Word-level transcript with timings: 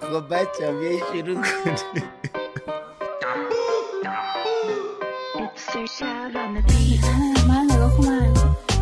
خب 0.00 0.28
بچه 0.30 0.68
هم 0.68 0.78
بیایی 0.80 0.98
شروع 0.98 1.34
کنیم 1.34 1.74
من 7.48 7.66
نگاه 7.70 7.96
کن 7.96 8.34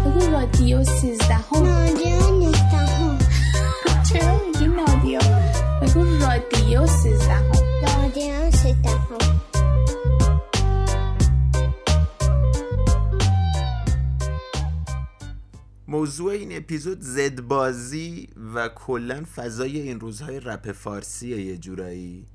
بگو 0.05 0.33
رادیو 0.33 0.85
سیزده 0.85 1.35
هم 1.35 1.67
چرا 4.09 4.37
میگی 4.47 4.67
نادیا 4.67 5.21
بگو 5.83 6.05
رادیو 6.05 6.87
سیزده 6.87 7.35
هم 7.35 7.53
موضوع 15.93 16.33
این 16.33 16.57
اپیزود 16.57 17.01
زد 17.01 17.41
بازی 17.41 18.29
و 18.55 18.69
کلا 18.69 19.25
فضای 19.35 19.81
این 19.81 20.01
روزهای 20.01 20.41
رپ 20.41 20.73
فارسیه 20.73 21.43
یه 21.43 21.59
جورایی. 21.59 22.27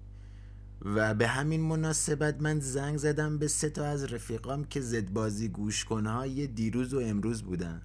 و 0.82 1.13
به 1.13 1.27
همین 1.27 1.62
مناسبت 1.62 2.41
من 2.41 2.59
زنگ 2.59 2.98
زدم 2.98 3.38
به 3.38 3.48
سه 3.48 3.70
تا 3.70 3.85
از 3.85 4.04
رفیقام 4.04 4.63
که 4.63 4.82
زد 4.82 5.09
بازی 5.09 5.48
گوش 5.48 5.85
کنهای 5.85 6.48
دیروز 6.48 6.94
و 6.94 6.99
امروز 6.99 7.44
بودن. 7.44 7.82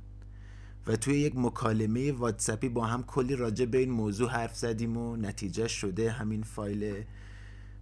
و 0.86 0.96
توی 0.96 1.18
یک 1.18 1.32
مکالمه 1.36 2.12
واتسپی 2.12 2.68
با 2.68 2.86
هم 2.86 3.02
کلی 3.02 3.36
راجع 3.36 3.64
به 3.64 3.78
این 3.78 3.90
موضوع 3.90 4.30
حرف 4.30 4.56
زدیم 4.56 4.96
و 4.96 5.16
نتیجه 5.16 5.68
شده 5.68 6.10
همین 6.10 6.42
فایل 6.42 7.04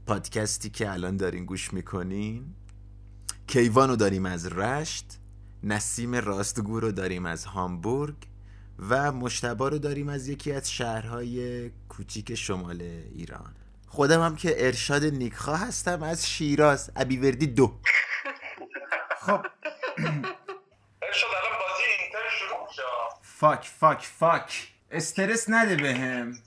پادکستی 0.07 0.71
که 0.71 0.93
الان 0.93 1.17
دارین 1.17 1.45
گوش 1.45 1.73
می‌کنین. 1.73 2.45
کیوانو 3.47 3.97
داریم 3.97 4.27
از 4.27 4.47
رشت. 4.47 5.20
نسیم 5.65 6.15
راستگو 6.15 6.81
رو 6.81 6.93
داریم 6.93 7.27
از 7.27 7.45
هامبورگ 7.45 8.15
و 8.79 9.13
مشتبا 9.13 9.69
رو 9.69 9.79
داریم 9.79 10.09
از 10.09 10.29
یکی 10.29 10.53
از 10.53 10.73
شهرهای 10.73 11.71
کوچیک 11.89 12.35
شمال 12.35 12.83
ایران. 13.15 13.55
خودم 13.87 14.23
هم 14.23 14.37
که 14.37 14.67
ارشاد 14.67 15.05
نیکخوا 15.05 15.57
هستم 15.57 16.03
از 16.03 16.29
شیراز 16.31 16.91
ابیوردی 16.97 17.47
دو. 17.47 17.81
خب. 19.21 19.47
شد 21.13 21.27
الان 21.27 21.59
بازی 21.61 21.83
اینتر 22.03 22.29
شروع 22.39 22.67
میشه. 22.69 22.83
فاک 23.23 23.71
فاک 23.79 24.07
فاک. 24.07 24.73
استرس 24.91 25.45
نده 25.49 25.77
بهم. 25.77 26.39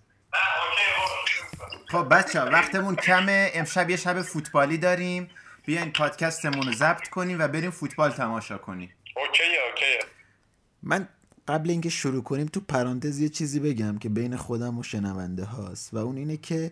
خب 1.92 2.08
بچه 2.10 2.42
وقتمون 2.42 2.96
کمه. 2.96 3.52
امشب 3.54 3.90
یه 3.90 3.98
شب 3.98 4.22
فوتبالی 4.22 4.78
داریم. 4.78 5.30
بیاین 5.66 5.92
پادکستمون 5.92 6.68
رو 6.68 6.74
ضبط 6.74 7.08
کنیم 7.08 7.40
و 7.40 7.48
بریم 7.48 7.72
فوتبال 7.72 8.12
تماشا 8.12 8.58
کنیم. 8.58 8.90
اوکیه 9.18 9.46
اوکیه. 9.70 10.00
من 10.84 11.08
قبل 11.48 11.70
اینکه 11.70 11.90
شروع 11.90 12.24
کنیم 12.24 12.48
تو 12.48 12.60
پرانتز 12.60 13.20
یه 13.20 13.30
چیزی 13.30 13.60
بگم 13.60 13.98
که 13.98 14.10
بین 14.10 14.36
خودم 14.36 14.78
و 14.78 14.84
شنونده 14.84 15.46
هاست 15.46 15.94
و 15.94 15.98
اون 15.98 16.18
اینه 16.18 16.38
که 16.38 16.72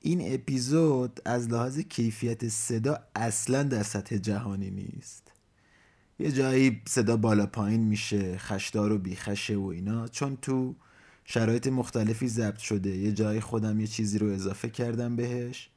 این 0.00 0.34
اپیزود 0.34 1.20
از 1.24 1.48
لحاظ 1.48 1.78
کیفیت 1.78 2.48
صدا 2.48 2.98
اصلا 3.16 3.62
در 3.62 3.82
سطح 3.82 4.16
جهانی 4.16 4.70
نیست. 4.70 5.32
یه 6.18 6.32
جایی 6.32 6.82
صدا 6.88 7.16
بالا 7.16 7.46
پایین 7.46 7.80
میشه 7.80 8.38
خشدار 8.38 8.92
و 8.92 8.98
بیخشه 8.98 9.56
و 9.56 9.66
اینا. 9.66 10.08
چون 10.08 10.36
تو 10.36 10.74
شرایط 11.24 11.66
مختلفی 11.66 12.28
ضبط 12.28 12.58
شده. 12.58 12.90
یه 12.90 13.12
جایی 13.12 13.40
خودم 13.40 13.80
یه 13.80 13.86
چیزی 13.86 14.18
رو 14.18 14.26
اضافه 14.32 14.68
کردم 14.70 15.16
بهش. 15.16 15.70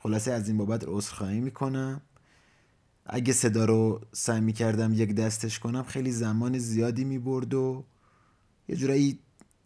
خلاصه 0.00 0.32
از 0.32 0.48
این 0.48 0.58
بابت 0.58 0.84
عذرخواهی 0.86 1.40
می‌کنم. 1.40 2.00
اگه 3.10 3.32
صدا 3.32 3.64
رو 3.64 4.00
سعی 4.12 4.40
می‌کردم 4.40 4.92
یک 4.94 5.14
دستش 5.14 5.58
کنم 5.58 5.82
خیلی 5.82 6.12
زمان 6.12 6.58
زیادی 6.58 7.04
می‌برد 7.04 7.54
و 7.54 7.84
یه 8.68 8.76
جورایی 8.76 9.18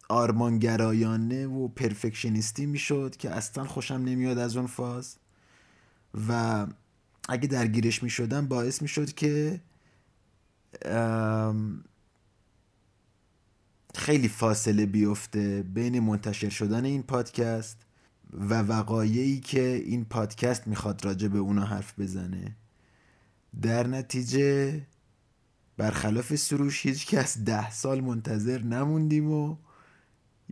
آرمانگرایانه 0.09 1.47
و 1.47 1.67
پرفکشنیستی 1.67 2.65
می‌شد 2.65 3.15
که 3.15 3.29
اصلا 3.29 3.63
خوشم 3.63 3.93
نمیاد 3.93 4.37
از 4.37 4.57
اون 4.57 4.67
فاز. 4.67 5.15
و 6.27 6.67
اگه 7.29 7.47
درگیرش 7.47 8.03
می‌شدم 8.03 8.47
باعث 8.47 8.81
می‌شد 8.81 9.13
که 9.13 9.61
خیلی 13.95 14.27
فاصله 14.27 14.85
بیفته 14.85 15.63
بین 15.73 15.99
منتشر 15.99 16.49
شدن 16.49 16.85
این 16.85 17.03
پادکست 17.03 17.77
و 18.33 18.61
وقایعی 18.61 19.39
که 19.39 19.83
این 19.85 20.05
پادکست 20.05 20.67
می‌خواد 20.67 21.05
راجع 21.05 21.27
به 21.27 21.39
اونا 21.39 21.65
حرف 21.65 21.99
بزنه. 21.99 22.55
در 23.61 23.87
نتیجه 23.87 24.81
برخلاف 25.77 26.35
سروش 26.35 26.85
هیچ 26.85 27.07
کس 27.07 27.37
ده 27.37 27.71
سال 27.71 28.01
منتظر 28.01 28.61
نموندیم 28.61 29.31
و 29.31 29.57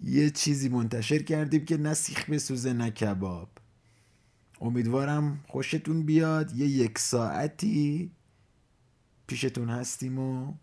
یه 0.04 0.30
چیزی 0.30 0.70
منتشر 0.70 1.22
کردیم 1.24 1.66
که 1.66 1.78
نه 1.78 1.94
سیخ 1.94 2.30
بسوزه 2.30 2.74
نه 2.74 2.92
کباب. 2.92 3.50
امیدوارم 4.62 5.40
خوشتون 5.48 6.04
بیاد. 6.04 6.56
یه 6.56 6.68
یک 6.68 7.00
ساعتی 7.00 8.12
پیشتون 9.28 9.70
هستیم 9.70 10.20
و 10.20 10.54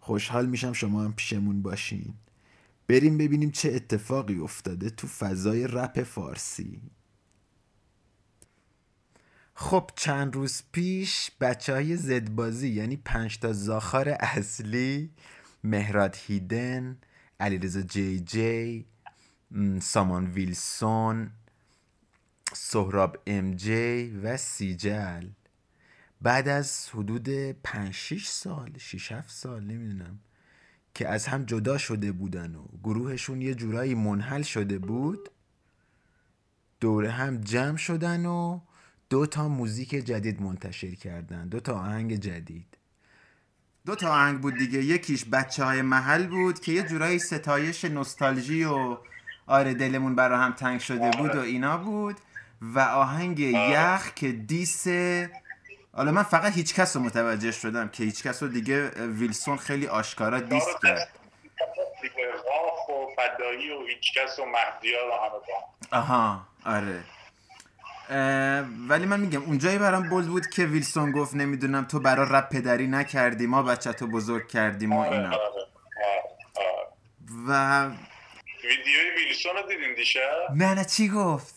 خوشحال 0.00 0.46
میشم 0.46 0.72
شما 0.72 1.04
هم 1.04 1.12
پیشمون 1.12 1.62
باشین. 1.62 2.14
بریم 2.88 3.18
ببینیم 3.18 3.50
چه 3.50 3.72
اتفاقی 3.74 4.38
افتاده 4.38 4.90
تو 4.90 5.06
فضای 5.06 5.66
رپ 5.66 6.02
فارسی. 6.02 6.80
خب 9.62 9.90
چند 9.96 10.34
روز 10.34 10.62
پیش 10.72 11.30
بچه 11.40 11.72
های 11.72 11.96
زدبازی 11.96 12.68
یعنی 12.68 12.96
پنج 12.96 13.38
تا 13.38 13.52
زاخار 13.52 14.08
اصلی 14.08 15.10
مهراد 15.64 16.16
هیدن 16.26 16.98
علیرضا 17.40 17.80
جی 17.80 18.20
جی 18.20 18.86
سامان 19.80 20.26
ویلسون 20.26 21.30
سهراب 22.52 23.18
ام 23.26 23.54
جی 23.54 24.10
و 24.22 24.36
سیجل. 24.36 25.28
بعد 26.20 26.48
از 26.48 26.88
حدود 26.88 27.28
5 27.52 27.94
6 27.94 28.26
سال 28.26 28.78
6 28.78 29.12
7 29.12 29.30
سال 29.30 29.64
نمی‌دونم 29.64 30.18
که 30.94 31.08
از 31.08 31.26
هم 31.26 31.44
جدا 31.44 31.78
شده 31.78 32.12
بودن 32.12 32.54
و 32.54 32.64
گروهشون 32.84 33.42
یه 33.42 33.54
جورایی 33.54 33.94
منحل 33.94 34.42
شده 34.42 34.78
بود 34.78 35.28
دوره 36.80 37.10
هم 37.10 37.40
جمع 37.40 37.76
شدن 37.76 38.26
و 38.26 38.60
دو 39.10 39.26
تا 39.26 39.48
موزیک 39.48 39.90
جدید 39.90 40.42
منتشر 40.42 40.94
کردن. 40.94 41.48
دو 41.48 41.60
تا 41.60 41.74
آهنگ 41.74 42.16
جدید. 42.16 42.78
دو 43.86 43.94
تا 43.94 44.08
آهنگ 44.08 44.40
بود 44.40 44.54
دیگه. 44.54 44.78
یکیش 44.78 45.24
بچه 45.32 45.64
های 45.64 45.82
محل 45.82 46.26
بود 46.26 46.60
که 46.60 46.72
یه 46.72 46.82
جورایی 46.82 47.18
ستایش 47.18 47.84
نوستالژی 47.84 48.64
و 48.64 48.96
آره 49.46 49.74
دلمون 49.74 50.14
برا 50.14 50.38
هم 50.38 50.52
تنگ 50.52 50.80
شده 50.80 51.10
بود 51.10 51.34
و 51.34 51.40
اینا 51.40 51.78
بود. 51.78 52.16
و 52.60 52.78
آهنگ 52.80 53.38
یخ 53.38 54.14
که 54.14 54.32
دیس 54.32 54.88
حالا 55.92 56.12
من 56.12 56.22
فقط 56.22 56.52
هیچ 56.52 56.74
کس 56.74 56.96
رو 56.96 57.02
متوجه 57.02 57.52
شدم 57.52 57.88
که 57.88 58.04
هیچ 58.04 58.22
کس 58.22 58.42
رو 58.42 58.48
دیگه 58.48 58.90
ویلسون 59.06 59.56
خیلی 59.56 59.86
آشکارا 59.86 60.40
دیس 60.40 60.64
کرد. 60.82 61.08
و 62.88 63.06
فدایی 63.16 63.70
و 63.70 63.74
و 64.42 64.46
مهدیار 64.46 65.08
و 65.08 65.12
همه 65.12 66.00
آها 66.00 66.46
آره. 66.64 67.04
ولی 68.88 69.06
من 69.06 69.20
میگم 69.20 69.42
اونجایی 69.42 69.78
برام 69.78 70.08
بولد 70.08 70.26
بود 70.26 70.46
که 70.46 70.64
ویلسون 70.64 71.12
گفت 71.12 71.34
نمی‌دونم 71.34 71.84
تو 71.84 72.00
برا 72.00 72.24
رپ 72.24 72.48
پدری 72.48 72.86
نکردی 72.86 73.46
ما 73.46 73.62
بچه 73.62 73.92
تو 73.92 74.06
بزرگ 74.06 74.48
کردیم 74.48 74.92
و 74.92 75.00
آره 75.00 75.12
اینا. 75.12 75.28
آره 75.28 75.38
آره. 75.38 75.66
و 77.48 77.50
ویدیوی 78.64 79.10
ویلسون 79.16 79.56
رو 79.56 79.62
دیدین 79.68 79.94
دیشب؟ 79.94 80.20
نه 80.54 80.74
نه 80.74 80.84
چی 80.84 81.08
گفت؟ 81.08 81.54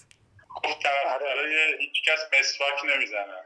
گفت 0.63 0.79
طرفدارای 0.83 1.55
هیچکس 1.79 2.21
مسواک 2.39 2.95
نمی‌زنن 2.95 3.43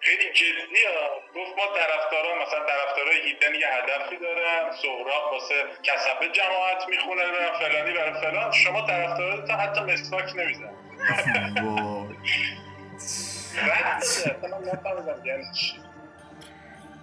خیلی 0.00 0.32
جدی 0.32 0.82
ها. 0.94 1.10
گفت 1.36 1.52
ما 1.58 1.66
طرفدارا 1.78 2.42
مثلا 2.42 2.60
طرفدارای 2.66 3.16
هیدن 3.26 3.54
یه 3.54 3.66
هدفی 3.66 4.16
دارن 4.16 4.72
سهراب 4.82 5.32
واسه 5.32 5.54
کسبه 5.82 6.28
جماعت 6.32 6.88
می‌خونه 6.88 7.22
و 7.22 7.58
فلانی 7.58 7.92
برای 7.92 8.20
فلان. 8.20 8.52
شما 8.52 8.86
طرفدارا 8.86 9.46
تا 9.46 9.56
حتی 9.56 9.80
مسواک 9.80 10.36
نمی‌زنن 10.36 10.75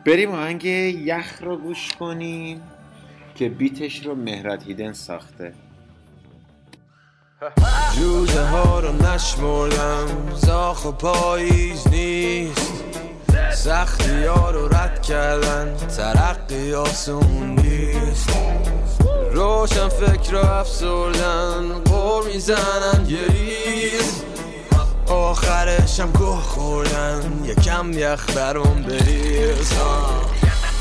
بریم 0.05 0.31
آهنگ 0.31 0.65
یخ 0.65 1.41
رو 1.41 1.57
گوش 1.57 1.91
کنیم 1.91 2.61
که 3.35 3.49
بیتش 3.49 4.05
رو 4.05 4.15
مهراد 4.15 4.63
هیدن 4.63 4.93
ساخته. 4.93 5.53
جوجه 7.95 8.41
ها 8.41 8.79
رو 8.79 8.91
نشمردم 8.91 10.35
زاخ 10.35 10.85
و 10.85 10.91
پاییز 10.91 11.87
نیست. 11.87 12.83
سختی 13.53 14.23
ها 14.23 14.51
رو 14.51 14.67
رد 14.67 15.01
کردن 15.01 15.77
ترقی 15.97 16.73
آسون 16.73 17.55
نیست. 17.55 18.29
روشن 19.33 19.89
فکر 19.89 20.31
رو 20.31 20.45
افسردن 20.45 21.81
قور 21.85 22.23
می‌زنن 22.27 23.05
یه 23.07 23.99
آخرشم 25.07 26.11
گوه 26.11 26.41
خوردن 26.41 27.41
یکم 27.45 27.91
یخ 27.93 28.37
برام 28.37 28.83
بریز. 28.83 29.73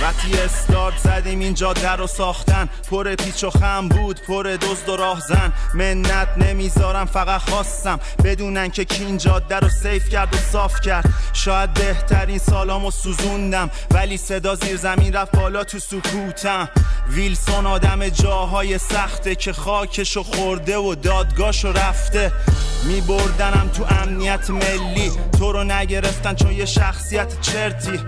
وقتی 0.03 0.39
استارت 0.39 0.99
زدیم 0.99 1.41
این 1.41 1.55
جاده 1.55 1.91
رو 1.91 2.07
ساختن. 2.07 2.69
پر 2.91 3.15
پیچ 3.15 3.45
و 3.45 3.51
خم 3.51 3.89
بود 3.89 4.21
پر 4.27 4.43
دزد 4.43 4.89
و 4.89 4.97
راهزن 4.97 5.53
منت 5.75 6.29
نمی‌ذارم 6.37 7.07
فقط 7.07 7.41
خواستم 7.41 8.01
بدونن 8.25 8.71
که 8.71 8.85
کی 8.85 9.05
این 9.05 9.19
جاده 9.19 9.57
رو 9.57 9.69
سیف 9.69 10.09
کرد 10.09 10.35
و 10.35 10.39
صاف 10.39 10.81
کرد. 10.81 11.05
شاید 11.33 11.75
بهترین 11.75 12.39
سالامو 12.39 12.91
سوزوندم 12.91 13.71
ولی 13.91 14.17
صدا 14.17 14.55
زیر 14.55 14.77
زمین 14.77 15.13
رفت 15.13 15.37
بالا 15.37 15.65
تو 15.65 15.79
سکوتم. 15.79 16.69
ویلسون 17.09 17.67
آدم 17.67 18.09
جاهای 18.09 18.79
سخته 18.79 19.35
که 19.35 19.53
خاکشو 19.53 20.23
خورده 20.23 20.79
و 20.79 20.95
دادگاهشو 20.95 21.73
رفته. 21.73 22.33
می 22.85 23.01
بردنم 23.01 23.69
تو 23.69 23.85
امنیت 23.85 24.51
ملی. 24.51 25.13
تو 25.39 25.53
رو 25.53 25.65
نگرفتن 25.65 26.35
چون 26.35 26.53
یه 26.53 26.65
شخصیت 26.65 27.41
چرتی. 27.41 28.01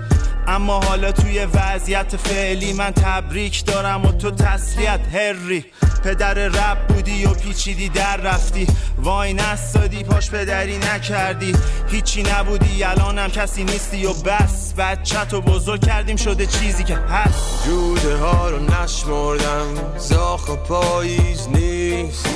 اما 0.46 0.80
حالا 0.80 1.12
توی 1.12 1.44
وضعیت 1.44 2.16
فعلی 2.16 2.72
من 2.72 2.90
تبریک 2.90 3.64
دارم 3.64 4.04
و 4.04 4.12
تو 4.12 4.30
تسلیت 4.30 5.00
هری. 5.12 5.64
پدر 6.04 6.34
رب 6.34 6.86
بودی 6.88 7.24
و 7.24 7.34
پیچیدی 7.34 7.88
در 7.88 8.16
رفتی. 8.16 8.66
وای 8.98 9.34
نستادی 9.34 10.04
پاش 10.04 10.30
پدری 10.30 10.78
نکردی. 10.78 11.52
هیچی 11.88 12.22
نبودی 12.22 12.84
الانم 12.84 13.28
کسی 13.28 13.64
نیستی 13.64 14.06
و 14.06 14.12
بس. 14.12 14.74
بچه 14.78 15.24
تو 15.24 15.40
بزرگ 15.40 15.86
کردیم 15.86 16.16
شده 16.16 16.46
چیزی 16.46 16.84
که 16.84 16.96
هست. 16.96 17.64
جوده 17.66 18.16
ها 18.16 18.50
رو 18.50 18.58
نشمردم 18.58 19.98
زاخ 19.98 20.50
پاییز 20.50 21.48
نیست. 21.48 22.26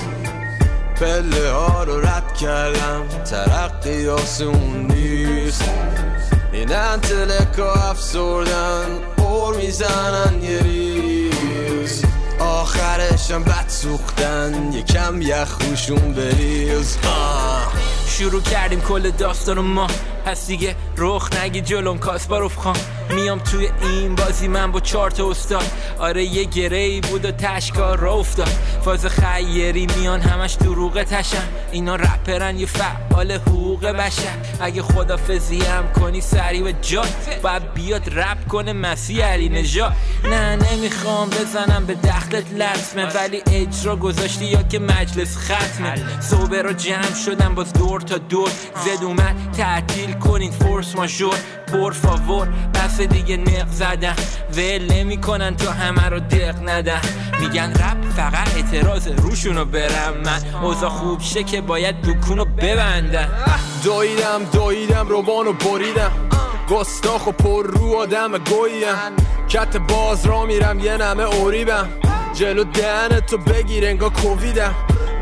پله 1.00 1.50
ها 1.50 1.84
رو 1.84 2.00
رد 2.00 2.34
کردم 2.34 3.08
ترقی 3.25 4.08
آسون 4.08 4.87
نیست. 4.90 5.38
این 6.58 6.72
انتلکا 6.72 7.72
افسردن 7.72 8.99
پر 9.16 9.56
می‌زنن 9.56 10.43
یه 10.43 10.62
ریز. 10.62 12.05
آخرشم 12.38 13.43
بد 13.43 13.69
سوختن 13.69 14.72
یکم 14.72 15.22
یخ 15.22 15.58
روشون 15.60 16.12
بریز. 16.14 16.99
آه. 17.06 17.72
شروع 18.06 18.43
کردیم 18.43 18.81
کل 18.81 19.10
داستان 19.10 19.58
ما 19.60 19.87
پس 20.25 20.46
دیگه 20.46 20.76
رخ 20.96 21.32
نگی 21.32 21.60
جلوم 21.60 21.99
کاسپاروف 21.99 22.56
خان. 22.56 22.76
میام 23.14 23.38
توی 23.38 23.69
این 23.82 24.14
بازی 24.14 24.49
من 24.49 24.72
با 24.72 24.81
چارت 24.81 25.20
استاد. 25.20 25.64
آره 25.99 26.25
یه 26.25 26.44
گره 26.44 27.00
بود 27.00 27.25
و 27.25 27.31
تشکار 27.31 27.99
را 27.99 28.12
افتاد. 28.12 28.49
فاز 28.84 29.06
خیری 29.06 29.87
میان 29.96 30.20
همش 30.20 30.52
دروغ 30.52 31.02
تشن. 31.02 31.49
اینا 31.72 31.96
رپرن 31.96 32.58
یه 32.58 32.66
فعال 32.66 33.32
حقوق 33.32 33.87
بشر. 33.87 34.37
اگه 34.60 34.82
خدافزی 34.82 35.60
هم 35.60 35.93
کنی 35.93 36.20
سری 36.20 36.62
و 36.62 36.72
جاد 36.82 37.08
باید 37.43 37.75
بیاد 37.75 38.19
رپ 38.19 38.49
کنه 38.49 38.72
مسیح 38.72 39.25
علی 39.25 39.49
نجات 39.49 39.93
نه 40.25 40.56
نمی‌خوام 40.56 41.31
بزنم 41.31 41.87
به 41.87 41.94
دختت 41.94 42.52
لطمه. 42.52 43.05
ولی 43.05 43.43
اجرا 43.52 43.96
گذاشتی 43.96 44.44
یا 44.44 44.62
که 44.62 44.78
مجلس 44.78 45.37
ختمه. 45.37 46.20
صبح 46.20 46.56
رو 46.56 46.72
جمع 46.72 47.14
شدم 47.25 47.55
باز 47.55 47.72
دور 47.72 48.00
تا 48.00 48.19
دور. 48.19 48.50
زد 48.84 49.05
اومد 49.05 49.37
تعطیل 49.56 50.12
کنین 50.12 50.50
فورس 50.50 50.96
ماژور. 50.96 51.37
پر 51.72 51.93
فاور 51.93 52.49
پس 52.99 53.05
دیگه 53.05 53.37
نق 53.37 53.69
زدن. 53.71 54.15
ول 54.56 54.93
نمی‌کنن 54.93 55.56
تا 55.56 55.73
همه 55.73 56.09
رو 56.09 56.21
دق 56.21 56.69
ندن. 56.69 57.00
میگن 57.41 57.73
رپ 57.73 58.11
فقط 58.17 58.56
اعتراض 58.56 59.09
روشونو 59.09 59.65
برم 59.65 60.15
من. 60.25 60.62
اوضاع 60.62 60.91
خوب 60.91 61.21
شه 61.21 61.43
که 61.43 61.61
باید 61.61 62.03
دکونو 62.03 62.45
ببندن. 62.45 63.29
دویدم 63.85 64.45
دویدم 64.53 65.09
روبانو 65.09 65.53
بریدم. 65.53 66.12
گستاخ 66.71 67.27
و 67.27 67.33
پر 67.33 67.67
رو 67.67 67.97
آدم 67.97 68.39
گویم 68.39 69.17
کت 69.49 69.77
باز 69.77 70.27
را 70.27 70.47
میرم 70.47 70.79
یه 70.79 70.97
نمه 70.97 71.23
اوریبم. 71.23 71.89
جلو 72.35 72.65
دهن 72.65 73.21
تو 73.21 73.39
بگیر 73.39 73.87
انگا 73.87 74.09
کوویدم. 74.09 74.75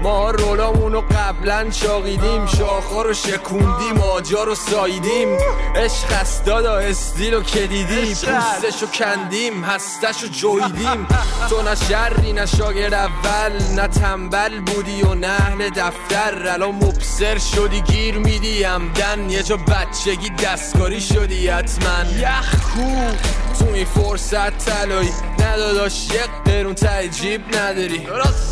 ما 0.03 0.31
رولامونو 0.31 1.01
قبلا 1.01 1.71
شاقیدیم 1.71 2.47
شاخا 2.47 3.03
رو 3.03 3.15
شکوندیم 3.15 4.01
آجا 4.01 4.45
رو 4.45 4.55
ساییدیم. 4.55 5.29
عشق 5.77 6.13
است 6.21 6.45
دادا 6.45 6.79
استیل 6.79 7.35
و 7.35 7.43
کدیدی 7.43 8.15
پوستش 8.15 8.83
رو 8.83 8.89
کندیم 8.89 9.65
هستش 9.65 10.23
رو 10.23 10.29
جویدیم. 10.29 11.07
تو 11.51 11.63
نه 11.63 11.75
شری 11.75 12.33
نه 12.33 12.47
شاگرد 12.47 12.95
اول 12.95 13.63
نه 13.77 13.89
تنبل 13.89 14.61
بودی 14.61 15.03
و 15.03 15.15
نه 15.15 15.27
اهل 15.27 15.69
دفتر. 15.69 16.49
الان 16.49 16.75
مبصر 16.75 17.39
شدی 17.39 17.81
گیر 17.81 18.19
میدی 18.19 18.63
دن 18.95 19.31
یه 19.31 19.43
جا 19.43 19.57
بچگی 19.57 20.31
دستکاری 20.31 21.01
شدی 21.01 21.49
حتما. 21.49 22.11
یخ 22.19 22.55
کو. 22.75 23.17
تو 23.59 23.73
این 23.73 23.85
فرصت 23.85 24.59
تلایی 24.59 25.13
نداداش 25.39 26.07
یک 26.07 26.31
قرون 26.45 26.75
تای 26.75 27.09
جیب 27.09 27.57
نداری 27.57 28.09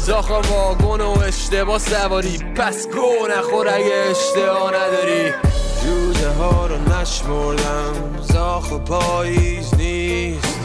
داخل 0.07 0.49
واگن 0.49 1.01
و 1.01 1.19
اشتباه 1.35 1.79
سواری 1.79 2.39
پس 2.39 2.87
گو 2.89 3.27
نخور 3.27 3.69
اگه 3.69 3.95
اشتباه 4.11 4.73
نداری. 4.75 5.33
جوده 5.83 6.31
ها 6.31 6.67
رو 6.67 6.77
نشمردم 6.77 8.19
زاخ 8.23 8.73
و 8.73 8.79
پاییز 8.79 9.75
نیست. 9.75 10.59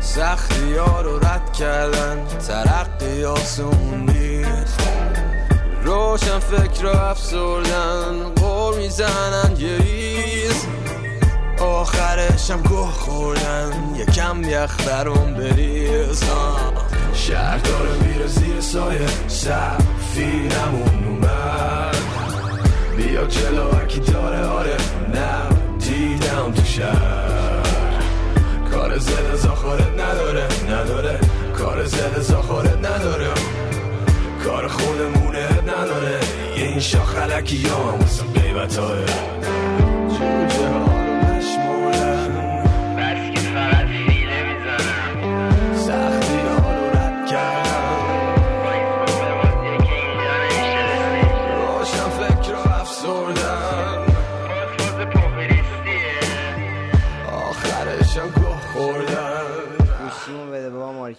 سختی 0.00 0.74
ها 0.74 1.00
رو 1.00 1.18
رد 1.18 1.52
کردن 1.52 2.26
ترقی 2.48 3.24
آسون 3.24 4.10
نیست. 4.14 4.80
روشن 5.84 6.38
فکر 6.38 6.82
رو 6.82 6.96
افسردن 6.96 8.34
قور 8.36 8.78
می‌زنن 8.78 9.56
یه 9.58 9.78
آخرشم 11.60 12.62
گوه 12.62 12.90
خوردن. 12.92 13.72
یکم 13.96 14.42
یخ 14.44 14.76
برام 14.86 15.34
بریز 15.34 16.22
شهر 17.14 17.58
داره 17.58 17.90
میره 18.02 18.26
زیر 18.26 18.60
سایه. 18.60 19.06
سفینمون 19.28 21.04
اومد. 21.08 21.96
بیا 22.96 23.26
جلو 23.26 23.76
اکی 23.76 24.00
داره. 24.00 24.46
آره 24.46 24.76
نه 25.14 25.56
دیدم 25.78 26.52
تو 26.52 26.64
شهر. 26.64 27.62
کار 28.72 28.98
زده 28.98 29.36
زاخارت 29.36 30.00
نداره. 30.00 30.46
نداره. 30.70 31.20
کار 31.58 31.84
زده 31.84 32.20
زاخارت 32.20 32.78
نداره. 32.78 33.30
کار 34.44 34.68
خودمونه 34.68 35.48
نداره. 35.62 36.20
یه 36.56 36.64
این 36.64 36.80
شاخلکی 36.80 37.56
یا 37.56 37.76
هم 37.76 38.00
واسه 38.00 38.22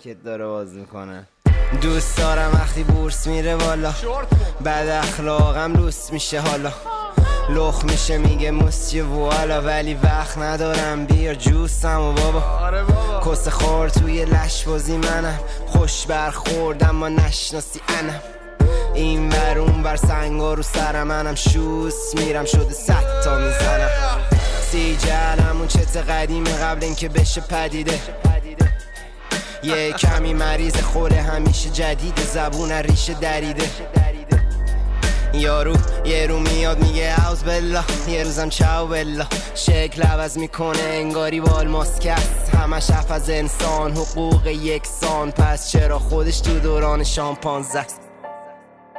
مارکت 0.10 0.24
داره 0.24 0.46
باز 0.46 0.74
می‌کنه. 0.74 1.28
دوست 1.82 2.18
دارم 2.18 2.52
وقتی 2.54 2.84
بورس 2.84 3.28
میره 3.28 3.56
بالا. 3.56 3.94
بد 4.66 4.88
اخلاقم 5.04 5.74
لوس 5.74 6.12
میشه 6.12 6.40
حالا. 6.40 6.72
لخ 7.50 7.84
میشه 7.84 8.18
میگه 8.18 8.52
موسیه 8.52 9.04
والا. 9.04 9.62
ولی 9.62 9.94
وقت 9.94 10.38
ندارم 10.38 11.06
بیا 11.06 11.34
جوسم 11.34 12.02
و 12.02 12.14
بابا. 12.14 12.44
کس 13.26 13.48
خور 13.48 13.90
توی 13.90 14.26
لش 14.26 14.64
بازی 14.64 14.98
منم. 14.98 15.40
خوش 15.68 16.06
برخوردم 16.06 16.96
ما 16.96 17.10
نشناسی 17.10 17.80
انم. 17.88 18.22
این 18.94 19.30
ور 19.30 19.58
اون 19.58 19.84
ور 19.84 19.96
سنگا 19.96 20.54
رو 20.54 20.64
سرم 20.64 21.08
منم. 21.08 21.36
شوس 21.36 22.16
میرم 22.16 22.46
شده 22.46 22.74
صد 22.74 23.22
تا 23.24 23.38
می‌زنم. 23.38 23.90
اون 25.60 25.68
چت 25.68 25.98
قدیمه 25.98 26.58
قبل 26.58 26.84
اینکه 26.84 27.10
بشه 27.10 27.42
پدیده. 27.42 28.00
یه 29.64 29.94
کمی 29.94 30.34
مریض 30.34 30.76
خوره 30.82 31.22
همیشه 31.22 31.70
جدید 31.70 32.20
زبون 32.20 32.72
ریشه 32.72 33.14
دریده. 33.14 33.70
یارو 35.34 35.76
یه 36.06 36.28
رو 36.28 36.40
میاد 36.40 36.84
میگه 36.84 37.30
اوز 37.30 37.44
بلا 37.44 37.84
یه 38.08 38.24
روزم 38.24 38.50
چاو 38.50 38.88
بلا 38.88 39.26
شکل 39.56 40.02
عوض 40.02 40.38
می‌کنه 40.38 40.82
انگاری 40.82 41.42
با 41.42 41.60
الماس 41.60 42.00
کس 42.00 42.50
همش 42.54 42.92
حرف 42.92 43.12
از 43.12 43.30
انسان 43.30 43.92
حقوق 43.92 44.48
یکسان. 44.48 45.32
پس 45.32 45.72
چرا 45.72 46.00
خودش 46.00 46.40
تو 46.40 46.60
دوران 46.60 47.04
شامپانزه 47.04 47.80
است؟ 47.80 48.09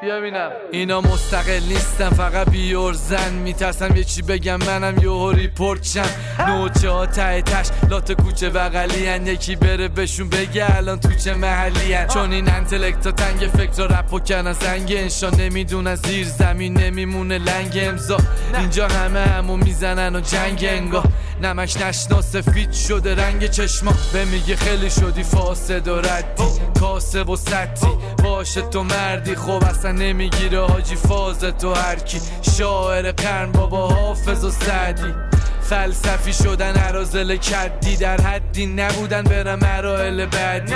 بیا 0.01 0.21
بینم. 0.21 0.51
اینا 0.73 1.01
مستقل 1.01 1.61
نیستن 1.69 2.11
فقط 2.11 2.51
بیور 2.51 2.93
زن. 2.93 3.33
میترسم 3.33 3.97
یه 3.97 4.05
چی 4.05 4.23
بگم 4.23 4.57
منم 4.57 4.99
یه 4.99 5.33
ریپورت 5.35 5.85
شم. 5.85 6.11
نوچه 6.49 6.91
ها 6.91 7.07
ته 7.07 7.43
تش 7.43 7.67
لات 7.91 8.13
کوچه 8.13 8.51
بغلی 8.51 9.07
هن. 9.07 9.27
یکی 9.27 9.57
بره 9.57 9.89
بهشون 9.89 10.29
بگه 10.29 10.77
الان 10.77 11.01
تو 11.01 11.13
چه 11.13 11.35
محلی 11.35 11.93
هن. 11.93 12.07
چون 12.07 12.33
این 12.33 12.49
انتلکت 12.49 13.07
ها 13.07 13.13
تنگ 13.13 13.51
فکر 13.51 13.87
رپ 13.87 14.13
و 14.13 14.21
کنن 14.21 14.53
زنگ 14.53 14.93
انشا. 14.97 15.31
نمی‌دونن 15.31 15.95
زیر 15.95 16.27
زمین 16.27 16.79
نمیمونه 16.79 17.39
لنگ 17.39 17.73
امضا. 17.75 18.17
اینجا 18.59 18.89
همه 18.89 19.21
همو 19.21 19.57
می‌زنن 19.57 20.17
و 20.17 20.21
جنگ 20.21 20.67
انگاه 20.69 21.05
نمش 21.43 21.77
نشنا 21.77 22.23
سفید 22.23 22.73
شده 22.73 23.15
رنگ 23.15 23.47
چشما. 23.47 23.93
به 24.13 24.25
میگه 24.25 24.57
خیلی 24.57 24.91
شدی 24.91 25.23
فاسد 25.23 25.89
و 25.89 26.01
ردی. 26.01 26.43
کاسب 26.81 27.29
و 27.29 27.37
سطی 27.37 27.87
باشه 28.23 28.61
تو 28.61 28.83
مردی 28.83 29.35
خب 29.35 29.65
اصلا 29.65 29.90
نمی‌گیره 29.93 30.67
حاجی 30.67 30.97
فاز 30.97 31.39
تو 31.39 31.75
هرکی 31.75 32.21
شاعر 32.59 33.13
قرن 33.13 33.53
بابا 33.53 33.89
حافظ 33.89 34.45
و 34.45 34.51
سعدی. 34.51 35.15
فلسفی 35.63 36.33
شدن 36.33 36.77
عرازل 36.77 37.37
کدی 37.37 37.97
در 37.97 38.21
حدی 38.21 38.67
نبودن 38.67 39.23
برم 39.23 39.59
مراحل 39.59 40.27
بعدی. 40.27 40.75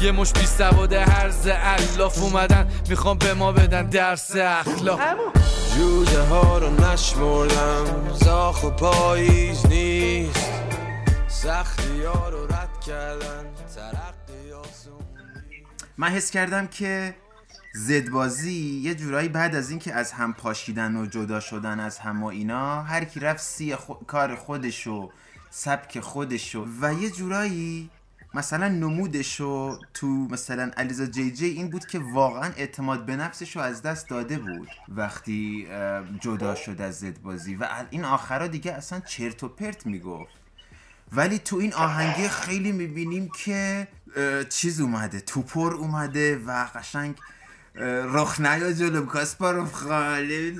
یه 0.00 0.12
مش 0.12 0.32
بی 0.32 0.46
سواد 0.46 0.92
هرز 0.92 1.48
الاف 1.48 2.22
اومدن 2.22 2.68
می‌خوام 2.88 3.18
به 3.18 3.34
ما 3.34 3.52
بدن 3.52 3.86
درس 3.86 4.36
اخلاق. 4.36 5.00
جوجه 5.76 6.22
ها 6.22 6.58
رو 6.58 6.70
نشمردم 6.70 7.84
زاخ 8.14 8.64
و 8.64 8.70
پاییز 8.70 9.66
نیست. 9.66 10.50
سختی 11.28 12.02
ها 12.02 12.28
رو 12.28 12.46
رد 12.46 12.80
کردن 12.86 13.44
ترقی 13.74 14.52
آسون 14.52 15.06
من 15.98 16.08
حس 16.08 16.30
کردم 16.30 16.66
که 16.66 17.14
زدبازی 17.72 18.80
یه 18.84 18.94
جورایی 18.94 19.28
بعد 19.28 19.54
از 19.54 19.70
اینکه 19.70 19.94
از 19.94 20.12
هم 20.12 20.32
پاشیدن 20.32 20.96
و 20.96 21.06
جدا 21.06 21.40
شدن 21.40 21.80
از 21.80 21.98
هم 21.98 22.22
و 22.22 22.26
اینا 22.26 22.82
هر 22.82 23.04
کی 23.04 23.20
رفت 23.20 23.42
سی 23.42 23.76
خو- 23.76 24.04
کار 24.06 24.34
خودشو 24.34 25.10
سبک 25.50 26.00
خودشو 26.00 26.66
و 26.80 26.92
یه 26.94 27.10
جورایی 27.10 27.90
مثلا 28.34 28.68
نمودشو 28.68 29.78
تو 29.94 30.06
مثلا 30.06 30.70
علیزا 30.76 31.06
جی 31.06 31.30
جی 31.30 31.46
این 31.46 31.70
بود 31.70 31.86
که 31.86 31.98
واقعا 31.98 32.50
اعتماد 32.56 33.06
به 33.06 33.16
نفسشو 33.16 33.60
از 33.60 33.82
دست 33.82 34.08
داده 34.08 34.38
بود 34.38 34.68
وقتی 34.88 35.66
جدا 36.20 36.54
شد 36.54 36.80
از 36.80 36.98
زدبازی 36.98 37.54
و 37.54 37.68
این 37.90 38.04
آخرا 38.04 38.46
دیگه 38.46 38.72
اصلا 38.72 39.00
چرت 39.00 39.42
و 39.44 39.48
پرت 39.48 39.86
می‌گفت. 39.86 40.32
ولی 41.12 41.38
تو 41.38 41.56
این 41.56 41.74
آهنگه 41.74 42.28
خیلی 42.28 42.72
می‌بینیم 42.72 43.30
که 43.44 43.88
چیز 44.48 44.80
اومده 44.80 45.20
توپر 45.20 45.72
اومده 45.74 46.38
و 46.46 46.66
قشنگ 46.74 47.14
رخ 47.74 48.40
نیا 48.40 48.72
جلوم 48.72 49.06
کاسپاروف 49.06 49.72
خاله 49.72 50.54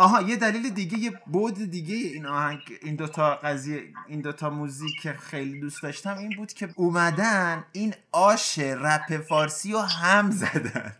آها 0.00 0.22
یه 0.22 0.36
دلیل 0.36 0.70
دیگه 0.70 0.98
یه 0.98 1.12
بود 1.26 1.70
دیگه 1.70 1.94
این 1.94 2.26
آهنگ 2.26 2.60
این 2.82 2.96
دوتا 2.96 3.34
قضیه 3.34 3.82
این 4.08 4.20
دوتا 4.20 4.50
موزیک 4.50 5.00
که 5.02 5.12
خیلی 5.12 5.60
دوست 5.60 5.82
داشتم 5.82 6.18
این 6.18 6.36
بود 6.36 6.52
که 6.52 6.68
اومدن 6.74 7.64
این 7.72 7.94
آش 8.12 8.58
رپ 8.58 9.16
فارسی 9.16 9.72
رو 9.72 9.80
هم 9.80 10.30
زدن. 10.30 10.92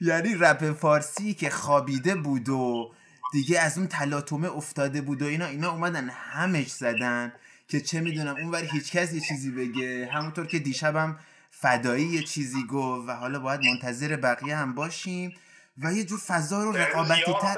یعنی 0.00 0.34
رپ 0.34 0.72
فارسی 0.72 1.34
که 1.34 1.50
خوابیده 1.50 2.14
بود 2.14 2.48
و 2.48 2.92
دیگه 3.32 3.60
از 3.60 3.78
اون 3.78 3.86
تلاطمه 3.86 4.56
افتاده 4.56 5.00
بود 5.00 5.22
و 5.22 5.24
اینا 5.24 5.46
اینا 5.46 5.70
اومدن 5.72 6.08
همش 6.08 6.72
زدن. 6.72 7.32
که 7.72 7.80
چه 7.80 8.00
می‌دونم 8.00 8.36
اونور 8.36 8.64
هیچکس 8.64 9.12
یه 9.12 9.20
چیزی 9.20 9.50
بگه. 9.50 10.10
همونطور 10.12 10.46
که 10.46 10.58
دیشبم 10.58 11.18
فدایی 11.50 12.04
یه 12.04 12.22
چیزی 12.22 12.66
گفت 12.70 13.08
و 13.08 13.12
حالا 13.12 13.38
باید 13.38 13.60
منتظر 13.60 14.16
بقیه 14.16 14.56
هم 14.56 14.74
باشیم 14.74 15.40
و 15.78 15.92
یه 15.92 16.04
جور 16.04 16.18
فضا 16.18 16.62
رو 16.64 16.72
رقابتی 16.72 17.32
تر 17.32 17.56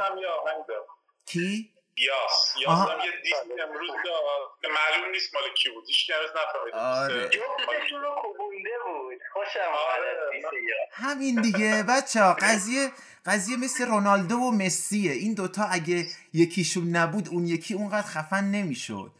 کی؟ 1.26 1.71
یاس. 1.97 2.66
آها. 2.66 2.88
یاسم 2.88 3.04
یه 3.04 3.12
دیست 3.23 3.37
امروز 3.68 3.90
داد. 3.90 4.73
معلوم 4.73 5.11
نیست 5.11 5.35
مال 5.35 5.42
کی 5.56 5.71
بود. 5.71 5.85
هیچ 5.87 6.11
کس 6.11 6.30
نفهمید. 6.30 6.75
آره. 6.75 7.28
جفتشون 7.28 8.00
رو 8.02 8.14
کوبونده 8.23 8.71
بود. 8.87 9.21
خوشم 9.33 9.71
آره. 9.94 10.88
همین 10.92 11.42
دیگه. 11.42 11.83
بچه 11.88 12.23
ها 12.23 12.35
قضیه 12.35 12.90
قضیه 13.26 13.56
مثل 13.56 13.87
رونالدو 13.87 14.37
و 14.37 14.50
مسیه. 14.50 15.12
این 15.12 15.35
دوتا 15.35 15.64
اگه 15.64 16.06
یکیشون 16.33 16.88
نبود 16.88 17.28
اون 17.28 17.47
یکی 17.47 17.75
اونقدر 17.75 18.06
خفن 18.06 18.44
نمی‌شد. 18.44 19.11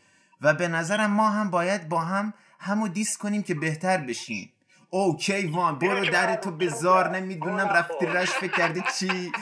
و 0.41 0.55
به 0.55 0.69
نظرم 0.69 1.11
ما 1.11 1.31
هم 1.31 1.51
باید 1.51 1.89
با 1.89 2.01
هم 2.01 2.35
همو 2.61 2.89
دیس 2.89 3.19
کنیم 3.19 3.43
که 3.43 3.55
بهتر 3.55 3.97
بشین. 3.97 4.51
اوکی 4.91 5.47
وان 5.47 5.79
برو 5.79 6.05
در 6.05 6.37
تو 6.37 6.51
بزار 6.51 7.09
نمی‌دونم 7.17 7.69
رفتی 7.69 8.07
رش 8.07 8.31
فکر 8.31 8.57
کردی 8.57 8.83
چی. 8.99 9.33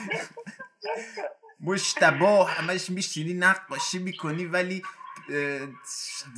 مشتبه 1.61 2.45
همش 2.45 2.89
میشینی 2.89 3.33
نقاشی 3.33 3.99
می‌کنی 3.99 4.45
ولی 4.45 4.83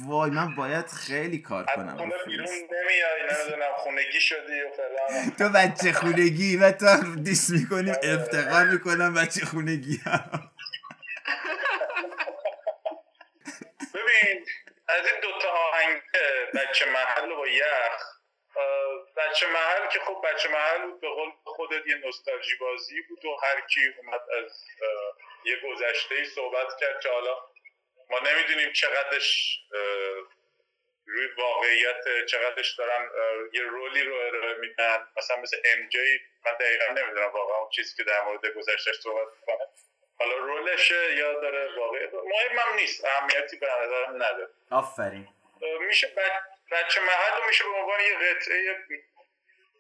وای 0.06 0.32
من 0.32 0.56
باید 0.56 0.88
خیلی 0.88 1.38
کار 1.38 1.66
کنم. 1.76 1.98
خونه 1.98 2.14
رو 2.16 2.26
بیرون. 2.28 2.48
نمیای 2.48 3.22
نمی‌دونم 3.32 3.72
خونگی 3.78 4.20
شدی 4.20 4.62
و 4.62 4.70
فلان. 4.76 5.30
تو 5.38 5.50
بچه 5.50 5.94
خونگی 5.94 6.58
و 6.58 6.72
تا 6.72 7.16
دیس 7.16 7.50
می‌کنیم 7.50 7.96
افتخار 8.04 8.66
می‌کنم 8.70 9.14
بچه 9.14 9.46
خونگی 9.46 9.98
هم 9.98 10.50
ببین 14.16 14.46
از 14.88 15.08
این 15.08 15.20
دوتا 15.20 15.50
آهنگ 15.50 16.02
بچه 16.56 16.86
محل 16.86 17.32
و 17.32 17.48
یخ 17.48 18.16
بچه 19.18 19.48
محل 19.48 19.88
که 19.88 20.00
خب 20.00 20.22
بچه 20.26 20.50
محل 20.50 20.82
بود 20.82 21.02
به 21.02 21.10
قول 21.10 21.32
خودت 21.46 21.88
یه 21.88 21.96
نوستالژی 21.96 22.56
بازی 22.56 23.02
بود 23.02 23.26
و 23.26 23.36
هر 23.44 23.62
کی 23.62 23.82
اومد 23.98 24.22
از 24.30 24.64
یه 25.46 25.56
گذشته 25.64 26.16
ای 26.16 26.26
صحبت 26.26 26.68
کرد 26.80 27.02
که 27.02 27.10
حالا 27.10 27.38
ما 28.10 28.20
نمی‌دونیم 28.20 28.74
چقدرش 28.74 29.60
روی 31.08 31.28
واقعیت 31.38 32.26
چقدرش 32.26 32.76
دارن 32.76 33.10
یه 33.54 33.62
رولی 33.62 34.04
رو 34.04 34.16
ارائه 34.16 34.54
میدن. 34.54 35.08
مثلا 35.18 35.38
مثل 35.38 35.58
ام 35.66 35.90
جی 35.90 36.20
من 36.46 36.54
دقیقا 36.54 36.86
نمی‌دونم 36.86 37.32
واقعا 37.32 37.58
اون 37.58 37.70
چیزی 37.70 37.96
که 37.98 38.04
در 38.04 38.24
مورد 38.24 38.46
گذشتهش 38.46 38.96
صحبت 38.96 39.28
می‌کنه. 39.40 39.68
حالا 40.20 40.36
رولشه 40.38 41.16
یا 41.16 41.34
داره 41.34 41.70
واقعیت 41.78 42.14
مهمم 42.14 42.76
نیست. 42.76 43.06
اهمیتی 43.06 43.58
به 43.58 43.68
نظرم 43.84 44.16
نداره. 44.16 44.48
آفرین. 44.72 45.28
میشه 45.88 46.08
بچ- 46.08 46.72
بچه 46.72 47.02
محل 47.02 47.42
رو 47.42 47.48
میشه 47.48 47.64
به 47.64 47.70
عنوان 47.70 48.00
یه 48.00 48.16
قطعه 48.18 48.76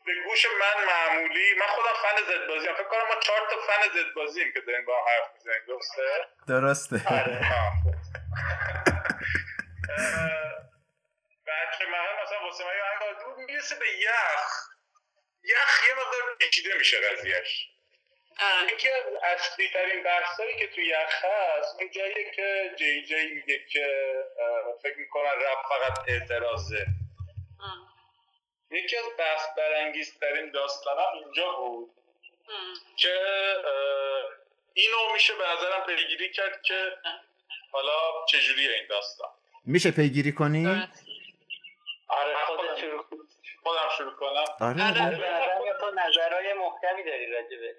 به 0.06 0.14
گوش 0.28 0.46
من 0.46 0.86
معمولی 0.86 1.54
من 1.60 1.66
خودم 1.68 1.94
فن 2.02 2.24
زد 2.32 2.48
بازی 2.48 2.68
فکر 2.68 2.84
کنم 2.84 3.08
ما 3.08 3.16
چهار 3.20 3.40
تا 3.50 3.56
فن 3.68 3.90
زد 3.94 4.14
بازیم 4.16 4.54
که 4.54 4.60
داریم 4.62 4.86
با 4.86 4.98
هم 4.98 5.04
حرف 5.08 5.32
می‌زنیم. 5.34 5.62
درسته؟ 5.68 6.28
درسته. 6.48 6.96
آه، 7.14 7.24
خب. 7.84 7.96
بچه 11.48 11.86
محل 11.86 12.24
مثلا 12.24 12.40
واسه 12.44 12.64
من 12.64 12.72
یه 12.76 13.46
می‌رسه 13.46 13.76
به 13.76 13.86
یخ. 14.00 14.70
یخ 15.44 15.88
یه 15.88 15.94
مقدار 15.94 16.36
پیچیده 16.40 16.78
میشه 16.78 16.98
قضیهش 17.10 17.68
یکی 18.74 18.90
از 18.90 19.04
اصلی 19.24 19.70
ترین 19.74 20.04
بحثایی 20.04 20.60
که 20.60 20.68
تو 20.68 20.82
یخ 20.82 21.26
هست 21.26 21.76
اون 21.80 21.92
جاییه 21.92 22.32
که 22.36 22.76
جی 22.78 23.06
جی 23.06 23.34
میگه 23.34 23.66
که 23.66 24.16
فکر 24.84 24.98
می‌کنن 24.98 25.32
رپ 25.32 25.62
فقط 25.70 26.00
اعتراضه 26.08 26.86
یکی 28.72 28.98
از 28.98 29.06
بحث 29.18 29.48
برانگیزترین 29.58 30.52
داستانم 30.52 31.06
اینجا 31.24 31.52
بود 31.52 31.92
که 32.98 33.16
اینو 34.74 35.14
میشه 35.14 35.34
به 35.34 35.44
نظرم 35.44 35.86
پیگیری 35.86 36.32
کرد 36.32 36.62
که 36.62 36.98
حالا 37.72 38.26
چجوریه 38.30 38.72
این 38.74 38.88
داستان 38.90 39.30
میشه 39.66 39.92
پیگیری 39.92 40.32
کنی؟ 40.32 40.68
آره 42.08 42.36
خودت 42.36 42.62
خودم 42.62 42.82
شروع 42.82 43.04
کن. 43.04 43.18
خودم 43.64 43.90
شروع 43.98 44.14
کنم 44.14 44.46
آره 44.60 44.94
به 44.94 45.02
آره. 45.02 45.16
نظر 45.16 45.80
تو 45.80 45.92
نظرهای 45.92 46.54
محکمی 46.54 47.04
داری 47.04 47.32
راجبه 47.32 47.76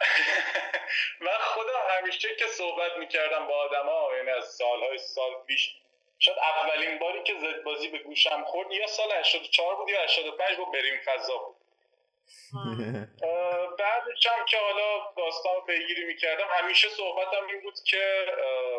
من 1.20 1.38
خودم 1.40 1.82
همیشه 1.98 2.36
که 2.36 2.46
صحبت 2.46 2.96
می‌کردم 2.96 3.46
با 3.46 3.54
آدما 3.54 4.08
یعنی 4.16 4.30
از 4.30 4.44
سالهای 4.44 4.98
سال 4.98 5.30
پیش. 5.46 5.74
شاید 6.18 6.38
اولین 6.38 6.98
باری 6.98 7.22
که 7.22 7.34
زد 7.40 7.62
بازی 7.62 7.88
به 7.88 7.98
گوشم 7.98 8.44
خورد 8.44 8.72
یا 8.72 8.86
سال 8.86 9.12
84 9.12 9.76
بود 9.76 9.88
یا 9.88 10.02
85 10.02 10.56
با 10.58 10.64
بریم 10.64 11.00
فضا 11.04 11.36
بود. 11.38 11.56
بعدش 13.78 14.26
هم 14.26 14.44
که 14.44 14.58
حالا 14.58 15.12
داستان 15.16 15.60
پیگیری 15.66 16.04
می‌کردم 16.04 16.46
همیشه 16.50 16.88
صحبتم 16.88 17.46
این 17.46 17.60
بود 17.62 17.74
که 17.86 18.26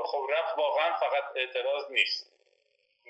خب 0.05 0.27
رفت 0.29 0.57
واقعا 0.57 0.97
فقط 0.97 1.23
اعتراض 1.35 1.91
نیست. 1.91 2.31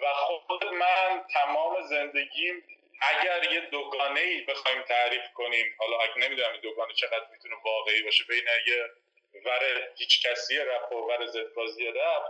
و 0.01 0.13
خود 0.13 0.65
من 0.65 1.25
تمام 1.33 1.81
زندگیم 1.81 2.63
اگر 3.01 3.53
یه 3.53 3.61
دوگانه 3.61 4.19
ای 4.19 4.41
بخوایم 4.41 4.81
تعریف 4.81 5.33
کنیم 5.33 5.75
حالا 5.79 5.97
اگه 5.99 6.17
نمی‌دونم 6.17 6.51
این 6.51 6.61
دوگانه 6.61 6.93
چقدر 6.93 7.25
می‌تونه 7.31 7.55
واقعی 7.65 8.03
باشه 8.03 8.23
بین 8.23 8.47
یه 8.67 8.85
ور 9.45 9.89
هیچ 9.97 10.25
کسی 10.27 10.57
رپ 10.57 10.91
و 10.91 10.95
ور 10.95 11.25
زد 11.25 11.53
بازی 11.53 11.87
رپ 11.87 12.23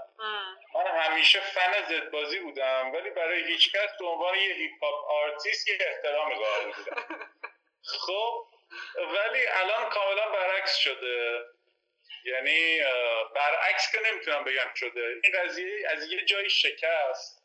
من 0.75 0.87
همیشه 0.87 1.39
فن 1.39 1.85
زد 1.89 2.11
بازی 2.11 2.39
بودم 2.39 2.91
ولی 2.93 3.09
برای 3.09 3.43
هیچ 3.43 3.71
کس 3.75 3.97
به 3.99 4.05
عنوان 4.05 4.35
یه 4.35 4.53
hip 4.53 4.83
hop 4.83 5.11
artist 5.11 5.67
یه 5.67 5.77
احترام 5.81 6.33
قائل 6.33 6.71
بودم 6.71 7.05
خب 8.05 8.47
ولی 8.97 9.47
الان 9.47 9.89
کاملا 9.89 10.29
برعکس 10.29 10.75
شده. 10.75 11.45
یعنی 12.25 12.79
برعکس 13.35 13.91
که 13.91 13.97
نمی‌تونم 14.11 14.43
بگم 14.43 14.73
شده. 14.75 15.15
این 15.23 15.33
قضیه 15.43 15.89
از 15.89 16.11
یه 16.11 16.25
جایی 16.25 16.49
شکست. 16.49 17.43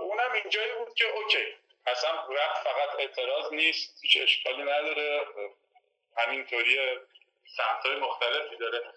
اونم 0.00 0.32
اینجایی 0.32 0.72
بود 0.78 0.94
که 0.94 1.04
اوکی. 1.04 1.56
اصلا 1.86 2.10
رپ 2.10 2.54
فقط 2.54 2.98
اعتراض 2.98 3.52
نیست 3.52 3.98
هیچ 4.02 4.18
اشکالی 4.22 4.62
نداره. 4.62 5.26
همینطوری 6.16 6.78
سمتهای 7.56 7.96
مختلفی 7.96 8.56
داره. 8.56 8.92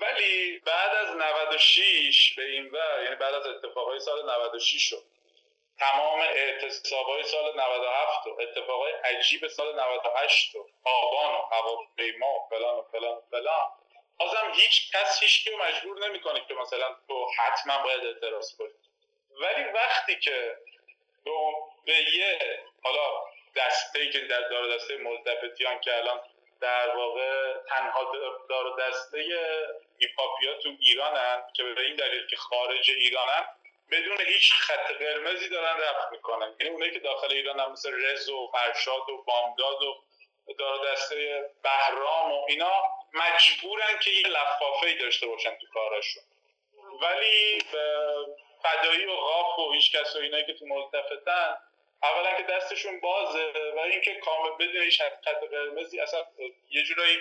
ولی 0.00 0.58
بعد 0.58 0.94
از 0.94 1.16
96 1.16 2.34
به 2.34 2.44
این 2.44 2.70
ور 2.70 3.02
یعنی 3.04 3.16
بعد 3.16 3.34
از 3.34 3.46
اتفاقای 3.46 4.00
سال 4.00 4.30
96 4.30 4.92
و 4.92 4.96
تمام 5.78 6.20
اعتصابای 6.20 7.24
سال 7.24 7.60
97 7.60 8.26
و 8.26 8.36
اتفاقای 8.40 8.92
عجیب 8.92 9.48
سال 9.48 9.80
98 9.80 10.54
و 10.54 10.66
آبان 10.84 11.34
و 11.34 11.42
هواپیما 11.52 12.34
و 12.34 12.48
فلان 12.50 12.78
و 12.78 12.82
فلان 12.82 13.16
و 13.16 13.20
فلان 13.30 13.70
بازم 14.18 14.52
هیچ 14.54 14.92
کس 14.92 15.22
هیچ 15.22 15.48
رو 15.48 15.64
مجبور 15.64 16.08
نمی‌کنه 16.08 16.44
که 16.48 16.54
مثلا 16.54 16.96
تو 17.08 17.26
حتما 17.38 17.82
باید 17.82 18.06
اعتراض 18.06 18.56
کنی. 18.56 18.74
ولی 19.40 19.64
وقتی 19.64 20.18
که 20.18 20.56
به, 21.24 21.30
به 21.86 21.92
یه 21.92 22.38
حالا 22.82 23.10
دسته 23.56 24.10
که 24.10 24.20
در 24.20 24.48
دار 24.48 24.76
دسته 24.76 24.96
ملتفتیان 24.96 25.80
که 25.80 25.96
الان 25.96 26.20
در 26.60 26.96
واقع 26.96 27.58
تنها 27.68 28.12
دار 28.48 28.76
دسته 28.80 29.18
هیپاپیا 29.98 30.54
تو 30.62 30.68
ایرانن 30.80 31.42
که 31.54 31.62
به 31.62 31.80
این 31.80 31.96
دلیل 31.96 32.26
که 32.26 32.36
خارج 32.36 32.90
ایرانن 32.90 33.46
بدون 33.90 34.20
هیچ 34.20 34.52
خط 34.52 34.92
قرمزی 34.92 35.48
دارن 35.48 35.80
رفت 35.80 36.12
می‌کنن. 36.12 36.56
یعنی 36.60 36.72
اونایی 36.72 36.92
که 36.92 36.98
داخل 36.98 37.32
ایران 37.32 37.60
هم 37.60 37.72
مثل 37.72 37.92
رز 38.04 38.28
و 38.28 38.50
فرشاد 38.52 39.10
و 39.10 39.24
بامداد 39.26 39.82
و 39.82 40.04
دار 40.58 40.92
دسته 40.92 41.50
بهرام 41.62 42.32
و 42.32 42.44
اینا 42.48 42.82
مجبورن 43.12 43.98
که 44.02 44.10
یه 44.10 44.26
لفافه 44.28 44.94
داشته 44.94 45.26
باشن 45.26 45.50
تو 45.50 45.66
کاراشون. 45.74 46.22
ولی 47.02 47.62
فدایی 48.62 49.04
و 49.04 49.16
غاف 49.16 49.58
و 49.58 49.72
هیچ 49.72 49.96
کس 49.96 50.16
و 50.16 50.18
اینایی 50.18 50.46
که 50.46 50.54
تو 50.54 50.66
ملتفتن 50.66 51.56
اولا 52.02 52.34
که 52.36 52.42
دستشون 52.42 53.00
بازه 53.00 53.52
و 53.76 53.78
اینکه 53.78 54.14
کامل 54.14 54.50
بدون 54.50 54.82
هیچ 54.82 55.02
خط 55.02 55.44
قرمزی 55.50 56.00
اصلا 56.00 56.24
یه 56.70 56.82
جورایی 56.82 57.18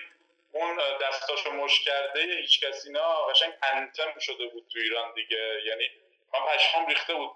اون 0.53 0.79
دستاشو 1.01 1.51
مش 1.51 1.85
کرده 1.85 2.21
هیچ 2.21 2.63
کس 2.63 2.85
اینا 2.85 3.25
قشنگ 3.25 3.53
انتم 3.63 4.19
شده 4.19 4.47
بود 4.47 4.67
تو 4.73 4.79
ایران 4.79 5.13
دیگه. 5.13 5.61
یعنی 5.65 5.89
من 6.33 6.39
پشمام 6.39 6.87
ریخته 6.87 7.13
بود. 7.13 7.31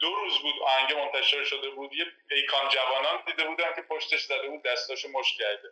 دو 0.00 0.14
روز 0.14 0.38
بود 0.38 0.54
آهنگ 0.62 0.92
منتشر 0.92 1.44
شده 1.44 1.70
بود. 1.70 1.92
یه 1.92 2.06
پیکان 2.28 2.68
جوانان 2.68 3.22
دیده 3.26 3.44
بودم 3.44 3.74
که 3.74 3.82
پشتش 3.82 4.20
زده 4.20 4.48
بود 4.48 4.62
دستاشو 4.62 5.08
مش 5.08 5.36
کرده. 5.38 5.68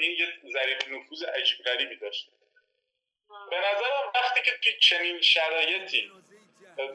این 0.00 0.18
یه 0.18 0.52
ظریف 0.52 0.88
نفوذ 0.88 1.22
عجیب 1.22 1.58
غریبی 1.64 1.96
داشت. 1.96 2.28
به 3.50 3.56
نظرم 3.56 4.12
وقتی 4.14 4.42
که 4.42 4.50
توی 4.62 4.72
چنین 4.80 5.20
شرایطی 5.20 6.10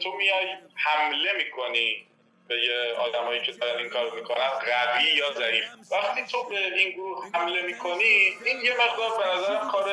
تو 0.03 0.11
میای 0.17 0.47
حمله 0.75 1.31
می‌کنی 1.37 2.05
به 2.47 2.55
یه 2.55 2.93
آدمایی 3.07 3.41
که 3.41 3.51
دارن 3.51 3.79
این 3.79 3.89
کار 3.89 4.11
می‌کنن 4.15 4.49
قوی 4.69 5.17
یا 5.17 5.33
ضعیف؟ 5.33 5.63
وقتی 5.91 6.21
تو 6.31 6.43
به 6.49 6.55
این 6.77 6.91
گروه 6.91 7.25
حمله 7.33 7.61
می‌کنی 7.61 8.13
این 8.45 8.57
یه 8.63 8.73
مقدار 8.73 9.11
به 9.19 9.25
نظرم 9.35 9.71
کار 9.71 9.85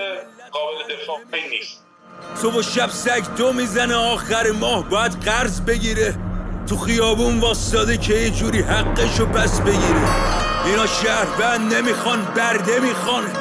قابل 0.51 0.95
دفاعی 0.95 1.49
نیست. 1.49 1.87
صبح 2.35 2.55
و 2.55 2.63
شب 2.63 2.91
سگ 2.91 3.37
دو 3.37 3.53
می‌زنه 3.53 3.95
آخر 3.95 4.51
ماه 4.51 4.91
باید 4.91 5.13
قرض 5.25 5.61
بگیره. 5.61 6.15
تو 6.69 6.77
خیابون 6.77 7.41
واستاده 7.41 7.97
که 7.97 8.15
یه 8.15 8.31
جوری 8.31 8.61
حقشو 8.61 9.27
پس 9.27 9.61
بگیره. 9.61 10.03
اینا 10.67 10.87
شهروند 10.87 11.75
نمی‌خوان 11.75 12.25
برده 12.25 12.81
می‌خوان. 12.81 13.33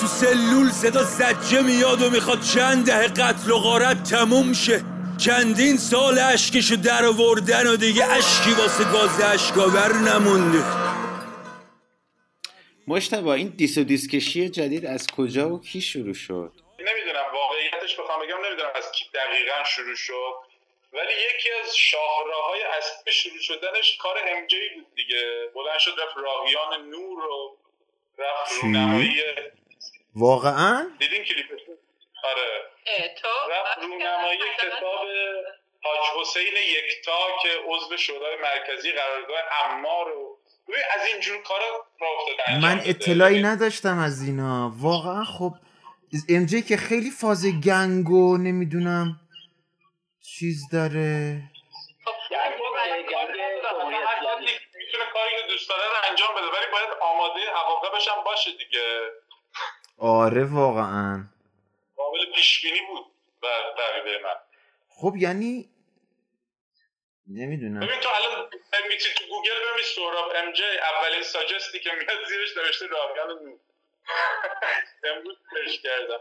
تو 0.00 0.06
سلول 0.06 0.70
صدا 0.70 1.02
زجه 1.02 1.62
میاد 1.62 2.02
و 2.02 2.10
می‌خواد 2.10 2.40
چند 2.40 2.86
دهه 2.86 3.08
قتل 3.08 3.50
و 3.50 3.58
غارت 3.58 4.02
تموم 4.02 4.52
شه. 4.52 4.82
چندین 5.24 5.76
سال 5.76 6.18
اشکشو 6.18 6.76
در 6.76 7.04
آوردن 7.04 7.66
و 7.66 7.76
دیگه 7.76 8.04
اشکی 8.04 8.50
واسه 8.58 8.84
گاز 8.92 9.20
اشکاور 9.20 9.92
نمونده. 9.92 10.64
مشتبا 12.88 13.34
این 13.34 13.48
دیس 13.48 13.78
و 13.78 13.84
دیسکشی 13.84 14.48
جدید 14.48 14.86
از 14.86 15.06
کجا 15.06 15.48
و 15.48 15.60
کی 15.60 15.80
شروع 15.80 16.14
شد؟ 16.14 16.52
نمی‌دونم 16.78 17.24
واقعیتش 17.32 18.00
بخوام 18.00 18.20
بگم 18.20 18.46
نمی‌دونم 18.46 18.70
از 18.74 18.92
کی 18.92 19.04
دقیقا 19.14 19.64
شروع 19.64 19.94
شد. 19.94 20.34
ولی 20.92 21.12
یکی 21.12 21.48
از 21.64 21.76
شاهراهای 21.76 22.62
اصلی 22.78 23.12
شروع 23.12 23.40
شدنش 23.40 23.96
کار 23.96 24.16
ام 24.28 24.46
جی 24.46 24.68
بود 24.74 24.94
دیگه. 24.94 25.50
بلند 25.54 25.78
شد 25.78 25.90
رفت 25.90 26.16
راهیان 26.16 26.90
نور 26.90 27.18
و 27.18 27.56
رفت؟ 28.18 28.62
رونمایی 28.62 29.22
واقعا؟ 30.14 30.90
دیدین 30.98 31.24
کلیپش 31.24 31.60
آره. 32.24 32.69
تو 33.22 33.28
رفت 33.50 33.78
رونمایی 33.78 34.38
کتاب 34.58 35.06
حاج 35.84 36.20
حسین 36.20 36.56
یکتا 36.78 37.18
که 37.42 37.48
عضو 37.66 37.96
شورای 37.96 38.36
مرکزی 38.36 38.92
قرارگاه 38.92 39.38
امار 39.64 40.08
و 40.08 40.38
از 40.94 41.06
اینجور 41.06 41.42
کارا 41.42 41.86
راه 42.00 42.10
افتاده 42.20 42.50
انجام 42.50 42.74
من. 42.74 42.80
اطلاعی 42.84 43.42
نداشتم 43.42 43.98
از 43.98 44.22
اینا. 44.22 44.72
واقعا 44.76 45.24
خب 45.24 45.52
ام 46.28 46.46
جی 46.46 46.62
که 46.62 46.76
خیلی 46.76 47.10
فاز 47.10 47.46
گنگ 47.64 48.10
و 48.10 48.36
نمی‌دونم 48.36 49.20
چیز 50.22 50.68
داره. 50.72 51.42
یعنی 52.30 52.54
می‌تونه 54.74 55.04
کاری 55.12 55.30
که 55.40 55.46
دوست 55.48 55.68
داره 55.68 55.82
رو 55.82 56.10
انجام 56.10 56.28
بده 56.36 56.46
ولی 56.46 56.72
باید 56.72 56.88
آماده 57.00 57.40
عواقبش 57.50 58.08
هم 58.08 58.24
باشه 58.24 58.50
دیگه. 58.50 59.00
آره 59.98 60.44
واقعا. 60.44 61.24
پیش 62.34 62.62
بینی 62.62 62.80
بود 62.86 63.06
به 63.42 63.74
عقیده 63.78 64.18
من. 64.24 64.34
خب 64.88 65.16
یعنی 65.16 65.70
نمی‌دونم. 67.28 67.80
ببین 67.80 68.00
تو 68.00 68.08
الان 68.08 68.48
می‌تونی 68.88 69.14
تو 69.14 69.24
گوگل 69.24 69.50
ببین 69.72 69.84
سهراب 69.84 70.32
ام 70.36 70.52
جی 70.52 70.62
اولین 70.96 71.22
suggest 71.22 71.73
ی 71.73 71.80
که 71.80 71.90
میاد 71.92 72.28
زیرش 72.28 72.56
نوشته 72.56 72.86
راهیان 72.86 73.28
نور 73.44 73.58
امروز 75.16 75.36
سرچ 75.50 75.82
کردم. 75.82 76.20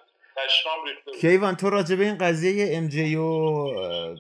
بود. 1.05 1.17
کیوان 1.21 1.55
تو 1.55 1.69
راجع 1.69 1.95
به 1.95 2.03
این 2.03 2.17
قضیه 2.17 2.77
ام 2.77 2.87
جی 2.87 3.15
و 3.15 3.21
اه، 3.23 4.15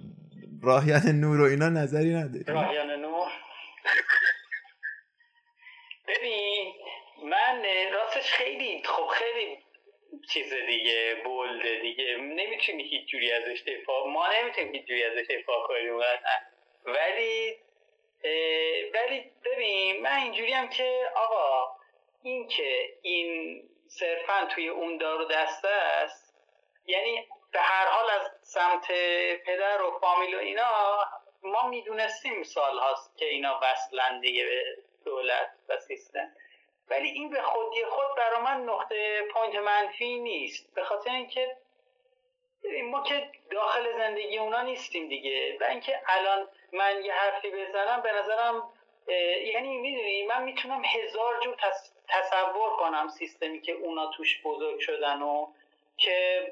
راهیان 0.63 1.01
نور 1.21 1.41
و 1.41 1.43
اینا 1.43 1.69
نظری 1.69 2.13
نداری؟ 2.13 2.43
راهیان 2.47 2.91
نور. 2.91 3.31
ببین 6.07 6.73
من 7.23 7.63
راستش 7.93 8.31
خیلی 8.31 8.83
خب 8.85 9.07
خیلی 9.07 9.57
چیز 10.33 10.53
دیگه 10.53 11.15
بولده 11.23 11.79
دیگه 11.81 12.17
نمی‌تونی 12.17 12.83
هیچ 12.83 13.09
جوری 13.09 13.31
ازش 13.31 13.61
دفاع 13.61 14.07
ما 14.07 14.27
نمی‌تونیم 14.33 14.73
هیچ 14.73 14.85
جوری 14.85 15.03
ازش 15.03 15.25
دفاع 15.29 15.67
کنیم. 15.67 15.95
ولی 16.85 17.57
ولی 18.93 19.31
ببین 19.45 20.01
من 20.01 20.17
اینجوری 20.23 20.51
هم 20.51 20.69
که 20.69 21.09
آقا 21.15 21.71
این 22.23 22.47
که 22.47 22.89
این 23.01 23.61
صرفا 23.87 24.45
توی 24.45 24.67
اون 24.67 24.97
دار 24.97 25.21
و 25.21 25.25
دسته 25.25 25.67
است 25.67 26.35
یعنی 26.85 27.27
به 27.51 27.59
هر 27.59 27.85
حال 27.85 28.09
از 28.09 28.31
سمت 28.41 28.87
پدر 29.45 29.81
و 29.81 29.99
فامیل 29.99 30.35
و 30.35 30.39
اینا 30.39 31.05
ما 31.43 31.67
می‌دونستیم 31.67 32.43
سال 32.43 32.79
هاست 32.79 33.17
که 33.17 33.25
اینا 33.25 33.59
وصلن 33.63 34.19
دیگه 34.21 34.45
به 34.45 34.63
دولت 35.05 35.51
و 35.69 35.77
سیستم 35.77 36.31
ولی 36.89 37.09
این 37.09 37.29
به 37.29 37.41
خودی 37.41 37.85
خود 37.85 38.15
برا 38.17 38.39
من 38.39 38.63
نقطه 38.63 39.21
point 39.33 39.55
منفی 39.55 40.19
نیست. 40.19 40.73
به 40.75 40.83
خاطر 40.83 41.11
اینکه 41.11 41.57
ما 42.83 43.03
که 43.03 43.31
داخل 43.51 43.97
زندگی 43.97 44.37
اونا 44.37 44.61
نیستیم 44.61 45.09
دیگه. 45.09 45.57
و 45.61 45.63
اینکه 45.63 46.01
الان 46.07 46.47
من 46.73 47.05
یه 47.05 47.13
حرفی 47.13 47.51
بزنم 47.51 48.01
به 48.01 48.11
نظرم 48.11 48.69
یعنی 49.53 49.77
می‌دونی 49.77 50.25
من 50.25 50.43
می‌تونم 50.43 50.81
هزار 50.85 51.39
جور 51.43 51.55
تص- 51.55 51.91
تصور 52.07 52.69
کنم 52.69 53.07
سیستمی 53.07 53.61
که 53.61 53.71
اونا 53.71 54.11
توش 54.11 54.41
بزرگ 54.43 54.79
شدن 54.79 55.21
و 55.21 55.47
که 55.97 56.47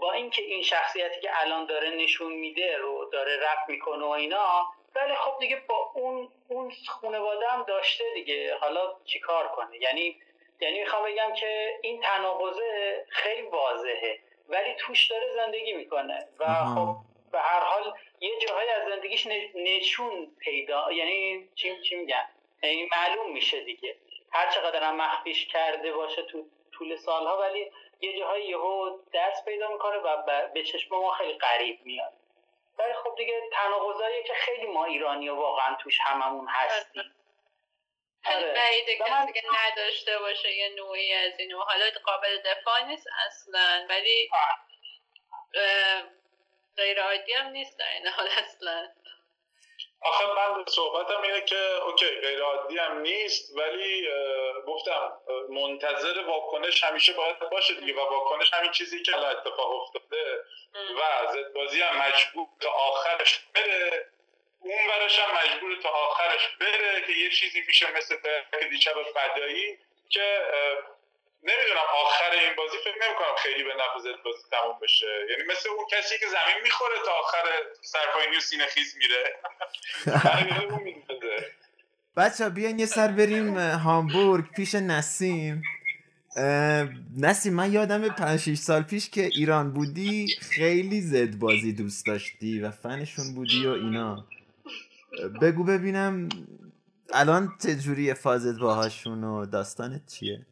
با 0.00 0.12
اینکه 0.12 0.42
این 0.42 0.62
شخصیتی 0.62 1.20
که 1.20 1.30
الان 1.40 1.66
داره 1.66 1.90
نشون 1.90 2.32
میده 2.32 2.76
رو 2.76 3.10
داره 3.12 3.36
رپ 3.36 3.68
می‌کنه 3.68 4.04
و 4.04 4.08
اینا 4.08 4.72
ولی 4.94 5.14
خب 5.14 5.38
دیگه 5.40 5.62
با 5.68 5.92
اون 5.94 6.28
اون 6.48 6.72
خانواده 6.88 7.48
هم 7.48 7.62
داشته 7.62 8.04
دیگه. 8.14 8.56
حالا 8.60 8.94
چیکار 9.04 9.48
کنه؟ 9.48 9.82
یعنی 9.82 10.20
یعنی 10.60 10.80
می‌خوام 10.80 11.04
بگم 11.04 11.32
که 11.32 11.78
این 11.82 12.00
تناقضه 12.00 13.04
خیلی 13.08 13.42
واضحه. 13.42 14.18
ولی 14.48 14.74
توش 14.78 15.10
داره 15.10 15.32
زندگی 15.34 15.72
می‌کنه. 15.72 16.28
و 16.38 16.64
خب 16.64 16.96
به 17.32 17.40
هر 17.40 17.60
حال 17.60 17.94
یه 18.20 18.38
جاهای 18.38 18.68
از 18.68 18.88
زندگیش 18.88 19.26
نشون 19.54 20.36
پیدا 20.40 20.92
یعنی 20.92 21.48
چی 21.54 21.82
چی 21.82 21.96
میگن؟ 21.96 22.28
یعنی 22.62 22.88
معلوم 22.92 23.32
میشه 23.32 23.64
دیگه. 23.64 23.96
هر 24.32 24.50
چقدر 24.50 24.82
هم 24.82 24.96
مخفیش 24.96 25.46
کرده 25.46 25.92
باشه 25.92 26.22
تو 26.22 26.44
طول 26.72 26.96
سالها 26.96 27.38
ولی 27.38 27.72
یه 28.00 28.18
جاهای 28.18 28.44
یهو 28.44 28.98
دست 29.14 29.44
پیدا 29.44 29.72
می‌کنه 29.72 29.96
و 29.96 30.22
به 30.54 30.62
چشم 30.62 30.96
ما 30.96 31.10
خیلی 31.10 31.38
غریب 31.38 31.80
میاد. 31.84 32.12
ولی 32.78 32.94
خب 33.04 33.14
دیگه 33.16 33.40
تناقضاییه 33.52 34.22
که 34.22 34.34
خیلی 34.34 34.66
ما 34.66 34.84
ایرانی 34.84 35.28
واقعا 35.28 35.74
توش 35.74 36.00
هممون 36.00 36.48
هستیم. 36.48 37.14
خیلی 38.24 38.36
آره. 38.44 38.52
بعیده 38.54 39.04
و 39.04 39.04
کسی 39.04 39.12
من- 39.12 39.32
که 39.32 39.42
نداشته 39.66 40.18
باشه 40.18 40.52
یه 40.56 40.68
نوعی 40.68 41.14
از 41.14 41.38
اینو. 41.38 41.60
حالا 41.60 41.84
قابل 42.04 42.38
دفاع 42.44 42.82
نیست 42.84 43.06
اصلا 43.26 43.86
ولی 43.88 44.30
غیر 46.76 47.02
عادی 47.02 47.32
هم 47.32 47.46
نیست 47.46 47.78
در 47.78 47.88
این 47.92 48.06
حال 48.06 48.28
اصلا. 48.38 48.88
آخه 50.04 50.24
من 50.26 50.64
صحبتم 50.68 51.22
اینه 51.22 51.40
که 51.40 51.82
اوکی 51.86 52.20
غیر 52.20 52.42
عادی 52.42 52.78
هم 52.78 53.00
نیست 53.00 53.56
ولی 53.56 54.08
گفتم 54.66 55.12
منتظر 55.48 56.20
واکنش 56.26 56.84
همیشه 56.84 57.12
باید 57.12 57.38
باشه 57.38 57.74
دیگه 57.74 57.94
و 57.94 58.00
واکنش 58.00 58.54
همین 58.54 58.72
چیزی 58.72 59.02
که 59.02 59.16
الان 59.16 59.36
اتفاق 59.36 59.82
افتاده 59.82 60.44
و 60.74 61.32
ضد 61.32 61.52
بازی 61.52 61.80
هم 61.80 61.96
مجبور 61.96 62.48
تا 62.60 62.70
آخرش 62.70 63.40
بره. 63.54 64.08
اون 64.60 64.88
ورش 64.88 65.18
هم 65.18 65.36
مجبور 65.36 65.76
تا 65.82 65.88
آخرش 65.88 66.48
بره 66.60 67.06
که 67.06 67.12
یه 67.12 67.30
چیزی 67.30 67.60
میشه 67.66 67.92
مثل 67.92 68.16
ترک 68.16 68.68
دیشب 68.70 69.02
فدایی 69.02 69.78
که 70.10 70.42
نمی‌دونم 71.42 71.88
آخر 72.04 72.30
این 72.30 72.56
بازی 72.56 72.76
فکر 72.84 72.98
نمی‌کنم 73.06 73.36
خیلی 73.38 73.64
به 73.64 73.70
نفع 73.74 74.22
بازی 74.24 74.42
تموم 74.50 74.78
بشه. 74.82 75.06
یعنی 75.30 75.42
مثل 75.52 75.68
اون 75.68 75.86
کسی 75.92 76.18
که 76.18 76.26
زمین 76.26 76.62
می‌خوره 76.62 76.94
تا 77.06 77.12
آخر 77.12 77.44
سرپاینی 77.82 78.36
و 78.36 78.40
سینه 78.40 78.66
خیز 78.66 78.96
میره. 78.96 79.36
بچه 82.16 82.48
بیاین 82.48 82.78
یه 82.78 82.86
سر 82.86 83.08
بریم 83.08 83.58
هامبورگ 83.58 84.50
پیش 84.50 84.74
نسیم. 84.74 85.62
نسیم 87.18 87.54
من 87.54 87.72
یادم 87.72 88.08
پنج 88.08 88.40
شیش 88.40 88.58
سال 88.58 88.82
پیش 88.82 89.10
که 89.10 89.24
ایران 89.24 89.72
بودی 89.72 90.36
خیلی 90.40 91.00
زد 91.00 91.38
بازی 91.38 91.72
دوست 91.72 92.06
داشتی 92.06 92.60
و 92.60 92.70
فنشون 92.70 93.34
بودی 93.34 93.66
و 93.66 93.70
اینا. 93.70 94.28
بگو 95.42 95.64
ببینم 95.64 96.28
الان 97.12 97.58
چجوری 97.62 98.14
فازت 98.14 98.60
باهاشون 98.60 99.24
و 99.24 99.46
داستانت 99.46 100.06
چیه 100.06 100.46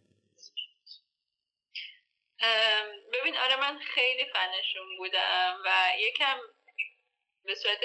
ام، 2.42 2.86
ببین 3.12 3.36
آره 3.36 3.60
من 3.60 3.78
خیلی 4.00 4.24
فنشون 4.24 4.96
بودم 4.96 5.62
و 5.64 5.70
یکم 5.98 6.38
به 7.44 7.54
صورت 7.54 7.80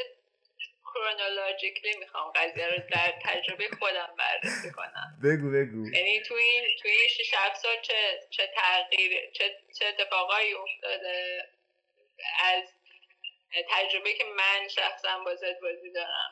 کرونولوژیکلی 0.85 1.97
می‌خوام 1.97 2.31
قضیه 2.35 2.67
رو 2.67 2.77
در 2.91 3.13
تجربه 3.23 3.69
خودم 3.79 4.15
بررسی 4.17 4.71
کنم. 4.71 5.19
بگو 5.23 5.51
بگو. 5.51 5.95
یعنی 5.95 6.21
تو 6.21 6.33
این 6.33 6.63
تو 6.81 6.87
این 6.87 7.07
6 7.09 7.33
7 7.37 7.55
سال 7.55 7.81
چه 7.81 8.19
چه 8.29 8.53
تغییر 8.55 9.31
چه 9.31 9.57
چه 9.79 9.85
اتفاقایی 9.85 10.53
افتاده 10.53 11.47
از 12.39 12.63
تجربه 13.69 14.13
که 14.13 14.23
من 14.23 14.67
شخصا 14.67 15.19
با 15.19 15.35
زد 15.35 15.59
بازی 15.61 15.91
دارم؟ 15.91 16.31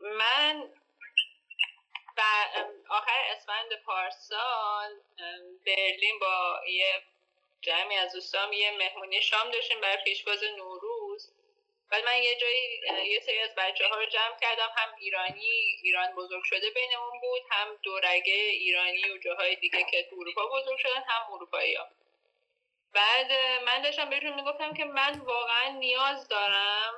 من 0.00 0.70
و 2.16 2.22
آخر 2.88 3.20
اسفند 3.30 3.74
پارسال 3.86 4.90
برلین 5.66 6.18
با 6.18 6.60
یه 6.68 7.02
جمعی 7.60 7.96
از 7.96 8.12
دوستام 8.12 8.52
یه 8.52 8.70
مهمونی 8.78 9.22
شام 9.22 9.50
داشتیم 9.50 9.80
برای 9.80 10.04
پیشواز 10.04 10.44
نوروز 10.56 11.32
بعد 11.90 12.04
من 12.04 12.22
یه 12.22 12.36
جایی 12.36 12.80
یه 13.10 13.20
سری 13.20 13.38
از 13.40 13.54
بچه 13.56 13.88
ها 13.88 13.96
رو 13.96 14.06
جمع 14.06 14.38
کردم 14.40 14.68
هم 14.76 14.94
ایرانی 14.98 15.78
ایران 15.82 16.14
بزرگ 16.14 16.44
شده 16.44 16.70
بینمون 16.70 17.20
بود 17.20 17.42
هم 17.50 17.76
دورگه 17.82 18.34
ایرانی 18.34 19.10
و 19.10 19.18
جاهای 19.18 19.56
دیگه 19.56 19.84
که 19.90 20.02
تو 20.10 20.16
اروپا 20.20 20.46
بزرگ 20.46 20.78
شدن 20.78 21.04
هم 21.08 21.32
اروپایی 21.32 21.74
ها. 21.74 21.88
بعد 22.92 23.32
من 23.66 23.82
داشتم 23.82 24.10
بهشون 24.10 24.34
می‌گفتم 24.34 24.74
که 24.74 24.84
من 24.84 25.18
واقعا 25.18 25.68
نیاز 25.68 26.28
دارم 26.28 26.94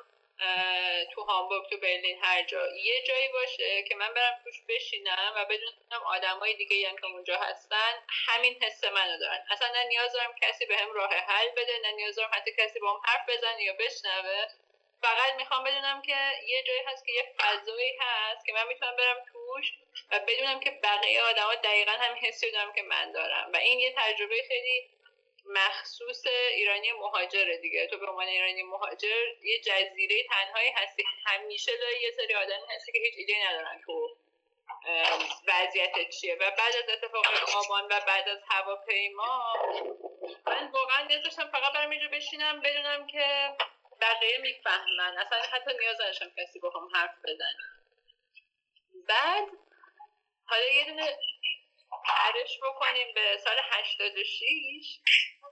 تو 1.14 1.22
هامبورگ 1.22 1.70
تو 1.70 1.76
برلین 1.78 2.18
هر 2.22 2.42
جا. 2.42 2.76
یه 2.76 3.02
جایی 3.02 3.28
باشه 3.28 3.82
که 3.82 3.94
من 3.94 4.14
برم 4.14 4.40
توش 4.44 4.54
بشینم 4.68 5.32
و 5.36 5.44
بدونم 5.44 6.02
آدمای 6.06 6.54
دیگه 6.54 6.88
هم 6.88 6.96
که 6.96 7.06
اونجا 7.06 7.36
هستن 7.36 7.92
همین 8.26 8.62
حس 8.62 8.84
منو 8.84 9.18
دارن. 9.18 9.46
اصلا 9.50 9.68
نه 9.68 9.84
نیاز 9.84 10.12
دارم 10.12 10.34
کسی 10.42 10.66
بهم 10.66 10.92
راه 10.92 11.14
حل 11.14 11.48
بده 11.56 11.78
نه 11.82 11.92
نیاز 11.92 12.16
دارم 12.16 12.30
حتی 12.32 12.52
کسی 12.58 12.80
با 12.80 12.92
هم 12.92 13.00
حرف 13.04 13.28
بزنه 13.28 13.62
یا 13.62 13.72
بشنوه. 13.72 14.46
فقط 15.02 15.34
می‌خوام 15.36 15.64
بدونم 15.64 16.02
که 16.02 16.16
یه 16.46 16.62
جایی 16.62 16.80
هست 16.86 17.06
که 17.06 17.12
یه 17.12 17.34
فضایی 17.38 17.98
هست 18.00 18.46
که 18.46 18.52
من 18.52 18.66
می‌تونم 18.68 18.96
برم 18.96 19.24
توش 19.32 19.72
و 20.10 20.20
بدونم 20.20 20.60
که 20.60 20.70
بقیه 20.70 21.22
آدما 21.22 21.54
دقیقا 21.54 21.92
هم 21.92 22.14
حسی 22.22 22.50
دارم 22.50 22.72
که 22.72 22.82
من 22.82 23.12
دارم. 23.12 23.50
و 23.52 23.56
این 23.56 23.80
یه 23.80 23.94
تجربه 23.96 24.44
خیلی 24.48 24.93
مخصوص 25.46 26.22
ایرانی 26.54 26.92
مهاجره 26.92 27.56
دیگه. 27.56 27.86
تو 27.86 27.98
به 27.98 28.06
عنوان 28.06 28.26
ایرانی 28.26 28.62
مهاجر 28.62 29.26
یه 29.42 29.60
جزیره 29.60 30.24
تنهایی 30.24 30.70
هستی. 30.70 31.04
همیشه 31.26 31.76
داری 31.76 32.00
یه 32.00 32.10
سری 32.10 32.34
آدم 32.34 32.60
هستی 32.70 32.92
که 32.92 32.98
هیچ 32.98 33.14
ایده 33.16 33.48
ندارن 33.48 33.82
تو 33.86 34.16
وضعیت 35.48 36.10
چیه. 36.20 36.34
و 36.34 36.38
بعد 36.38 36.76
از 36.76 36.88
اتفاق 36.88 37.24
آبان 37.64 37.84
و 37.84 38.00
بعد 38.06 38.28
از 38.28 38.38
هواپیما 38.48 39.54
من 40.46 40.70
واقعا 40.70 41.06
نیاز 41.06 41.22
داشتم 41.22 41.50
فقط 41.50 41.72
برم 41.72 41.90
اینجا 41.90 42.08
بشینم 42.08 42.60
بدونم 42.60 43.06
که 43.06 43.56
بقیه 44.00 44.38
می‌فهمن. 44.38 45.18
اصلا 45.18 45.38
حتی 45.52 45.78
نیاز 45.78 46.00
نداشتم 46.00 46.32
کسی 46.38 46.58
با 46.58 46.70
هم 46.70 46.88
حرف 46.94 47.14
بزنه. 47.24 47.64
بعد 49.08 49.48
حالا 50.46 50.66
یه 50.66 50.84
دونه 50.84 51.18
پرش 52.04 52.58
بکنیم 52.62 53.14
به 53.14 53.36
سال 53.44 53.56
86 53.70 54.98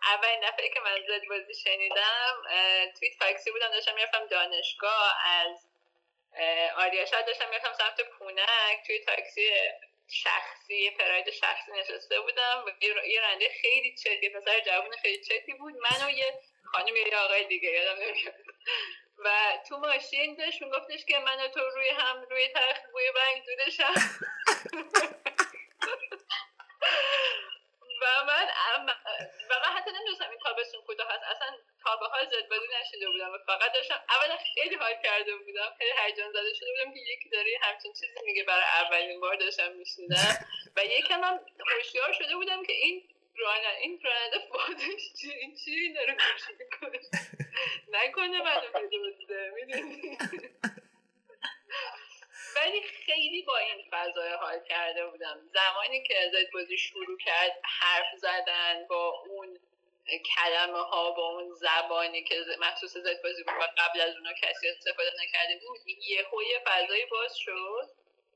اولین 0.03 0.41
دفعه 0.41 0.69
که 0.69 0.81
من 0.81 1.01
زد 1.09 1.29
بازی 1.29 1.55
شنیدم 1.55 2.43
اه، 2.51 2.87
توی 2.93 3.11
تاکسی 3.21 3.51
بودم 3.51 3.71
داشتم 3.71 3.95
می‌رفتم 3.95 4.27
دانشگاه 4.27 5.15
از 5.27 5.67
آریا. 6.77 7.05
شاید 7.07 7.27
داشتم 7.27 7.49
می‌رفتم 7.49 7.73
سمت 7.73 8.01
پونک. 8.19 8.87
توی 8.87 8.99
تاکسی 9.05 9.51
شخصی 10.09 10.91
پراید 10.91 11.31
شخصی 11.31 11.73
نشسته 11.73 12.21
بودم. 12.21 12.65
یه 13.07 13.21
رنده 13.23 13.49
خیلی 13.63 13.97
چتی 13.97 14.29
پسر 14.31 14.61
جوون 14.61 14.97
خیلی 15.03 15.25
چتی 15.25 15.53
بود. 15.55 15.75
من 15.75 16.07
و 16.07 16.11
یه 16.11 16.41
خانم 16.65 16.97
یه 16.97 17.17
آقای 17.17 17.45
دیگه 17.45 17.71
یادم 17.71 18.03
نمیاد. 18.03 18.35
و 19.19 19.59
تو 19.69 19.79
ماشین 19.79 20.37
داشت 20.37 20.63
میگفتش 20.63 21.05
که 21.05 21.19
من 21.19 21.49
تو 21.55 21.61
روی 21.61 21.89
هم 21.89 22.23
روی 22.31 22.49
تخت 22.49 22.83
بوی 22.93 23.13
بنگ 23.13 23.43
دودشم. 23.47 23.95
و 28.03 28.25
من 28.25 28.47
و 29.51 29.55
من 29.65 29.77
حتی 29.77 29.91
نمی‌دونستم 29.91 30.31
این 30.31 30.39
تابستون 30.39 30.81
کجا 30.87 31.05
هست 31.05 31.23
اصلا 31.23 31.57
تا 31.85 31.97
به 31.97 32.07
حال 32.07 32.27
زد 32.27 32.53
نشیده 32.81 33.11
بودم. 33.11 33.33
و 33.33 33.39
فقط 33.47 33.73
داشتم 33.73 34.05
اولا 34.09 34.37
خیلی 34.55 34.75
حال 34.75 34.95
کرده 35.05 35.37
بودم. 35.37 35.75
خیلی 35.79 35.91
هیجان 36.05 36.33
زده 36.33 36.55
شده 36.55 36.69
بودم 36.71 36.95
که 36.95 37.01
یکی 37.01 37.29
داره 37.29 37.51
همچین 37.63 37.93
چیزی 37.93 38.21
میگه 38.25 38.45
برای 38.45 38.65
اولین 38.65 39.21
بار 39.21 39.37
داشتم 39.37 39.73
میشنیدم. 39.73 40.47
و 40.77 40.85
یکم 40.85 41.25
هم 41.25 41.41
هوشیار 41.71 42.13
شده 42.13 42.37
بودم 42.37 42.65
که 42.65 42.73
این 42.73 43.09
راننده 43.37 43.77
این 43.81 44.01
راننده 44.05 44.39
فازش 44.39 45.13
چی 45.21 45.31
این 45.31 45.57
چی 45.65 45.71
این 45.71 45.93
داره 45.93 46.17
می‌کنه؟ 46.59 47.01
نکنه 47.89 48.43
منو 48.43 48.69
بدوزه 48.75 49.53
می‌دونی؟ 49.55 50.19
ولی 52.57 52.83
خیلی 52.83 53.43
با 53.43 53.57
این 53.57 53.85
فضای 53.91 54.33
حال 54.33 54.65
کرده 54.69 55.07
بودم. 55.07 55.41
زمانی 55.55 56.03
که 56.03 56.19
ازت 56.19 56.51
بازی 56.53 56.79
شروع 56.79 57.19
کرد 57.19 57.61
حرف 57.65 58.07
زدن 58.17 58.87
با 58.89 59.23
اون 59.29 59.59
کلمه 60.37 60.79
ها 60.79 61.11
با 61.11 61.29
اون 61.29 61.55
زبانی 61.55 62.25
که 62.25 62.45
مخصوص 62.61 62.97
زد 62.97 63.23
بازی 63.23 63.43
بود 63.43 63.55
قبل 63.79 64.01
از 64.01 64.17
اونا 64.17 64.33
کسی 64.33 64.69
استفاده 64.69 65.11
نکرده 65.23 65.61
بود 65.67 65.81
یه 65.89 66.27
یه 66.49 66.61
فضایی 66.67 67.07
باز 67.07 67.37
شد. 67.37 67.89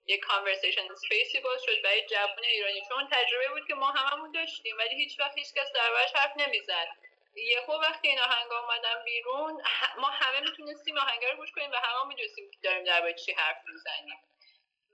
یه 0.07 0.19
conversation 0.19 0.95
space 0.95 1.33
ی 1.33 1.41
باز 1.41 1.63
شد. 1.63 1.83
برای 1.83 2.07
جوان 2.07 2.45
ایرانی. 2.45 2.83
چون 2.89 3.09
تجربه 3.11 3.49
بود 3.49 3.69
که 3.69 3.75
ما 3.75 3.91
هممون 3.91 4.33
داشتیم 4.33 4.79
ولی 4.79 4.95
هیچ 4.95 5.21
وقت 5.21 5.39
هیچ 5.39 5.55
کس 5.55 5.73
دربارش 5.75 6.13
حرف 6.15 6.33
نمی‌زد. 6.37 6.89
یهو 7.37 7.81
وقتی 7.83 8.09
این 8.09 8.21
آهنگ 8.21 8.53
اومدن 8.53 9.05
بیرون 9.05 9.63
ما 9.97 10.09
همه 10.09 10.41
می‌تونستیم 10.41 10.99
آهنگا 10.99 11.31
رو 11.31 11.37
گوش 11.37 11.53
کنیم 11.53 11.71
و 11.71 11.77
همه 11.77 12.09
می‌دونستیم 12.09 12.51
که 12.51 12.59
داریم 12.63 12.85
درباره 12.85 13.15
چی 13.15 13.33
حرف 13.33 13.57
می‌زنیم. 13.67 14.19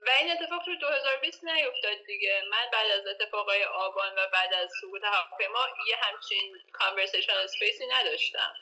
و 0.01 0.09
این 0.19 0.31
اتفاق 0.31 0.65
تو 0.65 0.75
2020 0.75 1.43
نیفتاد 1.43 2.05
دیگه. 2.05 2.43
من 2.51 2.69
بعد 2.73 2.91
از 2.91 3.07
اتفاقای 3.07 3.63
آبان 3.63 4.13
و 4.17 4.27
بعد 4.33 4.53
از 4.53 4.69
سقوط 4.81 5.03
هواپیما 5.03 5.67
یه 5.87 5.95
همچین 5.95 6.57
conversation 6.73 7.47
space 7.47 7.80
ی 7.80 7.87
نداشتم. 7.87 8.55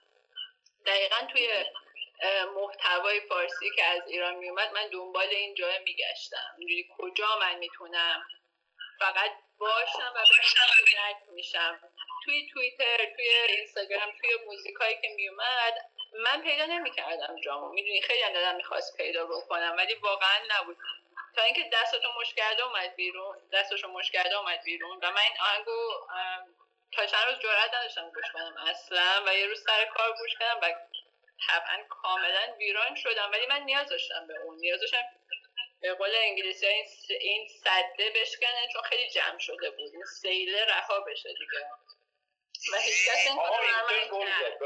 دقیقا 0.85 1.27
توی 1.31 1.65
محتوای 2.55 3.21
فارسی 3.21 3.69
که 3.75 3.83
از 3.83 4.07
ایران 4.07 4.35
میومد 4.35 4.71
من 4.71 4.87
دنبال 4.87 5.27
این 5.27 5.55
جای 5.55 5.79
میگشتم. 5.79 6.55
اینجوری 6.57 6.89
کجا 6.97 7.39
من 7.39 7.55
می‌تونم؟ 7.55 8.27
فقط 8.99 9.31
باشم 9.57 10.13
و 10.15 10.23
که 10.85 10.95
درک 10.95 11.17
میشم. 11.33 11.90
توی 12.25 12.49
توییتر 12.53 12.97
توی 13.15 13.25
اینستاگرام 13.47 14.11
توی 14.21 14.29
موزیکایی 14.45 14.95
که 15.01 15.07
میومد 15.15 15.73
من 16.13 16.41
پیدا 16.41 16.65
نمی‌کردم 16.65 17.35
جامو. 17.43 17.69
می‌دونی 17.73 18.01
خیلی 18.01 18.33
دلم 18.33 18.55
می‌خواست 18.55 18.97
پیدا 18.97 19.25
بکنم 19.25 19.75
ولی 19.77 19.93
واقعا 19.93 20.39
نبود. 20.49 20.77
تا 21.35 21.41
اینکه 21.43 21.69
دستشو 21.73 22.07
مش 22.21 22.33
کرده 22.33 22.63
اومد 22.63 22.95
بیرون 22.95 23.37
دستشو 23.53 23.87
مش 23.87 24.11
کرده 24.11 24.37
اومد 24.37 24.63
بیرون 24.63 24.97
و 25.01 25.11
من 25.11 25.21
این 25.21 25.39
آهنگو 25.41 25.91
تا 26.91 27.05
چند 27.05 27.25
روز 27.27 27.39
جرئت 27.39 27.73
نداشتم 27.73 28.09
گوش 28.09 28.31
کنم 28.33 28.55
اصلا 28.57 29.23
و 29.27 29.35
یه 29.35 29.45
روز 29.45 29.63
سر 29.63 29.85
کار 29.85 30.11
گوش 30.19 30.31
کردم 30.39 30.59
و 30.61 30.73
طبعا 31.47 31.83
کاملا 31.89 32.55
ویران 32.59 32.95
شدم. 32.95 33.29
ولی 33.33 33.45
من 33.45 33.61
نیاز 33.61 33.89
داشتم 33.89 34.27
به 34.27 34.37
اون 34.37 34.57
نیاز 34.57 34.79
داشتم 34.81 35.03
به 35.81 35.93
قول 35.93 36.09
انگلیسی 36.15 36.65
این, 36.67 36.85
س- 36.85 37.11
این 37.21 37.47
صده 37.47 38.09
بشکنه 38.15 38.67
چون 38.73 38.81
خیلی 38.81 39.09
جمع 39.09 39.39
شده 39.39 39.69
بود. 39.71 39.79
این 39.93 40.05
سیله 40.05 40.65
رها 40.65 40.99
بشه 40.99 41.29
دیگه. 41.33 41.65
و 42.73 42.77
هیچ 42.77 43.09
کس 43.09 43.27
این 43.27 43.35
کار 43.35 43.47
رو 43.47 43.67
برای 43.87 44.09
من 44.09 44.25
کرد. 44.25 44.59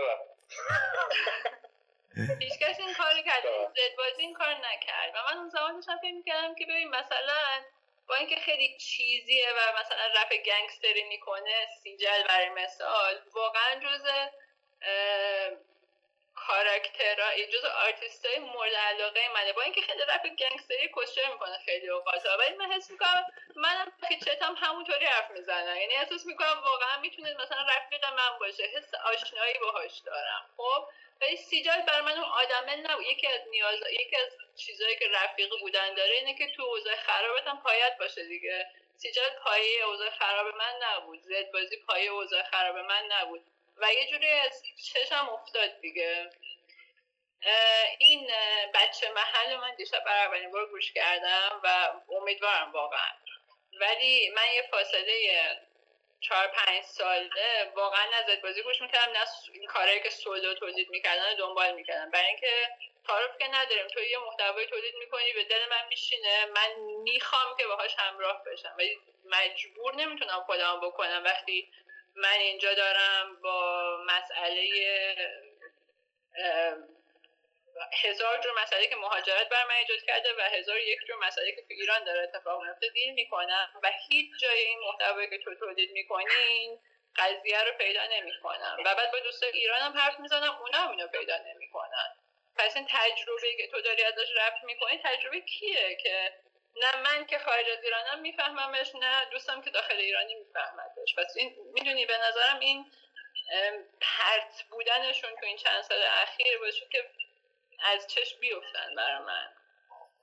هیچ 2.42 2.60
کس 2.60 2.80
این 2.80 2.94
کاری 2.94 3.24
کرد. 3.24 3.44
زد 3.44 3.96
بازی 3.98 4.22
این 4.22 4.34
کار 4.34 4.54
نکرد. 4.54 5.16
و 5.16 5.18
من 5.32 5.38
اون 5.38 5.50
زمان 5.50 5.76
داشتم 5.76 5.98
فکر 5.98 6.14
می‌کردم 6.14 6.56
که 6.56 6.66
ببین 6.66 6.90
مثلا 6.90 7.64
با 8.08 8.16
اینکه 8.16 8.36
خیلی 8.36 8.78
چیزیه 8.78 9.48
و 9.58 9.80
مثلا 9.80 10.22
رپ 10.22 10.34
گنگستری 10.46 11.04
می‌کنه 11.04 11.68
سیجل 11.84 12.24
برای 12.28 12.50
مثال 12.50 13.22
واقعا 13.34 13.80
جز 13.80 14.06
کاراکترها 16.36 17.46
جز 17.54 17.66
آرتیست 17.66 18.26
های 18.26 18.40
مورد 18.40 18.74
علاقه 18.74 19.30
منه. 19.34 19.54
با 19.54 19.62
اینکه 19.62 19.82
خیلی 19.82 20.02
رپ 20.02 20.28
گنگستری 20.28 20.90
کسشر 20.94 21.32
می‌کنه 21.34 21.58
خیلی 21.66 21.90
اوقات. 21.90 22.26
ولی 22.40 22.56
من 22.56 22.72
حس 22.72 22.92
می‌کنم 22.92 23.26
منم 23.56 23.92
فیچتم 24.08 24.56
همونطوری 24.56 25.06
حرف 25.06 25.32
می‌زنم. 25.32 25.78
یعنی 25.78 25.96
احساس 25.96 26.26
می‌کنم 26.26 26.62
واقعا 26.66 27.00
می‌تونه 27.00 27.34
مثلا 27.34 27.68
رفیق 27.70 28.06
من 28.06 28.40
باشه. 28.40 28.64
حس 28.64 28.94
آشنایی 28.94 29.60
باهاش 29.60 30.00
دارم. 30.06 30.50
خب؟ 30.58 30.88
ولی 31.22 31.38
سیجال 31.38 31.82
بر 31.82 32.02
من 32.02 32.12
اون 32.12 32.24
آدمه 32.24 32.76
نبود 32.76 33.06
یکی 33.06 33.28
از 33.28 33.42
نیاز 33.50 33.80
یکی 33.92 34.16
از 34.16 34.38
چیزایی 34.56 34.96
که 34.96 35.06
رفیق 35.14 35.50
بودن 35.62 35.94
داره 35.94 36.12
اینه 36.12 36.38
که 36.38 36.56
تو 36.56 36.64
اوضاع 36.64 36.96
خرابت 36.96 37.48
هم 37.48 37.62
پایت 37.64 37.98
باشه 38.00 38.24
دیگه. 38.24 38.68
سیجال 38.98 39.30
پایه 39.30 39.84
اوضاع 39.84 40.10
خراب 40.10 40.56
من 40.56 40.74
نبود. 40.84 41.22
زد 41.22 41.52
بازی 41.52 41.78
پایه 41.78 42.12
اوضاع 42.12 42.44
خراب 42.44 42.78
من 42.78 43.04
نبود. 43.12 43.42
و 43.78 43.94
یه 43.94 44.08
جوری 44.08 44.32
از 44.32 44.64
چشم 44.94 45.30
افتاد 45.30 45.80
دیگه. 45.82 46.30
این 48.00 48.32
بچه 48.74 49.12
محل 49.12 49.56
من 49.56 49.76
دیشب 49.76 50.04
برای 50.04 50.26
اولین 50.26 50.52
بار 50.52 50.66
گوش 50.66 50.94
کردم 50.94 51.62
و 51.64 51.90
امیدوارم 52.14 52.72
واقعا. 52.72 53.12
ولی 53.82 54.30
من 54.30 54.52
یه 54.56 54.62
فاصله 54.72 55.42
چهار 56.22 56.48
پنج 56.48 56.84
ساله 56.84 57.72
واقعا 57.76 58.06
نزد 58.20 58.42
بازی 58.42 58.62
گوش 58.62 58.82
می‌کردم 58.82 59.12
نه 59.12 59.26
این 59.54 59.68
کارهایی 59.68 60.00
که 60.00 60.10
سولو 60.10 60.54
تولید 60.54 60.90
می‌کردن 60.90 61.30
رو 61.30 61.36
دنبال 61.38 61.74
می‌کردم. 61.74 62.12
برای 62.12 62.28
اینکه 62.28 62.70
تعارف 63.08 63.38
که 63.38 63.48
نداریم 63.48 63.88
تو 63.88 64.00
یه 64.00 64.18
محتوای 64.18 64.66
تولید 64.66 64.96
می‌کنی 64.96 65.34
به 65.34 65.44
دل 65.44 65.70
من 65.70 65.88
میشینه. 65.88 66.46
من 66.46 66.76
می‌خوام 67.04 67.58
که 67.58 67.68
باهاش 67.68 67.96
همراه 67.98 68.44
بشم. 68.44 68.76
ولی 68.78 69.00
مجبور 69.26 69.96
نمی‌تونم 69.96 70.44
خودم 70.46 70.82
بکنم. 70.82 71.24
وقتی 71.26 71.72
من 72.16 72.40
اینجا 72.40 72.74
دارم 72.74 73.42
با 73.42 73.98
مسئله 74.06 74.70
هزار 78.04 78.38
جور 78.38 78.62
مسئله 78.62 78.88
که 78.88 78.96
مهاجرت 78.96 79.50
بر 79.50 79.66
من 79.66 79.76
ایجاد 79.76 80.02
کرده 80.08 80.30
و 80.38 80.42
هزار 80.42 80.80
یک 80.80 81.00
جور 81.08 81.26
مسئله 81.26 81.52
که 81.52 81.62
تو 81.62 81.68
ایران 81.70 82.04
داره 82.04 82.22
اتفاق 82.22 82.64
میفته 82.64 82.90
دیل 82.90 83.14
می‌کنم 83.14 83.70
و 83.84 83.92
هیچ 84.10 84.32
جای 84.42 84.60
این 84.60 84.80
محتوایی 84.80 85.30
که 85.30 85.38
تو 85.38 85.56
تولید 85.56 85.92
می‌کنی 85.92 86.26
این 86.50 86.80
قضیه 87.16 87.64
رو 87.64 87.72
پیدا 87.78 88.06
نمی‌کنم. 88.06 88.78
و 88.86 88.96
بعد 88.96 89.12
با 89.12 89.20
دوستای 89.20 89.50
ایرانم 89.50 89.98
حرف 89.98 90.20
می‌زنم 90.20 90.58
اونا 90.62 90.78
هم 90.78 90.92
اینو 90.92 91.08
پیدا 91.08 91.38
نمی‌کنن. 91.38 92.16
پس 92.58 92.76
این 92.76 92.88
تجربه 92.90 93.56
که 93.58 93.68
تو 93.68 93.82
داری 93.82 94.04
ازش 94.04 94.28
رفت 94.38 94.64
می‌کنی 94.64 95.02
تجربه 95.04 95.42
کیه 95.42 95.96
که 95.96 96.34
نه 96.82 97.02
من 97.02 97.26
که 97.26 97.40
خارج 97.40 97.66
از 97.78 97.84
ایرانم 97.84 98.22
میفهممش 98.22 98.96
نه 98.96 99.26
دوستم 99.32 99.62
که 99.62 99.70
داخل 99.70 99.96
ایرانی 99.96 100.36
میفهمدش. 100.36 101.16
پس 101.18 101.34
این 101.38 101.56
می‌دونی 101.74 102.06
به 102.06 102.18
نظرم 102.18 102.60
این 102.60 102.92
پرت 104.02 104.64
بودنشون 104.70 105.30
تو 105.40 105.46
این 105.46 105.58
چند 105.58 105.82
سال 105.82 105.98
اخیر 106.24 106.60
باشه 106.60 106.86
که 106.92 107.10
از 107.94 108.08
چشم 108.08 108.40
بیفتن 108.40 108.96
برای 108.98 109.20
من. 109.20 109.50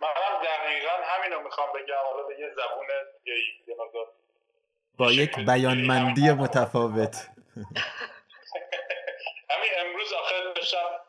منم 0.01 0.43
دقیقا 0.45 0.93
همینو 1.05 1.41
می‌خوام 1.41 1.73
بگم. 1.73 1.95
حالا 1.97 2.23
به 2.23 2.39
یه 2.41 2.51
زبون 2.51 2.87
دیگه 3.25 3.77
با 4.99 5.13
یک 5.13 5.37
بیانمندی 5.37 6.31
متفاوت. 6.31 7.29
همین 9.51 9.71
امروز 9.79 10.13
آخر 10.13 10.53
داشتم 10.53 11.01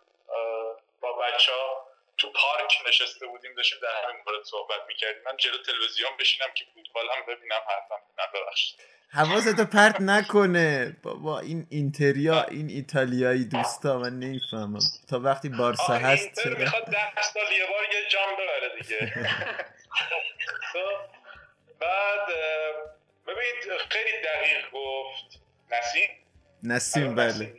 با 1.02 1.14
بچه 1.14 1.52
ها 1.52 1.93
تو 2.24 2.30
پارک 2.32 2.74
نشسته 2.88 3.28
بودیم 3.28 3.56
داشتیم 3.56 3.80
در 3.82 4.10
همین 4.10 4.24
مورد 4.28 4.44
صحبت 4.46 4.82
می‌کردیم. 4.88 5.24
من 5.26 5.38
جلو 5.38 5.58
تلویزیون 5.58 6.18
بشینم 6.20 6.48
که 6.56 6.66
فوتبال 6.74 7.06
هم 7.16 7.22
ببینم 7.26 7.62
حرفم 7.68 8.02
نه 8.18 8.24
ببخشید. 8.34 8.80
حواستو 9.10 9.66
پرت 9.66 10.02
نکنه. 10.02 10.98
بابا 11.04 11.40
این 11.40 11.68
اینتریا 11.72 12.44
این 12.44 12.70
ایتالیایی 12.70 13.46
دوستا 13.46 13.98
من 14.00 14.20
نمی‌فهمم. 14.20 14.80
تا 15.10 15.20
وقتی 15.20 15.50
بارسا 15.50 15.94
هست 15.94 16.44
چرا؟ 16.44 16.58
می‌خواد 16.58 16.86
ده 16.86 17.22
سال 17.22 17.52
یه 17.52 17.66
بار 17.66 17.84
یه 17.94 18.10
جام 18.10 18.34
ببره 18.36 18.82
دیگه. 18.82 19.14
خب، 20.74 20.98
بعد 21.80 22.28
ببینید 23.28 23.82
خیلی 23.90 24.22
دقیق 24.26 24.72
گفت. 24.72 25.40
نسیم؟ 25.72 26.10
نسیم 26.64 27.16
بله. 27.16 27.54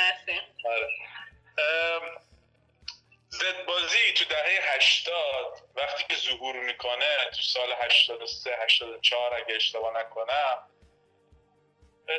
نسیم. 0.00 0.42
زد 3.40 3.64
بازی 3.66 4.12
تو 4.12 4.24
دهه 4.24 4.74
80 4.74 5.58
وقتی 5.76 6.04
که 6.08 6.16
ظهور 6.16 6.56
می‌کنه 6.56 7.30
تو 7.30 7.42
سال 7.42 7.72
83 7.72 8.56
84 8.62 9.34
اگه 9.34 9.54
اشتباه 9.54 10.00
نکنم 10.00 10.66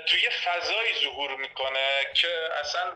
تو 0.07 0.17
یه 0.17 0.29
فضایی 0.29 0.93
ظهور 1.01 1.35
می‌کنه 1.35 2.13
که 2.13 2.49
اصلا 2.59 2.95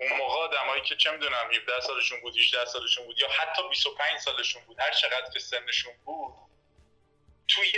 اون 0.00 0.12
موقع 0.18 0.34
آدمایی 0.34 0.82
که 0.82 0.96
چه 0.96 1.10
می‌دونم 1.10 1.50
17 1.54 1.80
سالشون 1.80 2.20
بود 2.20 2.38
18 2.38 2.64
سالشون 2.64 3.06
بود 3.06 3.18
یا 3.18 3.28
حتی 3.28 3.68
25 3.68 4.20
سالشون 4.20 4.62
بود 4.62 4.80
هر 4.80 4.90
چقدر 4.90 5.30
که 5.32 5.38
سنشون 5.38 5.94
بود 6.04 6.34
توی 7.48 7.72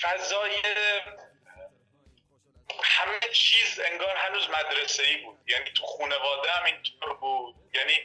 فضای 0.00 0.62
همه 2.82 3.20
چیز 3.32 3.80
انگار 3.80 4.16
هنوز 4.16 4.48
مدرسه 4.50 5.02
ای 5.02 5.16
بود. 5.16 5.38
یعنی 5.46 5.70
تو 5.70 5.86
خانواده 5.86 6.50
هم 6.50 6.64
اینطور 6.64 7.14
بود. 7.14 7.54
یعنی 7.74 8.00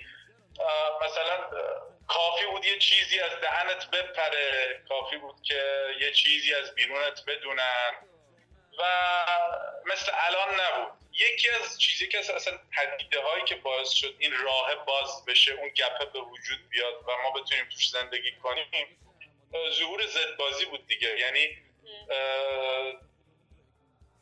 مثلا 1.01 1.37
کافی 2.07 2.45
بود 2.45 2.65
یه 2.65 2.77
چیزی 2.77 3.19
از 3.19 3.31
دهنت 3.41 3.91
بپره. 3.91 4.83
کافی 4.89 5.17
بود 5.17 5.35
که 5.43 5.85
یه 5.99 6.11
چیزی 6.11 6.53
از 6.53 6.75
بیرونت 6.75 7.25
بدونن. 7.27 7.91
و 8.79 8.83
مثل 9.85 10.11
الان 10.13 10.59
نبود. 10.59 10.99
یکی 11.13 11.49
از 11.49 11.79
چیزی 11.79 12.07
که 12.07 12.19
اصلا 12.19 12.59
پدیده 12.77 13.21
هایی 13.21 13.43
که 13.43 13.55
باعث 13.55 13.89
شد 13.89 14.15
این 14.19 14.33
راه 14.37 14.75
باز 14.75 15.25
بشه 15.25 15.51
اون 15.51 15.69
گپه 15.69 16.05
به 16.05 16.19
وجود 16.19 16.69
بیاد 16.69 16.93
و 17.07 17.11
ما 17.23 17.31
بتونیم 17.31 17.65
توش 17.69 17.89
زندگی 17.89 18.31
کنیم 18.31 18.97
ظهور 19.69 20.05
زد 20.05 20.37
بازی 20.37 20.65
بود 20.65 20.87
دیگه. 20.87 21.19
یعنی 21.19 21.57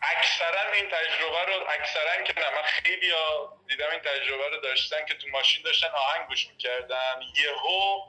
اکثرا 0.01 0.71
این 0.71 0.89
تجربه 0.89 1.45
رو 1.45 1.69
اکثرا 1.69 2.23
که 2.23 2.33
نه 2.39 2.55
من 2.55 2.61
خیلی 2.61 3.11
ها 3.11 3.57
دیدم 3.67 3.89
این 3.91 3.99
تجربه 3.99 4.49
رو 4.49 4.61
داشتن 4.61 5.05
که 5.05 5.13
تو 5.13 5.27
ماشین 5.27 5.63
داشتن 5.63 5.87
آهنگ 5.87 6.27
گوش 6.27 6.47
می‌کردن. 6.47 7.21
یهو 7.35 8.01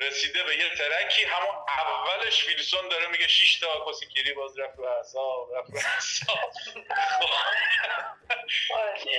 رسیده 0.00 0.42
به 0.42 0.56
یه 0.56 0.74
ترکی 0.74 1.24
همون 1.24 1.54
اولش 1.68 2.46
ویلسون 2.46 2.88
داره 2.88 3.06
میگه 3.06 3.28
شش 3.28 3.58
تا 3.58 3.86
کسیکیری 3.90 4.32
باز 4.32 4.58
رفت 4.58 4.78
رو 4.78 4.84
اعصاب 4.84 5.54
رفت 5.56 5.70
رو 5.70 5.78
اعصاب 5.94 6.52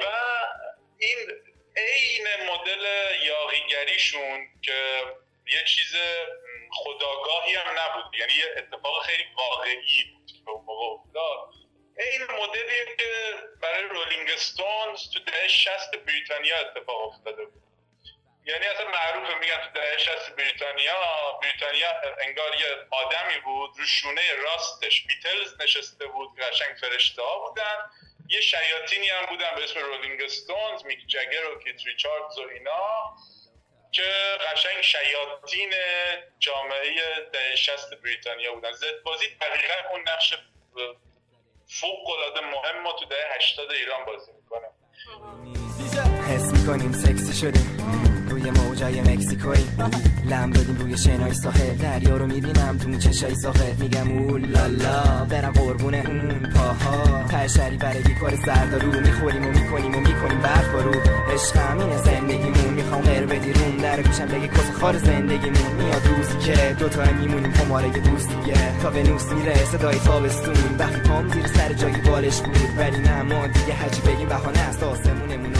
و 0.05 0.07
این 0.97 1.17
عین 1.77 2.27
مدل 2.49 2.86
یاغیگریشون 3.23 4.47
که 4.62 5.03
یه 5.47 5.63
چیز 5.63 5.95
خداگاهی 6.71 7.53
هم 7.53 7.79
نبود. 7.79 8.15
یعنی 8.15 8.33
یه 8.33 8.53
اتفاق 8.57 9.05
خیلی 9.05 9.25
واقعی 9.38 10.03
بود 10.03 10.31
که 10.31 10.49
افتاد. 10.49 11.62
این 11.97 12.21
مدلی 12.23 12.95
که 12.97 13.36
برای 13.62 13.84
رولینگ 13.84 14.29
استونز 14.32 15.10
تو 15.13 15.19
دهه 15.19 15.47
60 15.47 15.95
بریتانیا 15.95 16.58
اتفاق 16.58 17.08
افتاده 17.08 17.45
بود. 17.45 17.63
یعنی 18.45 18.65
اصلا 18.65 18.88
معروفه 18.88 19.39
میگن 19.39 19.58
تو 19.58 19.69
دهه 19.73 19.97
60 19.97 20.36
بریتانیا 20.36 21.39
بریتانیا 21.41 21.89
انگار 22.21 22.56
یه 22.56 22.88
آدمی 22.91 23.39
بود 23.39 23.71
رو 23.77 23.86
شونه 23.86 24.36
راستش 24.36 25.08
بیتلز 25.08 25.62
نشسته 25.62 26.06
بود 26.06 26.39
قشنگ 26.39 26.77
فرشته 26.82 27.21
ها 27.21 27.39
بودن. 27.39 27.89
یه 28.29 28.41
شیاطینی 28.41 29.10
هم 29.10 29.25
بودن 29.25 29.56
به 29.56 29.63
اسم 29.63 29.79
رولینگ 29.79 30.21
استونز 30.21 30.86
میک 30.86 31.08
جگر 31.08 31.49
و 31.49 31.63
کیت 31.63 31.86
ریچاردز 31.86 32.38
و 32.38 32.49
اینا 32.53 33.15
که 33.91 34.38
قشنگ 34.51 34.82
شیاطین 34.82 35.73
جامعه 36.39 36.95
دهه 37.34 37.56
60 37.56 37.93
بریتانیا 37.93 38.53
بودن. 38.53 38.71
زد 38.71 39.01
بازی 39.03 39.36
دقیقا 39.36 39.89
اون 39.91 40.01
نقش 40.01 40.34
فوق 41.67 42.10
العاده 42.10 42.41
مهم 42.41 42.84
ما 42.84 42.91
تو 42.99 43.06
دهه 43.06 43.19
80 43.36 43.71
ایران 43.71 44.06
بازی 44.06 44.32
می‌کنه 44.41 44.67
حس 46.30 46.52
می‌کنیم 46.54 46.91
سکسی 46.91 47.34
شدیم. 47.34 47.78
روی 48.30 48.52
موجای 48.52 49.02
مکزیکوی 49.02 49.63
لم 50.30 50.52
روی 50.93 51.01
شنای 51.01 51.34
ساحل 51.34 51.75
دریا 51.75 52.17
رو 52.17 52.27
می‌بینم 52.27 52.77
تو 52.77 52.97
چشای 52.97 53.36
ساخت 53.36 53.79
میگم 53.79 54.12
اول 54.12 54.45
لالا 54.45 55.25
برم 55.29 55.51
قربون 55.51 55.95
اون 55.95 56.39
پاها. 56.56 57.23
پشری 57.27 57.77
برای 57.77 58.01
بیکار 58.01 58.36
سردارو 58.45 59.01
می‌خوریم 59.01 59.45
و 59.45 59.49
می‌کنیم 59.49 59.95
و 59.95 59.99
می‌کنیم 59.99 60.39
برف 60.43 60.67
برو 60.67 60.91
عشقم 61.34 61.77
اینه 61.79 61.97
زندگیمون. 61.97 62.73
می‌خوام 62.73 63.01
غیر 63.01 63.25
بدی 63.25 63.53
روم 63.53 63.77
در 63.77 64.01
گوشم 64.01 64.25
بگه 64.25 64.47
کس 64.47 64.71
خار 64.79 64.97
زندگیمون. 64.97 65.73
میاد 65.77 66.08
روزی 66.08 66.38
که 66.45 66.75
دوتا 66.79 67.03
میمونیم 67.21 67.51
خماره 67.51 67.89
دوستیه 67.89 68.79
تا 68.82 68.89
به 68.89 69.03
نوس 69.03 69.32
میره 69.32 69.56
صدای 69.65 69.99
تابستون 69.99 70.56
وقتی 70.79 70.99
پام 70.99 71.29
زیر 71.29 71.47
سر 71.47 71.73
جایی 71.73 71.95
بالش 71.95 72.41
بود. 72.41 72.58
ولی 72.77 72.97
نه 72.97 73.21
ما 73.21 73.47
دیگه 73.47 73.73
هرچی 73.73 74.01
بگیم 74.01 74.27
بهانه 74.29 74.60
است. 74.60 74.84
آسمونمون 74.84 75.53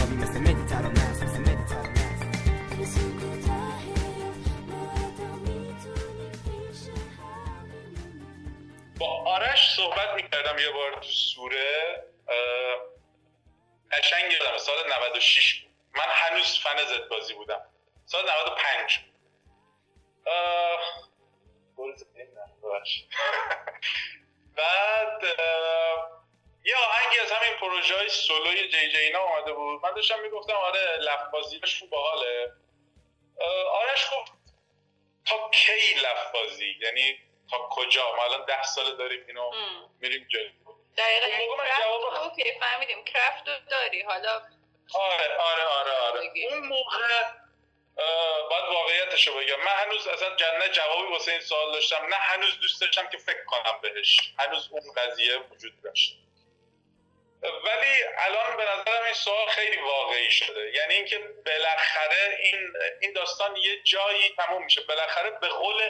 بار 11.44 11.50
تو 11.50 11.58
سوره 11.58 12.04
اه، 12.28 12.80
قشنگ 13.92 14.32
یادمه 14.32 14.58
سال 14.58 14.76
96 14.88 15.60
بود. 15.62 15.72
من 15.94 16.08
هنوز 16.08 16.58
فن 16.58 16.84
زد 16.84 17.08
بازی 17.08 17.34
بودم. 17.34 17.62
سال 18.06 18.30
95 18.30 19.00
اه، 20.26 20.80
گل 21.76 21.94
زدیم. 21.96 22.28
بعد 24.56 25.22
یه 26.64 26.76
آهنگی 26.76 27.18
از 27.18 27.32
همین 27.32 27.58
پروژه 27.58 27.96
های 27.96 28.08
سولوی 28.08 28.68
جی 28.68 28.90
جی 28.90 28.96
اینا 28.98 29.20
اومده 29.20 29.52
بود. 29.52 29.82
من 29.82 29.94
داشتم 29.94 30.20
می‌گفتم 30.20 30.52
آره 30.52 30.96
لف 30.96 31.30
بازیش 31.32 31.78
خوب 31.78 31.90
باحاله 31.90 32.52
آرش 33.70 34.06
گفت 34.12 34.32
تا 35.24 35.50
کی 35.50 35.94
لف 35.94 36.32
بازی 36.32 36.76
یعنی 36.80 37.18
تا 37.50 37.68
کجا؟ 37.70 38.16
ما 38.16 38.24
الان 38.24 38.44
ده 38.44 38.62
سال 38.62 38.96
داریم 38.96 39.24
اینو 39.26 39.50
میریم 40.00 40.26
جلو. 40.28 40.63
دقیقا 40.96 41.26
اون 41.26 41.48
موقع 41.48 41.62
من 41.64 41.70
جواب- 41.84 42.02
رو 42.02 42.22
اوکی 42.22 42.52
فهمیدیم. 42.60 43.04
کرافت 43.04 43.48
رو 43.48 43.54
داری. 43.70 44.02
حالا 44.02 44.42
آره 44.94 45.36
آره 45.36 45.62
آره 45.62 45.90
آره. 45.92 46.30
اون 46.50 46.58
موقع 46.66 47.22
باید 48.50 48.64
واقعیتش 48.72 49.28
رو 49.28 49.34
بگم. 49.34 49.56
من 49.60 49.72
هنوز 49.84 50.06
اصلا 50.06 50.36
جنه 50.36 50.68
جوابی 50.68 51.12
واسه 51.12 51.32
این 51.32 51.40
سوال 51.40 51.72
داشتم 51.72 52.06
نه 52.06 52.16
هنوز 52.16 52.60
دوست 52.60 52.80
داشتم 52.80 53.06
که 53.08 53.18
فکر 53.18 53.44
کنم 53.44 53.78
بهش. 53.82 54.20
هنوز 54.38 54.68
اون 54.70 54.82
قضیه 54.96 55.36
وجود 55.38 55.82
داشت. 55.82 56.18
ولی 57.42 58.04
الان 58.18 58.56
به 58.56 58.62
نظرم 58.64 59.04
این 59.04 59.14
سوال 59.14 59.46
خیلی 59.48 59.76
واقعی 59.76 60.30
شده. 60.30 60.70
یعنی 60.74 60.94
اینکه 60.94 61.18
بالاخره 61.46 62.38
این 62.42 62.72
این 63.00 63.12
داستان 63.12 63.56
یه 63.56 63.82
جایی 63.82 64.34
تموم 64.36 64.64
میشه. 64.64 64.80
بالاخره 64.80 65.30
به 65.30 65.48
قول 65.48 65.82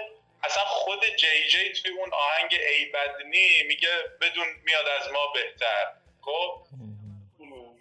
اصلا 0.44 0.64
خود 0.64 1.07
جی 1.16 1.48
جی 1.48 1.72
توی 1.72 1.90
اون 1.90 2.12
آهنگ 2.12 2.54
ای 2.68 2.85
بدنی 2.85 3.62
میگه 3.62 4.02
بدون 4.20 4.46
میاد 4.64 4.88
از 4.88 5.12
ما 5.12 5.26
بهتر. 5.26 5.92
خب؟ 6.22 6.66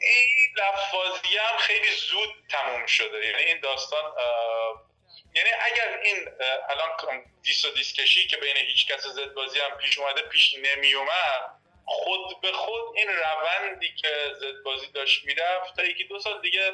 این 0.02 0.56
لفاظی 0.58 1.38
هم 1.38 1.58
خیلی 1.58 1.92
زود 1.92 2.30
تموم 2.50 2.86
شده. 2.86 3.26
یعنی 3.26 3.44
این 3.44 3.60
داستان 3.60 4.14
یعنی 5.36 5.50
اگر 5.50 6.00
این 6.04 6.28
الان 6.70 7.24
دیس 7.44 7.66
و 7.66 7.70
دیسکشی 7.72 8.28
که 8.28 8.38
بین 8.38 8.58
هیچ 8.58 8.88
کس 8.88 9.02
زد 9.02 9.34
بازی 9.34 9.60
هم 9.60 9.78
پیش 9.78 9.98
اومده 9.98 10.22
پیش 10.22 10.56
نمی 10.58 10.94
اومد 10.94 11.52
خود 11.86 12.42
به 12.42 12.52
خود 12.52 12.98
این 12.98 13.08
روندی 13.10 13.94
که 13.96 14.34
زد 14.40 14.64
بازی 14.66 14.88
داشت 14.88 15.26
می‌رفت 15.26 15.76
تا 15.76 15.84
یکی 15.84 16.04
دو 16.04 16.20
سال 16.20 16.42
دیگه 16.42 16.72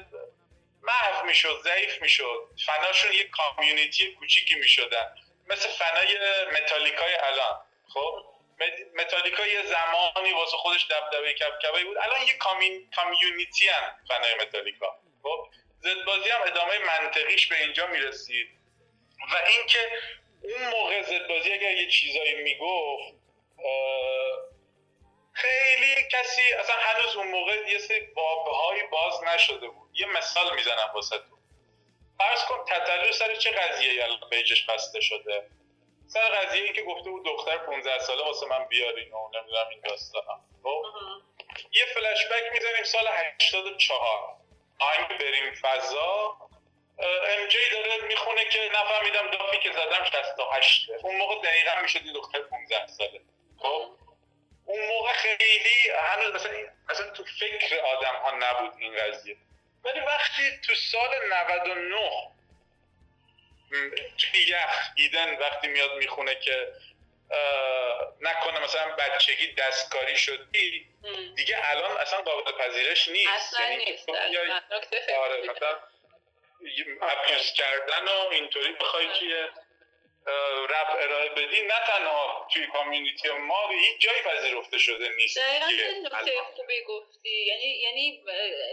محو 0.82 1.25
می‌شد 1.25 1.62
ضعیف 1.63 2.02
می‌شد. 2.02 2.49
فناشون 2.65 3.13
یه 3.13 3.23
کامیونیتی 3.23 4.15
کوچیکی 4.15 4.56
می‌شدن. 4.56 5.15
مثل 5.49 5.69
فنای 5.69 6.17
متالیکای 6.45 7.15
الان. 7.15 7.62
خب؟ 7.93 8.25
مت- 8.59 8.95
متالیکا 8.95 9.45
یه 9.45 9.63
زمانی 9.65 10.33
واسه 10.33 10.57
خودش 10.57 10.88
دبدبه 10.91 11.33
کبکبه 11.33 11.83
بود. 11.83 11.97
الان 11.97 12.21
یه 12.27 12.38
کامین... 12.38 12.89
کامیونیتی 12.95 13.67
هم 13.67 13.99
فنای 14.07 14.35
متالیکا. 14.35 14.99
خب؟ 15.23 15.47
زد 15.79 16.05
بازی 16.05 16.29
هم 16.29 16.41
ادامه 16.41 16.79
منطقیش 16.79 17.47
به 17.47 17.62
اینجا 17.63 17.88
می‌رسید. 17.88 18.47
و 19.33 19.35
اینکه 19.47 19.91
اون 20.43 20.67
موقع 20.69 21.01
زد 21.01 21.27
بازی 21.27 21.53
اگر 21.53 21.71
یه 21.71 21.91
چیزایی 21.91 22.35
می‌گفت 22.35 23.19
خیلی 25.33 26.07
کسی 26.12 26.53
اصلا 26.53 26.75
هنوز 26.75 27.15
اون 27.15 27.27
موقع 27.27 27.69
یه 27.69 27.77
سری 27.77 27.99
بابهای 27.99 28.83
باز 28.83 29.23
نشده 29.23 29.67
بود. 29.67 29.89
یه 29.93 30.05
مثال 30.05 30.55
می‌زنم 30.55 30.91
واسه 30.93 31.17
تو 31.17 31.38
فرض 32.19 32.45
کن 32.45 32.65
تتلو 32.65 33.12
سر 33.12 33.36
چه 33.36 33.51
قضیه 33.51 34.03
الان 34.03 34.29
پیجش 34.29 34.65
بسته 34.65 35.01
شده؟ 35.01 35.49
سر 36.08 36.29
قضیه 36.29 36.63
ای 36.63 36.73
که 36.73 36.82
گفته 36.84 37.10
بود 37.10 37.25
دختر 37.25 37.58
15 37.58 37.99
ساله 37.99 38.23
واسه 38.23 38.45
من 38.45 38.65
بیارین 38.65 39.13
و 39.13 39.29
نمی‌دونم 39.38 39.67
این 39.69 39.82
داستانا 39.82 40.39
خب؟ 40.63 40.86
یه 41.71 41.86
فلش 41.86 42.27
بک 42.27 42.53
می‌زنیم 42.53 42.84
سال 42.84 43.08
84 43.08 44.36
آهنگ 44.79 45.17
بریم 45.19 45.53
فضا. 45.62 46.38
ام 46.99 47.47
جی 47.47 47.58
داره 47.71 48.01
می‌خونه 48.08 48.45
که 48.45 48.69
نفهمیدم 48.73 49.32
دافی 49.32 49.58
که 49.58 49.71
زدم 49.71 50.03
68 50.03 50.89
اون 51.03 51.17
موقع 51.17 51.36
دقیقا 51.41 51.82
می‌شد 51.82 52.05
یه 52.05 52.13
دختر 52.13 52.41
15 52.41 52.88
ساله. 52.88 53.21
خب؟ 53.58 53.89
اون 54.65 54.88
موقع 54.88 55.13
خیلی 55.13 55.89
هنوز 55.99 56.36
اصلا, 56.36 56.51
اصلا 56.89 57.10
تو 57.10 57.23
فکر 57.39 57.79
آدم 57.79 58.15
ها 58.15 58.32
نبود 58.32 58.73
این 58.79 58.95
قضیه. 58.95 59.38
ولی 59.83 59.99
وقتی 59.99 60.57
تو 60.67 60.75
سال 60.75 61.09
99 61.29 62.31
م، 63.71 63.89
توی 64.17 64.41
یخ 64.47 64.89
ایدن 64.95 65.37
وقتی 65.37 65.67
میاد 65.67 65.93
می‌خونه 65.97 66.35
که 66.35 66.73
نکنه 68.21 68.59
مثلا 68.59 68.95
بچگی 68.95 69.53
دستکاری 69.53 70.17
شدی 70.17 70.87
دیگه 71.35 71.69
الان 71.71 71.97
اصلا 71.97 72.21
قابل 72.21 72.51
پذیرش 72.51 73.07
نیست. 73.07 73.29
اصلا 73.29 73.69
یعنی 73.69 73.85
نیست. 73.85 74.09
آره. 74.09 75.41
مثلا 75.49 75.79
ابیوز 77.01 77.53
کردن 77.53 78.07
و 78.07 78.29
اینطوری 78.31 78.73
بخوای 78.73 79.07
توی 79.19 79.33
اه، 80.27 80.67
رپ 80.69 80.89
ارائه 81.01 81.29
بدی. 81.29 81.61
نه 81.61 81.79
تنها 81.87 82.47
توی 82.53 82.67
کامیونیتی 82.67 83.29
ما 83.29 83.67
به 83.67 83.73
هیچ 83.73 84.01
جایی 84.01 84.21
پذیرفته 84.21 84.77
شده 84.77 85.09
نیست. 85.17 85.37
دقیقا 85.37 86.17
نکته. 86.17 86.31
خوبی 86.55 86.83
گفتی. 86.83 87.45
یعنی 87.45 87.65
یعنی 87.65 88.23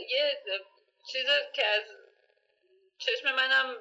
یه 0.08 0.42
چیز 1.12 1.26
که 1.52 1.66
از 1.66 1.82
چشم 2.98 3.32
منم 3.32 3.76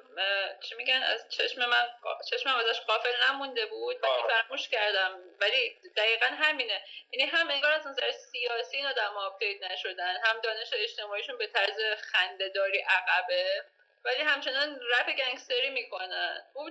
چی 0.62 0.74
میگن؟ 0.74 1.02
از 1.02 1.28
چشم 1.28 1.64
من 1.64 1.88
چشمم 2.30 2.56
ازش 2.56 2.80
غافل 2.80 3.12
نمونده 3.28 3.66
بود. 3.66 4.04
آره. 4.04 4.22
فراموش 4.22 4.68
کردم. 4.68 5.20
ولی 5.40 5.76
دقیقا 5.96 6.26
همینه. 6.26 6.84
یعنی 7.12 7.30
هم 7.30 7.50
انگار 7.50 7.72
از 7.72 7.86
نظر 7.86 8.10
سیاسی 8.10 8.76
این 8.76 8.86
آدم 8.86 9.16
update 9.16 9.62
نشدن 9.62 10.16
هم 10.24 10.40
دانش 10.40 10.72
اجتماعیشون 10.72 11.38
به 11.38 11.46
طرز 11.46 11.80
خندهداری 11.98 12.78
عقبه 12.78 13.64
ولی 14.04 14.22
همچنان 14.22 14.80
رپ 14.80 15.12
گنگستری 15.16 15.70
می‌کنن. 15.70 16.46
او 16.54 16.70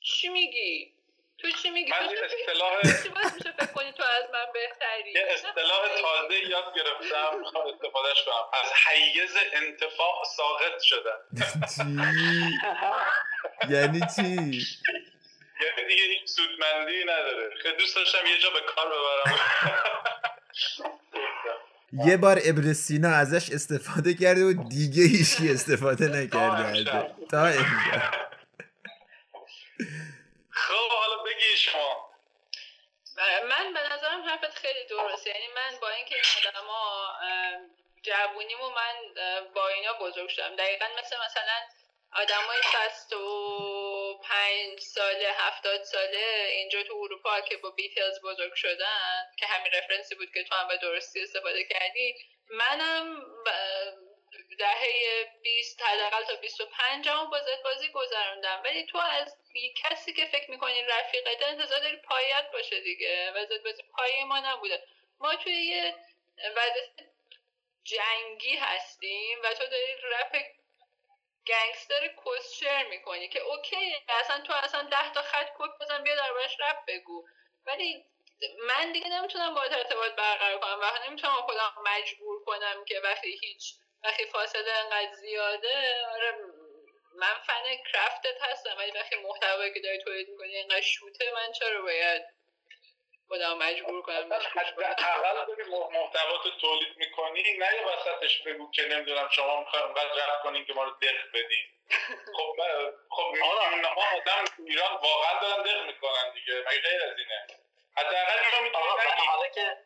چی 0.00 0.28
میگی؟ 0.28 0.93
تو 1.38 1.50
چی 1.62 1.70
میگی؟ 1.70 1.90
من 1.90 2.08
چی- 2.08 2.14
اصطلاح 2.24 2.76
میشه 3.34 3.52
فکر 3.52 3.66
کنی 3.72 3.92
تو 3.92 4.02
از 4.02 4.24
من 4.32 4.46
بهتری؟ 4.54 5.12
یه 5.14 5.26
اصطلاح 5.34 5.88
تازه 6.02 6.38
یاد 6.48 6.74
گرفتم. 6.76 7.38
می‌خوام 7.38 7.66
استفادهش 7.66 8.24
کنم. 8.26 8.44
از 8.62 8.72
حیز 8.86 9.36
انتفاع 9.52 10.24
ساقط 10.36 10.80
شدن 10.82 11.18
چی؟ 11.74 11.82
یعنی 13.72 14.00
چی؟ 14.16 14.22
یعنی 15.60 15.88
دیگه 15.88 16.02
هیچ 16.02 16.28
سودمندی 16.30 17.02
نداره. 17.04 17.50
خیلی 17.62 17.76
دوست 17.76 17.96
داشتم 17.96 18.26
یه 18.26 18.38
جا 18.38 18.50
به 18.50 18.60
کار 18.60 18.86
ببرم. 18.86 19.38
یه 22.06 22.16
بار 22.16 22.38
ابر 22.44 22.72
سینا 22.72 23.08
ازش 23.08 23.50
استفاده 23.50 24.14
کرده 24.14 24.44
و 24.44 24.52
دیگه 24.68 25.02
هیچکی 25.02 25.50
استفاده 25.50 26.08
نکرده. 26.08 27.10
تا 27.30 27.44
امشب 27.46 28.24
خب 30.50 30.90
بگی 31.44 31.56
شما. 31.56 32.10
من 33.48 33.74
به 33.74 33.80
نظرم 33.92 34.22
حرفت 34.22 34.58
خیلی 34.58 34.84
درسته. 34.84 35.30
یعنی 35.30 35.46
من 35.46 35.78
با 35.80 35.88
اینکه 35.88 36.14
این 36.14 36.24
آدما 36.46 37.08
جوونیمو 38.02 38.70
من 38.70 38.94
با 39.54 39.68
اینا 39.68 39.92
بزرگ 39.92 40.28
شدم. 40.28 40.56
دقیقا 40.56 40.86
مثل 40.98 41.16
مثلا 41.24 41.62
آدمای 42.12 42.62
65 42.62 44.80
ساله 44.80 45.34
70 45.38 45.82
ساله 45.82 46.46
اینجا 46.48 46.82
تو 46.82 46.96
اروپا 46.96 47.40
که 47.40 47.56
با 47.56 47.70
بیتلز 47.70 48.20
بزرگ 48.20 48.54
شدن 48.54 49.26
که 49.38 49.46
همین 49.46 49.72
رفرنسی 49.72 50.14
بود 50.14 50.32
که 50.34 50.44
تو 50.44 50.54
هم 50.54 50.68
به 50.68 50.76
درستی 50.76 51.22
استفاده 51.22 51.64
کردی 51.64 52.14
منم 52.50 53.22
دهه 54.58 55.24
20 55.42 55.82
حداقل 55.82 56.24
تا 56.24 56.36
25 56.36 57.08
هم 57.08 57.30
با 57.30 57.40
زد 57.40 57.62
بازی 57.64 57.88
گذروندم. 57.88 58.62
ولی 58.64 58.86
تو 58.86 58.98
از 58.98 59.36
کسی 59.76 60.12
که 60.12 60.24
فکر 60.24 60.50
می‌کنی 60.50 60.82
رفیقت 60.82 61.42
انتظار 61.42 61.78
داری 61.78 61.96
پایت 61.96 62.50
باشه 62.52 62.80
دیگه 62.80 63.32
و 63.32 63.46
زد 63.46 63.64
بازی 63.64 63.82
پایه 63.82 64.24
ما 64.24 64.40
نبوده. 64.40 64.82
ما 65.20 65.34
توی 65.36 65.52
یه 65.52 65.94
وضعیت 66.56 66.90
جنگی 67.84 68.56
هستیم 68.56 69.38
و 69.44 69.54
تو 69.54 69.66
داری 69.66 69.94
رپ 70.02 70.36
گنگستر 71.46 72.14
کسشر 72.26 72.86
می‌کنی 72.88 73.28
که 73.28 73.40
okay 73.40 73.96
اصلا 74.08 74.40
تو 74.40 74.52
اصلا 74.52 74.82
ده 74.82 75.12
تا 75.12 75.22
خط 75.22 75.48
کد 75.58 75.70
بزن 75.80 76.02
بیا 76.02 76.14
دربارش 76.14 76.56
رپ 76.60 76.84
بگو. 76.88 77.26
ولی 77.66 78.04
من 78.68 78.92
دیگه 78.92 79.08
نمی‌تونم 79.08 79.54
با 79.54 79.62
ارتباط 79.62 80.12
برقرار 80.12 80.58
کنم 80.58 80.78
و 80.82 81.08
نمی‌تونم 81.08 81.32
خودم 81.34 81.74
مجبور 81.84 82.44
کنم 82.44 82.84
که 82.84 83.00
وقتی 83.00 83.38
هیچ 83.42 83.74
وقتی 84.04 84.26
فاصله 84.26 84.72
انقدر 84.72 85.12
زیاده 85.12 86.06
آره 86.12 86.32
من 87.14 87.34
فن 87.46 87.62
کرفتت 87.92 88.42
هستم 88.42 88.74
ولی 88.78 88.90
وقتی 88.90 89.16
محتوایی 89.16 89.72
که 89.74 89.80
داری 89.80 89.98
تولید 89.98 90.28
می‌کنی 90.28 90.56
اینقدر 90.56 90.80
شوته 90.80 91.32
من 91.34 91.52
چرا 91.52 91.82
باید 91.82 92.22
خودم 93.28 93.58
مجبور 93.58 94.02
کنم؟ 94.02 94.28
داری 94.28 94.46
محتوا 95.70 96.38
تو 96.42 96.50
تولید 96.60 96.96
می‌کنی 96.96 97.42
نه 97.42 97.74
یه 97.74 97.86
وسطش 97.86 98.42
بگو 98.42 98.70
که 98.70 98.82
نمی‌دونم 98.82 99.28
شما 99.28 99.60
می‌خوایم 99.60 99.86
انقدر 99.86 100.26
رفت 100.28 100.42
کنین 100.42 100.64
که 100.64 100.72
ما 100.74 100.84
رو 100.84 100.90
دق 100.90 101.30
بدین 101.34 101.66
خب 102.36 102.54
من- 102.58 102.92
خب 103.10 103.34
ها 103.96 104.16
آدم 104.16 104.44
ایران 104.66 104.92
واقعا 104.92 105.40
دارن 105.40 105.62
دق 105.62 105.86
می‌کنن 105.86 106.32
دیگه 106.34 106.52
مگه 106.60 106.80
غیر 106.80 107.02
از 107.02 107.18
اینه؟ 107.18 107.46
حداقل 107.96 108.38
اینو 108.44 108.62
می‌تونی 108.64 109.26
حالا 109.26 109.48
که 109.48 109.76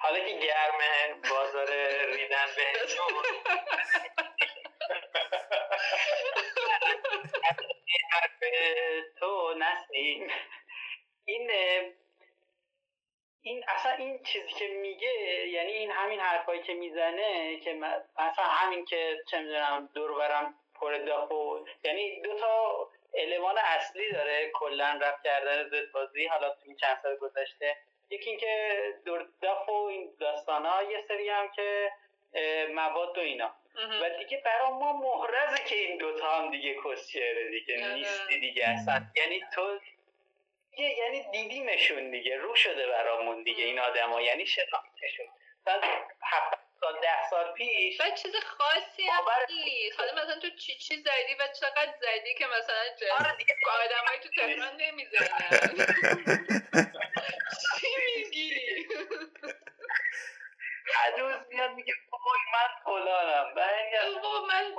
حالا 0.00 0.18
که 0.18 0.38
گرمه 0.38 1.14
بازار 1.30 1.66
ریدن 2.12 2.46
حرف 8.10 8.42
تو 9.20 9.54
نسیم 9.58 10.28
این 11.24 11.50
این 13.42 13.64
اصلا 13.68 13.92
این 13.92 14.22
چیزی 14.22 14.48
که 14.48 14.68
میگه 14.68 15.48
یعنی 15.48 15.72
این 15.72 15.90
همین 15.90 16.20
حرفایی 16.20 16.62
که 16.62 16.74
می‌زنه 16.74 17.60
که 17.60 17.80
اصلا 18.16 18.44
همین 18.44 18.84
که 18.84 19.16
چه 19.30 19.38
می‌دونم 19.38 19.90
دور 19.94 20.18
برم 20.18 20.54
پر 20.74 20.98
داغ 20.98 21.32
و 21.32 21.66
یعنی 21.84 22.20
دو 22.20 22.38
تا 22.38 22.88
المان 23.14 23.58
اصلی 23.58 24.12
داره 24.12 24.50
کلا 24.54 24.98
رفت 25.02 25.24
کردن 25.24 25.68
زد 25.68 25.92
بازی 25.94 26.26
حالا 26.26 26.50
تو 26.50 26.60
این 26.64 26.76
چند 26.76 26.98
سال 27.02 27.16
گذشته 27.16 27.76
یکی 28.10 28.30
اینکه 28.30 28.78
دور 29.04 29.28
داف 29.42 29.68
و 29.68 29.72
این 29.72 30.10
داستان 30.20 30.66
ها 30.66 30.82
یه 30.82 31.04
سری 31.08 31.28
هم 31.28 31.48
که 31.48 31.92
مواد 32.74 33.18
و 33.18 33.20
اینا. 33.20 33.54
و 34.02 34.10
دیگه 34.18 34.42
برا 34.44 34.70
ما 34.70 34.92
محرزه 34.92 35.64
که 35.64 35.74
این 35.76 35.98
دوتا 35.98 36.30
هم 36.30 36.50
دیگه 36.50 36.76
کسچره 36.84 37.50
دیگه 37.50 37.84
آره. 37.84 37.94
نیستی 37.94 38.40
دیگه 38.40 38.68
اصلا. 38.68 39.02
یعنی 39.16 39.42
تو 39.54 39.80
یه- 40.78 40.98
یعنی 40.98 41.22
دیدیمشون 41.32 42.10
دیگه. 42.10 42.36
رو 42.36 42.54
شده 42.54 42.86
برامون 42.86 43.42
دیگه 43.42 43.64
این 43.64 43.78
آدما 43.78 44.20
یعنی 44.20 44.46
شناختشون. 44.46 45.26
سال 45.64 45.80
ده 47.02 47.30
سال 47.30 47.52
پیش 47.52 48.00
و 48.00 48.04
چیز 48.10 48.36
خاصی 48.36 49.02
هم 49.06 49.24
نیست. 49.48 50.00
حالا 50.00 50.12
مثلا 50.12 50.38
تو 50.40 50.50
چی 50.50 50.74
چی 50.74 50.96
زدی 50.96 51.34
و 51.40 51.48
چقدر 51.60 51.94
زدی 52.00 52.34
که 52.34 52.46
مثلا 52.46 52.76
آدم 53.84 54.06
های 54.08 54.18
تو 54.18 54.28
تهران 54.36 54.76
نمی‌زنن؟ 54.80 55.26
چی 57.80 57.86
میگی 58.06 58.86
هنوز 60.94 61.36
میاد 61.48 61.70
میگه 61.70 61.94
وای 62.12 62.40
من 62.52 62.68
فلانم. 62.84 63.54
برمیگرد 63.54 64.22
بابا 64.22 64.46
من 64.46 64.74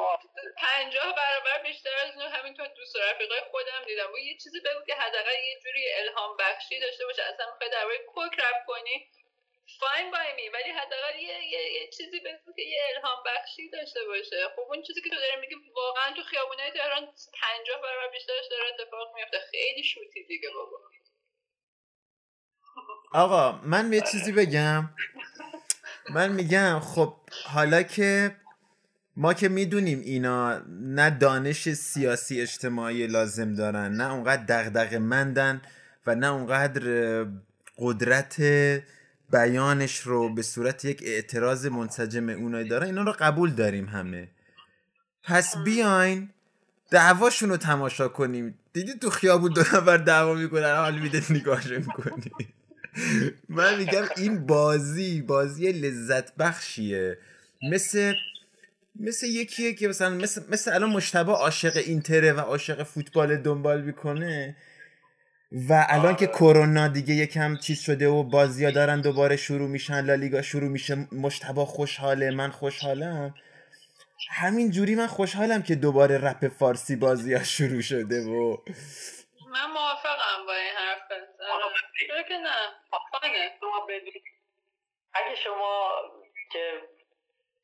پنجاه 0.57 1.15
برابر 1.15 1.63
بیشتر 1.63 1.89
از 2.05 2.11
اینو 2.11 2.29
همینطور 2.29 2.67
دوست 2.67 2.95
رفیقای 2.95 3.41
خودم 3.51 3.83
دیدم. 3.85 4.13
و 4.13 4.17
یه 4.17 4.37
چیزی 4.37 4.59
بگو 4.59 4.85
که 4.87 4.95
حداقل 4.95 5.33
یه 5.33 5.59
جوری 5.63 5.93
الهام 5.93 6.37
بخشی 6.37 6.79
داشته 6.79 7.05
باشه. 7.05 7.23
اصلا 7.23 7.45
می‌خوای 7.51 7.69
درباره 7.69 7.97
کوک 7.97 8.39
رپ 8.39 8.65
کنی؟ 8.67 9.11
فاین 9.79 10.11
بای 10.11 10.33
می 10.35 10.49
ولی 10.49 10.69
حداقل 10.69 11.15
یه, 11.19 11.43
یه, 11.45 11.73
یه 11.73 11.89
چیزی 11.89 12.19
بگو 12.19 12.53
که 12.55 12.61
یه 12.61 12.81
الهام 12.95 13.23
بخشی 13.25 13.69
داشته 13.69 14.05
باشه. 14.05 14.49
خب 14.55 14.59
اون 14.59 14.81
چیزی 14.81 15.01
که 15.01 15.09
تو 15.09 15.15
داری 15.15 15.35
میگی 15.41 15.55
واقعا 15.75 16.13
تو 16.13 16.23
خیابونای 16.23 16.71
تهران 16.71 17.13
پنجاه 17.41 17.81
برابر 17.81 18.07
بیشترش 18.07 18.45
داره 18.51 18.63
اتفاق 18.67 19.15
میفته 19.15 19.39
خیلی 19.51 19.83
شوتی 19.83 20.23
دیگه 20.23 20.49
بابا. 20.49 20.77
آقا 23.11 23.61
من 23.63 23.93
یه 23.93 24.01
چیزی 24.11 24.31
بگم. 24.31 24.89
من 26.09 26.31
میگم 26.31 26.79
خب 26.79 27.15
حالا 27.45 27.83
که 27.83 28.35
ما 29.15 29.33
که 29.33 29.49
می‌دونیم 29.49 29.99
اینا 29.99 30.59
نه 30.69 31.09
دانش 31.09 31.69
سیاسی 31.69 32.41
اجتماعی 32.41 33.07
لازم 33.07 33.53
دارن 33.53 33.93
نه 33.93 34.11
اونقدر 34.13 34.43
دغدغ 34.43 34.93
مندن 34.93 35.61
و 36.07 36.15
نه 36.15 36.27
اونقدر 36.27 37.25
قدرت 37.77 38.41
بیانش 39.31 39.99
رو 39.99 40.33
به 40.33 40.41
صورت 40.41 40.85
یک 40.85 41.03
اعتراض 41.05 41.65
منسجم 41.65 42.29
اونایی 42.29 42.69
دارن 42.69 42.85
اینا 42.85 43.01
رو 43.01 43.15
قبول 43.19 43.51
داریم 43.51 43.85
همه. 43.85 44.27
پس 45.23 45.57
بیاین 45.57 46.29
دعواشون 46.91 47.49
رو 47.49 47.57
تماشا 47.57 48.07
کنیم. 48.07 48.59
دیدی 48.73 48.93
تو 48.93 49.09
خیابون 49.09 49.53
دو 49.53 49.61
نفر 49.61 49.97
دعوا 49.97 50.33
می‌کنن 50.33 50.75
حال 50.75 50.99
میده 50.99 51.23
نگاهشون 51.29 51.83
کنی 51.83 52.31
من 53.49 53.77
میگم 53.77 54.03
این 54.17 54.45
بازی 54.45 55.21
بازی 55.21 55.71
لذت 55.71 56.35
بخشیه. 56.35 57.17
مثل 57.71 58.13
مثل 58.99 59.27
یکیه 59.27 59.73
که 59.73 59.87
مثلا 59.87 60.09
مثل, 60.09 60.41
مثل 60.49 60.73
الان 60.73 60.89
مشتبه 60.89 61.31
عاشق 61.31 61.77
اینتره 61.77 62.33
و 62.33 62.39
عاشق 62.39 62.83
فوتبال 62.83 63.37
دنبال 63.37 63.81
می‌کنه 63.81 64.55
و 65.51 65.85
الان 65.89 66.15
که 66.15 66.27
کرونا 66.27 66.87
دیگه 66.87 67.13
یکم 67.13 67.55
چیز 67.55 67.79
شده 67.79 68.07
و 68.07 68.23
بازی 68.23 68.71
دارن 68.71 69.01
دوباره 69.01 69.35
شروع 69.35 69.69
میشن 69.69 70.01
لالیگا 70.01 70.41
شروع 70.41 70.69
میشه 70.69 71.07
مشتبه 71.11 71.65
خوشحاله 71.65 72.31
من 72.31 72.51
خوشحالم. 72.51 73.33
همین 74.31 74.71
جوری 74.71 74.95
من 74.95 75.07
خوشحالم 75.07 75.63
که 75.63 75.75
دوباره 75.75 76.17
رپ 76.17 76.47
فارسی 76.47 76.95
بازی 76.95 77.33
ها 77.33 77.43
شروع 77.43 77.81
شده 77.81 78.21
و 78.21 78.57
من 79.51 79.71
موافقم 79.73 80.45
با 80.47 80.53
این 80.53 80.71
حرفت. 80.77 81.11
آره. 81.11 81.26
چرا 81.99 82.23
که 82.23 82.37
نه؟ 82.37 82.75
فانه 83.11 83.57
شما 83.59 83.79
بدونید 83.79 84.23
اگه 85.13 85.35
شما 85.35 85.91
که 86.53 86.81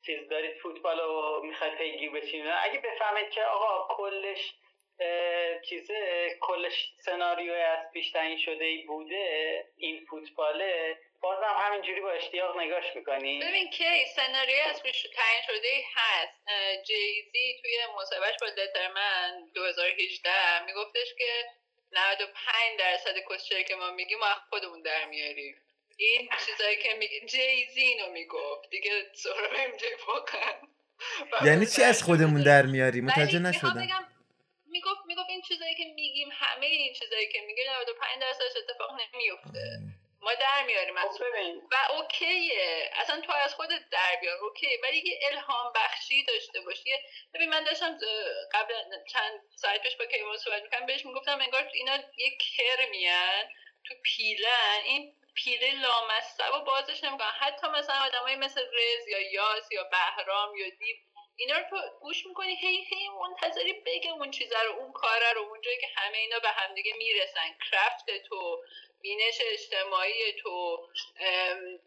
چیز 0.06 0.28
دارید 0.28 0.60
فوتبال 0.62 1.00
رو 1.00 1.42
می‌خواید 1.44 1.74
پیگیر 1.74 2.10
بشین 2.10 2.46
اگه 2.50 2.78
بفهمید 2.80 3.30
که 3.30 3.42
آقا 3.42 3.94
کلش 3.94 4.54
چیزه 5.68 6.28
کلش 6.40 6.92
سناریوی 7.00 7.60
از 7.60 7.92
پیش 7.92 8.10
تعیین 8.10 8.38
شده 8.38 8.64
ای 8.64 8.82
بوده 8.82 9.64
این 9.76 10.06
فوتباله 10.10 10.98
بازم 11.20 11.54
همینجوری 11.58 12.00
با 12.00 12.10
اشتیاق 12.10 12.56
نگاش 12.56 12.96
می‌کنی. 12.96 13.38
ببین 13.38 13.70
کی 13.70 14.06
سناریوی 14.16 14.60
از 14.60 14.82
پیش 14.82 15.02
تعیین 15.02 15.42
شده 15.46 15.68
ای 15.68 15.82
هست 15.94 16.42
جیزی 16.86 17.60
توی 17.62 17.78
مصاحبهش 17.96 18.36
با 18.40 18.46
لترمن 18.46 19.50
2018 19.54 20.64
میگفتش 20.64 21.14
که 21.18 21.44
95 21.94 22.78
درصد 22.78 23.14
کسچری 23.30 23.64
که 23.64 23.74
ما 23.74 23.90
میگیم 23.90 24.18
ما 24.18 24.26
خودمون 24.50 24.82
در 24.82 25.04
میاریم. 25.04 25.56
این 25.96 26.28
چیزایی 26.46 26.76
که 26.82 26.94
میگی 26.98 27.20
جیزی 27.20 27.80
اینو 27.80 28.12
می‌گفت. 28.12 28.70
دیگه 28.70 28.90
سهراب 29.14 29.52
ام 29.56 29.76
جی 29.76 29.86
واقعا. 30.08 30.52
یعنی 31.46 31.66
چی 31.66 31.82
از 31.82 32.02
خودمون 32.02 32.42
در 32.42 32.66
میاری 32.66 33.00
متوجه 33.00 33.38
نشدم. 33.38 34.08
می‌گفت 34.66 35.00
می‌گفت 35.06 35.28
این 35.28 35.42
چیزایی 35.42 35.74
که 35.74 35.84
میگیم 35.94 36.28
همه 36.32 36.66
این 36.66 36.94
چیزایی 36.94 37.28
که 37.32 37.40
میگیم 37.46 37.64
95 37.80 38.20
درصدش 38.20 38.56
اتفاق 38.56 38.90
نمیفته 38.92 39.80
ما 40.24 40.34
در 40.34 40.62
میاریم 40.66 40.96
از 40.96 41.20
و 41.72 41.92
اوکیه. 41.92 42.90
اصلا 42.92 43.20
تو 43.20 43.32
از 43.32 43.54
خودت 43.54 43.88
در 43.90 44.16
بیار. 44.20 44.36
اوکی 44.36 44.76
ولی 44.82 44.98
یه 44.98 45.18
الهام 45.32 45.72
بخشی 45.72 46.24
داشته 46.24 46.60
باشی. 46.60 46.90
ببین 47.34 47.48
من 47.48 47.64
داشتم 47.64 47.98
قبل 48.52 48.74
چند 49.12 49.40
ساعت 49.56 49.82
پیش 49.82 49.96
با 49.96 50.04
کیوان 50.04 50.36
صحبت 50.38 50.62
می‌کنم 50.62 50.86
بهش 50.86 51.06
می‌گفتم 51.06 51.40
انگار 51.40 51.70
اینا 51.74 51.96
یه 52.16 52.38
کرمیان 52.56 53.44
تو 53.88 53.94
پیلن 54.02 54.80
این 54.84 55.16
پیله 55.34 55.72
لامصب 55.80 56.54
و 56.54 56.64
بازش 56.64 57.04
نمی‌کنن. 57.04 57.30
حتی 57.40 57.66
مثلا 57.66 58.04
آدمایی 58.04 58.36
مثل 58.36 58.60
رز 58.60 59.08
یا 59.08 59.32
یاس 59.32 59.72
یا 59.72 59.84
بهرام 59.84 60.54
یا 60.54 60.68
دیو 60.78 60.96
اینا 61.36 61.58
رو 61.58 61.64
تو 61.70 61.76
گوش 62.00 62.26
می‌کنی. 62.26 62.54
هی 62.54 62.84
هی 62.84 63.08
منتظری 63.08 63.72
بگه 63.72 64.10
اون 64.10 64.30
چیزه 64.30 64.62
رو 64.62 64.72
اون 64.72 64.92
کاره 64.92 65.32
رو 65.32 65.40
اونجایی 65.40 65.76
که 65.80 65.86
همه 65.96 66.18
اینا 66.18 66.38
به 66.38 66.48
همدیگه 66.48 66.92
می‌رسن. 66.98 67.58
کرفت 67.70 68.10
تو. 68.28 68.62
بینش 69.04 69.40
اجتماعی 69.40 70.32
تو 70.32 70.88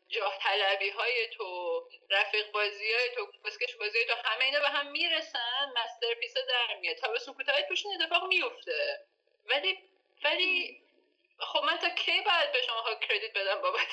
جاه 0.07 0.37
طلبی 0.41 0.89
های 0.89 1.27
تو 1.27 1.81
رفیق 2.09 2.51
بازی 2.51 2.93
های 2.93 3.09
تو 3.15 3.31
کسکش 3.45 3.75
بازی 3.75 4.05
تو 4.05 4.13
همه 4.25 4.45
اینا 4.45 4.59
به 4.59 4.69
هم 4.69 4.91
می‌رسن 4.91 5.73
مستر 5.75 6.13
پیس 6.19 6.33
در 6.33 6.75
میاد. 6.79 6.95
تا 6.95 7.11
به 7.11 7.19
سکوتای 7.19 7.63
توشون 7.67 7.91
اتفاق 8.01 8.27
میفته 8.27 9.05
ولی 9.45 9.79
ولی 10.23 10.81
خب 11.39 11.63
من 11.63 11.77
تا 11.77 11.89
کی 11.89 12.21
باید 12.21 12.51
به 12.51 12.61
شما 12.61 12.95
کردیت 12.95 13.33
بدم 13.33 13.61
بابت 13.61 13.87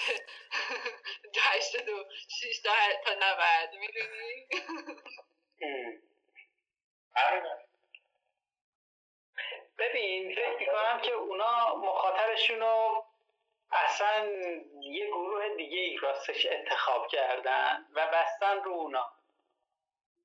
86 1.40 2.60
تا 2.64 2.72
تا 3.04 3.14
90 3.14 3.74
می‌دونی؟ 3.74 4.46
ببین 9.78 10.34
فکر 10.34 10.56
می‌کنم 10.58 11.00
که 11.00 11.12
اونا 11.12 11.76
مخاطبشون 11.76 12.60
رو 12.60 13.06
اصلا 13.74 14.26
یه 14.82 15.06
گروه 15.06 15.56
دیگه 15.56 15.78
ای 15.78 15.96
راستش 15.96 16.46
انتخاب 16.50 17.06
کردن 17.06 17.86
و 17.94 18.06
بستن 18.12 18.62
رو 18.64 18.72
اونا. 18.72 19.12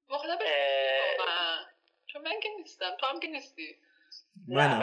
واقعا 0.09 0.37
چون 2.05 2.21
من 2.21 2.39
که 2.39 2.49
نیستم. 2.57 2.97
تو 2.99 3.05
هم 3.05 3.19
که 3.19 3.27
نیستی. 3.27 3.77
منم. 4.47 4.79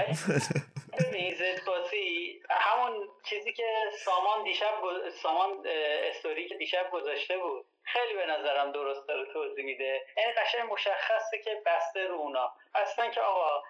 ببین 0.98 1.34
زد 1.38 1.64
بازی 1.64 2.42
همون 2.50 3.08
چیزی 3.24 3.52
که 3.52 3.66
سامان 4.04 4.44
دیشب 4.44 4.74
سامان 5.22 5.66
استوری 6.10 6.48
که 6.48 6.54
دیشب 6.54 6.90
گذاشته 6.92 7.38
بود. 7.38 7.66
خیلی 7.86 8.14
به 8.14 8.26
نظرم 8.26 8.72
درست 8.72 9.08
داره 9.08 9.32
توضیح 9.32 9.64
میده. 9.64 10.06
یعنی 10.16 10.32
قشنگ 10.32 10.72
مشخصه 10.72 11.38
که 11.44 11.62
بسته 11.66 12.06
رو 12.06 12.14
اونا. 12.14 12.52
اصلا 12.74 13.10
که 13.10 13.20
آقا 13.20 13.62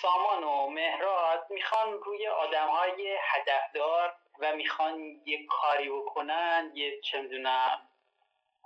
سامان 0.00 0.44
و 0.44 0.66
مهراد 0.66 1.46
می‌خوان 1.50 1.92
روی 1.92 2.26
آدم 2.26 2.68
های 2.68 3.18
هدفدار 3.20 4.14
و 4.40 4.52
می‌خوان 4.52 5.00
یه 5.24 5.46
کاری 5.46 5.90
بکنن 5.90 6.70
یه 6.74 7.00
چه 7.00 7.22
می‌دونم 7.22 7.88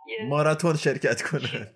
یه 0.06 0.22
ماراتون 0.22 0.76
شرکت 0.76 1.22
کنه. 1.22 1.74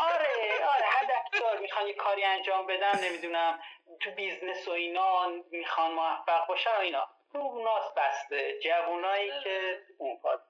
آره 0.00 0.64
آره 0.74 0.86
هدفدار 0.86 1.58
می‌خوان 1.58 1.86
یه 1.86 1.94
کاری 1.94 2.24
انجام 2.24 2.66
بدن 2.66 3.04
نمی‌دونم 3.04 3.58
تو 4.00 4.10
business 4.10 4.68
و 4.68 4.70
اینا 4.70 5.28
می‌خوان 5.50 5.92
موفق 5.92 6.46
باشن 6.48 6.70
و 6.70 6.80
اینا. 6.80 7.08
رو 7.32 7.40
اوناست 7.40 7.94
بسته. 7.94 8.60
جوونایی 8.60 9.32
که 9.44 9.78
اون 9.98 10.18
کار 10.22 10.42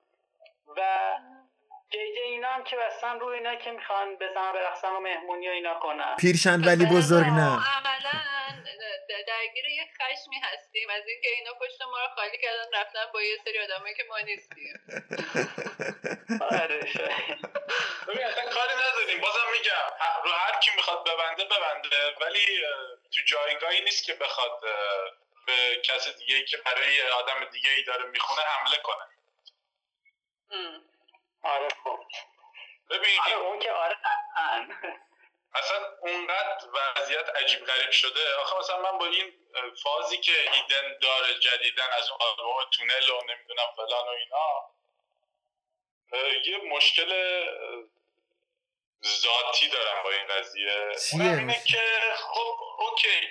و 0.77 0.81
جی 1.93 2.15
جی 2.15 2.21
اینا 2.21 2.49
هم 2.49 2.65
که 2.65 2.77
بستن 2.77 3.21
رو 3.21 3.27
اینا 3.27 3.55
که 3.55 3.71
می‌خوان 3.71 4.17
بزنن 4.17 4.53
برقصن 4.53 4.89
و 4.89 5.01
مهمونی 5.01 5.49
و 5.49 5.53
اینا 5.53 5.75
کنن. 5.81 6.17
پیرشن 6.17 6.61
ولی 6.65 6.87
بزرگ 6.87 7.27
نه. 7.27 7.59
عملا 7.77 8.21
درگیر 9.27 9.65
یه 9.65 9.85
خشمی 10.01 10.37
هستیم. 10.43 10.91
از 10.91 11.03
اینکه 11.07 11.29
اینا 11.29 11.53
پشت 11.61 11.83
ما 11.83 11.99
رو 11.99 12.09
خالی 12.15 12.39
کردن 12.39 12.81
رفتن 12.81 13.12
با 13.15 13.23
یه 13.23 13.37
سری 13.45 13.59
آدمایی 13.59 13.95
که 13.95 14.05
ما 14.09 14.19
نیستیم. 14.19 14.75
آره 16.51 16.81
اصلا 18.25 18.45
کاری 18.51 18.75
نداریم. 18.75 19.21
بازم 19.21 19.47
میگم 19.53 19.87
رو 20.25 20.31
هر 20.31 20.61
کی 20.61 20.71
می‌خواد 20.77 21.09
ببنده 21.09 21.45
ببنده. 21.45 22.15
ولی 22.21 22.61
تو 23.12 23.21
جایگاهی 23.27 23.81
نیست 23.81 24.05
که 24.05 24.15
بخواد 24.15 24.61
به 25.47 25.81
کسی 25.85 26.12
دیگه 26.19 26.45
که 26.45 26.57
برای 26.57 27.03
آدم 27.03 27.45
دیگه 27.53 27.71
ای 27.71 27.83
داره 27.83 28.05
می‌خونه 28.05 28.41
حمله 28.41 28.77
کنه. 28.83 29.14
آره 31.43 31.69
خب. 31.85 32.05
ببین 32.91 33.21
آره 33.21 33.35
اون 33.37 33.59
که 33.59 33.73
آره. 33.73 33.97
اصلا 35.55 35.79
اونقدر 36.01 36.67
وضعیت 36.75 37.29
عجیب 37.29 37.65
غریب 37.67 37.91
شده. 37.91 38.35
آخه 38.35 38.59
مثلا 38.59 38.93
من 38.93 38.99
با 38.99 39.07
این 39.07 39.33
فازی 39.83 40.19
که 40.19 40.33
هیدن 40.33 40.99
داره 41.03 41.39
جدیدن 41.41 41.91
از 41.99 42.11
اون 42.11 42.19
آلبوم 42.23 42.71
تونل 42.71 43.11
و 43.11 43.23
نمی‌دونم 43.33 43.67
فلان 43.77 44.07
و 44.07 44.11
اینا 44.11 44.75
یه 46.47 46.57
مشکل 46.57 47.11
ذاتی 49.05 49.69
دارم 49.69 50.03
با 50.03 50.11
این 50.11 50.27
قضیه؟ 50.27 50.93
اونم 51.13 51.39
اینه 51.39 51.65
که 51.65 51.83
خب 52.17 52.61
اوکی. 52.79 53.29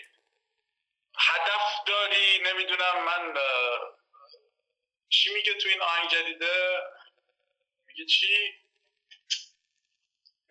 هدف 1.19 1.83
داری 1.87 2.39
نمی‌دونم 2.39 3.03
من 3.05 3.33
چی 5.09 5.33
میگه 5.33 5.53
تو 5.53 5.69
این 5.69 5.81
آهنگ 5.81 6.09
جدیده؟ 6.09 6.81
میگه 7.97 8.05
چی؟ 8.05 8.53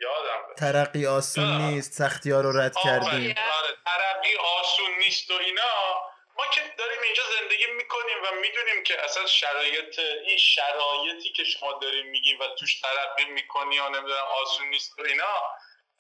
یادم. 0.01 0.55
ترقی 0.59 1.07
آسون 1.07 1.57
نیست 1.61 1.93
سختی 1.93 2.31
ها 2.31 2.41
رو 2.41 2.61
رد 2.61 2.75
کردیم. 2.85 3.11
آره. 3.11 3.77
ترقی 3.85 4.37
آسون 4.37 4.91
نیست 4.99 5.31
و 5.31 5.35
اینا. 5.35 6.03
ما 6.37 6.47
که 6.55 6.61
داریم 6.79 7.03
اینجا 7.03 7.23
زندگی 7.41 7.67
می‌کنیم 7.67 8.17
و 8.25 8.41
می‌دونیم 8.41 8.85
که 8.85 9.05
اصلا 9.05 9.27
شرایط 9.27 9.99
این 9.99 10.39
شرایطی 10.39 11.33
که 11.33 11.45
شما 11.45 11.73
داریم 11.73 12.07
میگیم 12.07 12.41
و 12.41 12.47
توش 12.59 12.81
ترقی 12.81 13.25
می‌کنی 13.25 13.79
و 13.79 13.89
نمی‌دونم 13.89 14.25
آسون 14.43 14.67
نیست 14.67 14.99
و 14.99 15.03
اینا 15.03 15.43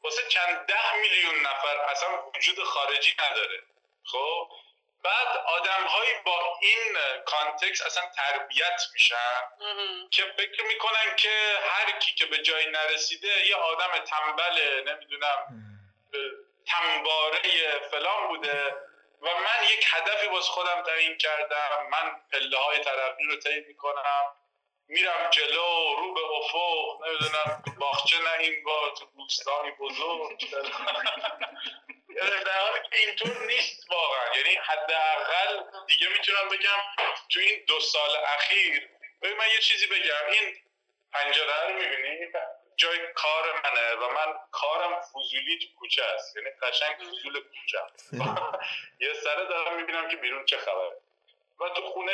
واسه 0.05 0.23
چند 0.29 0.67
ده 0.67 0.97
میلیون 1.03 1.41
نفر 1.41 1.77
اصلا 1.91 2.09
وجود 2.37 2.65
خارجی 2.65 3.13
نداره. 3.19 3.63
خب؟ 4.05 4.49
بعد 5.05 5.37
آدم 5.47 5.87
با 6.25 6.59
این 6.61 6.99
کانتکس 7.25 7.83
اصلا 7.87 8.03
تربیت 8.17 8.83
میشن 8.93 9.41
که 10.11 10.23
فکر 10.37 10.65
می‌کنن 10.65 11.17
که 11.17 11.59
هر 11.71 11.99
کی 11.99 12.15
که 12.15 12.27
به 12.27 12.39
جایی 12.39 12.67
نرسیده 12.67 13.47
یه 13.47 13.57
آدم 13.57 14.05
تنبل 14.05 14.91
نمی‌دونم 14.91 15.47
تنباره 16.67 17.79
فلان 17.91 18.29
بوده. 18.29 18.77
و 19.23 19.27
من 19.27 19.65
یک 19.73 19.87
هدفی 19.91 20.29
باز 20.29 20.45
خودم 20.45 20.83
تعیین 20.83 21.19
کردم. 21.19 21.89
من 21.91 22.21
پله 22.33 22.59
های 22.59 22.79
ترقی 22.79 23.25
رو 23.25 23.37
طی 23.37 23.61
می‌کنم. 23.61 24.42
میرم 24.93 25.31
جلو 25.31 25.95
رو 25.99 26.15
به 26.15 26.21
افق 26.21 27.07
نمی‌دونم 27.07 27.63
باغچه 27.81 28.17
نه 28.19 28.39
این 28.39 28.65
با 28.65 28.91
تو 28.99 29.07
بوستانی 29.07 29.71
بزرگ. 29.71 30.51
در 32.45 32.59
حالی 32.61 32.81
که 32.91 32.99
اینطور 33.07 33.47
نیست 33.47 33.91
واقعا. 33.91 34.37
یعنی 34.37 34.55
حداقل 34.55 35.63
دیگه 35.87 36.09
می‌تونم 36.09 36.49
بگم 36.49 37.07
تو 37.31 37.41
این 37.41 37.65
دو 37.67 37.81
سال 37.81 38.11
اخیر 38.17 38.89
ببین 39.23 39.37
من 39.37 39.47
یه 39.55 39.59
چیزی 39.61 39.87
بگم. 39.87 40.31
این 40.33 40.57
پنجره 41.13 41.69
رو 41.69 41.75
می‌بینی؟ 41.75 42.33
جای 42.77 42.99
کار 43.15 43.53
منه 43.53 43.95
و 43.95 44.13
من 44.13 44.35
کارم 44.51 45.01
فضولی 45.01 45.59
تو 45.59 45.67
کوچه 45.79 46.05
است. 46.05 46.37
یعنی 46.37 46.51
قشنگ 46.63 46.97
فضول 46.97 47.41
کوچه. 47.41 47.79
یه 49.07 49.15
سره 49.15 49.45
دارم 49.45 49.77
می‌بینم 49.77 50.09
که 50.09 50.17
بیرون 50.17 50.45
چه 50.45 50.57
خبره. 50.59 50.97
و 51.61 51.69
تو 51.69 51.83
خونه 51.83 52.13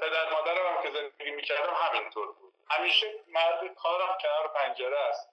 پدر 0.00 0.30
مادرم 0.30 0.76
هم 0.76 0.82
که 0.82 0.90
زندگی 0.90 1.30
می‌کردم 1.30 1.74
همینطور 1.74 2.32
بود. 2.32 2.54
همیشه 2.70 3.24
مرد 3.26 3.74
کارم 3.74 4.18
کنار 4.22 4.48
پنجره 4.48 4.98
است. 4.98 5.28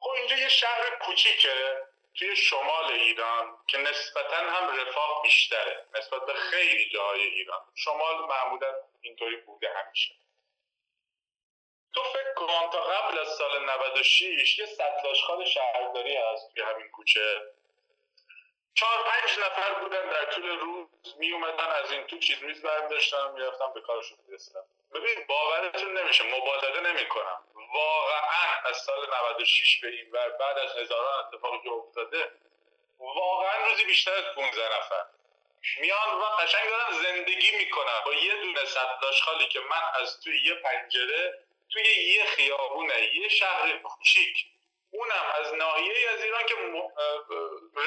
خب 0.00 0.10
اینجا 0.10 0.36
یه 0.36 0.48
شهر 0.48 0.98
کوچیکه 1.00 1.82
توی 2.14 2.36
شمال 2.36 2.84
ایران 2.84 3.58
که 3.66 3.78
نسبتا 3.78 4.36
هم 4.36 4.80
رفاه 4.80 5.22
بیشتره 5.22 5.86
نسبت 5.98 6.26
به 6.26 6.34
خیلی 6.34 6.90
جاهای 6.90 7.22
ایران. 7.22 7.60
شمال 7.74 8.28
معمولا 8.28 8.74
اینطوری 9.00 9.36
بوده 9.36 9.68
همیشه. 9.74 10.14
تو 11.94 12.02
فکر 12.02 12.34
کن 12.34 12.70
تا 12.70 12.80
قبل 12.80 13.18
از 13.18 13.28
سال 13.28 13.64
96 13.64 14.58
یه 14.58 14.66
سطلاشخال 14.66 15.44
شهرداری 15.44 16.16
هست 16.16 16.54
توی 16.54 16.62
همین 16.62 16.88
کوچه. 16.88 17.40
چهار 18.74 18.98
پنج 19.02 19.38
نفر 19.38 19.74
بودن 19.74 20.08
در 20.08 20.24
طول 20.24 20.58
روز 20.58 20.88
می 21.18 21.32
اومدن 21.32 21.66
از 21.66 21.92
این 21.92 22.06
تو 22.06 22.18
چیز 22.18 22.42
میز 22.42 22.62
برداشتن 22.62 23.30
می‌رفتن 23.34 23.72
به 23.74 23.80
کارشون 23.80 24.18
می‌رسیدن. 24.28 24.60
ببین 24.94 25.26
باورتون 25.28 25.98
نمیشه 25.98 26.24
مبالغه 26.24 26.80
نمی‌کنم. 26.80 27.44
واقعا 27.74 28.60
از 28.64 28.76
سال 28.76 29.06
96 29.30 29.80
به 29.80 29.88
این 29.88 30.10
ور 30.12 30.28
بعد 30.28 30.58
از 30.58 30.76
هزاران 30.76 31.24
اتفاقی 31.24 31.58
که 31.62 31.70
افتاده 31.70 32.30
واقعا 32.98 33.66
روزی 33.66 33.84
بیشتر 33.84 34.14
از 34.14 34.24
15 34.34 34.76
نفر. 34.78 35.04
میان 35.80 36.20
و 36.20 36.24
قشنگ 36.24 36.70
دارن 36.70 37.02
زندگی 37.02 37.56
می‌کنن 37.56 38.00
با 38.04 38.14
یه 38.14 38.34
دونه 38.34 38.64
سطلاشخالی 38.64 39.48
که 39.48 39.60
من 39.60 40.00
از 40.02 40.20
توی 40.20 40.42
یه 40.44 40.54
پنجره 40.54 41.38
توی 41.70 41.82
یه 41.82 42.24
خیابونه 42.24 43.14
یه 43.14 43.28
شهر 43.28 43.78
کوچیک 43.78 44.46
اونم 44.92 45.32
از 45.40 45.54
ناحیه 45.54 46.10
از 46.10 46.22
ایران 46.22 46.46
که 46.46 46.54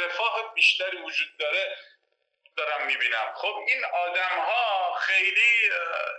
رفاه 0.05 0.53
بیشتری 0.53 0.97
وجود 0.97 1.37
داره 1.39 1.77
دارم 2.57 2.85
می‌بینم. 2.85 3.33
خب 3.35 3.55
این 3.67 3.85
آدم 3.85 4.39
ها 4.39 4.93
خیلی 4.93 5.69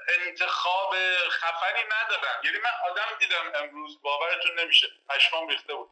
انتخاب 0.08 0.94
خفنی 1.28 1.82
ندارن. 1.84 2.40
یعنی 2.44 2.58
من 2.58 2.70
آدم 2.90 3.16
دیدم 3.18 3.52
امروز 3.54 4.02
باورتون 4.02 4.58
نمیشه 4.60 4.86
پشمام 5.08 5.48
ریخته 5.48 5.74
بود. 5.74 5.90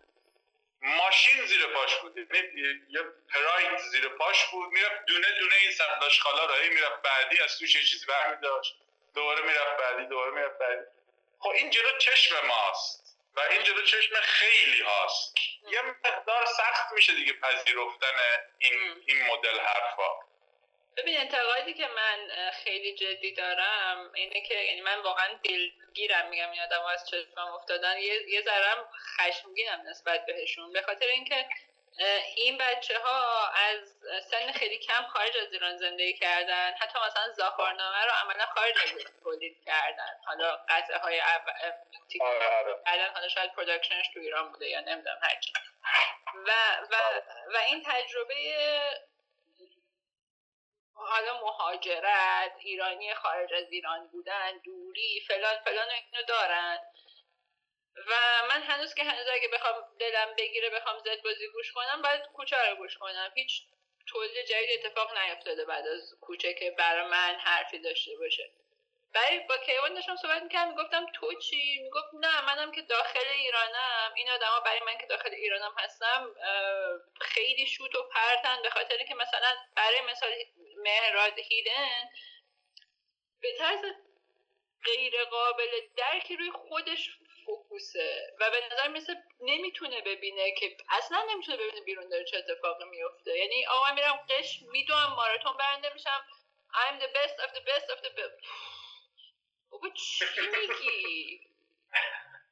ماشین 0.81 1.47
زیر 1.47 1.67
پاش 1.67 1.97
بود. 1.97 2.17
یعنی 2.17 2.83
یه 2.89 3.01
پراید 3.35 3.79
زیر 3.79 4.09
پاش 4.09 4.45
بود. 4.47 4.73
می‌رفت 4.73 5.05
دونه 5.07 5.31
دونه 5.39 5.55
این 5.55 5.73
سنداش 5.73 6.21
خالا 6.21 6.45
را 6.45 6.55
می‌رفت 6.69 7.03
بعدی 7.03 7.41
از 7.41 7.59
توش 7.59 7.75
یه 7.75 7.83
چیزی 7.83 8.07
برمی 8.07 8.41
داشت 8.43 8.77
دوباره 9.15 9.43
می‌رفت 9.43 9.77
بعدی 9.77 10.07
دوباره 10.07 10.31
می‌رفت 10.31 10.59
بعدی. 10.59 10.83
خب 11.39 11.51
این 11.51 11.71
جلو 11.71 11.99
چشم 11.99 12.47
ماست. 12.47 13.04
و 13.37 13.41
این 13.51 13.63
جلو 13.63 13.83
چشم 13.83 14.15
خیلی 14.21 14.81
هاست. 14.81 15.35
یه 15.73 15.83
مقدار 15.83 16.47
سخت 16.47 16.93
میشه 16.93 17.15
دیگه 17.15 17.33
پذیرفتن 17.33 18.17
این 18.59 19.03
این 19.07 19.27
مدل 19.27 19.59
حرفا. 19.59 20.11
ببین 20.97 21.21
انتقادی 21.21 21.75
که 21.75 21.87
من 21.87 22.51
خیلی 22.65 22.95
جدی 22.95 23.33
دارم 23.33 24.13
اینه 24.15 24.41
که 24.41 24.55
یعنی 24.55 24.81
من 24.81 24.99
واقعا 25.01 25.29
دلگیرم 25.45 26.29
میگم 26.29 26.51
این 26.51 26.63
آدم 26.63 26.83
از 26.85 27.11
چشمم 27.11 27.47
افتادن. 27.47 27.99
یه, 27.99 28.29
یه 28.29 28.43
ذرم 28.43 28.89
خشمگینم 29.17 29.83
نسبت 29.87 30.27
بهشون. 30.27 30.73
به 30.73 30.83
خاطر 30.83 31.07
اینکه 31.07 31.49
این 32.37 32.59
بچه 32.59 32.99
ها 32.99 33.49
از 33.49 33.79
سن 34.31 34.53
خیلی 34.53 34.79
کم 34.79 35.07
خارج 35.07 35.37
از 35.37 35.53
ایران 35.53 35.77
زندگی 35.77 36.15
کردن. 36.15 36.73
حتی 36.73 36.99
مثلا 37.07 37.33
زاخارنامه 37.33 38.05
رو 38.05 38.11
عملا 38.11 38.47
خارج 38.47 38.75
از 38.85 38.97
ایران 38.97 39.13
تولید 39.23 39.65
کردن. 39.67 40.19
حالا 40.27 40.57
قطعه 40.69 40.99
های 40.99 41.21
بعدا 42.85 43.13
حالا 43.15 43.29
شاید 43.29 43.53
پرودکشنش 43.53 44.09
تو 44.15 44.21
ایران 44.21 44.53
بوده 44.53 44.69
یا 44.69 44.81
نمی‌دونم 44.81 45.19
هرچی 45.23 45.53
و, 46.47 46.51
و, 46.91 46.97
و 47.55 47.57
این 47.57 47.83
تجربه 47.87 48.35
حالا 50.95 51.41
مهاجرت 51.41 52.53
ایرانی 52.59 53.15
خارج 53.15 53.55
از 53.55 53.71
ایران 53.71 54.09
بودن 54.09 54.59
دوری 54.59 55.25
فلان 55.29 55.59
فلان 55.65 55.89
اینو 55.91 56.25
دارن. 56.29 56.79
و 57.97 58.13
من 58.49 58.63
هنوز 58.63 58.95
که 58.95 59.05
هنوز 59.05 59.27
اگه 59.33 59.49
بخوام 59.49 59.75
دلم 59.99 60.35
بگیره 60.39 60.71
بخوام 60.71 60.99
زد 60.99 61.23
بازی 61.23 61.49
گوش 61.49 61.73
کنم 61.73 62.03
باید 62.03 62.23
کوچه 62.23 62.71
رو 62.71 62.77
گوش 62.77 62.99
کنم. 62.99 63.33
هیچ 63.35 63.63
تولید 64.07 64.47
جدید 64.47 64.87
اتفاق 64.87 65.19
نیفتاده 65.19 65.65
بعد 65.65 65.87
از 65.87 66.15
کوچه 66.21 66.55
که 66.55 66.71
برای 66.71 67.09
من 67.09 67.35
حرفی 67.41 67.79
داشته 67.79 68.17
باشه. 68.17 68.51
برای 69.15 69.41
با 69.41 69.57
کیوان 69.57 69.95
داشتم 69.95 70.17
صحبت 70.17 70.43
می‌کردم 70.43 70.69
می‌گفتم 70.69 71.07
تو 71.15 71.41
چی؟ 71.41 71.81
می‌گفت 71.83 72.15
نه 72.15 72.41
منم 72.47 72.73
که 72.73 72.83
داخل 72.83 73.27
ایرانم. 73.39 74.13
این 74.17 74.31
آدما 74.31 74.61
برای 74.61 74.81
من 74.87 74.99
که 74.99 75.07
داخل 75.07 75.35
ایرانم 75.35 75.75
هستم 75.79 76.35
خیلی 77.21 77.67
شوت 77.67 77.95
و 77.95 78.03
پرتن. 78.03 78.63
به 78.63 78.71
خاطر 78.71 78.99
که 79.09 79.15
مثلا 79.15 79.57
برای 79.77 80.01
مثال 80.01 80.31
مهراد 80.77 81.39
هیدن 81.39 82.11
به 83.41 83.49
طرز 83.59 83.81
غیر 84.85 85.25
قابل 85.25 85.71
درکی 85.97 86.37
روی 86.37 86.51
خودش 86.51 87.11
فوکوسه. 87.47 88.35
و 88.41 88.51
به 88.51 88.61
نظر 88.73 88.89
مثل 88.89 89.15
نمی‌تونه 89.41 90.01
ببینه 90.01 90.53
که 90.53 90.77
اصلا 90.91 91.27
نمی‌تونه 91.31 91.57
ببینه 91.57 91.81
بیرون 91.81 92.09
داره 92.09 92.25
چه 92.25 92.37
اتفاقی 92.37 92.85
میفته. 92.85 93.39
یعنی 93.39 93.67
آقا 93.67 93.93
میرم 93.95 94.27
قش 94.31 94.63
میدوم 94.63 95.15
ماراتون 95.17 95.57
برنده 95.57 95.93
میشم. 95.93 96.25
I'm 96.75 96.99
the 96.99 97.11
best 97.19 97.37
of 97.45 97.51
the 97.57 97.63
best 97.71 97.87
of 97.95 97.99
the 98.07 98.13
best 98.19 98.35
بابا 99.71 99.89
چی 99.89 100.25
میگی؟ 100.41 101.41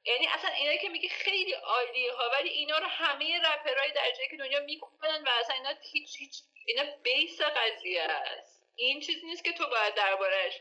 یعنی 0.04 0.26
اصلا 0.26 0.50
اینا 0.50 0.76
که 0.76 0.88
میگه 0.88 1.08
خیلی 1.08 1.52
عالیه 1.52 2.12
ها 2.12 2.30
ولی 2.30 2.48
اینا 2.48 2.78
رو 2.78 2.86
همه 2.86 3.40
رپرهای 3.40 3.92
درجه 3.92 4.28
که 4.30 4.36
دنیا 4.36 4.60
می‌کنن 4.60 5.24
و 5.26 5.28
اصلا 5.40 5.56
اینا 5.56 5.74
هیچ 5.92 6.16
هیچ 6.18 6.42
اینا 6.66 6.82
بیس 7.02 7.40
قضیه 7.40 8.02
است. 8.02 8.62
این 8.76 9.00
چیز 9.00 9.24
نیست 9.24 9.44
که 9.44 9.52
تو 9.52 9.66
باید 9.66 9.94
دربارش 9.94 10.60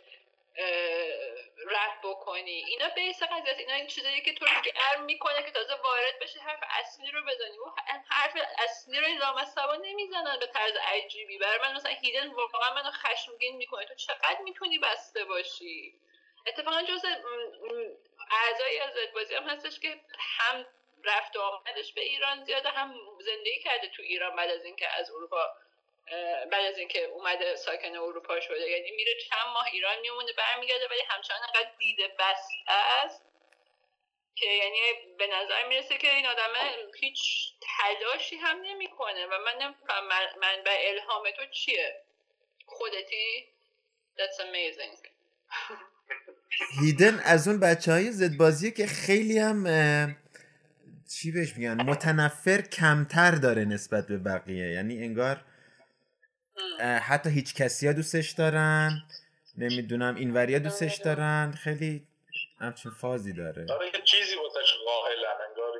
رپ 1.67 2.01
بکنی. 2.03 2.65
اینا 2.67 2.89
بیس 2.89 3.23
قضیه 3.23 3.55
اینا 3.57 3.73
این 3.73 3.87
چیزایی 3.87 4.21
که 4.21 4.33
تو 4.33 4.45
رو 4.45 4.51
گرم 4.61 5.03
می‌کنه 5.03 5.43
که 5.43 5.51
تازه 5.51 5.73
وارد 5.73 6.19
بشه 6.21 6.39
حرف 6.39 6.63
اصلی 6.79 7.11
رو 7.11 7.21
بزنی. 7.21 7.57
و 7.57 7.63
حرف 8.09 8.37
اصلی 8.57 8.99
رو 8.99 9.07
لامصبا 9.07 9.75
نمی‌زنن 9.75 10.39
به 10.39 10.47
طرز 10.47 10.75
عجیبی. 10.75 11.37
برای 11.37 11.59
من 11.59 11.75
مثلا 11.75 11.91
هیدن 11.91 12.27
واقعا 12.27 12.73
منو 12.73 12.91
خشمگین 12.91 13.55
می‌کنه. 13.57 13.85
تو 13.85 13.95
چقدر 13.95 14.41
می‌تونی 14.43 14.79
بسته 14.79 15.25
باشی؟ 15.25 15.99
اتفاقا 16.47 16.81
جز 16.81 17.05
اعضایی 18.31 18.79
از 18.79 18.93
بازی 19.13 19.35
هم 19.35 19.43
هستش 19.43 19.79
که 19.79 19.99
هم 20.19 20.65
رفت 21.03 21.35
و 21.35 21.41
آمدش 21.41 21.93
به 21.93 22.01
ایران 22.01 22.43
زیاده 22.43 22.69
هم 22.69 22.95
زندگی 23.19 23.59
کرده 23.59 23.87
تو 23.87 24.01
ایران 24.01 24.35
بعد 24.35 24.49
از 24.49 24.65
اینکه 24.65 24.87
از 24.87 25.11
اروپا 25.11 25.55
بعد 26.51 26.65
از 26.71 26.77
اینکه 26.77 27.03
اومده 27.03 27.55
ساکن 27.55 27.95
اروپا 27.95 28.39
شده. 28.39 28.69
یعنی 28.69 28.91
میره 28.91 29.11
چند 29.29 29.47
ماه 29.53 29.65
ایران 29.73 29.99
میمونه 30.01 30.31
برمیگرده 30.37 30.87
ولی 30.91 31.01
همچنان 31.09 31.39
انقدر 31.43 31.71
دیده 31.79 32.07
بسته 32.19 32.71
است 33.05 33.21
که 34.35 34.45
یعنی 34.45 34.79
به 35.17 35.27
نظر 35.27 35.67
می‌رسه 35.67 35.97
که 35.97 36.15
این 36.15 36.27
آدم 36.27 36.53
هیچ 36.99 37.19
تلاشی 37.61 38.35
هم 38.35 38.61
نمی‌کنه. 38.61 39.25
و 39.25 39.29
من 39.29 39.65
نمیفهم 39.65 40.03
منبع 40.41 40.77
الهام 40.87 41.23
تو 41.31 41.45
چیه؟ 41.45 42.01
خودتی؟ 42.65 43.47
That's 44.17 44.39
amazing. 44.39 45.07
هیدن 46.81 47.19
از 47.25 47.47
اون 47.47 47.59
بچه 47.59 47.91
های 47.91 48.11
زدبازیه 48.11 48.71
که 48.71 48.87
خیلی 48.87 49.39
هم 49.39 49.65
چی 51.13 51.31
بهش 51.31 51.57
میگن 51.57 51.81
متنفر 51.81 52.61
کمتر 52.61 53.31
داره 53.31 53.65
نسبت 53.65 54.07
به 54.07 54.17
بقیه. 54.17 54.71
یعنی 54.71 55.03
انگار 55.03 55.45
حتی 57.01 57.29
هیچ 57.29 57.55
کسی 57.55 57.87
ها 57.87 57.93
دوستش 57.93 58.31
دارن. 58.31 59.03
نمی‌دونم 59.57 60.15
این 60.15 60.33
وریا 60.33 60.59
دوستش 60.59 60.95
دارن. 60.95 61.51
خیلی 61.51 62.07
همچین 62.59 62.91
فازی 62.91 63.33
داره. 63.33 63.65
داره 63.65 63.85
یه 63.85 64.01
چیزی 64.05 64.35
واسش 64.35 64.73
قاهلن 64.85 65.37
انگار 65.49 65.73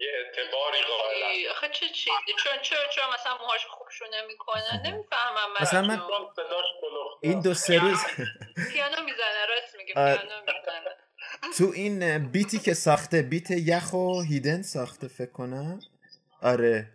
یه 0.00 0.08
اعتباری 0.14 0.82
قاهلن 0.88 1.50
آخه 1.50 1.68
چه 1.68 1.86
چیزی 1.88 2.32
چون 2.38 2.52
چرا 2.62 2.78
چرا 2.94 3.04
مثلا 3.14 3.38
موهاش 3.38 3.66
خوبشو 3.66 4.04
نمی‌کنن 4.12 4.82
نمی‌فهمم 4.84 5.52
من. 5.54 5.62
مثلا 5.62 5.82
من 5.82 6.00
این 7.22 7.40
دو 7.40 7.54
سه 7.54 7.78
روز 7.78 7.98
پیانو 8.72 9.02
می‌زنه 9.04 9.46
راست 9.48 9.76
میگه 9.76 9.94
پیانو 9.94 10.40
می‌زنه. 10.40 10.96
تو 11.58 11.72
این 11.74 12.28
بیتی 12.32 12.58
که 12.58 12.74
ساخته 12.74 13.22
بیت 13.22 13.50
یخ 13.50 13.92
و 13.92 14.22
هیدن 14.22 14.62
ساخته 14.62 15.08
فکر 15.08 15.32
کنم. 15.32 15.80
آره. 16.42 16.86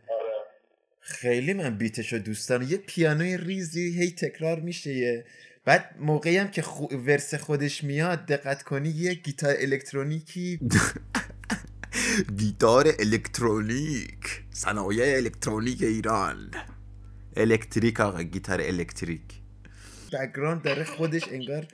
خیلی 1.03 1.53
من 1.53 1.77
بیتشو 1.77 2.17
دوست 2.17 2.49
دارم. 2.49 2.61
یه 2.61 2.77
پیانوی 2.77 3.37
ریزی 3.37 3.99
هی 3.99 4.11
تکرار 4.11 4.59
میشه 4.59 4.93
یه. 4.93 5.25
بعد 5.65 5.95
موقعی 5.99 6.37
هم 6.37 6.51
که 6.51 6.61
خو... 6.61 6.95
ورس 6.95 7.35
خودش 7.35 7.83
میاد 7.83 8.25
دقت 8.25 8.63
کنی 8.63 8.89
یه 8.89 9.13
گیتار 9.13 9.55
الکترونیکی. 9.59 10.59
گیتار 12.39 12.87
الکترونیک. 12.99 14.43
صنایع 14.51 15.15
الکترونیک 15.15 15.81
ایران. 15.81 16.51
الکتریک 17.37 17.99
آقا 17.99 18.23
گیتار 18.23 18.61
الکتریک. 18.61 19.21
بگراند 20.13 20.61
داره 20.61 20.83
خودش 20.83 21.23
انگار 21.27 21.67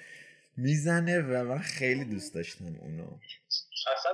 می‌زنه 0.58 1.20
و 1.20 1.44
من 1.44 1.60
خیلی 1.60 2.06
دوست 2.06 2.34
داشتم 2.34 2.66
اونو. 2.66 3.04
اصلا 3.98 4.12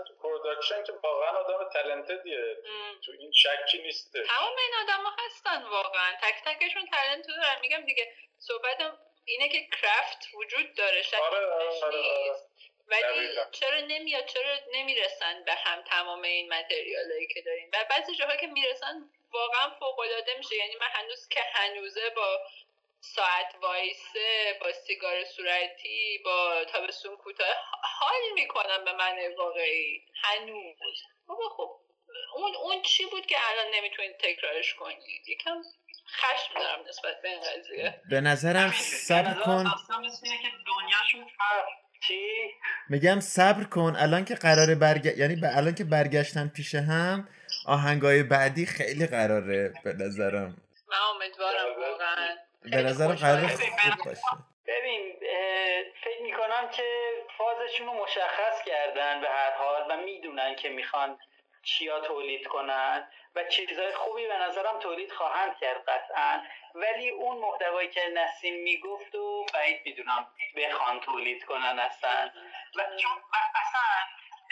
تلنتدیه 1.75 2.57
تو 3.05 3.11
این 3.19 3.31
شکی 3.31 3.77
نیسته. 3.77 4.23
تمام 4.23 4.55
این 4.57 4.73
آدم 4.83 5.03
ها 5.03 5.15
هستن 5.25 5.63
واقعا. 5.63 6.13
تک 6.21 6.35
تکشون 6.45 6.85
تلنت 6.85 7.27
دارن. 7.27 7.59
میگم 7.61 7.85
دیگه 7.85 8.13
صحبتم 8.39 8.97
اینه 9.25 9.49
که 9.49 9.67
کرافت 9.81 10.27
وجود 10.33 10.75
داره. 10.75 11.01
شک 11.01 11.19
آره 11.19 11.45
آره 11.45 11.83
آره. 11.83 12.35
ولی 12.87 13.29
چرا 13.51 13.79
نمیاد؟ 13.79 14.25
چرا 14.25 14.59
نمی‌رسن 14.73 15.43
به 15.43 15.53
هم 15.53 15.81
تمام 15.81 16.21
این 16.21 16.53
متریالایی 16.53 17.27
که 17.27 17.41
داریم؟ 17.41 17.69
و 17.73 17.85
بعضی 17.89 18.15
جاها 18.15 18.35
که 18.35 18.47
می‌رسن 18.47 19.09
واقعا 19.31 19.69
فوق 19.79 19.99
العاده 19.99 20.37
میشه. 20.37 20.55
یعنی 20.55 20.75
من 20.75 20.87
هنوز 20.87 21.27
که 21.27 21.39
هنوزه 21.53 22.09
با 22.09 22.39
ساعت 23.01 23.55
وایسه 23.61 24.57
با 24.61 24.71
سیگار 24.71 25.23
صورتی 25.23 26.21
با 26.25 26.65
تابستون 26.65 27.17
کوتاه 27.17 27.55
حال 27.99 28.21
می‌کنم 28.33 28.85
به 28.85 28.93
من 28.93 29.35
واقعی. 29.35 30.05
هنوز. 30.23 31.01
بابا 31.27 31.49
خب 31.57 31.79
اون 32.35 32.51
اون 32.63 32.81
چی 32.81 33.05
بود 33.11 33.25
که 33.25 33.35
الان 33.51 33.73
نمی‌تونید 33.75 34.17
تکرارش 34.19 34.73
کنید 34.73 35.27
یکم 35.27 35.61
خشم 36.21 36.59
دارم 36.59 36.79
نسبت 36.89 37.21
به 37.21 37.29
این 37.29 37.39
قضیه. 37.39 38.01
به 38.09 38.21
نظرم 38.21 38.71
صبر 38.71 39.33
کن؟ 39.33 39.65
میگم 42.89 43.19
صبر 43.19 43.63
کن. 43.63 43.95
الان 43.97 44.25
که 44.25 44.35
قراره 44.35 44.75
برگ... 44.75 45.05
یعنی 45.17 45.35
به 45.35 45.57
الان 45.57 45.75
که 45.75 45.83
برگشتن 45.83 46.47
پیش 46.47 46.75
هم 46.75 47.29
آهنگای 47.65 48.23
بعدی 48.23 48.65
خیلی 48.65 49.07
قراره 49.07 49.73
به 49.83 49.93
نظرم. 49.93 50.57
من 50.89 50.97
امیدوارم 51.15 51.81
واقعا. 51.81 52.37
به 52.63 52.81
نظرم 52.83 53.15
قرار 53.15 53.47
خوب 53.47 54.05
باشه. 54.05 54.21
ببین 54.67 55.15
فکر 56.03 56.21
می‌کنم 56.21 56.69
که 56.69 57.11
فازشون 57.37 57.87
رو 57.87 57.93
مشخص 57.93 58.63
کردن 58.65 59.21
به 59.21 59.29
هر 59.29 59.51
حال 59.51 59.85
و 59.89 59.97
می‌دونن 59.97 60.55
که 60.55 60.69
می‌خوان 60.69 61.19
چیا 61.63 61.99
تولید 61.99 62.47
کنن 62.47 63.11
و 63.35 63.43
چیزهای 63.43 63.91
خوبی 63.93 64.27
به 64.27 64.37
نظرم 64.37 64.79
تولید 64.79 65.11
خواهند 65.11 65.57
کرد 65.57 65.85
قطعا. 65.87 66.41
ولی 66.75 67.09
اون 67.09 67.37
محتوایی 67.37 67.89
که 67.89 68.01
نسیم 68.13 68.63
می‌گفت 68.63 69.15
و 69.15 69.45
بعید 69.53 69.81
می‌دونم 69.85 70.27
بخوان 70.57 70.99
تولید 70.99 71.45
کنن 71.45 71.79
اصلا. 71.79 72.31
و 72.75 72.83
چون 72.97 73.11
اصلا 73.55 73.81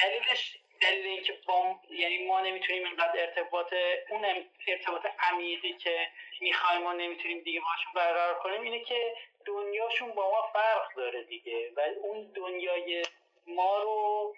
دلیلش 0.01 0.57
دلیل 0.82 1.05
اینکه 1.05 1.34
با 1.47 1.80
یعنی 1.89 2.28
ما 2.28 2.41
نمی‌تونیم 2.41 2.86
اینقدر 2.86 3.20
ارتباط 3.20 3.74
اون 4.09 4.26
ارتباط 4.68 5.05
عمیقی 5.20 5.74
که 5.74 6.07
می‌خوایم 6.41 6.82
ما 6.82 6.93
نمی‌تونیم 6.93 7.39
دیگه 7.43 7.59
باشون 7.59 7.93
برقرار 7.95 8.39
کنیم 8.39 8.61
اینه 8.61 8.80
که 8.80 9.16
دنیاشون 9.46 10.12
با 10.12 10.32
ما 10.32 10.50
فرق 10.54 10.96
داره 10.96 11.24
دیگه. 11.24 11.72
و 11.76 11.82
اون 12.02 12.32
دنیای 12.36 13.06
ما 13.48 13.78
رو 13.78 14.36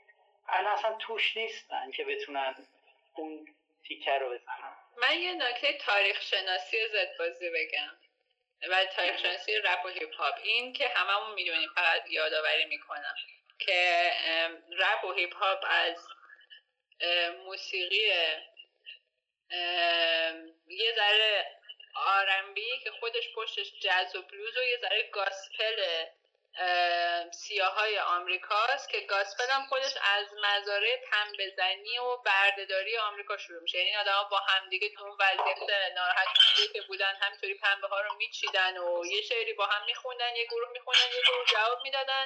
الان 0.48 0.74
اصلا 0.74 0.94
توش 0.94 1.38
نیستن 1.38 1.92
که 1.92 2.04
بتونن 2.06 2.56
اون 3.16 3.56
تیکه 3.88 4.18
رو 4.18 4.30
بزنن. 4.30 4.78
من 4.98 5.20
یه 5.20 5.34
نکته 5.34 5.74
تاریخ 5.74 6.22
شناسی 6.22 6.88
زد 6.88 7.18
بازی 7.20 7.50
بگم. 7.50 7.98
و 8.70 8.86
تاریخ 8.86 9.18
شناسی 9.18 9.58
رپ 9.58 9.86
و 9.86 9.88
هیپ 9.88 10.16
هاپ 10.16 10.36
این 10.44 10.74
که 10.74 10.88
هممون 10.88 11.34
می‌دونیم 11.34 11.70
فقط 11.76 12.10
یادآوری 12.10 12.66
می‌کنم 12.66 13.16
که 13.60 14.12
رپ 14.78 15.04
و 15.06 15.12
هیپ 15.12 15.36
هاپ 15.36 15.66
از 15.70 16.08
موسیقی 17.46 18.12
یه 20.68 20.94
ذره 20.96 21.46
R&B 21.96 22.80
که 22.84 22.92
خودش 22.92 23.34
پشتش 23.36 23.72
جاز 23.80 24.16
و 24.16 24.22
بلوز 24.22 24.58
و 24.58 24.64
یه 24.64 24.78
ذره 24.82 25.10
gospel 25.14 26.06
سیاهای 27.32 28.00
آمریکاست 28.00 28.90
که 28.90 29.02
gospel 29.02 29.50
هم 29.50 29.66
خودش 29.70 29.94
از 30.02 30.28
مزارع 30.44 30.98
پنبهزنی 31.12 31.98
و 31.98 32.18
بردهداری 32.18 32.98
آمریکا 32.98 33.38
شروع 33.38 33.62
میشه. 33.62 33.78
یعنی 33.78 33.96
آدم 33.96 34.28
با 34.32 34.38
همدیگه 34.38 34.90
تو 34.90 35.04
اون 35.04 35.18
وضعیت 35.20 35.92
ناراحت 35.96 36.28
که 36.74 36.82
بودن 36.82 37.16
همینطوری 37.22 37.54
پنبه 37.54 37.88
ها 37.88 38.02
رو 38.02 38.16
میچیدن 38.16 38.78
و 38.78 39.06
یه 39.06 39.22
شعری 39.22 39.54
با 39.54 39.66
هم 39.66 39.86
میخوندن 39.86 40.36
یه 40.36 40.46
گروه 40.46 40.70
میخوندن 40.70 41.16
یه 41.16 41.22
گروه 41.28 41.46
جواب 41.46 41.80
می‌دادن. 41.84 42.26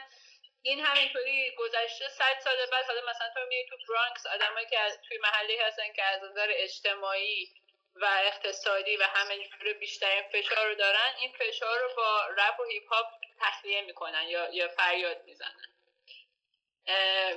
این 0.61 0.79
همینطوری 0.79 1.55
گذشته 1.55 2.09
صد 2.09 2.39
سال 2.43 2.65
بعد 2.71 2.85
حالا 2.85 3.01
مثلا 3.09 3.29
تو 3.33 3.39
میای 3.47 3.65
تو 3.69 3.77
برانکس 3.93 4.25
آدمایی 4.25 4.67
که 4.67 4.79
از 4.79 4.99
توی 5.07 5.17
محلی 5.17 5.57
هستن 5.57 5.93
که 5.93 6.03
از 6.03 6.23
نظر 6.23 6.47
اجتماعی 6.49 7.58
و 8.01 8.05
اقتصادی 8.25 8.97
و 8.97 9.03
همه 9.03 9.47
جوره 9.47 9.73
بیشترین 9.73 10.23
فشار 10.33 10.67
رو 10.67 10.75
دارن 10.75 11.13
این 11.19 11.33
فشار 11.33 11.79
رو 11.79 11.89
با 11.95 12.27
رپ 12.27 12.59
و 12.59 12.63
هیپ 12.63 12.93
هاپ 12.93 13.05
تخلیه 13.39 13.81
می‌کنن 13.81 14.27
یا 14.27 14.49
یا 14.53 14.67
فریاد 14.67 15.23
می‌زنن. 15.25 15.65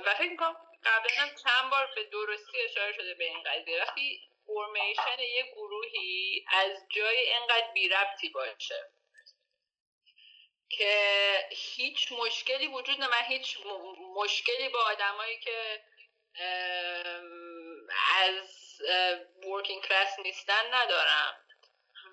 و 0.05 0.13
فکر 0.13 0.29
می‌کنم 0.29 0.55
قبلا 0.83 1.29
چند 1.43 1.71
بار 1.71 1.89
به 1.95 2.03
درستی 2.03 2.61
اشاره 2.61 2.93
شده 2.93 3.13
به 3.13 3.23
این 3.23 3.43
قضیه. 3.43 3.81
وقتی 3.81 4.29
formation 4.45 5.19
یه 5.19 5.43
گروهی 5.55 6.45
از 6.47 6.71
جای 6.89 7.33
انقدر 7.33 7.71
بی 7.73 7.89
ربطی 7.89 8.29
باشه 8.29 8.89
که 10.69 11.47
هیچ 11.51 12.11
مشکلی 12.11 12.67
وجود 12.67 12.99
نه 12.99 13.07
من 13.07 13.23
هیچ 13.27 13.57
مشکلی 14.15 14.69
با 14.69 14.79
آدمایی 14.79 15.39
که 15.39 15.83
از 18.15 18.81
ورکینگ 19.47 19.83
کلاس 19.83 20.19
نیستن 20.19 20.73
ندارم. 20.73 21.39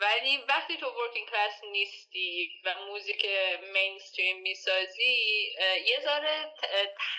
ولی 0.00 0.36
وقتی 0.48 0.76
تو 0.76 0.86
ورکینگ 0.86 1.28
کلاس 1.28 1.64
نیستی 1.64 2.50
و 2.64 2.74
موزیک 2.74 3.26
مینستریم 3.62 4.40
می‌سازی 4.40 5.52
یه 5.86 6.00
ذره 6.00 6.52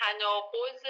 تناقض 0.00 0.86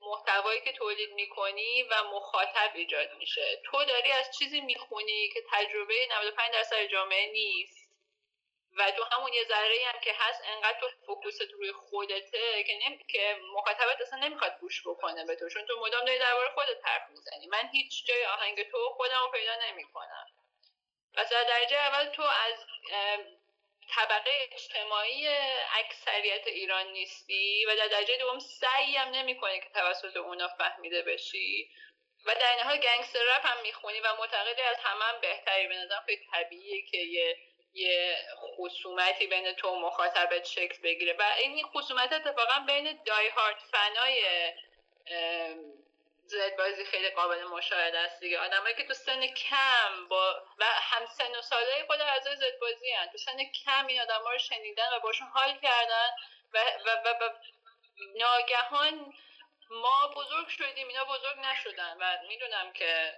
محتوایی 0.00 0.60
که 0.60 0.72
تولید 0.72 1.12
می‌کنی 1.12 1.82
و 1.82 2.02
مخاطب 2.04 2.70
ایجاد 2.74 3.14
میشه. 3.18 3.62
تو 3.64 3.84
داری 3.84 4.12
از 4.12 4.38
چیزی 4.38 4.60
می‌خونی 4.60 5.28
که 5.28 5.40
تجربه 5.52 5.94
95 6.10 6.52
درصد 6.52 6.86
جامعه 6.86 7.32
نیست. 7.32 7.75
و 8.76 8.90
تو 8.90 9.04
همون 9.04 9.32
یه 9.32 9.44
ذره 9.44 9.76
هم 9.92 10.00
که 10.00 10.12
هست 10.18 10.42
انقدر 10.44 10.80
تو 10.80 10.88
فوکوست 11.06 11.52
روی 11.52 11.72
خودته 11.72 12.64
که 12.64 12.78
نم... 12.86 12.98
که 13.08 13.36
مخاطبت 13.54 14.00
اصلا 14.00 14.18
نمی‌خواد 14.18 14.58
گوش 14.60 14.82
بکنه 14.86 15.24
به 15.24 15.36
تو 15.36 15.48
چون 15.48 15.66
تو 15.66 15.80
مدام 15.80 16.04
داری 16.04 16.18
درباره 16.18 16.50
خودت 16.54 16.86
حرف 16.86 17.10
می‌زنی. 17.10 17.46
من 17.46 17.68
هیچ 17.72 18.06
جای 18.06 18.24
آهنگ 18.24 18.70
تو 18.70 18.88
خودم 18.96 19.20
رو 19.24 19.30
پیدا 19.32 19.54
نمی‌کنم. 19.68 20.26
مثلا 21.14 21.42
درجه 21.42 21.76
اول 21.76 22.04
تو 22.04 22.22
از 22.22 22.66
طبقه 23.90 24.30
اجتماعی 24.52 25.28
اکثریت 25.72 26.46
ایران 26.46 26.86
نیستی 26.86 27.64
و 27.64 27.76
در 27.76 27.86
درجه 27.86 28.16
دوم 28.16 28.38
سعی 28.38 28.96
هم 28.96 29.08
نمی 29.08 29.40
که 29.40 29.70
توسط 29.74 30.16
اونا 30.16 30.48
فهمیده 30.48 31.02
بشی 31.02 31.70
و 32.26 32.34
در 32.34 32.52
این 32.52 32.60
حال 32.60 32.76
گنگستر 32.76 33.18
رپ 33.18 33.46
هم 33.46 33.62
می‌خونی 33.62 34.00
و 34.00 34.16
معتقدی 34.18 34.62
از 34.62 34.76
همه 34.76 35.04
هم 35.04 35.20
بهتری. 35.20 35.66
به 35.66 35.76
نظرم 35.76 36.02
خیلی 36.06 36.26
طبیعیه 36.32 36.86
که 36.86 36.98
یه 36.98 37.38
یه 37.76 38.16
خصومتی 38.36 39.26
بین 39.26 39.52
تو 39.52 39.68
و 39.68 39.80
مخاطبت 39.80 40.44
شکل 40.44 40.82
بگیره. 40.82 41.16
و 41.18 41.22
این 41.38 41.66
خصومت 41.66 42.12
اتفاقا 42.12 42.58
بین 42.66 43.02
دای 43.04 43.28
هارد 43.28 43.56
فنای 43.72 44.22
زد 46.26 46.56
بازی 46.56 46.84
خیلی 46.84 47.10
قابل 47.10 47.44
مشاهده 47.44 47.98
است 47.98 48.20
دیگه. 48.20 48.38
آدمایی 48.38 48.74
که 48.74 48.84
تو 48.86 48.94
سن 48.94 49.26
کم 49.26 50.08
با 50.08 50.42
و 50.58 50.64
هم 50.64 51.06
سن 51.06 51.38
و 51.38 51.42
ساله 51.42 51.84
خود 51.86 52.00
اعضای 52.00 52.36
زد 52.36 52.58
بازی 52.60 52.90
هن. 52.90 53.06
تو 53.06 53.18
سن 53.18 53.44
کم 53.64 53.86
این 53.86 54.00
آدما 54.00 54.30
رو 54.30 54.38
شنیدن 54.38 54.88
و 54.96 55.00
باشون 55.00 55.28
حال 55.28 55.58
کردن 55.62 56.10
و, 56.54 56.58
و, 56.58 56.90
و, 56.90 57.24
و 57.24 57.28
ناگهان 58.16 59.12
ما 59.70 60.08
بزرگ 60.16 60.48
شدیم 60.48 60.88
اینا 60.88 61.04
بزرگ 61.04 61.38
نشدن. 61.38 61.96
و 62.00 62.18
می‌دونم 62.28 62.72
که 62.72 63.14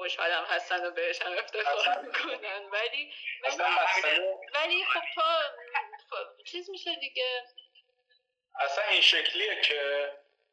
خوشحالم 0.00 0.44
هستن 0.44 0.86
و 0.86 0.90
بهشم 0.90 1.32
افتخار 1.38 2.02
می‌کنن. 2.02 2.70
ولی 2.70 3.12
مسئله 3.44 4.38
ولی 4.54 4.84
خب 4.84 5.00
تو 5.14 5.22
خب 6.10 6.44
چیز 6.44 6.70
میشه 6.70 6.94
دیگه. 6.94 7.44
اصلا 8.60 8.84
این 8.84 9.00
شکلیه 9.00 9.60
که 9.60 10.12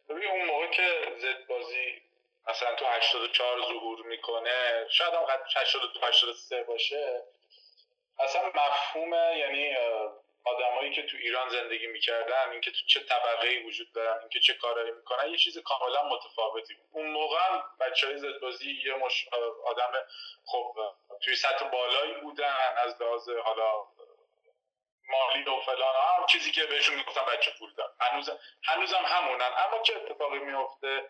ببین 0.09 0.29
اون 0.29 0.45
موقع 0.45 0.67
که 0.67 1.15
زد 1.17 1.47
بازی 1.47 2.01
مثلا 2.47 2.75
تو 2.75 2.85
84 2.85 3.61
ظهور 3.61 4.05
می‌کنه 4.05 4.85
شاید 4.89 5.13
هم 5.13 5.25
82 5.55 5.99
83 6.07 6.63
باشه 6.63 7.23
اصلا 8.19 8.51
مفهوم 8.55 9.13
یعنی 9.13 9.75
آدمایی 10.55 10.93
که 10.93 11.03
تو 11.03 11.17
ایران 11.17 11.49
زندگی 11.49 11.87
می‌کردن 11.87 12.49
اینکه 12.51 12.71
تو 12.71 12.77
چه 12.87 12.99
طبقه 12.99 13.47
ای 13.47 13.63
وجود 13.63 13.91
دارن 13.93 14.19
اینکه 14.19 14.39
چه 14.39 14.53
کارایی 14.53 14.91
می‌کنن 14.91 15.29
یه 15.29 15.37
چیز 15.37 15.57
کاملا 15.57 16.03
متفاوتی 16.09 16.73
بود. 16.73 16.85
اون 16.91 17.07
موقع 17.07 17.37
هم 17.37 17.63
بچه 17.79 18.07
های 18.07 18.17
زدبازی 18.17 18.81
یه 18.85 18.93
مش 18.93 19.27
آدم 19.65 19.91
خب 20.45 20.75
توی 21.21 21.35
سطح 21.35 21.69
بالایی 21.69 22.13
بودن 22.13 22.55
از 22.77 23.01
لحاظ 23.01 23.29
حالا 23.29 23.71
مالی 25.09 25.43
و 25.43 25.61
فلان 25.61 25.95
هم 25.95 26.25
چیزی 26.25 26.51
که 26.51 26.65
بهشون 26.65 26.95
می‌گفتن 26.95 27.25
بچه 27.25 27.51
پول 27.59 27.73
دار 27.73 27.91
هنوز 27.99 28.29
هنوزم 28.63 29.03
همونن. 29.05 29.51
اما 29.57 29.83
چه 29.83 29.95
اتفاقی 29.95 30.39
میفته 30.39 31.09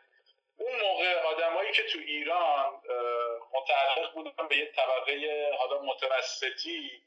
اون 0.57 0.79
موقع 0.79 1.21
آدمایی 1.21 1.71
که 1.71 1.83
تو 1.83 1.99
ایران 1.99 2.81
متعلق 3.53 4.13
بودن 4.13 4.47
به 4.47 4.57
یه 4.57 4.65
طبقه 4.65 5.51
حالا 5.59 5.81
متوسطی 5.81 7.01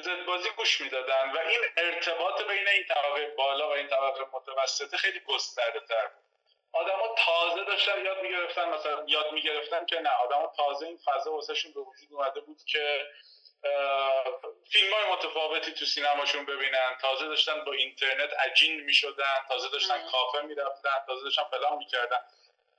به 0.00 0.22
بازی 0.24 0.50
گوش 0.50 0.80
می‌دادن 0.80 1.32
و 1.32 1.38
این 1.38 1.60
ارتباط 1.76 2.42
بین 2.42 2.68
این 2.68 2.84
طبقه 2.84 3.26
بالا 3.26 3.68
و 3.68 3.72
این 3.72 3.86
طبقه 3.88 4.24
متوسطه 4.32 4.96
خیلی 4.96 5.20
گسترده 5.20 5.80
تر 5.80 6.06
بود. 6.06 6.22
آدما 6.72 7.14
تازه 7.18 7.64
داشتن 7.64 8.04
یاد 8.04 8.22
می‌گرفتن 8.22 8.68
مثلا 8.68 9.04
یاد 9.06 9.32
می‌گرفتن 9.32 9.86
که 9.86 10.00
نه 10.00 10.10
آدما 10.10 10.52
تازه 10.56 10.86
این 10.86 10.98
فضا 11.04 11.32
واسهشون 11.32 11.72
به 11.72 11.80
وجود 11.80 12.12
اومده 12.12 12.40
بود 12.40 12.58
که 12.66 13.06
فیلم 14.72 14.92
های 14.94 15.12
متفاوتی 15.12 15.72
تو 15.72 15.84
سینماشون 15.84 16.44
ببینن. 16.44 16.98
تازه 17.00 17.26
داشتن 17.26 17.64
با 17.64 17.72
اینترنت 17.72 18.32
عجین 18.32 18.80
می‌شدن 18.80 19.46
تازه 19.48 19.68
داشتن 19.68 20.08
کافه 20.10 20.40
می‌رفتن 20.40 21.04
تازه 21.06 21.24
داشتن 21.24 21.44
فلان 21.44 21.76
می‌کردن. 21.78 22.20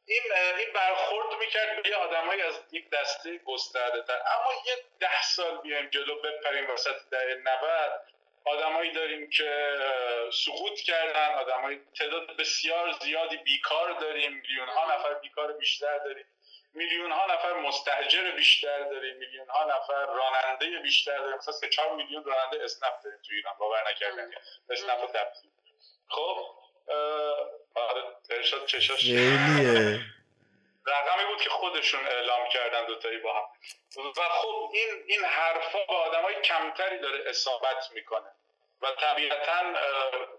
این 0.06 0.22
این 0.58 0.74
برخورد 0.74 1.40
می‌کرد 1.40 1.84
به 1.84 1.90
یه 1.90 1.96
آدمایی 1.96 2.42
از 2.42 2.60
یک 2.72 2.90
دسته 2.90 3.38
گسترده 3.38 4.02
تر. 4.02 4.14
اما 4.14 4.54
یه 4.68 4.76
ده 5.00 5.24
سال 5.24 5.58
بیایم 5.58 5.90
جلو 5.90 6.22
بپریم 6.22 6.70
وسط 6.70 6.96
دهه 7.12 7.36
90 7.36 8.02
آدمایی 8.46 8.92
داریم 8.92 9.30
که 9.30 9.78
سقوط 10.46 10.80
کردن 10.80 11.34
آدمای 11.36 11.80
تعداد 12.00 12.38
بسیار 12.38 12.92
زیادی 12.92 13.38
بیکار 13.38 13.92
داریم 13.94 14.34
میلیون 14.34 14.70
ها 14.70 14.96
نفر 14.96 15.14
بیکار 15.14 15.54
بیشتر 15.54 15.98
داریم. 15.98 16.26
میلیون 16.74 17.12
ها 17.12 17.34
نفر 17.34 17.54
مستاجر 17.54 18.32
بیشتر 18.32 18.84
داریم 18.84 19.18
میلیون 19.18 19.50
ها 19.50 19.66
نفر 19.66 20.06
راننده 20.06 20.80
بیشتر 20.80 21.18
داریم. 21.18 21.38
مثلا 21.38 21.54
3 21.54 21.70
4 21.70 21.96
میلیون 21.96 22.24
راننده 22.24 22.64
اسنپ 22.64 22.94
داریم 23.04 23.20
تو 23.28 23.34
ایران 23.34 23.54
باور 23.60 23.92
نکردنی. 23.92 24.36
اسنپ 24.70 25.10
خب؟ 26.10 26.63
آره 27.76 28.04
ارشاد 28.30 28.66
چشاش. 28.66 29.00
خیلیه. 29.00 30.00
رقمی 30.88 31.26
بود 31.26 31.42
که 31.42 31.50
خودشون 31.50 32.08
اعلام 32.08 32.50
کردن 32.50 32.86
دوتایی 32.86 33.18
با 33.18 33.34
هم. 33.34 33.46
و 34.18 34.30
خب 34.30 34.72
این 34.74 35.04
این 35.08 35.26
حرفا 35.26 35.86
با 35.86 35.98
آدمای 35.98 36.42
کمتری 36.42 37.00
داره 37.00 37.30
اصابت 37.30 37.92
می‌کنه. 37.92 38.32
و 38.82 38.92
طبیعتا 38.92 39.74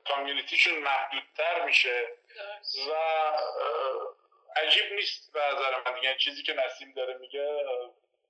کامیونیتیشون 0.08 0.78
محدودتر 0.78 1.64
میشه. 1.64 2.08
و 2.90 2.92
عجیب 4.56 4.92
نیست 4.92 5.32
به 5.32 5.40
نظر 5.40 5.82
من. 5.86 5.94
دیگه 5.94 6.16
چیزی 6.16 6.42
که 6.42 6.54
نسیم 6.54 6.92
داره 6.92 7.14
میگه 7.14 7.64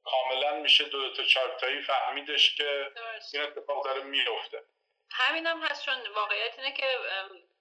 کاملا 0.04 0.54
میشه 0.54 0.84
دو 0.84 1.14
تا 1.14 1.22
چهار 1.22 1.56
تایی 1.60 1.82
فهمیدش 1.82 2.56
که 2.56 2.90
این 3.32 3.42
اتفاق 3.42 3.84
داره 3.84 4.02
میفته 4.02 4.62
همین 5.10 5.46
هم 5.46 5.62
هست 5.62 5.84
چون 5.84 5.94
واقعیت 6.14 6.58
اینه 6.58 6.72
که 6.72 6.86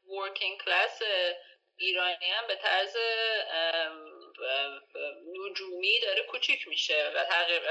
ورکینگ 0.10 0.60
کلاس 0.60 1.02
ایرانی 1.78 2.32
هم 2.32 2.48
به 2.48 2.56
طرز 2.56 2.98
نجومی 5.50 6.00
داره 6.00 6.24
کوچیک 6.24 6.68
میشه 6.68 7.12
و 7.16 7.24
تغییر 7.24 7.62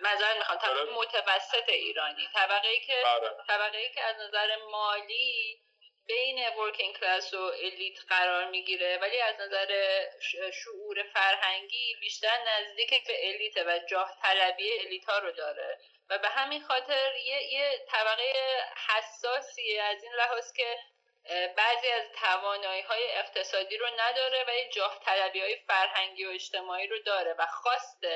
مزار 0.00 0.38
می‌خوام 0.38 0.58
طبقه 0.58 0.92
متوسط 0.94 1.68
ایرانی. 1.68 2.28
طبقه 2.34 2.68
ای 2.68 2.80
که 2.80 3.02
آره. 3.06 3.36
طبقه 3.48 3.78
ای 3.78 3.92
که 3.92 4.02
از 4.02 4.16
نظر 4.16 4.56
مالی 4.56 5.60
بین 6.06 6.48
ورکینگ 6.58 6.98
کلاس 6.98 7.34
و 7.34 7.42
الیت 7.42 7.98
قرار 8.08 8.44
می‌گیره 8.44 8.98
ولی 8.98 9.20
از 9.20 9.40
نظر 9.40 10.00
شعور 10.52 11.02
فرهنگی 11.14 11.96
بیشتر 12.00 12.38
نزدیک 12.48 13.06
به 13.06 13.28
الیت 13.28 13.56
و 13.66 13.86
جاه 13.86 14.18
طلبی 14.22 14.78
الیت 14.78 15.04
ها 15.04 15.18
رو 15.18 15.32
داره. 15.32 15.78
و 16.10 16.18
به 16.18 16.28
همین 16.28 16.62
خاطر 16.62 17.12
یه, 17.16 17.42
یه 17.52 17.86
طبقه 17.88 18.32
حساسیه 18.88 19.82
از 19.82 20.02
این 20.02 20.12
لحاظ 20.12 20.52
که 20.52 20.78
بعضی 21.56 21.88
از 21.88 22.02
توانایی 22.16 22.82
های 22.82 23.10
اقتصادی 23.12 23.76
رو 23.76 23.86
نداره 23.98 24.44
و 24.48 24.54
یه 24.54 24.68
جاه 24.68 25.00
طلبی 25.04 25.40
های 25.40 25.56
فرهنگی 25.56 26.24
و 26.24 26.30
اجتماعی 26.30 26.86
رو 26.86 26.98
داره 26.98 27.34
و 27.38 27.46
خواست 27.46 28.06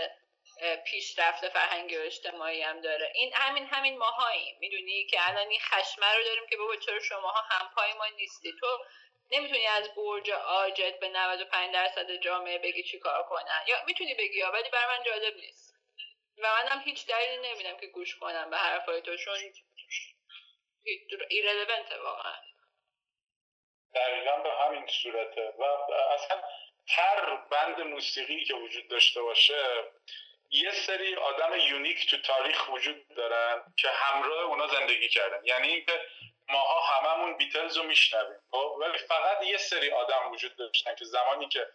پیشرفت 0.87 1.49
فرهنگی 1.49 1.97
و 1.97 2.01
اجتماعی 2.01 2.63
هم 2.63 2.81
داره. 2.81 3.13
این 3.15 3.33
همین 3.35 3.67
همین 3.67 3.99
ماهاییم. 3.99 4.57
می‌دونی 4.61 5.07
که 5.07 5.29
الان 5.29 5.49
این 5.49 5.61
خشمه 5.61 6.15
رو 6.15 6.25
داریم 6.25 6.47
که 6.51 6.57
بابا 6.57 6.77
چرا 6.77 7.01
شماها 7.01 7.41
همپای 7.41 7.93
ما 7.93 8.07
نیستی؟ 8.07 8.53
تو 8.61 8.85
نمی‌تونی 9.31 9.67
از 9.67 9.95
برج 9.95 10.31
آجت 10.31 10.99
به 11.01 11.09
95 11.09 11.75
درصد 11.75 12.11
جامعه 12.17 12.59
بگی 12.59 12.83
چی 12.83 12.99
کار 12.99 13.23
کنن. 13.23 13.65
یا 13.67 13.77
می‌تونی 13.87 14.15
بگی 14.15 14.39
یا 14.39 14.51
ولی 14.53 14.71
برای 14.71 14.99
من 14.99 15.05
جالب 15.05 15.37
نیست. 15.37 15.77
و 16.39 16.49
منم 16.49 16.83
هیچ 16.85 17.07
دلیلی 17.07 17.49
نمیدم 17.49 17.77
که 17.77 17.87
گوش 17.87 18.17
کنم 18.17 18.51
به 18.51 18.57
حرفای 18.57 19.03
تو 19.03 19.17
چون 19.17 19.39
ایرلونته 21.29 21.99
واقعا. 22.01 22.37
دقیقا 23.97 24.37
به 24.37 24.51
همین 24.53 24.87
صورته. 24.87 25.53
و 25.59 25.65
اصلا 26.15 26.43
هر 26.89 27.37
بند 27.51 27.81
موسیقی 27.81 28.45
که 28.45 28.55
وجود 28.55 28.89
داشته 28.89 29.23
باشه 29.23 29.85
یه 30.51 30.71
سری 30.71 31.15
آدم 31.15 31.59
یونیک 31.59 32.11
تو 32.11 32.17
تاریخ 32.17 32.69
وجود 32.69 33.09
دارن 33.09 33.63
که 33.77 33.89
همراه 33.89 34.43
اونا 34.43 34.67
زندگی 34.67 35.09
کردن. 35.09 35.45
یعنی 35.45 35.69
اینکه 35.69 36.01
ماها 36.49 36.81
هممون 36.81 37.37
بیتلز 37.37 37.77
رو 37.77 37.83
میشنویم. 37.83 38.39
خب 38.51 38.77
ولی 38.81 38.99
فقط 38.99 39.43
یه 39.43 39.57
سری 39.57 39.91
آدم 39.91 40.33
وجود 40.33 40.57
داشتن 40.57 40.95
که 40.95 41.05
زمانی 41.05 41.49
که 41.49 41.67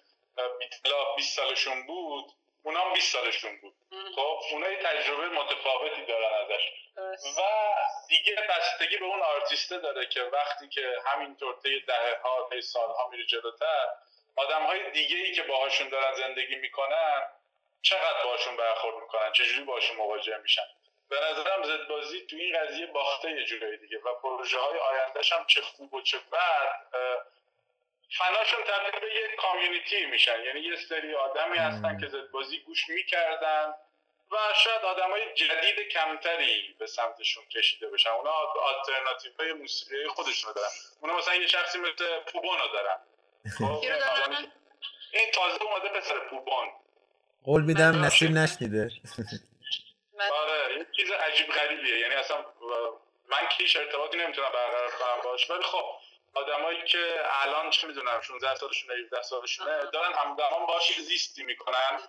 بیتلا 0.59 1.15
20 1.15 1.35
سالشون 1.35 1.85
بود 1.85 2.25
اونا 2.63 2.79
هم 2.79 2.93
20 2.93 3.11
سالشون 3.13 3.57
بود. 3.57 3.73
خب 4.15 4.39
اونا 4.51 4.69
یه 4.69 4.77
تجربه 4.77 5.29
متفاوتی 5.29 6.05
دارن 6.05 6.33
ازش. 6.33 6.71
و 7.37 7.41
دیگه 8.09 8.35
بستگی 8.49 8.97
به 8.97 9.05
اون 9.05 9.21
آرتیسته 9.21 9.77
داره 9.77 10.05
که 10.05 10.21
وقتی 10.21 10.69
که 10.69 10.97
همینطور 11.05 11.55
طی 11.63 11.79
دهه 11.79 12.19
ها 12.23 12.49
طی 12.51 12.61
سالها 12.61 13.09
میره 13.09 13.25
جلوتر 13.25 13.87
آدم 14.35 14.63
های 14.63 14.91
دیگه 14.91 15.17
ای 15.17 15.33
که 15.33 15.43
باهاشون 15.43 15.89
دارن 15.89 16.13
زندگی 16.15 16.55
می‌کنن 16.55 17.21
چقدر 17.81 18.23
باشون 18.23 18.57
برخورد 18.57 18.95
می‌کنن؟ 18.95 19.31
چجوری 19.31 19.63
باشون 19.63 19.97
مواجه 19.97 20.37
میشن؟ 20.37 20.65
به 21.09 21.19
نظرم 21.19 21.63
زد 21.63 21.87
بازی 21.87 22.21
تو 22.21 22.35
این 22.35 22.59
قضیه 22.59 22.85
باخته 22.85 23.31
یه 23.31 23.45
جورایی 23.45 23.77
دیگه 23.77 23.97
و 23.97 24.13
پروژه 24.13 24.59
های 24.59 24.79
آیندهش 24.79 25.31
هم 25.31 25.45
چه 25.45 25.61
خوب 25.61 25.93
و 25.93 26.01
چه 26.01 26.17
بد 26.17 26.87
فناشون 28.17 28.59
تبدیل 28.63 28.99
به 28.99 29.15
یه 29.15 29.35
کامیونیتی 29.37 30.05
میشن. 30.05 30.43
یعنی 30.45 30.59
یه 30.59 30.75
سری 30.75 31.15
آدمی 31.15 31.57
هستن 31.57 31.99
که 31.99 32.07
زد 32.07 32.31
بازی 32.31 32.59
گوش 32.59 32.89
می‌کردن 32.89 33.73
و 34.31 34.35
شاید 34.55 34.81
آدم 34.81 35.11
های 35.11 35.33
جدید 35.33 35.87
کمتری 35.91 36.75
به 36.79 36.87
سمتشون 36.87 37.43
کشیده 37.45 37.89
بشن. 37.89 38.09
اونا 38.09 38.31
آلترناتیو 38.31 39.31
های 39.39 39.53
موسیقی 39.53 40.07
خودشون 40.07 40.53
دارن. 40.53 40.69
اونا 41.01 41.17
مثلا 41.17 41.35
یه 41.35 41.47
شخصی 41.47 41.79
مثل 41.79 42.19
پوبونو 42.19 42.67
دارن. 42.73 42.97
خب 43.57 43.63
این 45.13 45.31
تازه 45.33 45.63
اومده 45.63 45.89
پسر 45.89 46.19
پوبون. 46.19 46.67
قول 47.43 47.61
میدم 47.63 48.05
نسیم 48.05 48.37
نشنیده. 48.37 48.89
آره 50.31 50.77
یه 50.77 50.85
چیز 50.95 51.11
عجیب 51.11 51.47
غریبیه. 51.47 51.99
یعنی 51.99 52.15
اصلا 52.15 52.45
من 53.29 53.47
کیش 53.57 53.75
ارتباطی 53.75 54.17
نمی‌تونم 54.17 54.49
برقرار 54.49 54.91
کنم 54.91 55.21
باش 55.23 55.49
ولی 55.49 55.63
خب 55.63 55.85
آدمایی 56.33 56.83
که 56.85 57.15
الان 57.45 57.69
چه 57.69 57.87
می‌دونم 57.87 58.21
16 58.21 58.55
سالشونه 58.55 58.93
17 58.93 59.21
سالشونه 59.21 59.79
دارن 59.93 60.13
همزمان 60.13 60.65
باش 60.67 60.99
زیستی 61.01 61.43
می‌کنن 61.43 61.99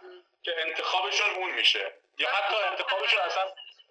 که 0.43 0.55
انتخابشون 0.66 1.31
اون 1.37 1.51
میشه. 1.55 1.93
یا 2.18 2.29
حتی 2.29 2.55
انتخابشون 2.70 3.20
اصلا 3.20 3.43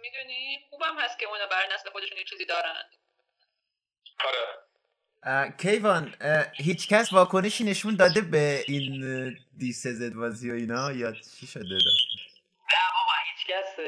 می‌دونی؟ 0.01 0.65
خوبم 0.69 0.99
هست 0.99 1.19
که 1.19 1.25
اونا 1.25 1.47
بر 1.47 1.73
نسل 1.73 1.89
خودشون 1.89 2.17
یه 2.17 2.23
چیزی 2.23 2.45
دارن. 2.45 2.83
آره. 4.25 4.57
کیوان 5.61 6.15
هیچ 6.57 6.87
کس 6.87 7.13
واکنشی 7.13 7.63
نشون 7.63 7.95
داده 7.95 8.21
به 8.21 8.63
این 8.67 9.37
دیس 9.57 9.87
زدوازی 9.87 10.51
و 10.51 10.53
اینا؟ 10.53 10.91
یا 10.91 11.11
چی 11.11 11.47
شده 11.47 11.63
داشت؟ 11.85 12.07
نه 12.73 12.79
بابا 12.93 13.13
هیچ 13.25 13.47
کس 13.47 13.79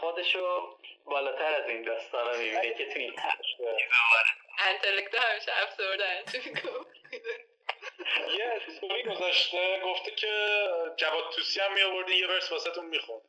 خودشو 0.00 0.76
بالاتر 1.04 1.54
از 1.62 1.68
این 1.68 1.82
داستان 1.82 2.38
می‌بینه 2.38 2.74
که 2.74 2.86
تو 2.86 2.98
این 2.98 3.12
انتلکت 4.58 5.14
همیشه 5.14 5.52
افسردن 5.62 6.22
یه 8.38 8.44
استوری 8.68 9.02
گذاشته 9.02 9.80
گفته 9.84 10.10
که 10.10 10.66
جواد 10.96 11.24
توسی 11.36 11.60
هم 11.60 11.74
میآوردی 11.74 12.14
یه 12.14 12.26
ورس 12.28 12.52
واسه 12.52 12.70
تون 12.70 12.86
میخون 12.86 13.20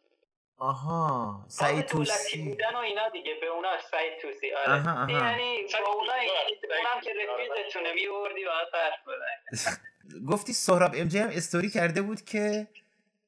آها 0.57 1.45
سعید 1.47 1.85
توسی. 1.85 2.43
بودن 2.43 2.75
و 2.75 2.77
اینا 2.77 3.09
دیگه 3.09 3.33
به 3.41 3.47
اونا 3.47 3.81
سعید 3.91 4.17
توسی 4.17 4.53
آره. 4.53 4.73
آها، 4.73 4.91
آها. 4.91 5.11
یعنی 5.11 5.67
با 5.83 5.91
اونا 5.93 6.13
اونم 6.13 7.01
که 7.03 7.13
رفیقتونه 7.13 7.93
میوردی 7.93 8.45
و 8.45 8.51
حرف 8.73 8.99
گفتی 10.31 10.53
سهراب 10.53 10.91
ام 10.95 11.07
جی 11.07 11.19
هم 11.19 11.29
استوری 11.29 11.69
کرده 11.69 12.01
بود 12.01 12.25
که 12.25 12.67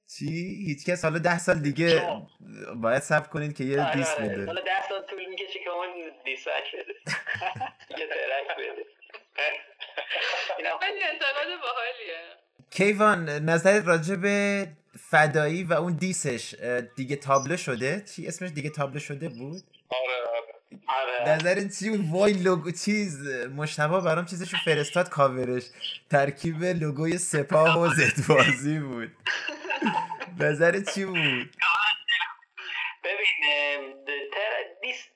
چی؟ 0.08 0.28
هیچکس 0.68 1.04
حالا 1.06 1.20
ده 1.20 1.40
سال 1.40 1.60
دیگه 1.60 2.04
باید 2.76 3.02
صبر 3.02 3.28
کنید 3.28 3.58
که 3.58 3.64
یه 3.64 3.92
دیس 3.96 4.10
آره. 4.10 4.30
بده. 4.30 4.46
حالا 4.46 4.62
ده 4.62 4.88
سال 4.90 5.02
طول 5.02 5.26
می‌کشه 5.30 5.60
که 5.64 5.70
اون 5.70 5.88
دیسک 6.26 6.50
بده. 6.74 6.94
یه 8.00 8.08
ترک 8.08 8.58
بده. 8.58 8.84
خیلی 10.82 11.04
انتقاد 11.04 11.62
باحالیه. 11.62 12.18
کیوان 12.70 13.30
نظر 13.30 13.82
راجع 13.82 14.16
به 14.16 14.68
فدایی 15.10 15.64
و 15.64 15.74
اون 15.74 15.94
دیسش 15.94 16.56
دیگه 16.96 17.16
تابلو 17.16 17.58
شده؟ 17.58 18.04
چی 18.16 18.28
اسمش 18.28 18.50
دیگه 18.50 18.70
تابلو 18.70 19.00
شده 19.00 19.30
بود؟ 19.30 19.64
آره 19.90 20.28
آره. 20.30 21.22
آره. 21.22 21.36
نظر 21.36 21.68
چی؟ 21.68 21.90
بود 21.90 22.06
وای 22.12 22.34
لوگو 22.34 22.72
چیز 22.72 23.28
مشتبه 23.56 24.02
برام 24.02 24.26
چیزشو 24.26 24.58
فرستاد 24.66 25.10
کاورش. 25.10 25.64
ترکیب 26.12 26.64
لوگوی 26.64 27.18
سپاه 27.18 27.80
و 27.80 27.88
زدبازی 27.94 28.80
بود. 28.80 29.12
نظر 30.40 30.80
چی 30.94 31.06
بود؟ 31.06 31.56
ببین. 33.04 33.94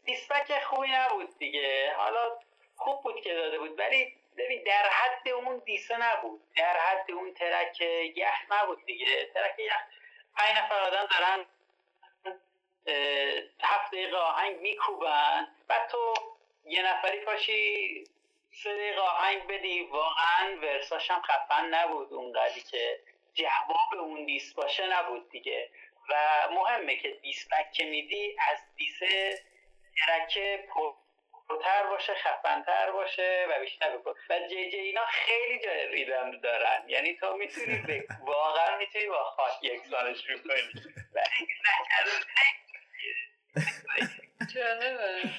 دیسپک 0.05 0.63
خوبی 0.63 0.87
نبود 0.91 1.37
دیگه. 1.37 1.93
حالا 1.97 2.39
خوب 2.75 3.03
بود 3.03 3.21
که 3.21 3.33
داده 3.33 3.59
بود 3.59 3.79
ولی 3.79 4.15
ببین 4.37 4.63
در 4.63 4.89
حد 4.89 5.29
اون 5.29 5.61
دیسه 5.65 5.97
نبود. 5.97 6.41
در 6.55 6.77
حد 6.79 7.11
اون 7.11 7.33
ترک 7.33 7.81
یخ 8.15 8.51
نبود 8.51 8.85
دیگه. 8.85 9.29
ترک 9.33 9.59
یخ 9.59 9.73
پنج 10.35 10.57
نفر 10.57 10.79
آدم 10.79 11.07
دارن 11.11 11.45
هفت 13.63 13.91
دقیقه 13.91 14.17
آهنگ 14.17 14.59
میکوبن. 14.59 15.47
بعد 15.67 15.89
تو 15.89 16.13
یه 16.65 16.81
نفری 16.81 17.19
پاشی 17.19 18.03
سه 18.63 18.73
دقیقه 18.73 19.01
آهنگ 19.01 19.47
بدی 19.47 19.81
واقعا 19.81 20.57
ورساش 20.61 21.11
هم 21.11 21.21
خفن 21.21 21.65
نبود 21.73 22.13
اونقدری 22.13 22.61
که 22.61 22.99
جواب 23.33 23.99
اون 23.99 24.25
دیس 24.25 24.53
باشه 24.53 24.87
نبود 24.87 25.29
دیگه. 25.29 25.69
و 26.09 26.13
مهمه 26.51 26.95
که 26.95 27.09
دیسپک 27.09 27.71
که 27.71 27.85
میدی 27.85 28.35
از 28.51 28.57
دیسه 28.75 29.43
ترک 30.05 30.39
پرتر 31.49 31.83
باشه 31.89 32.13
خفنتر 32.15 32.91
باشه 32.91 33.47
و 33.49 33.59
بیشتر 33.59 33.97
بکن 33.97 34.13
و 34.29 34.39
جی 34.49 34.71
جی 34.71 34.77
اینا 34.77 35.05
خیلی 35.05 35.59
جای 35.59 35.87
ریدم 35.87 36.31
دارن. 36.39 36.83
یعنی 36.87 37.17
تو 37.17 37.37
می‌تونی 37.37 38.03
واقعا 38.21 38.77
می‌تونی 38.77 39.07
با 39.07 39.23
خاک 39.23 39.63
یکسانش 39.63 40.23
کنی 40.23 40.35
ولی 41.15 41.31
جالبه. 44.55 45.29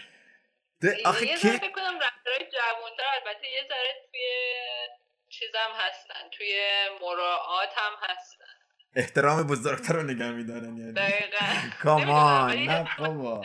ده- 0.82 0.98
آخه 1.04 1.36
ذره 1.36 1.58
فکر 1.58 1.70
کنم 1.72 1.96
رپرهای 1.96 2.50
جوانتر 2.52 3.04
البته 3.14 3.48
یه 3.48 3.62
ذره 3.68 3.94
توی 4.10 4.20
چیزم 5.32 5.72
هستن 5.74 6.28
توی 6.38 6.60
مراعات 7.02 7.68
هم 7.76 7.92
هستن. 8.02 8.44
احترام 8.96 9.42
بزرگتر 9.42 9.94
رو 9.94 10.02
نگه 10.02 10.30
میدارن 10.30 10.76
یعنی. 10.76 10.92
دقیقا. 10.92 11.46
کامان 11.82 12.56
نه 12.56 12.88
بابا 12.98 13.42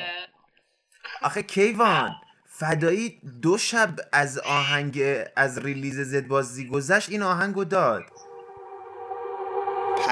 آخه 1.21 1.43
کیوان 1.43 2.15
فدایی 2.45 3.21
دو 3.41 3.57
شب 3.57 3.89
از 4.13 4.39
آهنگ 4.39 5.01
از 5.35 5.65
ریلیز 5.65 5.99
زدبازی 5.99 6.67
گذشت 6.67 7.09
این 7.09 7.23
آهنگو 7.23 7.63
داد. 7.63 8.03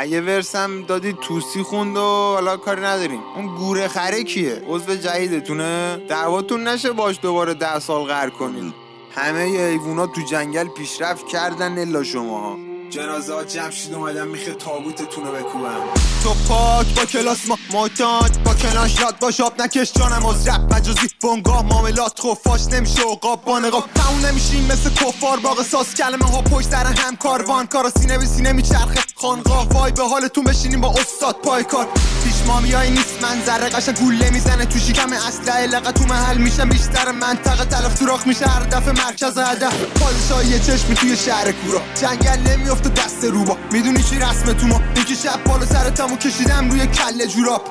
یه 0.07 0.21
ورسم 0.21 0.85
دادی 0.85 1.13
توسی 1.13 1.63
خوند 1.63 1.97
و 1.97 2.01
حالا 2.01 2.57
کاری 2.57 2.81
نداریم. 2.81 3.23
اون 3.23 3.55
گوره 3.55 3.87
خره 3.87 4.23
کیه؟ 4.23 4.61
عضو 4.67 4.95
جدیدتونه؟ 4.95 5.97
دعواتون 6.09 6.67
نشه 6.67 6.91
باش 6.91 7.19
دوباره 7.21 7.53
ده 7.53 7.79
سال 7.79 8.03
غر 8.03 8.29
کنین 8.29 8.84
همه 9.15 9.49
ی 9.49 9.57
حیوونا 9.57 10.07
تو 10.07 10.21
جنگل 10.21 10.67
پیشرفت 10.67 11.27
کردن 11.27 11.77
الا 11.77 12.03
شماها. 12.03 12.74
جنازه 12.95 13.33
ها 13.33 13.43
جمع 13.43 13.71
شید 13.71 13.93
اومدم 13.93 14.27
میخه 14.27 14.53
تابوتتون 14.53 15.25
رو 15.25 15.31
بکوبم 15.31 15.83
تو 16.23 16.33
پاک 16.47 16.95
با 16.95 17.05
کلاس 17.05 17.47
ما 17.47 17.57
معتاد 17.73 18.43
با 18.43 18.53
کلاش 18.53 18.99
یاد 18.99 19.19
باش 19.19 19.39
آب 19.39 19.61
نکش 19.61 19.93
جانم 19.93 20.25
از 20.25 20.47
رپ 20.47 20.73
مجازی 20.73 21.07
بنگاه 21.23 21.65
معاملات 21.65 22.19
خفاش 22.19 22.61
نمیشه 22.67 23.01
عقاب 23.01 23.45
با 23.45 23.59
نقاب. 23.59 23.83
تموم 23.95 24.25
نمیشیم 24.25 24.65
مثل 24.65 24.89
کفار 24.89 25.39
باغ 25.39 25.61
ساز. 25.61 25.95
کلمه 25.95 26.25
ها 26.25 26.41
پشت 26.41 26.69
سر 26.69 26.85
هم 26.85 27.15
کاروان 27.15 27.67
کارا 27.67 27.89
سینه 27.89 28.17
به 28.17 28.25
سینه 28.25 28.51
میچرخه. 28.51 28.99
خانقاه 29.15 29.67
وای 29.69 29.91
به 29.91 30.03
حالتون 30.03 30.43
بشینیم 30.43 30.81
با 30.81 30.89
استاد 30.89 31.35
پای 31.35 31.63
کار. 31.63 31.87
پیش 32.23 32.35
مامیایی 32.47 32.91
نیست 32.91 33.21
منظره 33.21 33.69
قشنگ 33.69 33.99
گوله 33.99 34.29
می‌زنه. 34.29 34.65
تو 34.65 34.79
شکم 34.79 35.13
اسلحه 35.13 35.67
لقه 35.67 35.91
تو 35.91 36.03
محل 36.03 36.37
میشم 36.37 36.69
بیشتر 36.69 37.11
منطقه 37.11 37.65
تلف 37.65 37.99
سوراخ 37.99 38.27
میشه. 38.27 38.45
هر 38.45 38.63
دفعه 38.63 38.91
مرکز 39.05 39.37
هدف. 39.37 39.73
پادشاهی 39.81 40.59
چشمی 40.59 40.95
توی 40.95 41.17
شهر 41.17 41.51
کورا. 41.51 41.81
جنگل 42.01 42.55
نمیفته 42.85 43.03
دست 43.03 43.23
روبا. 43.23 43.57
می‌دونی 43.71 44.03
چی 44.03 44.19
رسمه 44.19 44.53
تو 44.53 44.67
ما؟ 44.67 44.81
یکی 44.97 45.15
شب 45.15 45.43
بالا 45.43 45.65
سرتمو 45.65 46.17
کشیدم 46.17 46.69
روی 46.69 46.87
کله 46.87 47.27
جوراب. 47.27 47.61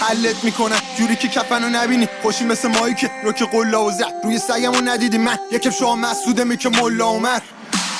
حلت 0.00 0.44
می‌کنم 0.44 0.76
جوری 0.98 1.16
که 1.16 1.28
کفنو 1.28 1.68
نبینی. 1.68 2.08
خوشی 2.22 2.44
مثل 2.44 2.68
مایی 2.68 2.94
که 2.94 3.10
رو 3.24 3.32
که 3.32 3.44
قلا 3.44 3.84
و 3.84 3.90
زد 3.90 4.12
روی 4.24 4.38
سگمو 4.38 4.80
ندیدی 4.84 5.18
من. 5.18 5.38
یکم 5.52 5.70
شما 5.70 5.96
مسعوده 5.96 6.44
می 6.44 6.56
که 6.56 6.68
ملا 6.68 7.06
عمر. 7.06 7.40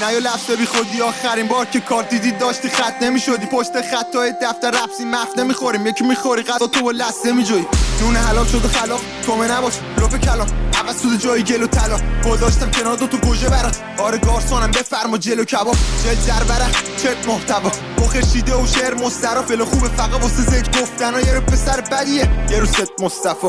نه 0.00 0.12
یا 0.12 0.18
لفظه 0.18 0.56
بی 0.56 0.66
خودی 0.66 1.02
آخرین 1.02 1.48
بار 1.48 1.66
که 1.66 1.80
کار 1.80 2.02
دیدی 2.02 2.30
داشتی 2.30 2.68
خط 2.68 3.02
نمی‌شدی. 3.02 3.46
پشت 3.46 3.72
خطای 3.90 4.34
دفتر 4.42 4.70
رفسی 4.70 5.04
مفت 5.04 5.38
نمی‌خوریم. 5.38 5.86
یکی 5.86 6.04
می‌خوری 6.04 6.42
غذا 6.42 6.66
تو 6.66 6.82
با 6.82 6.90
لسته 6.90 7.32
میجوی 7.32 7.64
نون 8.00 8.16
حلال 8.16 8.46
شده 8.46 8.68
خلاف. 8.68 9.00
تو 9.26 9.44
نباش. 9.44 9.74
لپ 9.98 10.16
کلام. 10.16 10.71
عوض 10.82 11.02
شده 11.02 11.18
جای 11.18 11.42
گل 11.42 11.62
و 11.62 11.66
طلا. 11.66 11.98
گذاشتم 12.24 12.70
کنار 12.70 12.96
دو 12.96 13.06
تا 13.06 13.18
گوژه 13.18 13.48
برات. 13.48 13.76
آره 13.98 14.18
گارسونم 14.18 14.70
بفرما 14.70 15.18
جلو 15.18 15.44
کباب. 15.44 15.76
جل 16.04 16.14
جر 16.14 16.44
برق 16.44 16.70
چت 17.02 17.28
محتوا. 17.28 17.70
بخیر 17.98 18.24
شیده 18.24 18.54
و 18.54 18.66
شعر 18.66 18.94
مسترا 18.94 19.42
فل 19.42 19.64
خوبه 19.64 19.88
فقط 19.88 20.22
واسه 20.22 20.42
زد 20.42 20.80
گفتن 20.80 21.14
یه 21.26 21.34
رو 21.34 21.40
پسر 21.40 21.80
بدیه. 21.80 22.30
یه 22.50 22.58
رو 22.58 22.66
ست 22.66 23.02
مصطفی. 23.02 23.46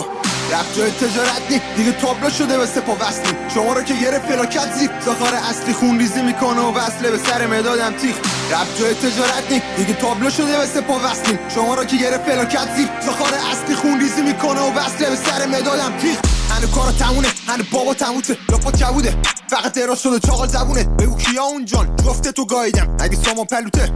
رفت 0.52 0.78
جای 0.78 0.92
تجارت 0.92 1.42
نی. 1.50 1.62
دیگه 1.78 1.92
تابلو 1.92 2.30
شده 2.30 2.58
به 2.58 2.66
سپا 2.66 2.98
وصلی. 3.02 3.38
شما 3.54 3.74
رو 3.74 3.84
که 3.84 3.94
گرفت 3.94 4.26
فلاکت 4.26 4.74
زیر. 4.78 4.90
زخار 5.06 5.34
اصلی 5.36 5.74
خون 5.74 6.00
ریزی 6.00 6.22
می‌کنه 6.22 6.62
و 6.62 6.74
وصله 6.78 7.12
به 7.12 7.18
سر 7.18 7.48
مدادم 7.48 7.94
تیخ 7.94 8.16
رفت 8.52 8.80
جای 8.80 8.94
تجارت 8.94 9.52
نی. 9.52 9.62
دیگه 9.78 9.94
تابلو 9.94 10.30
شده 10.30 10.58
به 10.58 10.66
سپا 10.66 11.00
وصلی. 11.06 11.40
شما 11.56 11.76
رو 11.76 11.84
که 11.84 11.98
گرفت 11.98 12.26
فلاکت 12.26 12.76
زیر. 12.76 12.90
زخار 13.06 13.34
اصلی 13.52 13.76
خون 13.76 14.00
ریزی 14.00 14.22
می‌کنه 14.22 14.62
و 14.62 14.74
وصله 14.74 15.10
به 15.10 15.16
سر 15.16 15.46
مدادم 15.46 15.98
تیخ 16.02 16.18
هنو 16.50 16.68
کارا 16.68 16.92
تمونه 16.92 17.23
هنو 17.48 17.64
بابا 17.72 17.94
تموته 17.94 18.38
لاپا 18.50 18.72
کبوده. 18.72 19.18
فقط 19.50 19.74
دراز 19.74 20.02
شده 20.02 20.20
چاقال 20.20 20.48
زبونه. 20.48 20.84
بگو 20.84 21.18
کیا 21.18 21.44
اون 21.44 21.66
جان؟ 21.66 21.96
جفته 21.96 22.32
تو 22.32 22.46
گاییدم. 22.46 22.98
اگه 23.00 23.16
سامان 23.16 23.46
پلوته. 23.46 23.92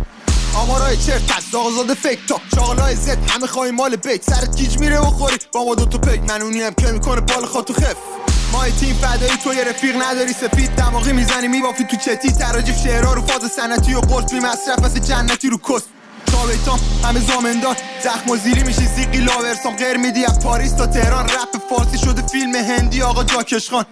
آمارای 0.55 0.97
چرت 0.97 1.37
از 1.37 1.55
آزاد 1.55 1.93
فکر 1.93 2.19
تا. 2.27 2.41
چاقلای 2.55 2.95
زد 2.95 3.17
همه 3.29 3.47
خواهی 3.47 3.71
مال 3.71 3.95
بیت. 3.95 4.23
سرت 4.23 4.55
گیج 4.57 4.79
میره 4.79 4.99
بخوری 5.01 5.37
با 5.53 5.63
ما 5.63 5.75
دوتا 5.75 5.97
پیک 5.97 6.21
منونی 6.29 6.61
هم 6.61 6.73
که 6.73 6.91
می‌کنه 6.91 7.21
بال 7.21 7.45
خاطو 7.45 7.73
خف. 7.73 7.95
مای 8.51 8.71
تیم 8.71 8.95
فدایی 8.95 9.37
تو 9.43 9.53
یه 9.53 9.63
رفیق 9.63 10.01
نداری. 10.01 10.33
سفید 10.33 10.69
دماغی 10.75 11.13
می‌زنی 11.13 11.47
میبافی 11.47 11.83
تو 11.83 11.97
چتی. 11.97 12.31
تراجیف 12.31 12.77
شعرها 12.83 13.13
رو 13.13 13.21
فاز 13.21 13.51
سنتی 13.51 13.93
و 13.93 13.99
قرص 13.99 14.31
بی 14.31 14.39
مصرف 14.39 14.95
جنتی 15.09 15.49
رو 15.49 15.57
کس 15.57 15.81
چاویتام 16.31 16.79
همه 17.03 17.19
زامندار 17.19 17.77
زخم 18.03 18.29
و 18.29 18.37
زیری 18.37 18.63
میشی 18.63 18.85
زیقی 18.95 19.17
لاورسام 19.17 19.75
غیر 19.75 19.97
میدی 19.97 20.25
از 20.25 20.39
پاریس 20.39 20.71
تا 20.71 20.87
تهران. 20.87 21.25
رپ 21.25 21.57
فارسی 21.69 21.97
شده 21.97 22.21
فیلم 22.21 22.55
هندی 22.55 23.01
آقا 23.01 23.23
جاکش 23.23 23.69
خان. 23.69 23.85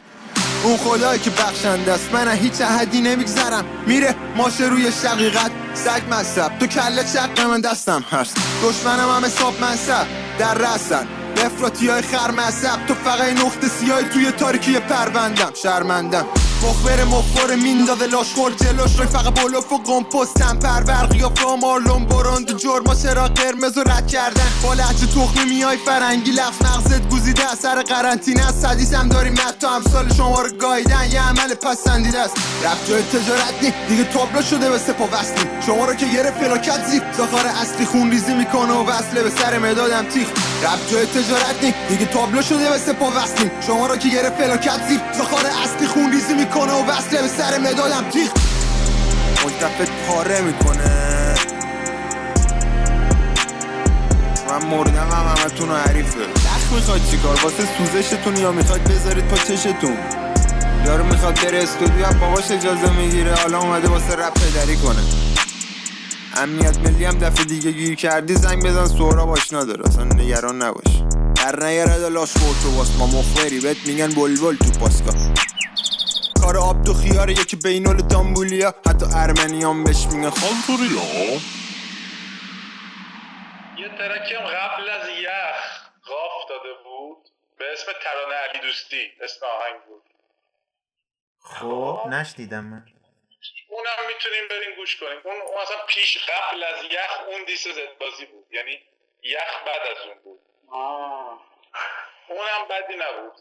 اون 0.64 0.78
خدایی 0.78 1.20
که 1.20 1.30
بخشنده 1.30 1.94
است. 1.94 2.10
من 2.14 2.32
هیچ 2.32 2.62
حدی 2.62 3.02
نمیگذرم. 3.02 3.66
میره 3.88 4.16
ماشه 4.36 4.66
روی 4.66 4.92
شقیقت. 5.04 5.52
سگ 5.74 6.02
مذهب 6.10 6.60
تو 6.60 6.68
کله 6.68 7.04
چق 7.04 7.42
من 7.42 7.62
دستم 7.62 8.06
هست. 8.12 8.38
دشمنم 8.64 9.10
هم 9.10 9.26
حساب 9.26 9.62
منصب. 9.62 10.08
در 10.40 10.54
رسن 10.54 11.08
افراتی 11.38 11.88
های 11.88 12.02
خر 12.02 12.32
مذهب 12.32 12.86
تو 12.88 12.94
فقط 12.94 13.46
نقطه 13.46 13.68
سیاهی 13.68 14.06
توی 14.06 14.32
تاریکی 14.32 14.80
پروندم. 14.80 15.52
شرمندم. 15.64 16.26
مخبر 16.64 17.04
مخبر 17.04 17.56
میندازه 17.56 18.08
لاشخور 18.08 18.52
جلوش 18.52 18.96
روی 18.96 19.08
فقط 19.08 19.40
بلوف 19.40 19.72
و 19.72 19.78
قمپستم 19.78 20.60
پرور 20.60 21.06
قیافه 21.06 21.46
و 21.46 21.56
مارلون 21.56 22.06
براند 22.06 22.58
جرما 22.58 22.96
چرا 22.96 23.28
قرمز 23.28 23.78
و 23.78 23.82
رد 23.82 24.08
کردن. 24.08 24.48
با 24.64 24.74
لحجه 24.74 25.08
تخمی 25.08 25.46
میای 25.46 25.78
فرنگی 25.78 26.32
لفظ 26.32 26.62
مغزت 26.62 27.10
گوزیده 27.10 27.52
اثر 27.52 27.82
قرنطینه 27.82 28.48
است. 28.48 28.66
حدیث 28.66 28.94
هم 28.94 29.10
داریم 29.10 29.36
تا 29.60 29.76
امسال 29.76 30.14
شما 30.14 30.42
رو 30.42 30.58
گاییدن. 30.58 31.12
یه 31.12 31.30
عمل 31.30 31.54
پسندیده 31.54 32.20
است. 32.20 32.36
رفت 32.66 32.90
جای 32.90 33.04
تجارت 33.04 33.54
نی. 33.62 33.74
دیگه 33.90 34.04
تابلو 34.04 34.42
شده 34.42 34.70
به 34.70 34.78
سپا 34.78 35.10
وصلی. 35.12 35.50
شما 35.66 35.86
رو 35.86 35.94
که 35.94 36.06
گرفت 36.06 36.38
فلاکت 36.38 36.86
زیر 36.86 37.02
زخار 37.18 37.46
اصلی 37.48 37.86
خون 37.86 38.12
ریزی 38.12 38.34
می‌کنه 38.34 38.74
و 38.74 38.86
وصله 38.86 39.24
به 39.24 39.30
سر 39.30 39.60
مدادم 39.60 40.06
تیخ. 40.06 40.28
رفت 40.64 40.92
جای 40.92 41.06
تجارت 41.26 41.64
نی 41.64 41.74
دیگه 41.90 42.06
تابلو 42.06 42.42
شده 42.42 42.70
به 42.70 42.78
سپا 42.78 43.12
وصلی. 43.18 43.52
شما 43.68 43.88
رو 43.88 43.98
که 43.98 44.10
گرفت؟ 44.10 44.38
فلاکت 44.38 44.88
زیر. 44.88 45.00
زخار 45.14 45.46
اصلی 45.64 45.88
خون 45.88 46.12
ریزی 46.12 46.34
می‌کنه 46.34 46.74
و 46.74 46.86
وصله 46.86 47.22
به 47.22 47.28
سر 47.28 47.58
مدادم 47.58 48.10
تیخ 48.10 48.32
ملتفت 49.44 49.92
پاره 50.08 50.42
می‌کنه. 50.42 51.36
من 54.50 54.66
مردم 54.68 55.10
هم 55.12 55.36
همتون 55.38 55.70
رو 55.70 55.76
حریفه. 55.76 56.20
لخ 56.20 56.74
می‌خواد 56.74 57.02
چیکار؟ 57.12 57.40
واسه 57.44 57.68
سوزشتون 57.78 58.38
یا 58.38 58.52
می‌خواد 58.52 58.84
بذارید 58.84 59.28
پا 59.28 59.38
چشتون؟ 59.38 59.98
یارو 60.86 61.04
می‌خواد 61.04 61.36
بره 61.44 61.64
استودیو 61.64 62.06
هم 62.06 62.20
باباش 62.20 62.52
اجازه 62.52 62.92
می‌گیره. 62.92 63.36
حالا 63.36 63.60
اومده 63.60 63.88
واسه 63.88 64.16
رپ 64.16 64.34
پدری 64.34 64.76
کنه. 64.76 65.02
امنیت 66.38 66.78
ملی 66.78 67.06
هم 67.06 67.20
دفعه 67.20 67.46
دیگه 67.46 67.72
گیر 67.72 67.96
کردی 67.96 68.36
زنگ 68.36 68.66
بزن 68.66 68.86
سهراب 68.86 69.30
آشنا 69.30 69.64
داره. 69.64 69.88
اصلا 69.88 70.04
نگران 70.04 70.62
نباش. 70.62 71.02
در 71.36 71.66
نیارد 71.66 72.02
لاش 72.02 72.34
تو 72.34 72.78
واس. 72.78 72.98
ما 73.00 73.06
مخبری 73.08 73.60
بهت 73.60 73.88
میگن 73.88 74.08
بلبل 74.08 74.56
تو 74.56 74.80
پاسکا 74.80 75.12
کار 76.42 76.58
آب 76.58 76.84
تو 76.84 76.94
خیاره 76.94 77.34
یکی 77.34 77.56
بینول 77.56 77.98
دامبولیا. 77.98 78.76
حتی 78.88 79.06
ارمنیان 79.16 79.84
بهش 79.84 80.06
میگن 80.06 80.30
خانتوریا 80.30 81.02
یه 83.78 83.90
ترکی 83.98 84.36
هم 84.36 84.46
قبل 84.46 84.90
از 84.90 85.10
یخ 85.10 85.62
غاف 86.08 86.50
داده 86.50 86.74
بود. 86.84 87.30
به 87.60 87.66
اسم 87.74 87.86
ترانه 88.04 88.36
علی 88.50 88.60
دوستی. 88.68 89.08
اسم 89.24 89.46
آهنگ 89.46 89.82
بود. 89.88 90.02
خب 91.40 92.10
نشنیدم 92.10 92.64
من. 92.64 92.86
اونم 93.68 94.08
می‌تونیم 94.08 94.48
بریم 94.48 94.76
گوش 94.76 95.00
کنیم. 95.00 95.22
اون, 95.24 95.42
اون 95.42 95.58
اصلا 95.58 95.78
پیش 95.88 96.30
قبل 96.30 96.64
از 96.64 96.84
یخ 96.84 97.20
اون 97.28 97.44
دیس 97.44 97.68
زدبازی 97.68 98.26
بود. 98.26 98.48
یعنی 98.54 98.84
یخ 99.24 99.64
بعد 99.66 99.82
از 99.82 99.98
اون 99.98 100.20
بود. 100.20 100.40
آه. 100.72 101.42
اونم 102.28 102.68
بدی 102.70 102.96
نبود. 102.96 103.34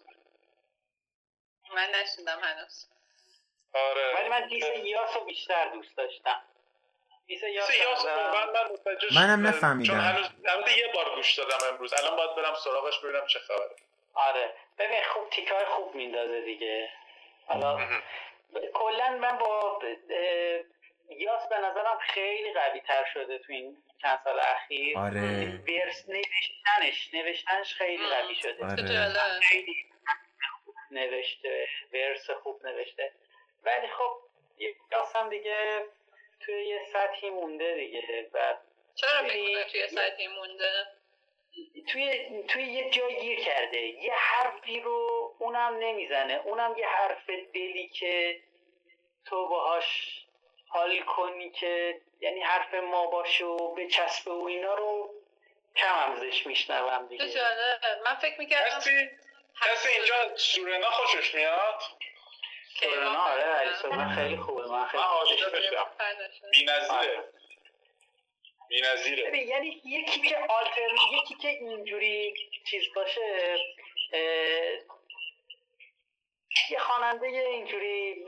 من 1.74 1.90
نشیدم 1.94 2.40
هنوز. 2.42 2.88
آره. 3.72 4.14
ولی 4.14 4.28
من 4.28 4.48
دیس 4.48 4.64
یاس 4.84 5.16
رو 5.16 5.24
بیشتر 5.24 5.68
دوست 5.68 5.96
داشتم. 5.96 6.42
دیس 7.26 7.42
یاس 7.42 7.70
دیس 7.70 8.04
من 9.16 9.26
منم 9.26 9.42
چون 9.42 9.46
نفهمیدم. 9.46 10.00
هنوز 10.00 10.26
البته 10.44 10.78
یه 10.78 10.92
بار 10.92 11.14
گوش 11.14 11.34
دادم 11.34 11.66
امروز. 11.68 11.92
الان 11.92 12.16
باید 12.16 12.34
برم 12.34 12.54
سراغش 12.54 12.98
ببینم 12.98 13.26
چه 13.26 13.38
خبره. 13.38 13.76
آره. 14.14 14.54
ببین 14.78 15.02
خوب 15.12 15.30
تیکای 15.30 15.64
خوب 15.64 15.94
میندازه 15.94 16.40
دیگه. 16.40 16.90
حالا 17.46 17.78
کلا 18.74 19.10
من 19.10 19.38
با 19.38 19.78
یاس 21.08 21.48
به 21.48 21.58
نظرم 21.58 21.98
خیلی 22.00 22.52
قوی 22.52 22.80
تر 22.80 23.04
شده 23.14 23.38
تو 23.38 23.52
این 23.52 23.76
چند 24.02 24.18
سال 24.24 24.40
اخیر. 24.40 24.98
آره. 24.98 25.20
ورس 25.68 26.08
نوشتنش 26.08 27.14
نوشتنش 27.14 27.74
خیلی 27.74 28.06
قوی 28.06 28.34
شده. 28.34 28.64
آره. 28.64 29.40
خیلی 29.40 29.76
خوب 30.64 30.74
نوشته 30.90 31.68
ورس 31.92 32.30
خوب 32.30 32.66
نوشته. 32.66 33.12
ولی 33.64 33.88
خب 33.88 34.20
یاس 34.92 35.16
هم 35.16 35.28
دیگه 35.28 35.84
توی 36.40 36.66
یه 36.66 36.80
سطحی 36.92 37.30
مونده 37.30 37.74
دیگه. 37.74 38.30
و 38.34 38.54
چرا 38.94 39.22
میمونه 39.22 39.64
توی 39.64 39.88
سطحی 39.88 40.28
مونده؟ 40.28 40.86
توی 41.92 42.28
توی 42.48 42.62
یه 42.62 42.90
جای 42.90 43.20
گیر 43.20 43.40
کرده. 43.40 43.80
یه 43.80 44.12
حرفی 44.14 44.80
رو 44.80 45.34
اونم 45.38 45.76
نمی‌زنه. 45.78 46.40
اونم 46.44 46.74
یه 46.78 46.86
حرف 46.86 47.30
دلی 47.54 47.88
که 47.88 48.40
تو 49.24 49.48
باهاش 49.48 50.20
حال 50.68 51.00
کنی 51.00 51.50
که 51.50 52.00
یعنی 52.20 52.40
حرف 52.40 52.74
ما 52.74 53.06
باشه 53.06 53.44
و 53.44 53.74
بچسبه 53.74 54.30
و 54.30 54.44
اینا 54.44 54.74
رو 54.74 55.14
کم 55.76 55.86
هم 55.86 56.12
ازش 56.12 56.46
میشنوم 56.46 57.06
دیگه. 57.08 57.28
جالب 57.28 57.80
من 58.04 58.14
فکر 58.14 58.38
می‌کردم 58.38 58.78
کسی 59.62 59.88
اینجا 59.88 60.36
سورنا 60.36 60.90
خوشش 60.90 61.34
میاد؟ 61.34 61.82
سورنا 62.80 63.22
آره 63.22 63.42
علی 63.42 63.74
سورنا 63.82 64.14
خیلی 64.14 64.36
خوبه 64.36 64.68
من 64.68 64.86
خیلی 64.86 65.02
من 65.02 65.08
عاشقشم 65.08 65.86
بی‌نظیره. 66.52 67.24
بی‌نظیره. 68.68 69.38
یعنی 69.38 69.80
یکی 69.84 70.20
که 70.20 70.36
آلتر 70.38 70.90
یکی 71.12 71.34
که 71.34 71.48
اینجوری 71.48 72.34
چیز 72.70 72.82
باشه 72.94 73.56
یه 76.70 76.78
خواننده 76.78 77.26
اینجوری 77.26 78.24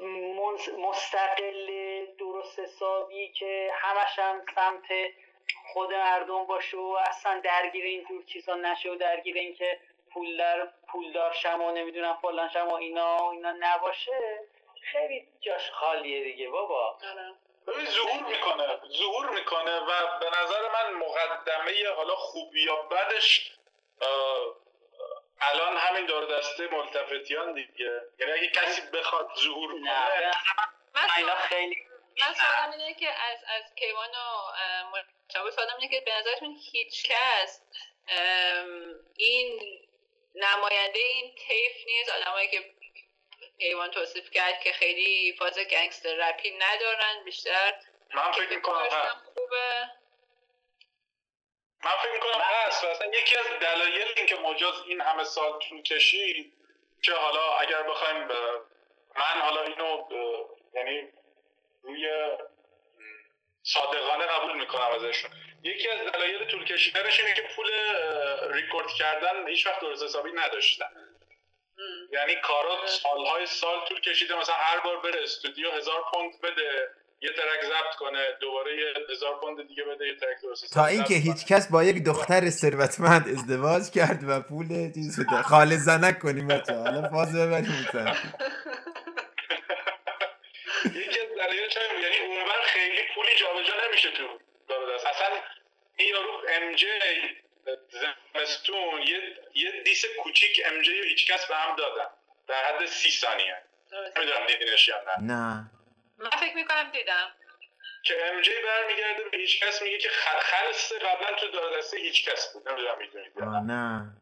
مستقل 0.79 1.67
درست 2.19 2.59
حسابی 2.59 3.33
که 3.33 3.71
همش 3.75 4.19
هم 4.19 4.45
سمت 4.55 5.13
خود 5.73 5.93
مردم 5.93 6.45
باشه 6.45 6.77
و 6.77 6.99
اصلا 7.09 7.41
درگیر 7.41 7.85
اینجور 7.85 8.25
چیزا 8.25 8.55
نشه 8.55 8.91
و 8.91 8.95
درگیر 8.95 9.37
اینکه 9.37 9.81
پولدار 10.13 10.73
پولدار 10.89 11.33
شم 11.33 11.63
و 11.63 11.73
نمی‌دونم 11.73 12.19
فلان 12.23 12.49
شم 12.49 12.69
و 12.69 12.75
اینا 12.75 13.31
اینا 13.31 13.53
نباشه 13.61 14.41
خیلی 14.83 15.29
جاش 15.41 15.71
خالیه 15.71 16.25
دیگه 16.25 16.49
بابا. 16.49 16.99
ببین 17.67 17.87
ظهور 17.87 18.23
می‌کنه 18.23 18.81
ظهور 18.99 19.31
می‌کنه 19.31 19.81
و 19.81 20.19
به 20.19 20.31
نظر 20.31 20.69
من 20.69 20.93
مقدمه 20.93 21.89
حالا 21.97 22.15
خوبی 22.15 22.63
یا 22.63 22.77
بدش 22.77 23.53
الان 25.41 25.77
همین 25.77 26.07
دور 26.07 26.39
دسته 26.39 26.69
ملتفتیان 26.69 27.53
دیگه. 27.55 28.01
یعنی 28.19 28.33
اگه 28.33 28.49
کسی 28.51 28.83
بخواد 28.83 29.31
ظهور 29.37 29.73
کنه 29.73 30.33
من 30.95 31.09
اینا 31.17 31.37
خیلی 31.37 31.77
من 32.21 32.35
سوالم 32.35 32.73
اینه 32.73 32.95
که 32.95 33.09
از 33.09 33.39
از 33.49 33.75
کیوان 33.75 34.09
و 34.09 34.53
مجتبی 34.93 35.51
سوالم 35.51 35.77
اینه 35.79 35.89
که 35.89 36.05
به 36.05 36.13
نظرتون 36.21 36.57
هیچ 36.73 37.11
کس 37.11 37.61
این 39.17 39.61
نماینده 40.35 40.99
این 40.99 41.35
تیف 41.35 41.87
نیست؟ 41.87 42.11
آدمایی 42.11 42.49
که 42.49 42.76
کیوان 43.59 43.91
توصیف 43.91 44.31
کرد 44.31 44.61
که 44.61 44.73
خیلی 44.73 45.37
فاز 45.39 45.59
گنگستر 45.59 46.15
رپی 46.15 46.59
ندارن 46.59 47.25
بیشتر 47.25 47.75
من 48.15 48.33
فکر 48.33 48.57
می‌کنم 48.57 48.89
خوبه. 49.35 49.91
من 51.85 51.91
فکر 52.03 52.13
می‌کنم 52.13 52.41
هست 52.41 52.85
و 52.85 52.87
اصلا 52.87 53.07
یکی 53.07 53.37
از 53.37 53.47
دلایل 53.61 54.09
اینکه 54.17 54.37
مجاز 54.37 54.75
این 54.87 55.01
همه 55.01 55.25
سال 55.25 55.59
طول 55.59 55.83
کشید 55.83 56.53
که 57.03 57.13
حالا 57.13 57.59
اگر 57.59 57.83
بخوایم 57.83 58.29
من 59.17 59.41
حالا 59.41 59.63
اینو 59.63 60.09
یعنی 60.75 61.09
روی 61.83 62.09
صادقانه 63.63 64.27
قبول 64.27 64.57
می‌کنم 64.57 64.91
ازشون. 64.91 65.31
یکی 65.63 65.89
از 65.89 66.13
دلایل 66.13 66.45
طول 66.45 66.65
کشیدنش 66.65 67.21
اینه 67.21 67.35
که 67.35 67.43
پول 67.43 67.71
ریکورد 68.53 68.89
کردن 68.99 69.49
هیچ 69.49 69.67
وقت 69.67 69.81
درست 69.81 70.03
حسابی 70.03 70.33
نداشتن. 70.33 71.16
یعنی 72.13 72.35
کارا 72.43 72.87
سالهای 72.87 73.47
سال 73.47 73.85
طول 73.89 74.01
کشیده. 74.01 74.39
مثلا 74.39 74.55
هر 74.55 74.81
بار 74.81 75.01
بره 75.01 75.23
استودیو 75.23 75.71
هزار 75.71 76.05
پوند 76.13 76.41
بده 76.43 76.91
یه 77.21 77.31
ترک 77.33 77.63
ضبط 77.65 77.95
کنه 77.99 78.37
دوباره 78.41 78.77
یه 78.77 78.95
هزار 79.11 79.41
پوند 79.41 79.69
دیگه 79.69 79.85
بده 79.85 80.07
یه 80.07 80.15
ترک 80.15 80.43
درست 80.43 80.75
تا 80.75 80.87
اینکه. 80.87 81.15
هیچ 81.15 81.47
کس 81.47 81.71
با 81.71 81.85
یک 81.85 82.05
دختر 82.05 82.51
ثروتمند 82.51 83.29
ازدواج 83.29 83.91
کرد 83.91 84.21
و 84.29 84.41
پول 84.41 84.93
چیز 84.95 85.17
شده. 85.17 85.43
خاله 85.43 85.77
زنک 85.77 86.19
کنیم 86.19 86.49
بچه 86.49 86.75
حالا 86.75 87.09
فاز 87.09 87.37
ببریم. 87.37 87.87
یکی 90.85 91.21
از 91.21 91.27
دلایلش 91.35 91.77
یعنی 92.03 92.17
اونور 92.27 92.63
خیلی 92.65 93.03
پولی 93.15 93.29
جابجا 93.39 93.75
نمیشه 93.89 94.11
تو 94.11 94.25
اصلا 95.11 95.29
این 95.97 96.09
یارو 96.09 96.43
ام 96.49 96.75
جی 96.75 96.87
زمستون 97.91 99.03
یه 99.03 99.37
یه 99.55 99.83
diss 99.83 100.05
کوچیک 100.23 100.63
ام 100.65 100.83
جی 100.83 101.03
هیچ 101.03 101.33
کس 101.33 101.47
به 101.47 101.57
هم 101.57 101.77
دادن. 101.77 102.07
در 102.49 102.65
حد 102.65 102.87
سی 102.87 103.11
ثانیه. 103.11 103.63
نمی‌دونم 104.17 104.47
دیدینش 104.47 104.89
یا 104.89 105.03
نه. 105.07 105.35
نه. 105.35 105.71
من 106.19 106.31
فکر 106.31 106.55
می‌کنم 106.55 106.91
دیدم. 106.91 107.33
که 108.03 108.27
ام 108.27 108.41
جی 108.41 108.53
برمیگرده 108.65 109.25
به 109.25 109.39
هیچ 109.39 109.63
کس 109.63 109.83
میگه 109.83 109.99
که 109.99 110.09
خلص 110.41 110.93
قبلا 110.93 111.37
تو 111.37 111.49
دار 111.49 111.79
دسته 111.79 111.97
هیچ 111.97 112.29
کس 112.29 112.53
بود. 112.53 112.69
نمی‌دونم 112.69 112.99
می‌دونید 112.99 113.33
یا 113.37 113.45
نه. 113.45 114.13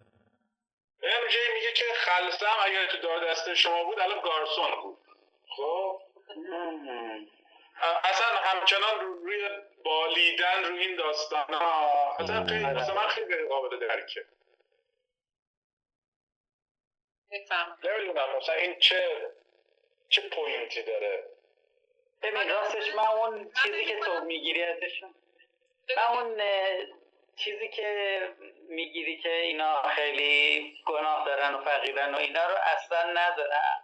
ام 1.03 1.29
جی 1.31 1.39
میگه 1.55 1.73
که 1.73 1.85
خلصم 1.97 2.47
اگر 2.65 2.87
تو 2.87 2.99
دار 2.99 3.31
دسته 3.31 3.55
شما 3.55 3.85
بود 3.85 4.01
الان 4.01 4.21
گارسون 4.21 4.71
بود. 4.83 4.99
خب. 5.57 6.01
اصلا 7.83 8.27
همچنان 8.27 9.01
رو- 9.01 9.25
روی 9.25 9.49
بالیدن 9.85 10.65
روی 10.65 10.79
این 10.87 10.97
داستان 10.97 11.55
ها. 11.55 12.17
اصلا 12.19 12.45
خیلی 12.47 12.65
مثلا 12.65 12.95
من 12.95 13.09
خیلی 13.09 13.37
غیر 13.37 13.49
قابل 13.49 13.79
درکه. 13.79 14.27
نمی‌دونم 17.85 18.37
مثلا 18.37 18.55
این 18.55 18.79
چه 18.81 19.31
چه 20.09 20.29
پوینتی 20.29 20.83
داره؟ 20.83 21.25
ببین 22.23 22.49
راستش 22.49 22.95
من 22.95 23.07
اون 23.09 23.53
چیزی 23.63 23.85
که 23.85 24.01
تو 24.01 24.21
می‌گیری 24.25 24.63
ازشون 24.65 25.15
من 25.97 26.19
اون 26.19 26.43
چیزی 27.37 27.69
که 27.69 28.21
می‌گیری 28.69 29.19
که 29.19 29.31
اینا 29.33 29.83
خیلی 29.83 30.75
گناه 30.87 31.27
دارن 31.27 31.55
و 31.55 31.65
فقیرن 31.65 32.15
و 32.15 32.19
اینا 32.19 32.47
رو 32.49 32.55
اصلا 32.57 33.03
ندارم. 33.13 33.84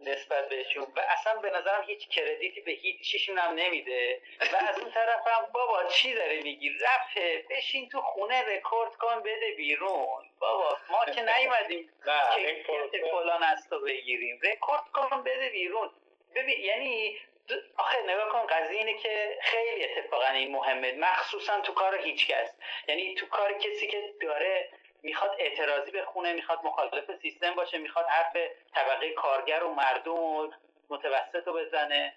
نسبت 0.00 0.48
بهشون 0.48 0.86
و 0.96 1.00
اصلا 1.08 1.34
به 1.40 1.50
نظرم 1.50 1.82
هیچ 1.82 2.08
credit 2.08 2.53
ی 2.53 2.60
به 2.60 2.72
هیچیشون 2.72 3.38
هم 3.38 3.54
نمیده. 3.54 4.20
و 4.52 4.56
از 4.68 4.78
اون 4.78 4.90
طرف 4.90 5.26
هم 5.26 5.46
بابا 5.52 5.84
چی 5.84 6.14
داره 6.14 6.42
میگی؟ 6.42 6.70
رفته 6.70 7.44
بشین 7.50 7.88
تو 7.88 8.00
خونه 8.00 8.42
رکورد 8.42 8.96
کن 8.96 9.20
بده 9.20 9.54
بیرون. 9.56 10.24
بابا 10.38 10.78
ما 10.90 11.04
که 11.04 11.22
نیومدیم 11.22 11.92
کیفیت 12.34 13.10
فلان 13.10 13.42
از 13.42 13.68
تو 13.68 13.80
بگیریم. 13.80 14.40
رکورد 14.42 14.84
کن 14.94 15.22
بده 15.22 15.48
بیرون. 15.48 15.90
ببین 16.34 16.60
یعنی 16.64 17.18
آخه 17.76 18.02
نگاه 18.02 18.28
کن 18.28 18.46
قضیه 18.46 18.78
اینه 18.78 18.98
که 18.98 19.38
خیلی 19.42 19.84
اتفاقا 19.84 20.26
این 20.26 20.52
مهمه. 20.52 20.92
مخصوصا 20.92 21.60
تو 21.60 21.72
کار 21.72 21.98
هیچکس. 21.98 22.54
یعنی 22.88 23.14
تو 23.14 23.26
کار 23.26 23.52
کسی 23.52 23.86
که 23.86 24.14
داره 24.20 24.68
می‌خواد 25.02 25.36
اعتراضی 25.38 25.90
بخونه 25.90 26.32
می‌خواد 26.32 26.58
مخالف 26.64 27.10
سیستم 27.22 27.54
باشه 27.54 27.78
می‌خواد 27.78 28.06
حرف 28.06 28.36
طبقه 28.74 29.10
کارگر 29.12 29.64
و 29.64 29.74
مردم 29.74 30.12
و 30.12 30.52
متوسط 30.90 31.46
رو 31.46 31.52
بزنه 31.52 32.14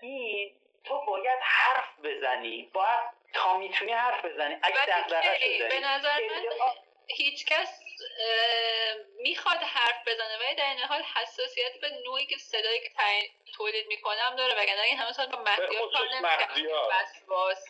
این 0.00 0.52
تو 0.84 1.00
باید 1.06 1.38
حرف 1.42 1.98
بزنی 2.04 2.70
باید 2.72 3.00
تا 3.32 3.58
می‌تونی 3.58 3.92
حرف 3.92 4.24
بزنی 4.24 4.56
اگه 4.62 4.76
کی؟ 5.38 5.58
داری. 5.58 5.80
به 5.80 5.80
نظر 5.88 6.18
من 6.20 6.72
هیچ 7.06 7.46
کس 7.46 7.85
می‌خواد 9.18 9.56
حرف 9.56 10.08
بزنه 10.08 10.38
ولی 10.40 10.54
در 10.54 10.70
این 10.70 10.78
حال 10.78 11.02
حساسیت 11.02 11.80
به 11.80 11.90
نوعی 12.04 12.26
که 12.26 12.38
صدایی 12.38 12.80
که 12.80 12.90
تولید 13.56 13.86
می‌کنم 13.86 14.36
داره 14.36 14.54
وگرنه 14.62 14.80
این 14.80 14.96
همه 14.96 15.12
سال 15.12 15.26
با 15.26 15.42
مهدیار 15.42 15.68
کار 15.68 15.88
خصوص 15.88 16.14
نمی‌کرد. 16.14 16.50
مهدیار. 16.50 16.92
وسواس 16.92 17.64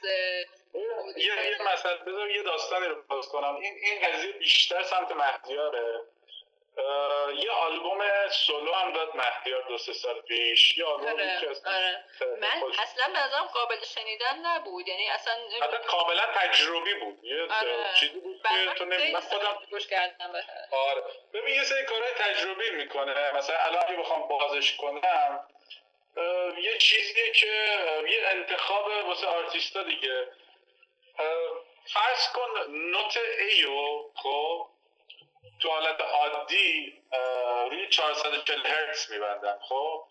یه 1.16 1.24
یه 1.24 1.72
مسئله 1.72 1.97
بذار 1.97 2.31
یه 2.31 2.43
داستانی 2.43 2.87
رو 2.87 3.03
باز 3.03 3.29
کنم 3.29 3.57
این 3.57 3.74
این 3.74 4.09
قضیه 4.09 4.33
بیشتر 4.33 4.83
سمت 4.83 5.12
مهدیاره 5.12 6.01
یه 7.39 7.51
آلبوم 7.51 8.29
سولو 8.29 8.72
هم 8.72 8.93
داد 8.93 9.16
مهدیار 9.16 9.62
دو 9.68 9.79
سه 9.79 9.93
سال 9.93 10.20
پیش. 10.20 10.79
یه 10.79 10.85
آلبوم 10.85 11.07
آره، 11.12 11.39
که 11.41 11.49
آره. 11.70 12.05
من 12.41 12.61
خوش- 12.61 12.79
اصلا 12.79 13.07
به 13.12 13.18
نظرم 13.18 13.45
قابل 13.47 13.85
شنیدن 13.85 14.39
نبود. 14.47 14.89
یعنی 14.89 15.11
اصلا 15.11 15.35
اصلا 15.62 15.79
کاملا 15.79 16.22
تجربی 16.35 16.95
بود. 16.95 17.24
یه 17.24 17.43
آره. 17.43 17.85
چیزی 18.01 18.20
بود 18.20 18.43
که 18.43 18.74
تو 18.74 18.85
من 18.85 19.20
خودم 19.20 19.59
گوش 19.70 19.87
کردم. 19.87 20.31
آره. 20.70 21.03
ببین 21.33 21.55
یه 21.55 21.64
سری 21.64 21.85
کارهای 21.85 22.12
تجربی 22.14 22.70
می‌کنه. 22.70 23.33
مثلا 23.33 23.57
الان 23.57 23.85
اگه 23.87 23.97
بخوام 23.97 24.29
بازش 24.29 24.77
کنم 24.77 25.01
یه 26.59 26.79
چیزیه 26.79 27.33
که 27.33 27.47
یه 28.09 28.29
انتخاب 28.29 28.87
واسه 29.07 29.27
آرتیستا 29.27 29.83
دیگه. 29.83 30.29
فرض 31.93 32.29
کن 32.35 32.70
نوت 32.70 33.16
A 33.39 33.71
و 33.71 34.03
خب؟ 34.14 34.66
تو 35.61 35.71
حالت 35.71 36.01
عادی 36.01 37.03
روی 37.71 37.89
440 37.89 38.67
هرتز 38.67 39.11
میبندم 39.13 39.59
خب؟ 39.69 40.05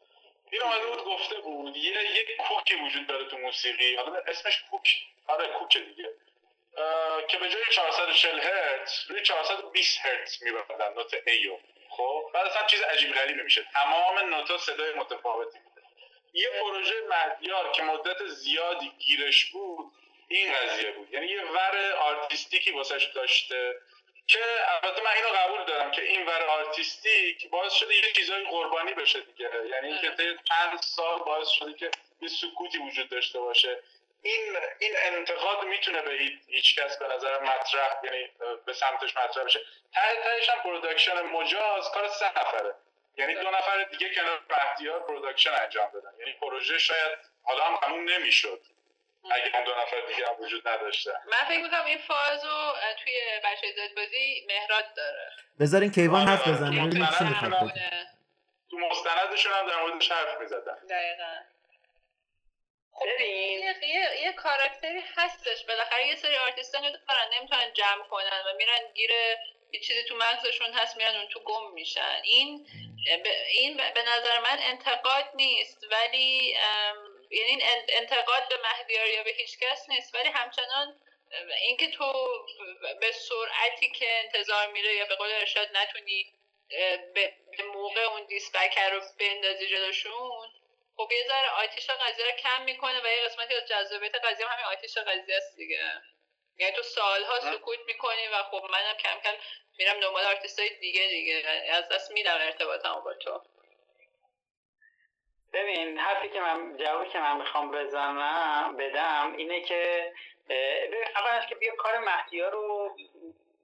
این 0.51 0.61
بود 0.89 1.03
گفته 1.03 1.35
بود 1.35 1.77
یه 1.77 2.19
یک 2.19 2.37
کوکی 2.37 2.75
وجود 2.75 3.07
داره 3.07 3.25
تو 3.25 3.37
موسیقی. 3.37 3.95
حالا 3.95 4.21
اسمش 4.27 4.63
کوک 4.71 4.89
آره 5.27 5.47
کوک 5.47 5.77
دیگه. 5.77 6.09
که 7.27 7.37
به 7.37 7.49
جای 7.49 7.63
440 7.71 8.39
هرتز 8.39 9.11
روی 9.11 9.21
420 9.21 9.99
هرتز 10.05 10.43
میبندن 10.43 10.93
نوت 10.93 11.13
A 11.27 11.42
و 11.42 11.57
خب؟ 11.89 12.29
بعد 12.33 12.45
اصلا 12.47 12.67
چیز 12.67 12.81
عجیب 12.81 13.13
غریبی 13.13 13.41
میشه. 13.41 13.65
تمام 13.73 14.19
نوتا 14.19 14.57
صدای 14.57 14.93
متفاوتی. 14.93 15.59
میده 15.59 15.81
یه 16.33 16.49
پروژه 16.61 16.93
مهدیار 17.09 17.71
که 17.71 17.83
مدت 17.83 18.25
زیادی 18.25 18.91
گیرش 18.99 19.45
بود 19.45 19.91
این 20.27 20.53
قضیه 20.53 20.91
بود. 20.91 21.13
یعنی 21.13 21.27
یه 21.27 21.41
ور 21.43 21.91
artistic 21.91 22.62
ی 22.62 22.71
واسش 22.71 23.03
داشته. 23.03 23.75
که 24.27 24.39
البته 24.67 25.01
من 25.03 25.11
اینو 25.15 25.27
قبول 25.27 25.65
دارم 25.65 25.91
که 25.91 26.01
این 26.01 26.25
ور 26.25 26.43
artistic 26.43 27.49
باعث 27.49 27.73
شده 27.73 27.95
یه 27.95 28.11
چیزای 28.13 28.43
قربانی 28.45 28.93
بشه 28.93 29.21
دیگه. 29.21 29.49
یعنی 29.71 29.87
اینکه 29.87 30.09
طی 30.09 30.37
چند 30.43 30.79
سال 30.81 31.19
باعث 31.19 31.47
شده 31.47 31.73
که 31.73 31.91
یه 32.21 32.29
سکوتی 32.29 32.77
وجود 32.77 33.09
داشته 33.09 33.39
باشه. 33.39 33.79
این 34.23 34.57
این 34.79 34.93
انتقاد 34.97 35.63
می‌تونه 35.65 36.01
به 36.01 36.11
هیچ- 36.47 36.75
کس 36.79 36.97
به 36.97 37.07
نظر 37.07 37.39
مطرح 37.43 37.99
یعنی 38.03 38.29
به 38.65 38.73
سمتش 38.73 39.17
مطرح 39.17 39.43
بشه. 39.43 39.59
ته 39.93 40.01
تهش 40.23 40.49
هم 40.49 40.61
production 40.63 41.21
مجاز 41.21 41.91
کار 41.91 42.07
سه 42.07 42.29
نفره. 42.39 42.75
یعنی 43.17 43.33
دو 43.35 43.51
نفر 43.51 43.83
دیگه 43.83 44.15
کنار 44.15 44.39
مهدیار 44.49 44.99
production 44.99 45.51
انجام 45.53 45.87
بدن 45.91 46.11
یعنی 46.19 46.33
پروژه 46.33 46.77
شاید 46.79 47.11
حالا 47.43 47.63
هم 47.63 47.77
تموم 47.77 48.09
نمی‌شد. 48.09 48.61
اگه 49.31 49.55
اون 49.55 49.63
دو 49.63 49.71
نفر 49.81 50.01
دیگه 50.07 50.27
هم 50.27 50.35
وجود 50.39 50.67
نداشته. 50.67 51.11
من 51.25 51.47
فکر 51.47 51.61
می‌کنم 51.63 51.85
این 51.85 51.97
فاز 51.97 52.45
رو 52.45 52.73
توی 53.03 53.13
بچه 53.43 53.67
زدبازی 53.71 54.45
مهراد 54.47 54.93
داره. 54.95 55.29
بذارین 55.59 55.91
کیوان 55.91 56.27
حرف 56.27 56.41
آره، 56.41 56.51
بزنه. 56.51 56.81
آره. 56.81 56.89
ببینیم 56.89 57.07
چی 57.17 57.23
می‌خواد. 57.23 57.71
تو 58.69 58.77
مستندشون 58.77 59.51
هم 59.53 59.67
در 59.67 59.81
موردش 59.81 60.11
حرف 60.11 60.39
می‌زدن. 60.41 60.77
دقیقا. 60.89 61.33
ببین 63.05 63.59
یه, 63.83 64.21
یه 64.23 64.31
کاراکتری 64.33 65.03
هستش. 65.15 65.65
بالاخره 65.67 66.07
یه 66.07 66.15
سری 66.15 66.35
آرتیستان 66.37 66.83
رو 66.83 66.89
دارن 66.89 67.27
نمی‌تونن 67.37 67.73
جمع 67.73 68.03
کنن 68.09 68.41
و 68.47 68.53
میرن 68.57 68.93
گیر 68.95 69.11
یه 69.71 69.79
چیزی 69.79 70.03
تو 70.03 70.15
مغزشون 70.15 70.73
هست 70.73 70.97
میرن 70.97 71.15
اون 71.15 71.27
تو 71.27 71.39
گم 71.39 71.71
میشن. 71.73 72.21
این 72.23 72.67
ب- 73.25 73.27
این 73.49 73.77
به 73.77 74.03
نظر 74.07 74.39
من 74.39 74.57
انتقاد 74.59 75.25
نیست 75.35 75.83
ولی 75.91 76.57
ام، 76.57 76.95
یعنی 77.35 77.49
این 77.51 77.61
ان- 77.63 77.85
انتقاد 77.89 78.49
به 78.49 78.55
مهدیار 78.63 79.07
یا 79.07 79.23
به 79.23 79.31
هیچ 79.31 79.59
کس 79.59 79.89
نیست. 79.89 80.15
ولی 80.15 80.29
همچنان 80.29 80.99
اینکه 81.61 81.87
تو 81.91 82.13
به 83.01 83.11
سرعتی 83.11 83.89
که 83.91 84.07
انتظار 84.23 84.71
میره 84.71 84.93
یا 84.95 85.05
به 85.05 85.15
قول 85.15 85.31
ارشاد 85.31 85.67
نتونی 85.73 86.33
به 87.57 87.63
موقع 87.73 88.01
اون 88.01 88.25
دیسپکر 88.25 88.89
رو 88.89 89.01
بندازی 89.19 89.67
جلوشون 89.67 90.47
خب 90.97 91.09
یه 91.11 91.23
ذره 91.27 91.49
آتیش 91.49 91.89
قضیه 91.89 92.25
رو 92.25 92.31
کم 92.31 92.63
می‌کنه 92.63 93.01
و 93.03 93.07
یه 93.07 93.21
قسمتی 93.25 93.55
از 93.55 93.67
جذابیت 93.67 94.15
قضیه 94.15 94.47
هم 94.47 94.53
همین 94.53 94.65
آتیش 94.65 94.97
قضیه 94.97 95.35
است 95.37 95.55
دیگه. 95.57 95.79
یعنی 96.57 96.75
تو 96.75 96.83
سالها 96.83 97.39
سکوت 97.39 97.79
می‌کنی 97.87 98.27
و 98.33 98.43
خب 98.43 98.67
منم 98.71 98.97
کم 98.97 99.19
کم 99.23 99.33
میرم 99.77 99.99
دنبال 99.99 100.25
آرتیست 100.25 100.59
های 100.59 100.69
دیگه 100.79 101.07
دیگه. 101.07 101.43
از 101.71 101.89
دست 101.89 102.11
میدم 102.11 102.35
ارتباطمو 102.41 103.01
با 103.01 103.13
تو. 103.13 103.41
ببین 105.55 105.97
حرفی 105.99 106.29
که 106.29 106.41
من 106.41 106.77
جوابی 106.77 107.09
که 107.09 107.19
من 107.19 107.37
می‌خوام 107.37 107.71
بزنم 107.71 108.75
بدم 108.77 109.33
اینه 109.37 109.61
که 109.61 110.13
ببین 110.49 111.07
اولش 111.15 111.47
که 111.47 111.55
بیا 111.55 111.75
کار 111.75 111.97
مهدی 111.97 112.41
رو 112.41 112.95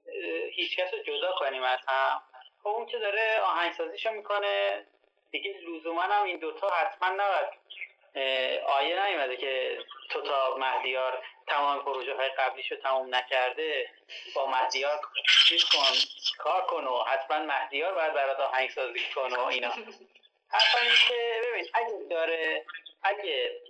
اه، 0.06 0.48
هیچ 0.50 0.76
کس 0.76 0.94
رو 0.94 1.02
جدا 1.02 1.32
کنیم 1.32 1.62
از 1.62 1.78
هم. 1.88 2.22
خب 2.62 2.68
اون 2.68 2.86
که 2.86 2.98
داره 2.98 3.40
آهنگسازیشو 3.40 4.10
می‌کنه. 4.10 4.86
دیگه 5.30 5.54
لزوما 5.68 6.02
هم 6.02 6.24
این 6.24 6.38
دوتا 6.38 6.68
حتما 6.68 7.08
نباید 7.08 7.48
آیه 8.66 9.06
نیومده 9.06 9.36
که 9.36 9.78
تو 10.10 10.20
تا 10.22 10.56
مهدیار 10.56 11.24
تمام 11.46 11.84
پروژه 11.84 12.14
های 12.16 12.28
قبلیش 12.28 12.72
رو 12.72 12.78
تمام 12.78 13.14
نکرده 13.14 13.90
با 14.34 14.46
مهدیار 14.46 15.00
چیز 15.48 15.64
کن 15.64 15.96
کار 16.38 16.62
کن 16.62 16.84
و 16.84 17.04
حتما 17.04 17.38
مهدیار 17.38 17.94
باید 17.94 18.12
برات 18.12 18.40
آهنگسازی 18.40 19.00
کن 19.14 19.32
و 19.36 19.40
اینا. 19.40 19.72
این 20.82 20.92
که 21.08 21.40
ببین 21.44 21.66
اگه 21.74 22.06
داره 22.10 22.64
اگه 23.02 23.60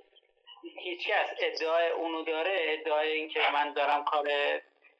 هیچکس 0.76 1.30
ادعای 1.38 1.88
اونو 1.88 2.22
داره 2.22 2.56
ادعای 2.60 3.12
این 3.12 3.28
که 3.28 3.40
من 3.52 3.72
دارم 3.72 4.04
کار 4.04 4.28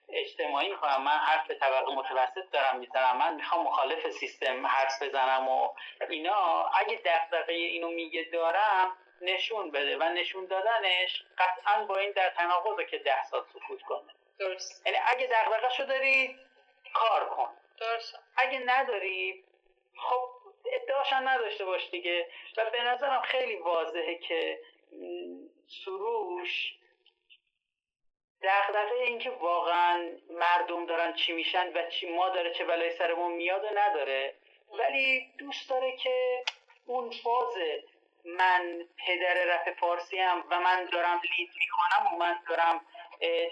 اجتماعی 0.09 0.69
می‌کنم 0.69 1.03
من 1.03 1.19
حرف 1.19 1.51
طبقه 1.51 1.93
متوسط 1.95 2.51
دارم 2.53 2.79
می‌زنم 2.79 3.17
من 3.19 3.35
می‌خوام 3.35 3.65
مخالف 3.67 4.11
سیستم 4.11 4.67
حرف 4.67 5.03
بزنم 5.03 5.49
و 5.49 5.69
اینا 6.11 6.67
اگه 6.67 7.01
دقدقه 7.05 7.53
اینو 7.53 7.91
میگه 7.91 8.23
دارم 8.33 8.97
نشون 9.21 9.71
بده. 9.71 9.97
و 9.97 10.03
نشون 10.03 10.47
دادنش 10.47 11.25
قطعا 11.39 11.85
با 11.85 11.97
این 11.97 12.13
در 12.13 12.31
تناقضه 12.31 12.85
که 12.85 12.99
ده 12.99 13.25
سال 13.25 13.45
سکوت 13.55 13.83
کنه. 13.83 14.15
درست. 14.39 14.87
یعنی 14.87 14.99
اگه 15.07 15.27
دقدقه 15.27 15.85
داری 15.85 16.37
کار 16.95 17.29
کن. 17.29 17.49
درست. 17.81 18.19
اگه 18.37 18.59
نداری 18.67 19.45
خب 19.97 20.42
ادعاشم 20.67 21.29
نداشته 21.29 21.65
باش 21.65 21.91
دیگه 21.91 22.27
و 22.57 22.71
به 22.71 22.83
نظرم 22.83 23.23
خیلی 23.23 23.57
واضحه 23.57 24.15
که 24.15 24.61
سروش 25.85 26.75
دغدغه 28.43 28.95
این 29.07 29.19
که 29.19 29.31
واقعا 29.31 30.09
مردم 30.31 30.87
دارن 30.87 31.13
چی 31.13 31.33
میشن 31.33 31.73
و 31.73 31.91
چی 31.91 32.15
ما 32.15 32.29
داره 32.29 32.55
چه 32.55 32.65
بلای 32.65 32.99
سرمون 32.99 33.33
میاد 33.33 33.65
و 33.65 33.69
نداره 33.79 34.35
ولی 34.79 35.33
دوست 35.39 35.71
داره 35.71 35.97
که 35.97 36.45
اون 36.87 37.11
فاز 37.11 37.55
من 38.25 38.89
پدر 39.07 39.45
رپ 39.45 39.79
فارسی 39.79 40.19
هم 40.19 40.45
و 40.51 40.61
من 40.61 40.85
دارم 40.85 41.21
لید 41.39 41.51
می‌کنم 41.59 42.15
و 42.15 42.19
من 42.19 42.39
دارم 42.49 42.81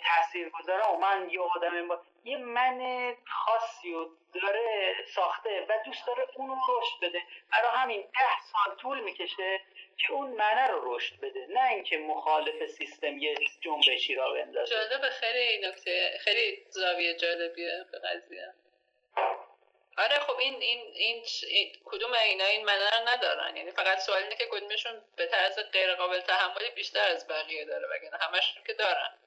تاثیر 0.04 0.48
گذارم 0.48 0.94
و 0.94 0.98
من 0.98 1.30
یه 1.30 1.40
آدم. 1.40 2.00
یه 2.24 2.36
من 2.36 3.14
خاصی 3.26 3.92
رو 3.92 4.10
داره 4.42 4.94
ساخته 5.14 5.66
و 5.68 5.78
دوست 5.84 6.06
داره 6.06 6.26
اونو 6.34 6.55
رشد 6.55 7.01
بده. 7.02 7.22
برای 7.52 7.70
همین 7.74 8.01
ده 8.01 8.40
سال 8.52 8.76
طول 8.76 9.01
می‌کشه 9.01 9.60
که 9.97 10.12
اون 10.12 10.30
منه 10.30 10.66
رو 10.66 10.97
رشد 10.97 11.20
بده. 11.20 11.47
نه 11.51 11.70
اینکه 11.70 11.98
مخالف 11.98 12.66
سیستم 12.66 13.18
یه 13.18 13.34
جنبشی 13.60 14.14
را 14.14 14.32
بندازه. 14.32 14.74
جالبه 14.74 15.10
خیلی 15.10 15.66
نکته 15.66 16.18
خیلی 16.20 16.66
زاویه 16.70 17.14
جالبیه 17.14 17.86
به 17.92 17.98
قضیه. 17.98 18.55
آره 19.98 20.18
خب 20.18 20.38
این 20.38 20.55
این 20.55 20.80
این, 20.94 21.24
این 21.48 21.72
کدوم 21.84 22.12
اینا 22.12 22.44
این 22.44 22.64
منه 22.64 22.90
رو 22.90 23.09
ندارن؟ 23.09 23.56
یعنی 23.56 23.70
فقط 23.70 23.98
سوال 23.98 24.22
اینه 24.22 24.36
که 24.36 24.47
کدومشون 24.51 24.92
به 25.16 25.26
طرز 25.26 25.59
غیر 25.72 25.94
قابل 25.94 26.20
تحملی 26.20 26.70
بیشتر 26.70 27.10
از 27.10 27.28
بقیه 27.28 27.64
داره 27.64 27.88
وگرنه 27.88 28.18
همشون 28.20 28.64
که 28.66 28.72
دارن. 28.72 29.18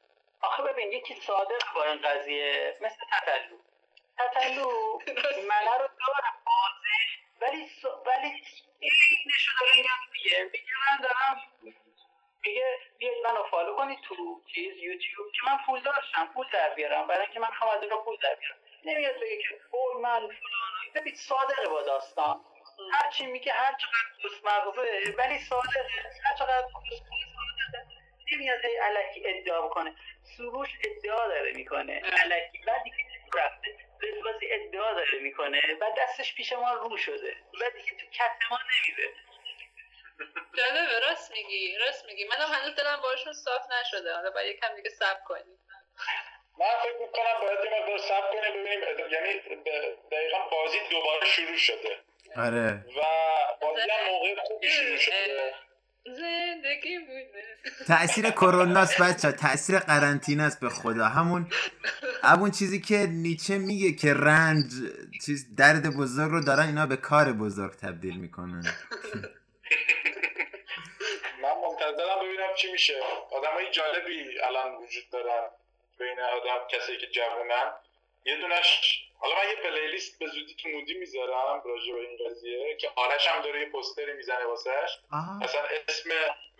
آخه 0.43 0.63
ببین 0.63 0.91
یکی 0.91 1.15
صادق 1.15 1.73
با 1.75 1.83
این 1.83 2.01
قضیه 2.01 2.77
مثل 2.81 2.95
تتلو. 3.11 3.57
تتلو 4.17 4.99
منه 5.49 5.77
رو 5.77 5.87
داره. 5.87 6.29
بازش 6.45 7.17
ولی 7.41 7.67
س... 7.67 7.85
ولی 7.85 8.43
اینشو 8.79 9.51
داره 9.59 9.71
میگم 9.77 9.89
میگه 10.13 10.43
میگه 10.43 10.73
من 10.91 11.01
دارم 11.03 11.41
میگه 12.41 12.79
بیاید 12.97 13.23
منو 13.23 13.43
فالو 13.43 13.75
کنید 13.75 13.99
تو 14.01 14.41
چیز 14.55 14.77
یوتیوب 14.77 15.31
که 15.31 15.41
من 15.45 15.57
پول 15.65 15.79
داشتم 15.79 16.27
پول 16.33 16.47
در 16.53 16.73
بیارم. 16.73 17.07
برای 17.07 17.25
اینکه 17.25 17.39
من 17.39 17.49
می‌خوام 17.49 17.75
از 17.75 17.81
اینجا 17.81 17.97
پول 17.97 18.17
در 18.23 18.35
بیارم. 18.35 18.57
نمیاد 18.85 19.15
بگه 19.15 19.37
که 19.37 19.59
اوه 19.71 20.01
من 20.01 20.19
فلان. 20.19 20.93
ببین 20.95 21.15
صادقه 21.15 21.67
با 21.67 21.81
داستان. 21.81 22.41
هر 22.93 23.09
چی 23.11 23.25
میگه 23.25 23.53
هر 23.53 23.71
چقدر 23.77 24.21
دوست 24.23 24.45
مغزه 24.45 25.13
ولی 25.17 25.39
صادقه. 25.39 25.89
هر 26.23 26.35
چقدر 26.39 26.67
نمیاد 28.31 28.65
هی 28.65 28.77
علکی 28.77 29.27
ادعا 29.27 29.61
بکنه. 29.61 29.95
سروش 30.23 30.69
ادعا 30.83 31.27
داره 31.27 31.51
می‌کنه. 31.53 31.93
علکی. 31.93 32.57
بعد 32.67 32.83
دیگه 32.83 32.97
رفته 33.35 33.77
بازی 34.23 34.47
ادعا 34.51 34.93
داره 34.93 35.19
می‌کنه. 35.19 35.61
و 35.81 35.85
دستش 35.97 36.35
پیش 36.35 36.53
ما 36.53 36.73
رو 36.73 36.97
شده. 36.97 37.35
و 37.53 37.69
دیگه 37.69 37.91
تو 37.91 38.05
کت 38.11 38.51
ما 38.51 38.59
نمیره. 38.59 39.13
جالبه. 40.57 40.99
راست 40.99 41.31
میگی. 41.31 41.77
راست 41.77 42.05
میگی. 42.05 42.23
منم 42.23 42.49
هنوز 42.53 42.75
دلم 42.75 42.99
باشون 43.03 43.33
صاف 43.33 43.61
نشده. 43.81 44.13
حالا 44.15 44.29
باید 44.31 44.55
یکم 44.55 44.75
دیگه 44.75 44.89
صبر 44.89 45.19
کنیم. 45.25 45.59
من 46.59 46.65
فکر 46.83 46.97
می‌کنم 47.01 47.41
باید 47.41 47.59
یه 47.65 47.79
مقدار 47.79 47.97
صبر 47.97 48.31
کنیم 48.31 48.63
ببینیم. 48.63 49.11
یعنی 49.11 49.39
دقیقا 50.11 50.39
بازی 50.51 50.79
دوباره 50.91 51.25
شروع 51.25 51.57
شده. 51.57 51.99
آره. 52.37 52.85
و 52.97 53.01
بازی 53.61 53.89
هم 53.91 54.11
موقع 54.11 54.35
خوبی 54.35 54.69
شروع 54.69 54.97
شده. 54.97 55.53
زندگی 56.05 56.99
بوده 56.99 57.43
تأثیر 57.87 58.29
کروناست 58.29 59.01
بچه 59.01 59.31
تأثیر 59.31 59.79
قرنطینه 59.79 60.43
است 60.43 60.59
به 60.59 60.69
خدا. 60.69 61.05
همون 61.05 61.47
همون 62.23 62.51
چیزی 62.51 62.81
که 62.81 62.97
نیچه 63.09 63.57
میگه 63.57 63.91
که 63.91 64.13
رنج 64.13 64.65
چیز 65.25 65.55
درد 65.55 65.95
بزرگ 65.97 66.31
رو 66.31 66.41
دارن 66.41 66.65
اینا 66.65 66.85
به 66.85 66.95
کار 66.97 67.33
بزرگ 67.33 67.71
تبدیل 67.71 68.17
می‌کنن. 68.17 68.63
من 71.41 71.55
منتظرم 71.63 72.19
ببینم 72.23 72.55
چی 72.55 72.71
میشه. 72.71 72.93
آدم 73.31 73.53
های 73.53 73.71
جالبی 73.71 74.39
الان 74.41 74.75
وجود 74.75 75.09
دارن. 75.11 75.49
بین 75.99 76.19
آدم 76.19 76.67
کسی 76.71 76.97
که 76.97 77.07
جوونن. 77.07 77.71
یه 78.25 78.35
دونش 78.35 78.99
حالا 79.19 79.35
من 79.35 79.49
یه 79.49 79.55
playlist 79.55 80.19
به 80.19 80.27
زودی 80.27 80.55
تو 80.55 80.69
مودی 80.69 80.93
می‌ذارم 80.93 81.61
راجع 81.65 81.93
به 81.93 81.99
این 81.99 82.29
قضیه 82.29 82.77
که 82.77 82.89
آرش 82.95 83.27
هم 83.27 83.41
داره 83.41 83.59
یه 83.59 83.69
پوستری 83.69 84.13
می‌زنه 84.13 84.45
واسهش 84.45 84.99
مثلا 85.41 85.61
اسم 85.87 86.09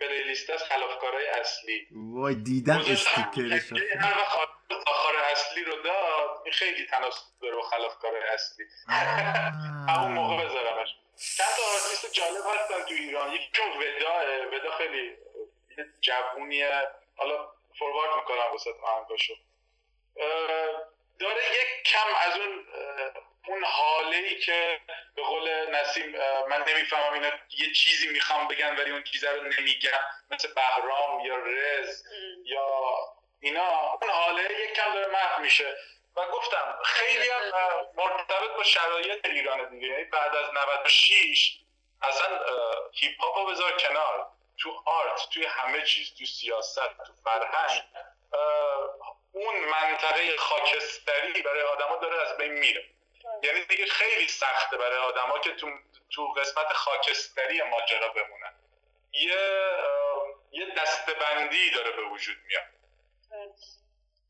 playlist 0.00 0.50
از 0.50 0.62
خلافکارای 0.62 1.26
اصلی. 1.26 1.86
وای 1.90 2.34
دیدم 2.34 2.78
sticker 2.78 3.44
ش. 3.44 3.72
هر 4.00 4.18
وقت 4.18 4.48
آخر 4.86 5.16
اصلی 5.32 5.64
رو 5.64 5.82
داد 5.82 6.40
این 6.44 6.52
خیلی 6.52 6.86
تناسب 6.86 7.22
داره 7.42 7.56
با 7.56 7.62
خلافکارای 7.62 8.22
اصلی. 8.22 8.64
همون 9.88 10.12
موقع 10.12 10.44
بذارمش. 10.44 10.88
چند 11.36 11.46
تا 11.56 11.62
آرتیست 11.62 12.12
جالب 12.12 12.44
هستن 12.54 12.84
تو 12.88 12.94
ایران. 12.94 13.32
یکی 13.32 13.48
چون 13.52 13.66
ودا 13.68 14.56
ودا 14.56 14.76
خیلی 14.76 15.16
جوونیه. 16.00 16.88
حالا 17.16 17.48
فوروارد 17.78 18.16
می‌کنم 18.16 18.52
واسه 18.52 18.70
آهنگاشو 18.82 19.34
داره 21.20 21.42
یک 21.52 21.82
کم 21.84 22.06
از 22.20 22.36
اون 22.36 22.66
اون 23.46 23.64
حاله 23.64 24.16
ای 24.16 24.40
که 24.40 24.80
به 25.16 25.22
قول 25.22 25.70
نسیم 25.70 26.10
من 26.48 26.64
نمی‌فهمم 26.68 27.12
اینا 27.12 27.30
یه 27.58 27.72
چیزی 27.72 28.08
می‌خوام 28.08 28.48
بگن 28.48 28.76
ولی 28.76 28.90
اون 28.90 29.02
چیزه 29.04 29.30
رو 29.30 29.42
نمیگن 29.42 30.00
مثل 30.30 30.54
بهرام 30.54 31.20
یا 31.20 31.36
رز 31.36 32.02
یا 32.44 32.68
اینا. 33.40 33.92
اون 34.02 34.10
حاله 34.10 34.42
یک 34.42 34.72
کم 34.72 34.94
داره 34.94 35.12
محو 35.12 35.42
میشه. 35.42 35.76
و 36.16 36.26
گفتم 36.26 36.78
خیلی 36.84 37.28
هم 37.28 37.42
مرتبط 37.94 38.50
با 38.56 38.62
شرایط 38.62 39.26
ایران 39.26 39.68
دیگه. 39.68 39.86
یعنی 39.86 40.04
بعد 40.04 40.36
از 40.36 40.46
96 40.84 41.58
اصلا 42.02 42.40
هیپ 42.92 43.20
هاپ 43.20 43.50
بذار 43.50 43.76
کنار. 43.76 44.26
تو 44.58 44.82
آرت 44.86 45.28
توی 45.32 45.46
همه 45.46 45.82
چیز 45.82 46.14
تو 46.18 46.24
سیاست 46.24 46.88
تو 47.06 47.12
فرهنگ 47.24 47.82
اون 49.34 49.54
منطقه 49.54 50.36
خاکستری 50.36 51.42
برای 51.42 51.62
آدما 51.62 51.96
داره 51.96 52.22
از 52.22 52.36
بین 52.36 52.52
میره. 52.52 52.84
یعنی 53.42 53.64
دیگه 53.64 53.86
خیلی 53.86 54.28
سخته 54.28 54.76
برای 54.76 54.98
آدما 54.98 55.38
که 55.38 55.50
تو 55.50 55.70
تو 56.10 56.26
قسمت 56.26 56.72
خاکستری 56.72 57.62
ماجرا 57.62 58.08
بمونن. 58.08 58.54
یه 59.12 59.36
یه 60.52 60.74
دستبندی 60.76 61.70
داره 61.70 61.90
به 61.90 62.02
وجود 62.02 62.36
میاد. 62.46 62.64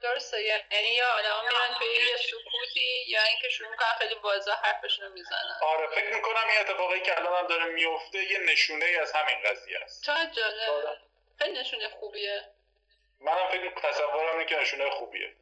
درسته 0.01 0.43
یعنی 0.43 0.89
یا 0.89 1.09
آدما 1.09 1.43
میرن 1.43 1.79
توی 1.79 1.87
یه 1.87 2.17
سکوتی 2.17 3.05
یا 3.07 3.23
اینکه 3.23 3.49
شروع 3.49 3.71
می‌کنن 3.71 3.93
خیلی 3.99 4.15
واضح 4.15 4.53
حرفشون 4.53 5.13
می‌زنن. 5.13 5.59
آره 5.63 5.87
فکر 5.87 6.15
می‌کنم 6.15 6.49
این 6.49 6.61
اتفاقی 6.61 7.01
که 7.01 7.19
الان 7.19 7.39
هم 7.39 7.47
داره 7.47 7.65
میفته 7.65 8.19
یه 8.19 8.39
نشونه 8.39 8.85
ای 8.85 8.97
از 8.97 9.13
همین 9.13 9.37
قضیه 9.45 9.79
است. 9.79 10.05
چقدر 10.05 10.31
جالب. 10.31 10.99
خیلی 11.39 11.61
نشونه 11.61 11.89
خوبیه. 11.89 12.43
منم 13.21 13.49
فکر 13.51 13.89
تصورم 13.89 14.33
اینه 14.33 14.45
که 14.45 14.57
نشونه 14.61 14.91
خوبیه. 14.91 15.33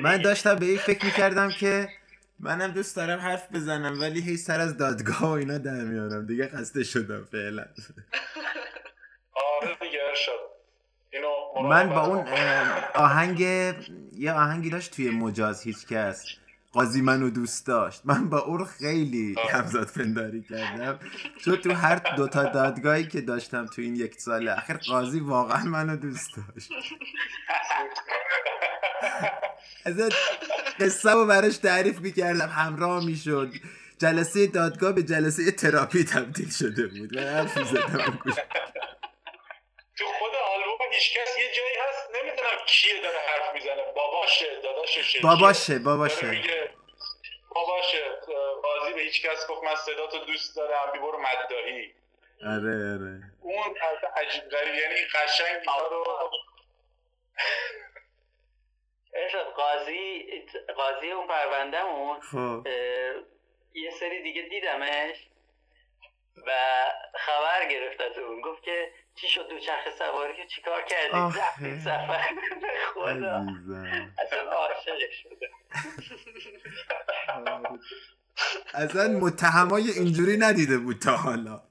من 0.00 0.16
داشتم 0.16 0.54
به 0.54 0.66
این 0.66 0.78
فکر 0.78 1.04
می‌کردم 1.04 1.50
که 1.50 1.88
منم 2.40 2.70
دوست 2.72 2.96
دارم 2.96 3.18
حرف 3.18 3.52
بزنم 3.52 4.00
ولی 4.00 4.20
هی 4.20 4.36
سر 4.36 4.60
از 4.60 4.76
دادگاه 4.76 5.22
و 5.22 5.30
اینا 5.30 5.58
در 5.58 5.84
میارم. 5.84 6.26
دیگه 6.26 6.48
خسته 6.48 6.84
شدم 6.84 7.24
فعلا. 7.32 7.64
آره 9.34 9.74
دیگه 9.80 10.00
من 11.62 11.88
با 11.88 12.06
اون 12.06 12.28
آهنگ 12.94 13.40
یه 14.12 14.32
آهنگی 14.32 14.70
داشت 14.70 14.94
توی 14.96 15.10
مجاز 15.10 15.62
هیچ 15.62 15.86
کس. 15.86 16.26
قاضی 16.72 17.02
منو 17.02 17.30
دوست 17.30 17.66
داشت. 17.66 18.02
من 18.04 18.28
با 18.28 18.38
اون 18.38 18.64
خیلی 18.64 19.36
همزاد 19.50 19.90
پنداری 19.90 20.42
کردم. 20.42 20.98
چون 21.44 21.56
تو 21.56 21.72
هر 21.72 21.96
دوتا 22.16 22.44
دادگاهی 22.44 23.06
که 23.06 23.20
داشتم 23.20 23.66
تو 23.66 23.82
این 23.82 23.96
یک 23.96 24.20
سال 24.20 24.48
اخیر 24.48 24.76
قاضی 24.76 25.20
واقعا 25.20 25.64
منو 25.64 25.96
دوست 25.96 26.30
داشت. 26.36 26.70
ازت 29.86 30.14
قصه 30.80 31.10
رو 31.10 31.26
براش 31.26 31.56
تعریف 31.56 32.00
می‌کردم. 32.00 32.48
همراه 32.48 33.04
می‌شد. 33.04 33.52
جلسه 33.98 34.46
دادگاه 34.46 34.92
به 34.92 35.02
جلسه 35.02 35.50
تراپی 35.50 36.04
تبدیل 36.04 36.50
شده 36.50 36.86
بود. 36.86 37.18
حرف 37.18 37.58
می‌زدم. 37.58 38.18
گوش 38.24 38.34
تو 39.96 40.04
خود 40.18 40.32
آلبوم 40.88 40.94
هیچکس 40.94 41.38
یه 41.38 41.52
جایی 41.52 41.76
هست 41.88 42.10
نمی‌دونم 42.10 42.64
کیه 42.66 43.02
داره 43.02 43.18
حرف 43.18 43.54
می‌زنه. 43.54 43.82
باباشه 43.96 44.60
داداششه 44.60 45.20
باباشه 45.20 45.78
باباشه. 45.78 46.70
باباشه 47.54 48.04
قاضی 48.62 48.92
به 48.94 49.00
هیچ 49.00 49.26
کس 49.26 49.46
گفت 49.46 49.64
من 49.64 49.74
صدا 49.74 50.06
تو 50.06 50.18
دوست 50.18 50.56
دارم 50.56 50.92
بی 50.92 50.98
برو 50.98 51.18
مدداهی 51.18 51.94
آره 52.42 52.94
آره. 52.94 53.20
اون 53.40 53.76
از 53.80 53.98
عجیب 54.16 54.48
غریب 54.50 54.74
یعنی 54.74 54.94
قشنگ 55.14 55.66
رو 55.90 56.30
ارشاد 59.14 59.46
قاضی 59.46 60.26
قاضی 60.76 61.10
اون 61.10 61.26
پروندهمون 61.26 62.20
خب. 62.20 62.66
یه 63.74 63.90
سری 63.90 64.22
دیگه 64.22 64.42
دیدمش. 64.42 65.27
و 66.46 66.50
خبر 67.26 67.68
گرفت 67.70 68.00
از 68.00 68.18
اون 68.28 68.40
گفت 68.40 68.62
که 68.62 68.88
چی 69.14 69.28
شد 69.28 69.48
دوچرخه 69.50 69.90
سواری 69.98 70.32
که 70.36 70.46
چیکار 70.54 70.82
کردی؟ 70.82 71.12
آخه. 71.12 71.40
رفتید 71.40 71.80
سفر. 71.80 72.20
خدا. 72.94 73.46
اصلا 74.18 74.50
عاشقش 74.50 75.22
شده. 75.22 75.50
اصلا 78.74 79.08
متهمای 79.08 79.90
اینجوری 79.90 80.36
ندیده 80.36 80.78
بود 80.78 80.98
تا 80.98 81.16
حالا. 81.16 81.62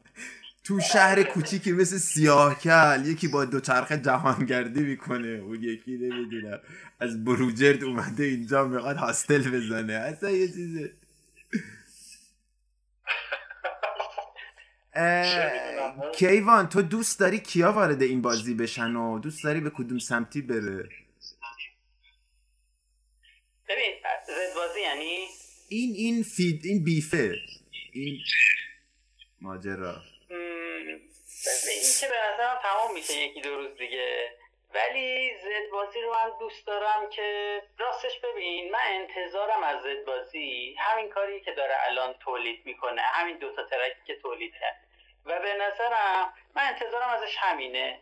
تو 0.64 0.80
شهر 0.80 1.24
کوچیکی 1.24 1.72
مثل 1.72 1.98
سیاهکل 1.98 3.06
یکی 3.06 3.28
با 3.28 3.46
دوچرخه 3.46 3.98
جهانگردی 3.98 4.82
می‌کنه. 4.82 5.28
اون 5.28 5.64
یکی 5.64 5.92
نمی‌دونم. 5.92 6.60
از 7.00 7.26
بروجرد 7.26 7.84
اومده 7.84 8.24
اینجا 8.24 8.64
می‌خواد 8.64 8.96
هاستل 8.96 9.52
بزنه. 9.52 9.94
اصلا 9.94 10.30
یه 10.30 10.48
چیزه 10.48 10.92
کیوان 16.16 16.70
تو 16.70 16.82
دوست 16.82 17.20
داری 17.20 17.40
کیا 17.40 17.72
وارد 17.72 18.02
این 18.02 18.22
بازی 18.22 18.54
بشن 18.54 18.96
و 18.96 19.20
دوست 19.20 19.44
داری 19.44 19.60
به 19.60 19.70
کدوم 19.70 20.00
سمتی 20.00 20.42
بره؟ 20.42 20.90
ببین 23.70 23.94
زدبازی 24.28 24.82
یعنی؟ 24.82 25.28
این 25.70 25.94
این 25.96 26.24
فید 26.24 26.62
این 26.66 26.84
بیفه. 26.84 27.36
این 27.94 28.18
ماجرا. 29.42 29.96
ببین 30.30 31.74
این 31.74 31.92
که 32.02 32.08
به 32.08 32.16
نظرم 32.34 32.60
تمام 32.64 32.94
میشه 32.94 33.14
یکی 33.14 33.42
دو 33.42 33.58
روز 33.58 33.78
دیگه. 33.78 34.32
ولی 34.76 35.32
زدبازی 35.44 36.02
رو 36.02 36.10
من 36.14 36.40
دوست 36.40 36.68
دارم 36.68 37.10
که 37.10 37.62
راستش 37.78 38.20
ببین 38.24 38.72
من 38.72 38.80
انتظارم 38.88 39.64
از 39.64 39.84
زدبازی 39.84 40.76
همین 40.80 41.10
کاری 41.10 41.42
که 41.42 41.52
داره 41.52 41.74
الان 41.88 42.16
تولید 42.20 42.66
می‌کنه 42.66 43.02
همین 43.02 43.38
دوتا 43.38 43.64
ترکی 43.64 44.00
که 44.08 44.16
تولید 44.22 44.54
کرد 44.62 44.87
و 45.28 45.40
به 45.40 45.54
نظرم 45.54 46.34
من 46.56 46.64
انتظارم 46.64 47.10
ازش 47.10 47.38
همینه. 47.38 48.00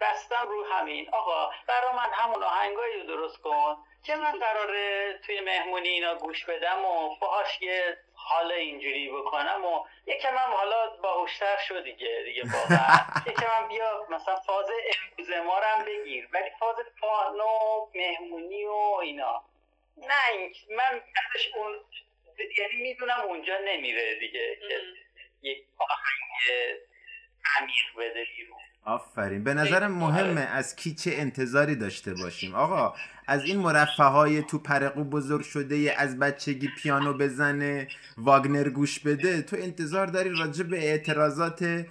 بستم 0.00 0.48
رو 0.48 0.64
همین. 0.64 1.10
آقا 1.10 1.50
برا 1.66 1.92
من 1.92 2.10
همون 2.12 2.42
آهنگایی 2.42 3.00
رو 3.00 3.06
درست 3.06 3.38
کن 3.42 3.76
که 4.02 4.16
من 4.16 4.38
قراره 4.38 5.18
توی 5.26 5.40
مهمونی 5.40 5.88
اینا 5.88 6.14
گوش 6.14 6.44
بدم 6.44 6.84
و 6.84 7.16
باهاش 7.16 7.62
یه 7.62 7.96
حال 8.14 8.52
اینجوری 8.52 9.10
بکنم 9.10 9.64
و 9.64 9.84
یکم 10.06 10.36
هم 10.36 10.52
حالا 10.52 10.96
باهوشتر 10.96 11.56
شد 11.56 11.84
دیگه 11.84 12.22
دیگه 12.24 12.42
واقعا. 12.52 12.98
یکم 13.30 13.46
هم 13.46 13.68
بیا 13.68 14.06
مثلا 14.10 14.36
فاز 14.36 14.66
امروز 14.70 15.30
ما 15.30 15.60
هم 15.60 15.84
بگیر. 15.84 16.28
ولی 16.32 16.50
فاز 16.60 16.76
فانو 17.00 17.86
مهمونی 17.94 18.64
و 18.64 18.98
اینا. 19.02 19.44
نه 19.96 20.50
من 20.70 21.02
ازش 21.30 21.50
اون 21.56 21.80
یعنی 22.58 22.82
می‌دونم 22.82 23.20
اونجا 23.20 23.58
نمیره 23.58 24.18
دیگه. 24.18 24.56
که 24.68 24.80
یک 25.44 25.58
آهنگ 25.78 26.30
عمیق 27.56 28.10
بده 28.10 28.24
بیرون. 28.36 28.58
آفرین. 28.84 29.44
به 29.44 29.54
نظرم 29.54 29.92
مهمه 29.92 30.40
از 30.40 30.76
کی 30.76 30.94
چه 30.94 31.10
انتظاری 31.14 31.76
داشته 31.76 32.14
باشیم. 32.14 32.54
آقا 32.54 32.94
از 33.26 33.44
این 33.44 33.58
مرفه 33.58 34.02
های 34.02 34.42
تو 34.42 34.58
پرقو 34.58 35.04
بزرگ 35.04 35.44
شده 35.44 35.94
از 35.98 36.18
بچگی 36.18 36.68
پیانو 36.82 37.12
بزنه 37.12 37.88
واگنر 38.16 38.68
گوش 38.68 39.00
بده 39.00 39.42
تو 39.42 39.56
انتظار 39.56 40.06
داری 40.06 40.30
راجع 40.30 40.64
به 40.64 40.78
اعتراضات 40.78 41.86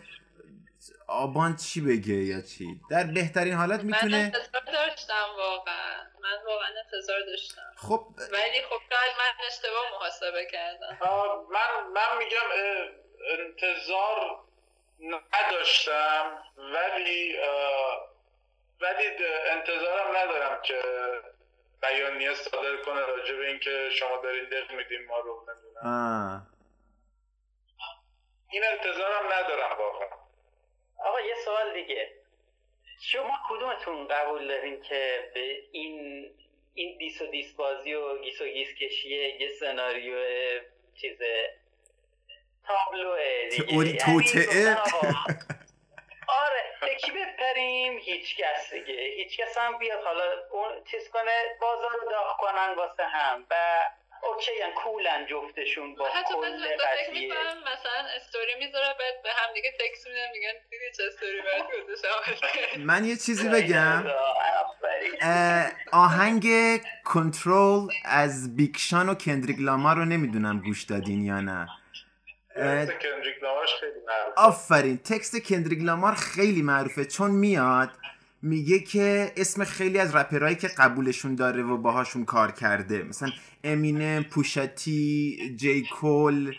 آبان 1.08 1.56
چی 1.56 1.82
بگه 1.82 2.14
یا 2.14 2.42
چی؟ 2.42 2.82
در 2.90 3.04
بهترین 3.04 3.54
حالت 3.54 3.80
من 3.80 3.86
می‌تونه 3.86 4.18
انتظار 4.18 4.62
داشتم 4.74 5.28
واقعا. 5.38 6.04
من 6.24 6.38
واقعا 6.48 6.68
انتظار 6.86 7.20
داشتم. 7.28 7.72
خب 7.76 8.08
ولی 8.18 8.62
خب 8.70 8.82
من 9.20 9.46
اشتباه 9.48 9.86
محاسبه 9.94 10.48
کردم. 10.52 10.98
آه، 11.02 11.48
من 11.52 11.92
من 11.94 12.18
میگم 12.20 12.48
انتظار 13.30 14.40
نداشتم 15.00 16.44
ولی 16.58 17.36
ولی 18.82 19.26
انتظارم 19.50 20.18
ندارم 20.18 20.62
که 20.62 20.82
بیانیه 21.82 22.34
صادر 22.34 22.76
کنه 22.76 23.00
راجع 23.00 23.36
به 23.36 23.48
اینکه 23.48 23.90
شما 23.90 24.18
دارید 24.18 24.50
دق 24.50 24.72
میدین 24.72 25.06
ما 25.06 25.20
رو 25.20 25.46
نمی‌دونم. 25.50 25.86
آه. 25.86 26.54
این 28.52 28.64
انتظارم 28.64 29.34
ندارم 29.34 29.78
واقعا. 29.78 30.08
آقا 30.98 31.22
یه 31.22 31.36
سوال 31.46 31.74
دیگه. 31.74 32.12
شما 33.02 33.40
کدومتون 33.50 34.08
قبول 34.08 34.48
دارین 34.48 34.82
که 34.82 35.32
به 35.34 35.64
این 35.72 36.26
این 36.74 36.98
diss 36.98 37.22
و 37.22 37.26
diss 37.28 37.54
بازی 37.56 37.94
و 37.94 38.18
گیس 38.22 38.42
و 38.42 38.46
گیس 38.46 38.76
کشیه 38.76 39.42
یه 39.42 39.52
سناریو 39.60 40.16
چیز 41.02 41.18
تابلوه 42.68 43.50
دیگه. 43.52 43.74
یعنی 44.54 44.70
آقا، 44.74 45.08
آره 46.44 46.64
به 46.82 46.96
کی 46.96 47.12
بپریم؟ 47.12 47.98
هیچ 47.98 48.38
کس 48.38 48.74
دیگه. 48.74 49.00
هیچ 49.18 49.38
کس 49.40 49.58
هم 49.58 49.78
بیاد. 49.78 50.04
حالا 50.04 50.24
اون 50.52 50.84
چیز 50.92 51.10
کنه 51.14 51.32
بازار 51.62 51.92
رو 51.92 52.10
داغ 52.12 52.38
کنن 52.38 52.74
واسه 52.78 53.04
هم. 53.04 53.46
و 53.52 53.56
OK 54.24 54.62
ان 54.64 54.72
cool 54.72 55.15
ن 55.15 55.26
جفتشون 55.26 55.96
با 55.96 56.06
حتی 56.10 56.34
من 56.36 56.42
کل 56.52 56.64
فکر 56.64 56.76
قضیه 56.76 57.22
می‌کنم 57.22 57.58
مثلا 57.60 58.08
استوری 58.16 58.56
می‌ذاره 58.60 58.88
بعد 59.00 59.24
به 59.24 59.30
هم 59.30 59.54
دیگه 59.54 59.72
تکس 59.80 60.08
میدن 60.08 60.28
میگن 60.34 60.54
دیدی 60.70 60.86
چه 60.98 61.04
استوری 61.08 61.42
برات 61.42 61.68
گذاشتم 61.88 62.82
من 62.90 63.06
یه 63.06 63.16
چیزی 63.16 63.50
بگم. 63.50 64.04
آهنگ 65.92 66.46
کنترل 67.04 67.88
از 68.06 68.56
بیکشان 68.56 69.10
و 69.10 69.16
کندریک 69.16 69.58
لاما 69.60 69.94
رو 69.94 70.06
نمی‌دونم 70.06 70.60
گوش 70.62 70.84
دادین 70.84 71.22
یا 71.26 71.40
نه. 71.42 71.68
کندریک 72.56 73.44
لامارش 73.44 73.70
خیلی 73.80 73.94
آفرین. 74.36 74.98
تکست 74.98 75.40
کندریک 75.40 75.82
لامار 75.82 76.14
خیلی 76.14 76.62
معروفه 76.62 77.06
چون 77.06 77.32
میاد 77.32 77.90
میگه 78.42 78.80
که 78.80 79.32
اسم 79.38 79.64
خیلی 79.64 80.00
از 80.00 80.16
رپرهایی 80.16 80.56
که 80.56 80.68
قبولشون 80.68 81.36
داره 81.36 81.64
و 81.64 81.78
باهاشون 81.78 82.26
کار 82.26 82.52
کرده. 82.52 83.04
مثلا 83.04 83.30
امینه 83.64 84.22
پوشتی 84.22 85.38
جی 85.56 85.84
کول 85.94 86.56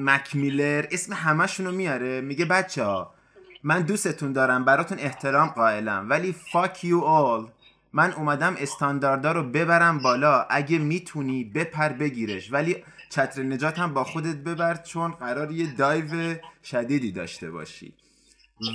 مک 0.00 0.36
میلر 0.36 0.86
اسم 0.90 1.12
همشونو 1.12 1.72
میاره. 1.72 2.20
میگه 2.20 2.44
بچه 2.44 2.84
ها 2.84 3.14
من 3.62 3.82
دوستتون 3.82 4.32
دارم 4.32 4.64
براتون 4.64 4.98
احترام 4.98 5.48
قائلم. 5.48 6.06
ولی 6.10 6.34
فاک 6.52 6.84
یو 6.84 7.00
آل 7.00 7.48
من 7.92 8.12
اومدم 8.12 8.56
استانداردا 8.58 9.32
رو 9.32 9.42
ببرم 9.42 9.98
بالا. 9.98 10.46
اگه 10.50 10.78
می‌تونی 10.78 11.44
بپر 11.44 11.88
بگیرش. 11.88 12.52
ولی 12.52 12.84
چتر 13.10 13.42
نجات 13.42 13.78
هم 13.78 13.94
با 13.94 14.04
خودت 14.04 14.36
ببر 14.36 14.74
چون 14.74 15.10
قرار 15.10 15.52
یه 15.52 15.72
دایو 15.72 16.36
شدیدی 16.64 17.12
داشته 17.12 17.50
باشی. 17.50 17.94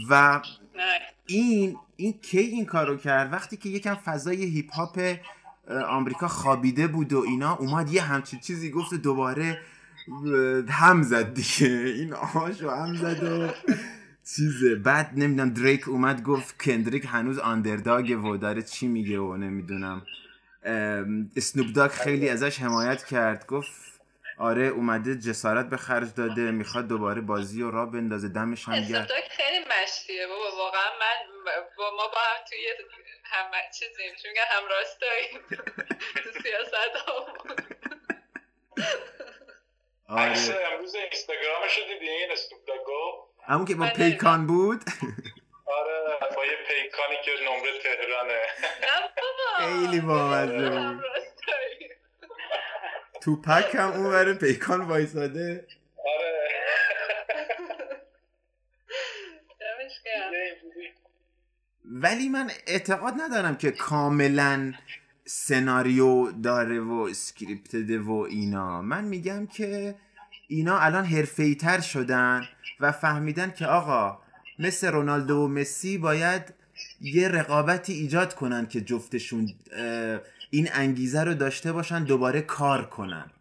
و 0.10 0.42
این 1.26 1.78
این 1.96 2.14
کی 2.22 2.40
این 2.40 2.66
کارو 2.66 2.98
کرد؟ 2.98 3.34
وقتی 3.34 3.58
که 3.58 3.70
یکم 3.70 3.96
فضای 3.96 4.44
هیپ 4.44 4.74
هاپ 4.74 5.16
آمریکا 5.88 6.28
خوابیده 6.28 6.88
بود 6.88 7.14
و 7.14 7.24
اینا 7.28 7.56
اومد 7.56 7.94
یه 7.94 8.02
همچین 8.02 8.40
چیزی 8.40 8.70
گفت 8.70 8.94
دوباره 8.94 9.62
هم 10.70 11.02
زد 11.04 11.34
دیگه. 11.34 11.68
این 11.68 12.14
آهاشو 12.14 12.70
هم 12.70 12.96
زد 12.96 13.24
و 13.24 13.50
چیزه. 14.36 14.76
بعد 14.76 15.12
نمی‌دونم 15.16 15.50
دریک 15.50 15.88
اومد 15.88 16.24
گفت 16.24 16.62
کندریک 16.62 17.06
هنوز 17.08 17.40
آندرداگه 17.40 18.18
و 18.18 18.38
داره 18.38 18.62
چی 18.62 18.88
میگه 18.88 19.20
و 19.20 19.38
نمی‌دونم. 19.38 20.02
اسنوپ 21.36 21.68
داگ 21.68 21.92
خیلی 21.92 22.30
ازش 22.30 22.60
حمایت 22.60 23.04
کرد. 23.04 23.46
گفت 23.46 23.91
آره 24.42 24.68
اومده 24.68 25.16
جسارت 25.16 25.66
به 25.70 25.78
خرج 25.78 26.08
داده 26.18 26.42
می‌خواد 26.42 26.88
دوباره 26.88 27.22
بازی 27.22 27.62
و 27.62 27.72
را 27.72 27.86
بندازه 27.86 28.30
دمش 28.30 28.68
هم 28.68 28.74
استفداک 28.74 29.30
خیلی 29.30 29.66
مشتیه 29.66 30.28
بابا 30.28 30.58
واقعا 30.58 30.90
من 31.00 31.18
با 31.78 31.92
ما 31.98 32.08
با 32.08 32.20
هم 32.20 32.46
توی 32.50 32.68
هم 33.32 33.52
چیزیم 33.80 34.16
چون 34.22 34.32
میگن؟ 34.32 34.44
هم 34.50 34.64
راستاییم. 34.70 35.42
تو 36.34 36.40
سیاست 36.42 36.74
ها. 36.74 37.28
عکس 40.10 40.50
آره 40.50 40.74
امروز 40.74 40.96
اینستاگرامش 40.96 41.78
رو 41.78 41.84
دیدی 41.94 42.10
این 42.10 42.32
همون 43.48 43.66
که 43.66 43.76
با 43.76 43.86
من 43.86 43.90
پیکان 43.90 44.48
بود؟ 44.48 44.82
آره 45.66 46.20
با 46.36 46.46
یه 46.46 46.58
پیکانی 46.68 47.16
که 47.26 47.32
نمره 47.46 47.80
تهرانه. 47.84 48.42
خیلی 49.58 50.00
بامزه 50.00 50.70
بود. 50.70 51.04
توپک 53.22 53.76
هم 53.76 53.92
اون 53.92 54.06
ور 54.06 54.34
پیکان 54.34 54.82
وایساده. 54.82 55.68
آره. 56.06 56.42
ولی 61.86 62.30
من 62.30 62.52
اعتقاد 62.68 63.14
ندارم 63.22 63.56
که 63.56 63.72
کاملا 63.72 64.74
سناریو 65.26 66.32
داره 66.32 66.80
و 66.80 67.08
اسکریپتده 67.10 68.00
و 68.00 68.12
اینا. 68.12 68.82
من 68.82 69.04
میگم 69.04 69.48
که 69.48 69.96
اینا 70.48 70.80
الان 70.80 71.06
حرفه‌ای 71.06 71.56
تر 71.56 71.80
شدن 71.80 72.48
و 72.80 72.92
فهمیدن 72.92 73.52
که 73.52 73.66
آقا 73.66 74.22
مثل 74.60 74.88
رونالدو 74.88 75.38
و 75.38 75.48
مسی 75.48 75.98
باید 75.98 76.54
یه 77.02 77.28
رقابتی 77.28 77.94
ایجاد 77.94 78.34
کنن 78.34 78.68
که 78.68 78.82
جفتشون 78.82 79.54
این 80.52 80.70
انگیزه 80.74 81.24
رو 81.24 81.34
داشته 81.34 81.72
باشن 81.72 82.04
دوباره 82.04 82.42
کار 82.42 82.86
کنن. 82.86 83.32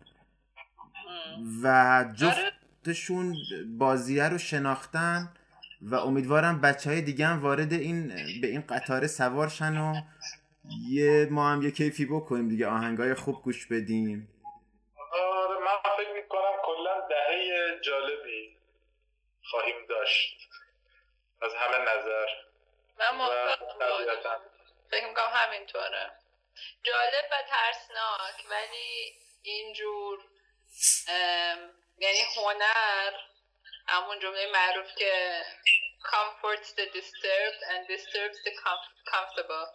و 1.62 2.05
جفتشون 2.15 3.37
بازیه 3.78 4.28
رو 4.28 4.39
شناختن 4.39 5.32
و 5.82 5.95
امیدوارم 5.95 6.61
بچه 6.61 6.91
های 6.91 7.03
دیگه 7.03 7.27
هم 7.27 7.43
وارد 7.43 7.73
این 7.73 8.09
به 8.41 8.47
این 8.47 8.61
قطار 8.61 9.07
سوار 9.07 9.49
شن 9.49 9.77
و 9.77 9.95
یه 10.89 11.28
ما 11.31 11.51
هم 11.51 11.62
یه 11.62 11.70
کیفی 11.70 12.07
بکنیم 12.07 12.49
دیگه. 12.49 12.66
آهنگای 12.66 13.15
خوب 13.15 13.43
گوش 13.43 13.66
بدیم. 13.66 14.28
آره 15.12 15.61
من 15.61 15.97
فکر 15.97 16.15
می‌کنم 16.23 16.57
کلا 16.65 17.09
دهه 17.09 17.81
جالبی 17.85 18.57
خواهیم 19.51 19.87
داشت. 19.89 20.37
از 21.43 21.51
همه 21.55 21.78
نظر. 21.82 22.27
من. 22.99 23.28
فکر 24.91 25.09
می‌کنم 25.09 25.24
همینطوره. 25.32 26.20
جالب 26.82 27.24
و 27.32 27.43
ترسناک 27.48 28.44
ولی 28.51 29.12
اینجور 29.43 30.18
یعنی 31.98 32.20
هنر 32.36 33.12
همون 33.86 34.20
جمله 34.20 34.47
معروف 34.52 34.94
که 34.98 35.43
comforts 36.02 36.70
the 36.78 36.86
disturbed 36.98 37.62
and 37.72 37.81
disturbs 37.89 38.39
the 38.47 38.52
com- 38.62 38.94
comfortable. 39.12 39.66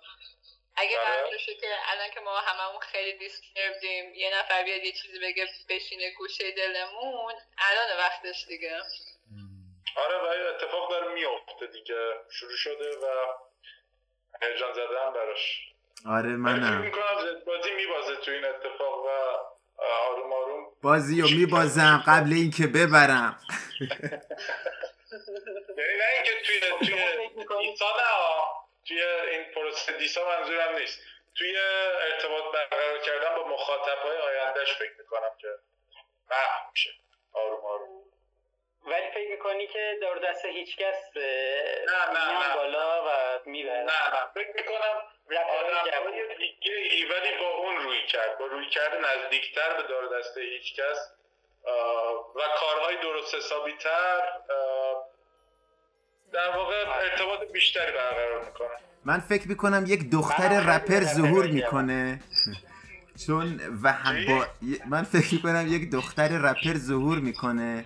اگه 0.77 0.97
باشه 1.31 1.55
که 1.55 1.67
الان 1.91 2.09
که 2.09 2.19
ما 2.19 2.39
هممون 2.39 2.79
خیلی 2.79 3.17
دیستربدیم 3.17 4.13
یه 4.13 4.39
نفر 4.39 4.63
بیاد 4.63 4.83
یه 4.83 4.91
چیزی 4.91 5.19
بگه 5.19 5.47
بشینه 5.69 6.11
گوشه 6.11 6.51
دلمون 6.51 7.33
الان 7.57 7.97
وقتش 7.97 8.45
دیگه. 8.47 8.81
آره 9.97 10.17
و 10.17 10.55
اتفاق 10.55 10.89
داره 10.89 11.13
میفته 11.13 11.67
دیگه. 11.67 12.13
شروع 12.31 12.57
شده 12.57 12.97
و 12.97 13.33
هیجان 14.41 14.73
زدن 14.73 15.13
براش. 15.13 15.74
آره 16.09 16.29
منم. 16.29 16.81
می‌کنم 16.81 17.03
زدبازی 17.21 17.69
میبازه 17.75 18.15
تو 18.15 18.31
این 18.31 18.45
اتفاق 18.45 19.05
و 19.05 19.09
آروم 19.83 20.33
آروم. 20.33 20.65
بازی 20.81 21.21
رو 21.21 21.27
میبازم 21.29 22.03
قبل 22.07 22.33
اینکه 22.33 22.67
ببرم. 22.67 23.39
یعنی 25.77 25.97
نه 25.97 26.05
اینکه 26.15 26.31
توی 26.45 26.59
توی 26.79 27.71
دیسا 27.71 27.85
نه. 27.85 28.55
توی 28.87 29.01
این 29.31 29.43
پروسه 29.55 29.97
دیسا 29.97 30.21
منظورم 30.25 30.77
نیست. 30.77 30.99
توی 31.35 31.57
ارتباط 32.11 32.43
برقرار 32.53 32.97
کردن 32.99 33.35
با 33.35 33.47
مخاطب 33.47 33.97
های 34.03 34.17
آیندهش 34.17 34.73
فکر 34.79 34.93
می‌کنم 34.99 35.29
که 35.41 35.47
فهم 36.29 36.69
میشه. 36.71 36.89
آروم 37.33 37.65
آروم. 37.65 38.03
ولی 38.85 39.07
فکر 39.13 39.31
می‌کنی 39.31 39.67
که 39.67 39.97
دور 40.01 40.29
دست 40.29 40.45
هیچ 40.45 40.77
کس 40.77 40.99
نه، 41.15 41.21
نه، 41.21 42.31
میان 42.31 42.47
نه. 42.49 42.55
بالا 42.55 43.03
و 43.05 43.09
می‌بره. 43.45 43.83
نه 43.83 43.83
نه. 43.85 44.21
فکر 44.33 44.53
می‌کنم 44.55 44.95
آدم 45.59 46.11
دیگه 46.37 46.75
ای 46.91 47.05
ولی 47.05 47.31
با 47.41 47.49
اون 47.49 47.75
روی 47.83 48.05
کرد. 48.07 48.37
با 48.39 48.45
روی 48.45 48.69
کرد 48.69 48.93
نزدیکتر 49.05 49.73
به 49.77 49.83
دار 49.89 50.19
دسته 50.19 50.41
هیچ 50.41 50.75
کس 50.79 51.11
و 52.35 52.39
کارهای 52.59 52.95
درست 53.01 53.35
حسابی 53.35 53.73
تر 53.73 54.21
در 56.33 56.49
واقع 56.57 56.75
ارتباط 56.87 57.39
بیشتری 57.51 57.91
برقرار 57.91 58.45
می‌کنه. 58.45 58.69
من 59.05 59.19
فکر 59.19 59.47
می‌کنم 59.47 59.83
یک 59.87 60.11
دختر 60.11 60.49
رپر 60.75 60.99
ظهور 61.03 61.45
می‌کنه. 61.45 62.19
چون 63.27 63.59
و 63.83 63.91
هم 63.91 64.25
با... 64.27 64.45
من 64.89 65.03
فکر 65.03 65.33
می‌کنم 65.33 65.65
یک 65.69 65.91
دختر 65.91 66.27
رپر 66.27 66.73
ظهور 66.73 67.17
می‌کنه. 67.17 67.85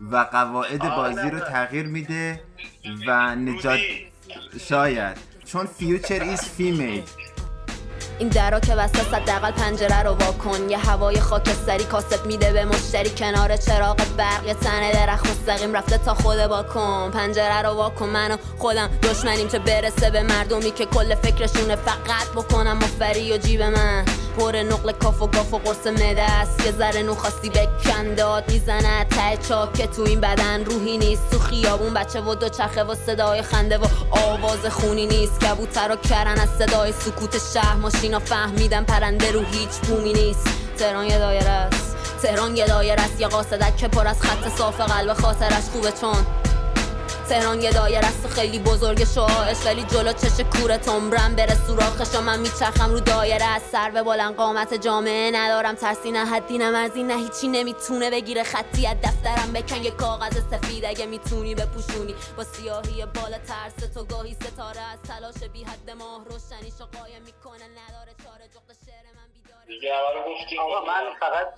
و 0.00 0.16
قواعد 0.16 0.78
بازی 0.78 1.30
رو 1.30 1.40
تغییر 1.40 1.86
میده 1.86 2.40
و 3.06 3.34
نجات 3.34 3.80
شاید. 4.60 5.16
چون 5.44 5.66
فیوچر 5.66 6.22
ایز 6.22 6.40
فیمیل 6.40 7.02
این 8.18 8.28
درا 8.28 8.60
که 8.60 8.74
وسط 8.74 9.14
حداقل 9.14 9.50
پنجره 9.50 10.02
رو 10.02 10.10
واکن 10.10 10.70
یه 10.70 10.78
هوای 10.78 11.20
خاکستری 11.20 11.84
کاسب 11.84 12.26
میده 12.26 12.52
به 12.52 12.64
مشتری 12.64 13.10
کنار 13.10 13.56
چراغ 13.56 13.96
برق. 14.16 14.46
یه 14.46 14.54
تنه 14.54 14.92
درخت 14.92 15.26
مستقیم 15.26 15.76
رفته 15.76 15.98
تا 15.98 16.14
خود 16.14 16.46
باکن 16.46 17.10
پنجره 17.10 17.62
رو 17.62 17.68
واکن 17.68 18.08
من 18.08 18.30
و 18.30 18.36
خودم 18.58 18.90
دشمنیم 19.02 19.48
چه 19.48 19.58
برسه 19.58 20.10
به 20.10 20.22
مردمی 20.22 20.70
که 20.70 20.86
کل 20.86 21.14
فکرشونه 21.14 21.76
فقط 21.76 22.28
بکنم. 22.34 22.76
مفری 22.76 23.32
و 23.32 23.36
جیب 23.38 23.62
من. 23.62 24.04
پر 24.38 24.56
نقل 24.56 24.92
کاف 24.92 25.22
و 25.22 25.26
گاف 25.26 25.54
و 25.54 25.58
قرص 25.58 25.86
مده 25.86 26.64
یه 26.64 26.72
ذره 26.78 27.02
نو 27.02 27.14
خواستی 27.14 27.50
بکن 27.50 28.14
داد. 28.14 28.52
می‌زنه 28.52 29.04
ته 29.04 29.36
چاک 29.48 29.82
تو 29.82 30.02
این 30.02 30.20
بدن 30.20 30.64
روحی 30.64 30.98
نیست. 30.98 31.30
تو 31.30 31.38
خیابون 31.38 31.94
بچه 31.94 32.20
و 32.20 32.34
دو 32.34 32.48
چخه 32.48 32.84
و 32.84 32.94
صدای 32.94 33.42
خنده 33.42 33.78
و 33.78 33.84
آواز 34.10 34.66
خونی 34.66 35.06
نیست. 35.06 35.40
کبوتر 35.40 35.92
و 35.92 35.96
کرن 35.96 36.38
از 36.40 36.48
صدای 36.58 36.92
سکوت 36.92 37.36
شهر 37.54 37.76
ماشینا 38.06 38.18
فهمیدن 38.18 38.84
پرنده 38.84 39.32
رو 39.32 39.40
هیچ 39.40 39.68
بومی 39.88 40.12
نیست. 40.12 40.48
تهران 40.78 41.06
یه 41.06 41.18
دایره 41.18 41.48
است. 41.48 41.96
تهران 42.22 42.56
یه 42.56 42.66
دایره 42.66 43.02
است. 43.02 43.20
یه 43.20 43.28
قاصدک 43.28 43.76
که 43.76 43.88
پر 43.88 44.06
از 44.06 44.22
خط 44.22 44.58
صاف 44.58 44.80
قلب 44.80 45.12
خاطرش 45.12 45.64
خوبه 45.72 45.92
چون 46.00 46.26
تهران 47.28 47.60
یه 47.60 47.72
دایره 47.72 48.06
است 48.06 48.26
و 48.26 48.28
خیلی 48.28 48.58
بزرگ 48.58 49.04
شعاعش 49.04 49.66
ولی 49.66 49.84
جلو 49.84 50.12
چش 50.12 50.40
کوره 50.40 50.78
تمرم 50.78 51.36
بره 51.36 51.54
سوراخش 51.66 52.14
و 52.14 52.20
من 52.20 52.40
میچرخم 52.40 52.90
رو 52.90 53.00
دایره. 53.00 53.44
از 53.44 53.62
سر 53.62 53.90
به 53.90 54.02
بلند 54.02 54.36
قامت 54.36 54.74
جامعه 54.74 55.30
ندارم 55.34 55.74
ترسی 55.74 56.10
نه 56.10 56.26
حدی 56.26 56.58
نه 56.58 56.70
مرزی 56.70 57.02
نه 57.02 57.16
هیچی. 57.16 57.48
نمی‌تونه 57.48 58.10
بگیره 58.10 58.42
خطی 58.42 58.86
از 58.86 58.96
دفترم 59.04 59.52
بکن 59.52 59.84
یه 59.84 59.90
کاغذ 59.90 60.38
سفید. 60.50 60.84
اگه 60.84 61.06
می‌تونی 61.06 61.54
بپوشونی 61.54 62.14
با 62.36 62.44
سیاهی 62.44 63.06
بالا 63.06 63.38
ترس 63.38 63.94
تو 63.94 64.04
گاهی 64.04 64.34
ستاره 64.34 64.80
از 64.92 65.02
تلاش 65.08 65.50
بی 65.52 65.64
حد 65.64 65.90
ماه 65.90 66.24
روشنیشو 66.24 66.86
قایم 66.98 67.22
می‌کنه 67.22 67.66
نداره 67.80 68.12
چاره. 68.24 68.46
جغد 68.54 68.76
شعر 68.86 69.06
من 69.16 70.32
گفتیم. 70.32 70.60
آقا 70.60 70.80
من 70.86 71.04
فقط 71.20 71.48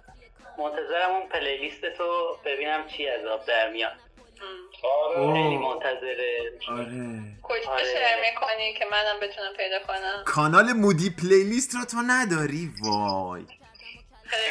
منتظرم 0.59 1.11
اون 1.11 1.29
playlist 1.29 1.81
تو 1.99 2.37
ببینم 2.45 2.87
چی 2.87 3.09
از 3.09 3.27
آب 3.27 3.47
در 3.47 3.71
میاد. 3.71 4.08
خیلی 5.15 5.59
منتظره. 5.59 6.53
آره. 6.69 7.23
کجا 7.43 7.71
آره. 7.71 7.85
share 7.85 8.31
می‌کنی 8.31 8.75
که 8.79 8.85
منم 8.91 9.21
بتونم 9.23 9.53
پیدا 9.57 9.79
کنم؟ 9.87 10.23
کانال 10.25 10.73
مودی 10.73 11.11
playlist 11.11 11.75
رو 11.75 11.85
تو 11.85 11.97
نداری؟ 12.07 12.73
وای. 12.83 13.45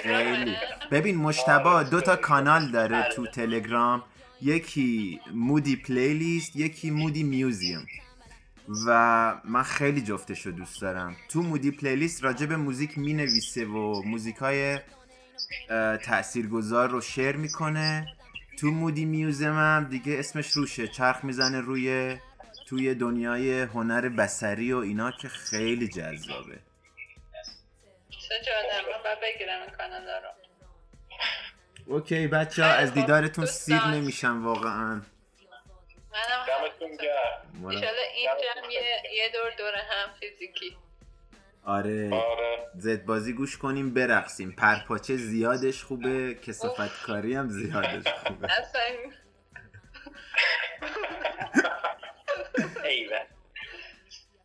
خیلی 0.03 0.55
ببین 0.91 1.15
مجتبی 1.15 1.83
دو 1.83 2.01
تا 2.01 2.15
کانال 2.15 2.71
داره 2.71 3.09
تو 3.15 3.27
تلگرام. 3.27 4.03
یکی 4.41 5.21
مودی 5.33 5.75
playlist 5.75 6.55
یکی 6.55 6.91
مودی 6.91 7.23
museum. 7.23 7.87
و 8.87 9.41
من 9.43 9.63
خیلی 9.63 10.01
جفتش 10.01 10.45
رو 10.45 10.51
دوست 10.51 10.81
دارم. 10.81 11.15
تو 11.29 11.41
مودی 11.41 11.71
playlist 11.71 12.23
راجع 12.23 12.45
به 12.45 12.55
موزیک 12.55 12.97
می 12.97 13.13
نویسه 13.13 13.65
و 13.65 14.01
موزیک 14.03 14.35
های 14.35 14.79
تاثیرگذار 16.05 16.89
رو 16.89 17.01
شیر 17.01 17.35
می‌کنه. 17.35 18.16
تو 18.59 18.67
مودی 18.67 19.05
میوزیم 19.05 19.53
هم 19.53 19.87
دیگه 19.89 20.19
اسمش 20.19 20.51
روشه. 20.51 20.87
چرخ 20.87 21.23
می‌زنه 21.23 21.61
روی 21.61 22.17
توی 22.67 22.95
دنیای 22.95 23.61
هنر 23.61 24.09
بسری 24.09 24.73
و 24.73 24.77
اینا 24.77 25.11
که 25.11 25.27
خیلی 25.27 25.87
جذابه. 25.87 26.59
چه 28.09 28.35
جالب 28.45 29.19
بگیرم 29.21 29.61
این 29.61 29.69
کانالا 29.69 30.17
رو. 30.17 30.29
اوکی 31.85 32.27
بچه 32.27 32.63
ها 32.63 32.69
از 32.69 32.93
دیدارتون 32.93 33.45
سیر 33.45 33.85
نمیشم 33.85 34.45
واقعا. 34.45 35.01
منم 36.11 36.45
دمتون 36.47 36.97
گرم. 36.97 37.65
ایشالا 37.69 38.01
این 38.15 38.29
جمع 38.43 38.73
یه, 38.73 38.81
یه 39.13 39.31
دور 39.33 39.51
دور 39.57 39.75
هم 39.75 40.09
فیزیکی. 40.19 40.77
آره. 41.67 42.11
زد 42.75 43.05
بازی 43.05 43.33
گوش 43.33 43.57
کنیم 43.57 43.93
برقصیم. 43.93 44.51
پرپاچه 44.51 45.17
زیادش 45.17 45.83
خوبه 45.83 46.33
کسافت 46.33 47.03
کاری 47.05 47.35
هم 47.35 47.49
زیادش 47.49 48.07
خوبه. 48.07 48.47
اصلا 48.51 48.81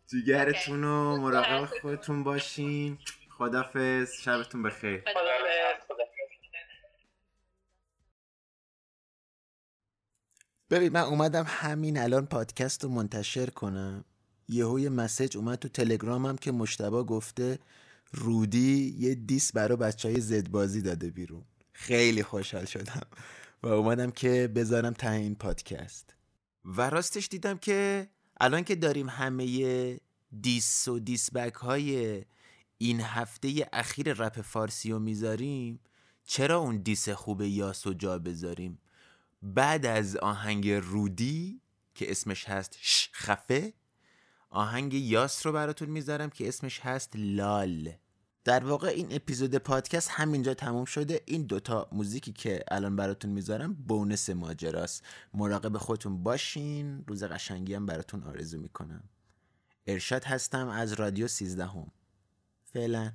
جیگرتون 0.06 0.82
رو 0.82 1.16
مراقب 1.16 1.64
خودتون 1.64 2.24
باشین. 2.24 2.98
خدافز 3.38 4.12
شبتون 4.12 4.62
بخیر. 4.62 5.02
ببین 10.70 10.92
من 10.92 11.00
اومدم 11.00 11.44
همین 11.48 11.98
الان 11.98 12.26
پادکست 12.26 12.84
رو 12.84 12.90
منتشر 12.90 13.46
کنم. 13.46 14.04
یهو 14.52 14.80
یه 14.80 14.88
مسج 14.88 15.36
اومد 15.36 15.58
تو 15.58 15.68
تلگرامم 15.68 16.36
که 16.36 16.52
مشتبا 16.52 17.04
گفته 17.04 17.58
رودی 18.12 18.96
یه 18.98 19.14
دیس 19.14 19.52
برای 19.52 19.76
بچه 19.76 20.08
های 20.08 20.20
زدبازی 20.20 20.82
داده 20.82 21.10
بیرون. 21.10 21.44
خیلی 21.72 22.22
خوشحال 22.22 22.64
شدم 22.64 23.06
و 23.62 23.68
اومدم 23.68 24.10
که 24.10 24.52
بذارم 24.54 24.92
ته 24.92 25.10
این 25.10 25.34
پادکست. 25.34 26.14
و 26.64 26.90
راستش 26.90 27.28
دیدم 27.28 27.58
که 27.58 28.08
الان 28.40 28.64
که 28.64 28.74
داریم 28.74 29.08
همه 29.08 30.00
دیس 30.40 30.88
و 30.88 30.98
دیسبک 30.98 31.54
های 31.54 32.22
این 32.78 33.00
هفته 33.00 33.68
اخیر 33.72 34.12
رپ 34.12 34.40
فارسی 34.40 34.90
رو 34.90 34.98
می‌ذاریم 34.98 35.80
چرا 36.24 36.58
اون 36.58 36.76
دیس 36.76 37.08
خوب 37.08 37.42
یاس 37.42 37.86
و 37.86 37.94
جا 37.94 38.18
بذاریم؟ 38.18 38.78
بعد 39.42 39.86
از 39.86 40.16
آهنگ 40.16 40.70
رودی 40.70 41.60
که 41.94 42.10
اسمش 42.10 42.48
هست 42.48 42.76
ش 42.80 43.10
خفه 43.12 43.72
آهنگ 44.52 44.94
یاس 44.94 45.46
رو 45.46 45.52
براتون 45.52 45.88
می‌ذارم 45.88 46.30
که 46.30 46.48
اسمش 46.48 46.80
هست 46.80 47.12
لال. 47.14 47.92
در 48.44 48.64
واقع 48.64 48.88
این 48.88 49.08
اپیزود 49.10 49.54
پادکست 49.54 50.10
همینجا 50.10 50.54
تموم 50.54 50.84
شده. 50.84 51.20
این 51.26 51.42
دوتا 51.42 51.88
موزیکی 51.92 52.32
که 52.32 52.64
الان 52.70 52.96
براتون 52.96 53.30
می‌ذارم 53.30 53.74
بونس 53.74 54.30
ماجراست. 54.30 55.04
مراقب 55.34 55.78
خودتون 55.78 56.22
باشین. 56.22 57.04
روز 57.06 57.24
قشنگی 57.24 57.74
هم 57.74 57.86
براتون 57.86 58.22
آرزو 58.22 58.60
می‌کنم. 58.60 59.02
ارشاد 59.86 60.24
هستم 60.24 60.68
از 60.68 60.92
رادیو 60.92 61.28
سیزدهم. 61.28 61.92
فعلا. 62.64 63.12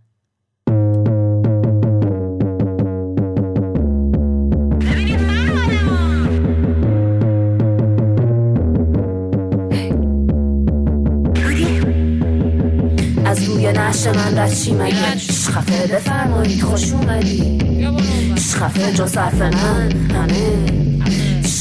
از 13.68 14.08
روی 14.08 14.14
نش 14.14 14.18
من 14.18 14.38
رد 14.38 14.54
چی 14.54 14.74
مگه؟ 14.74 15.16
خفه 15.52 15.88
بفرمایید 15.88 16.64
خوش 16.64 16.92
اومدی. 16.92 17.60
خفه 18.36 18.94
جو 18.94 19.08
صرف 19.08 19.42
من 19.42 19.92
همه. 19.92 20.66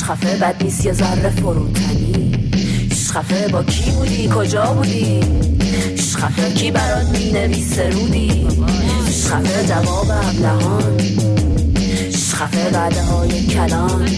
خفه 0.02 0.36
بد 0.36 0.62
نیست 0.62 0.86
یه 0.86 0.92
ذره 0.92 1.30
فروتنی. 1.30 2.50
خفه 3.12 3.48
با 3.48 3.62
کی 3.62 3.90
بودی 3.90 4.30
کجا 4.34 4.64
بودی؟ 4.64 5.20
خفه 6.16 6.52
کی 6.54 6.70
برات 6.70 7.18
می 7.18 7.32
نویسه 7.32 7.90
رودی؟ 7.90 8.48
خفه 9.30 9.66
جواب 9.68 10.10
ابلهان. 10.10 10.96
خفه 12.32 12.70
بعده 12.70 13.02
های 13.02 13.46
کلان. 13.46 14.08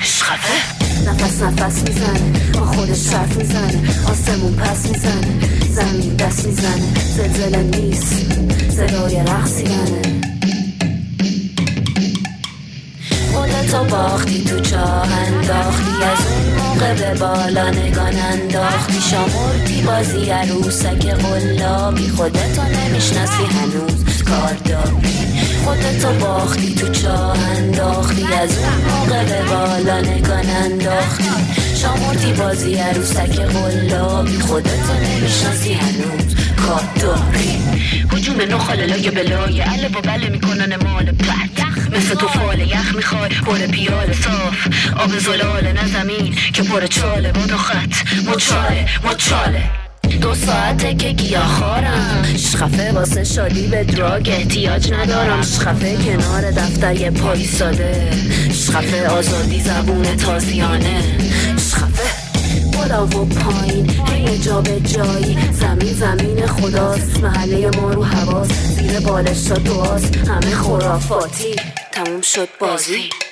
خفه 0.00 0.77
نفس 1.06 1.42
نفس 1.42 1.82
می‌زنه 1.82 2.52
با 2.54 2.66
خودش 2.66 3.08
حرف 3.08 3.36
می‌زنه 3.36 3.80
آسمون 4.10 4.54
پس 4.54 4.86
می‌زنه 4.86 5.48
زمین 5.70 6.16
دست 6.16 6.46
می‌زنه 6.46 6.82
زلزله 7.16 7.62
نیست 7.62 8.14
صدای 8.70 9.16
رقصیانه 9.16 10.02
خودتو 13.32 13.84
باختی 13.84 14.44
تو 14.44 14.60
چاه 14.60 15.12
انداختی 15.12 15.90
از 16.02 16.18
اون 16.26 16.54
موقع 16.58 16.94
به 16.94 17.20
بالا 17.20 17.70
نگان 17.70 18.14
انداختی 18.16 19.00
شامورتی 19.00 19.82
بازی 19.82 20.30
عروسک 20.30 21.06
قلابی 21.06 22.08
خودتو 22.08 22.62
نمی‌شناسی 22.62 23.44
هنوز 23.44 24.22
کار 24.22 24.54
داری. 24.64 25.37
خودتو 25.68 26.12
باختی 26.12 26.74
تو 26.74 26.88
چاه 26.88 27.38
انداختی 27.38 28.24
از 28.24 28.58
اون 28.58 28.92
موقع 28.92 29.24
به 29.24 29.42
بالا 29.42 30.00
نگان 30.00 30.50
انداختی 30.50 31.28
شامورتی 31.82 32.32
بازی 32.32 32.74
عروسک 32.74 33.40
قلابی 33.40 34.38
خودتو 34.38 34.92
نمی‌شناسی 34.92 35.72
هنوز 35.72 36.36
کار 36.56 36.82
داری. 37.00 37.58
حجوم 38.12 38.40
نخاللای 38.54 39.10
بلای 39.10 39.60
عله 39.60 39.88
و 39.88 40.00
بله 40.00 40.28
می‌کنن 40.28 40.76
مال 40.76 41.04
پرد 41.04 41.58
مثل 41.96 42.14
تو 42.14 42.28
فال 42.28 42.60
یخ 42.60 42.94
می‌خوای 42.96 43.28
پر 43.28 43.58
پیال 43.58 44.12
صاف. 44.12 44.66
آب 44.96 45.18
زلال 45.18 45.72
نه 45.72 45.86
زمین 45.86 46.34
که 46.52 46.62
پر 46.62 46.86
چاله 46.86 47.32
و 47.32 47.56
خط. 47.56 47.94
مچاله 48.26 48.86
مچاله. 49.04 49.62
دو 50.08 50.34
ساعته 50.34 50.94
که 50.94 51.10
گیاهخوارم 51.12 52.24
شخفه 52.36 52.92
واسه 52.92 53.24
شادی 53.24 53.66
به 53.66 53.84
دراگ 53.84 54.28
احتیاج 54.28 54.92
ندارم. 54.92 55.42
شخفه 55.42 55.96
کنار 55.96 56.50
دفتر 56.50 56.94
یه 56.94 57.10
پای 57.10 57.44
ساده. 57.44 58.10
شخفه 58.52 59.08
آزادی 59.08 59.60
زبون 59.60 60.16
تازیانه. 60.16 61.02
شخفه 61.56 62.28
بالا 62.78 63.06
و 63.06 63.24
پایین 63.24 63.90
هی 64.06 64.38
جا 64.38 64.60
به 64.60 64.80
جایی. 64.80 65.38
زمین 65.52 65.94
زمین 65.94 66.46
خداست 66.46 67.20
محله 67.20 67.70
ما 67.70 67.92
رو 67.92 68.04
حواس. 68.04 68.48
زیر 68.48 69.00
بالش 69.00 69.46
دعاست 69.46 70.16
همه 70.16 70.54
خرافاتی. 70.54 71.56
تموم 71.92 72.20
شد 72.20 72.48
بازی. 72.60 73.27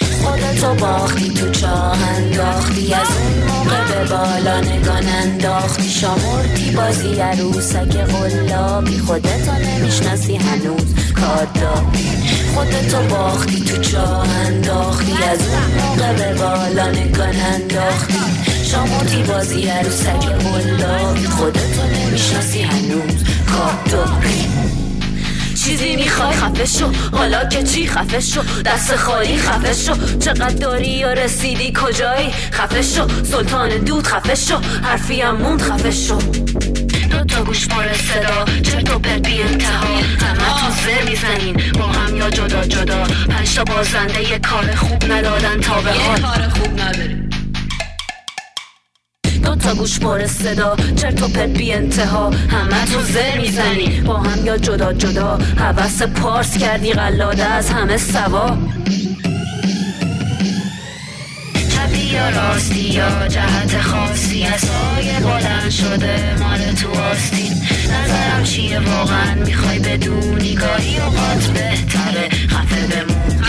خودتو 0.00 0.74
باختی 0.74 1.30
تو 1.30 1.50
چاه 1.50 1.98
انداختی 2.08 2.94
از 2.94 3.06
اون 3.18 3.44
موقع 3.48 3.84
به 3.88 4.10
بالا 4.10 4.60
نگان 4.60 5.08
انداختی. 5.08 5.90
شامورتی 5.90 6.70
بازی 6.70 7.20
عروسک 7.20 7.96
قلابی 7.96 8.98
خودتو 8.98 9.52
نمی‌شناسی 9.52 10.36
هنوز 10.36 10.94
کار 11.14 11.44
داری. 11.44 12.08
خودتو 12.54 13.14
باختی 13.14 13.64
تو 13.64 13.82
چاه 13.82 14.28
انداختی 14.28 15.12
از 15.12 15.40
اون 15.48 15.84
موقع 15.84 16.12
به 16.12 16.34
بالا 16.34 16.90
نگان 16.90 17.36
انداختی. 17.54 18.18
شامورتی 18.64 19.22
بازی 19.22 19.68
عروسک 19.68 20.24
قلابی 20.26 21.24
خودتو 21.24 21.82
نمی‌شناسی 21.94 22.62
هنوز 22.62 23.24
کار 23.46 23.78
داری. 23.90 24.83
چیزی 25.64 25.96
می‌خوای 25.96 26.36
خفه 26.36 26.64
شو 26.64 26.92
حالا 27.12 27.44
که 27.44 27.62
چی 27.62 27.86
خفه 27.86 28.20
شو 28.20 28.42
دست 28.64 28.96
خالی 28.96 29.38
خفه 29.38 29.72
شو 29.72 30.18
چقدر 30.18 30.48
داری 30.48 30.88
یا 30.88 31.12
رسیدی 31.12 31.72
کجایی؟ 31.76 32.30
خفه 32.52 32.82
شو 32.82 33.06
سلطان 33.24 33.68
دود 33.68 34.06
خفه 34.06 34.34
شو 34.34 34.56
حرفی 34.82 35.20
هم 35.20 35.36
موند 35.36 35.62
خفه 35.62 35.90
شو 35.90 36.18
دو 37.10 37.24
تا 37.24 37.44
گوش 37.44 37.68
پر 37.68 37.92
صدا 37.92 38.44
چرت 38.62 38.94
و 38.94 38.98
پرت 38.98 39.28
بی 39.28 39.42
انتها؟ 39.42 39.86
همه 39.96 40.60
تو 40.60 40.70
زر 40.84 41.10
می‌زنین 41.10 41.72
با 41.78 41.86
هم 41.86 42.16
یا 42.16 42.30
جدا 42.30 42.64
جدا؟ 42.64 43.04
پنج 43.28 43.54
تا 43.54 43.64
بازنده 43.64 44.30
یه 44.30 44.38
کار 44.38 44.74
خوب 44.74 45.12
ندادن 45.12 45.60
تا 45.60 45.80
به 45.80 45.92
حال. 45.92 46.20
کار 46.20 46.48
خوب 46.48 46.80
نداری 46.80 47.23
دو 49.54 49.60
تا 49.60 49.74
گوش 49.74 49.98
پر 49.98 50.26
صدا 50.26 50.76
چرت 50.96 51.22
و 51.22 51.28
پرت 51.28 51.48
بی 51.48 51.72
انتها. 51.72 52.30
همه 52.30 52.84
تو 52.92 53.02
زر 53.02 53.38
می‌زنی. 53.40 54.00
با 54.00 54.18
هم 54.18 54.46
یا 54.46 54.58
جدا 54.58 54.92
جدا. 54.92 55.38
حوث 55.58 56.02
پارس 56.02 56.58
کردی 56.58 56.92
قلاده 56.92 57.44
از 57.44 57.70
همه 57.70 57.96
سوا. 57.96 58.58
یا 62.12 62.28
راستی 62.28 62.80
یا 62.80 63.28
جهت 63.28 63.80
خاصی. 63.80 64.44
از 64.44 64.60
سایه 64.60 65.20
بلند 65.20 65.70
شده 65.70 66.34
مال 66.40 66.58
تو 66.58 67.00
آستین. 67.00 67.52
نظرم 67.84 68.44
چیه؟ 68.44 68.80
واقعا 68.80 69.34
می‌خوای 69.34 69.78
بدونی. 69.78 70.54
گاهی 70.54 70.98
اوقات 70.98 71.46
بهتره. 71.46 72.28
خفه 72.48 72.86
بمون. 72.86 73.44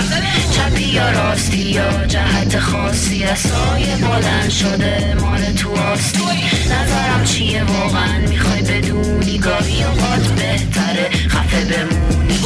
چپی 0.56 0.84
یا 0.84 1.12
راستی 1.12 1.58
یا 1.58 2.06
جهت 2.06 2.60
خاصی 2.60 3.24
از 3.24 3.40
سایه 3.40 3.96
بلند 3.98 4.50
شده 4.50 5.16
مال 5.22 5.42
تو 5.42 5.70
آستین 5.76 6.44
نظرم 6.66 7.24
چیه 7.24 7.64
واقعا؟ 7.64 8.20
می‌خوای 8.30 8.62
بدونی 8.62 9.38
گاهی 9.38 9.84
اوقات 9.84 10.28
بهتره 10.28 11.10
خفه 11.28 11.66
بمونی. 11.66 12.40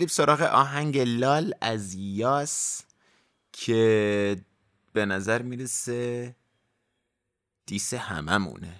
بریم 0.00 0.08
سراغ 0.08 0.40
آهنگ 0.42 0.98
لال 0.98 1.54
از 1.60 1.94
یاس 1.94 2.82
که 3.52 4.36
به 4.92 5.06
نظر 5.06 5.42
می‌رسه 5.42 6.34
دیس 7.66 7.94
هممونه. 7.94 8.74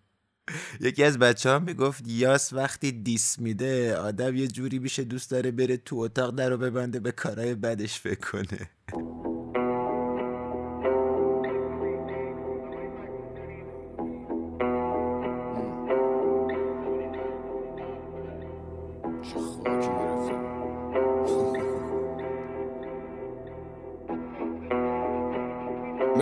یکی 0.80 1.04
از 1.04 1.18
بچه 1.18 1.50
ها 1.50 1.58
می‌گفت 1.58 2.08
یاس 2.08 2.52
وقتی 2.52 2.92
دیس 2.92 3.38
میده 3.38 3.96
آدم 3.96 4.36
یه 4.36 4.48
جوری 4.48 4.78
میشه 4.78 5.04
دوست 5.04 5.30
داره 5.30 5.50
بره 5.50 5.76
تو 5.76 5.96
اتاق 5.96 6.34
در 6.34 6.50
رو 6.50 6.58
ببنده 6.58 7.00
به 7.00 7.12
کارهای 7.12 7.54
بدش 7.54 8.00
فکر 8.00 8.30
کنه 8.30 8.70
چه 19.32 20.01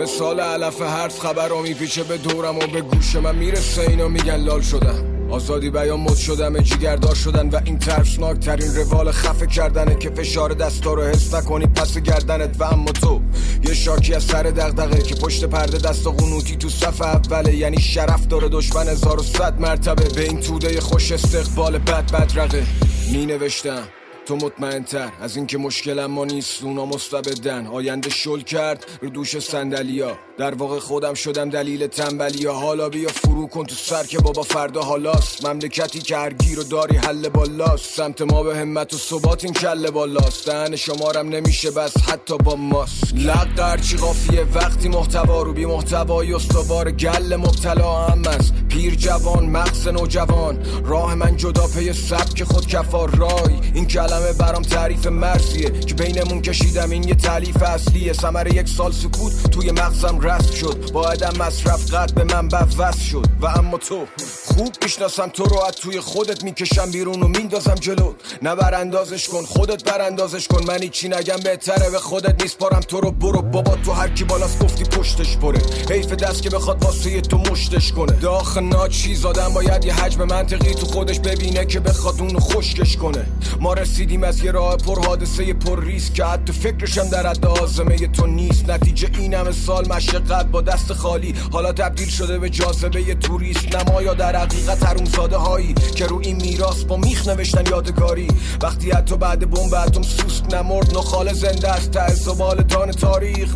سال 0.05 0.39
علف 0.39 0.81
هرز 0.81 1.19
خبر 1.19 1.61
میپیچه 1.63 2.03
به 2.03 2.17
دورم 2.17 2.55
و 2.55 2.67
به 2.73 2.81
گوش 2.81 3.15
من 3.15 3.35
می‌رسه. 3.35 3.81
اینا 3.81 4.07
میگن 4.07 4.37
لال 4.37 4.61
شدم 4.61 5.11
آزادی 5.31 5.69
بیان 5.69 5.99
مد 5.99 6.15
شدم 6.15 6.59
جیگردار 6.59 7.15
شدن 7.15 7.49
و 7.49 7.59
این 7.65 7.79
ترسناک 7.79 8.39
ترین 8.39 8.75
روال 8.75 9.11
خفه 9.11 9.47
کردنه 9.47 9.95
که 9.95 10.09
فشار 10.09 10.53
دستا 10.53 10.93
رو 10.93 11.01
حس 11.01 11.33
نکنی 11.33 11.65
پس 11.65 11.97
گردنت 11.97 12.55
و 12.59 12.63
اما 12.63 12.91
تو. 12.91 13.21
یه 13.63 13.73
شاکی 13.73 14.13
از 14.13 14.23
سر 14.23 14.43
دغدغه 14.43 15.01
که 15.01 15.15
پشت 15.15 15.45
پرده 15.45 15.77
دست 15.77 16.07
قنوتی 16.07 16.55
تو 16.55 16.69
صف 16.69 17.01
اوله. 17.01 17.55
یعنی 17.55 17.81
شرف 17.81 18.27
داره 18.27 18.49
دشمن 18.49 18.87
هزار 18.87 19.19
و 19.19 19.23
صد 19.23 19.61
مرتبه. 19.61 20.09
به 20.09 20.23
این 20.23 20.39
توده 20.39 20.81
خوش 20.81 21.11
استقبال 21.11 21.77
بد 21.77 22.11
بد 22.11 22.31
رقه 22.39 22.63
می 23.11 23.25
نوشتم 23.25 24.00
تو 24.25 24.35
مطمئن 24.35 24.83
تر 24.83 25.11
از 25.21 25.37
اینکه 25.37 25.57
مشکلم 25.57 26.11
ما 26.11 26.25
نیست. 26.25 26.63
اونا 26.63 26.85
مستبدن. 26.85 27.67
آینده 27.67 28.09
شل 28.09 28.41
کرد 28.41 28.85
رو 29.01 29.09
دوش 29.09 29.39
سندلیا 29.39 30.17
در 30.37 30.55
واقع 30.55 30.79
خودم 30.79 31.13
شدم 31.13 31.49
دلیل 31.49 31.87
تنبلیا 31.87 32.53
حالا 32.53 32.89
بیا 32.89 33.09
فرو 33.09 33.47
کن 33.47 33.63
تو 33.63 33.75
سر 33.75 34.03
که 34.03 34.19
بابا 34.19 34.41
فردا 34.41 34.81
حالاست. 34.81 35.45
مملکتی 35.45 35.99
که 35.99 36.17
هر 36.17 36.33
گیر 36.33 36.59
داری 36.59 36.97
حل 36.97 37.29
بالاست. 37.29 37.95
سمت 37.95 38.21
ما 38.21 38.43
به 38.43 38.57
همت 38.57 38.93
و 38.93 38.97
ثبات 38.97 39.43
این 39.43 39.53
کله 39.53 39.91
بالاست. 39.91 40.45
دهن 40.45 40.75
شمارم 40.75 41.29
نمیشه 41.29 41.71
بس. 41.71 41.93
حتی 41.97 42.37
با 42.37 42.55
ماست 42.55 43.13
لق 43.13 43.59
هرچی 43.59 43.97
قافیه؟ 43.97 44.45
وقتی 44.53 44.89
محتوا 44.89 45.41
رو 45.41 45.53
بی 45.53 45.65
محتوای 45.65 46.33
استوار 46.33 46.91
گل 46.91 47.35
مبتلا 47.35 47.93
هم 47.93 48.27
است. 48.27 48.53
پیر 48.69 48.95
جوان 48.95 49.45
مغز 49.45 49.87
نوجوان. 49.87 50.83
راه 50.85 51.15
من 51.15 51.37
جدا 51.37 51.67
پی 51.67 51.93
سبک 51.93 52.43
خود 52.43 52.67
کفار 52.67 53.09
رای. 53.09 53.59
این 53.73 53.87
کلمه 54.11 54.33
برام 54.33 54.61
تعریف 54.61 55.07
مرزیه 55.07 55.69
که 55.69 55.93
بینمون 55.93 56.41
کشیدم 56.41 56.89
این 56.89 57.03
یه 57.03 57.15
تعلیف 57.15 57.63
اصلیه. 57.63 58.13
سمر 58.13 58.47
یک 58.47 58.69
سال 58.69 58.91
سکوت 58.91 59.51
توی 59.51 59.71
مغزم 59.71 60.19
رست 60.19 60.55
شد. 60.55 60.91
با 60.91 61.09
عدم 61.09 61.43
مصرف 61.43 61.93
قد 61.93 62.13
به 62.13 62.23
من 62.23 62.47
وصل 62.77 62.99
شد. 62.99 63.25
و 63.41 63.45
اما 63.45 63.77
تو 63.77 64.05
خوب 64.45 64.75
می‌شناسم 64.83 65.27
تو 65.27 65.43
رو 65.43 65.59
از 65.59 65.71
توی 65.73 65.99
خودت 65.99 66.43
می‌کشم 66.43 66.91
بیرون 66.91 67.23
و 67.23 67.27
میندازم 67.27 67.75
جلو. 67.75 68.13
نه 68.41 68.55
براندازش 68.55 69.27
کن 69.27 69.41
خودت 69.41 69.83
براندازش 69.83 70.47
کن. 70.47 70.63
من 70.67 70.89
چی 70.89 71.09
نگم 71.09 71.37
بهتره 71.43 71.89
به 71.89 71.99
خودت 71.99 72.43
میسپارم 72.43 72.79
تو 72.79 73.01
رو 73.01 73.11
برو. 73.11 73.41
بابا 73.41 73.75
تو 73.75 73.91
هر 73.91 74.09
کی 74.09 74.23
بالاست 74.23 74.59
گفتی 74.59 74.83
پشتش 74.83 75.37
پره 75.37 75.61
حیف 75.89 76.07
دست 76.07 76.41
که 76.41 76.49
بخواد 76.49 76.83
واسه 76.83 77.21
تو 77.21 77.37
مشتش 77.37 77.91
کنه. 77.91 78.11
داخ 78.11 78.57
ناچی 78.57 79.15
زادم 79.15 79.53
باید 79.53 79.85
یه 79.85 79.93
حجم 79.93 80.23
منطقی 80.23 80.73
تو 80.73 80.85
خودش 80.85 81.19
ببینه 81.19 81.65
که 81.65 81.79
بخواد 81.79 82.21
اونو 82.21 82.39
خشکش 82.39 82.97
کنه. 82.97 83.25
ما 83.59 83.73
رسیدیم 84.01 84.23
از 84.23 84.43
یه 84.43 84.51
راه 84.51 84.77
پر 84.77 85.05
حادثه 85.05 85.53
پر 85.53 85.83
ریسک. 85.83 86.13
که 86.13 86.25
حتی 86.25 86.53
فکرشم 86.53 87.09
در 87.09 87.27
حد 87.27 87.45
آزمه 87.45 88.07
تو 88.07 88.27
نیست. 88.27 88.69
نتیجه 88.69 89.09
این 89.19 89.33
همه 89.33 89.51
سال 89.51 89.87
مشقت 89.87 90.45
با 90.45 90.61
دست 90.61 90.93
خالی. 90.93 91.35
حالا 91.51 91.71
تبدیل 91.71 92.07
شده 92.09 92.39
به 92.39 92.49
جاذبه 92.49 93.15
توریست. 93.15 93.75
نما 93.75 94.01
یا 94.01 94.13
در 94.13 94.35
حقیقت 94.35 94.83
حرومزاده 94.85 95.37
هایی 95.37 95.73
که 95.95 96.05
رو 96.05 96.19
این 96.19 96.35
میراث 96.35 96.83
با 96.83 96.97
میخ 96.97 97.27
نوشتن 97.27 97.65
یادگاری. 97.65 98.27
وقتی 98.61 98.91
حتی 98.91 99.17
بعد 99.17 99.49
بمب 99.49 99.73
اتم 99.73 100.01
سوسک 100.01 100.53
نمرد 100.53 100.97
نخال 100.97 101.33
زنده 101.33 101.69
است. 101.69 102.13
زبال 102.13 102.61
دان 102.61 102.91
تاریخ. 102.91 103.55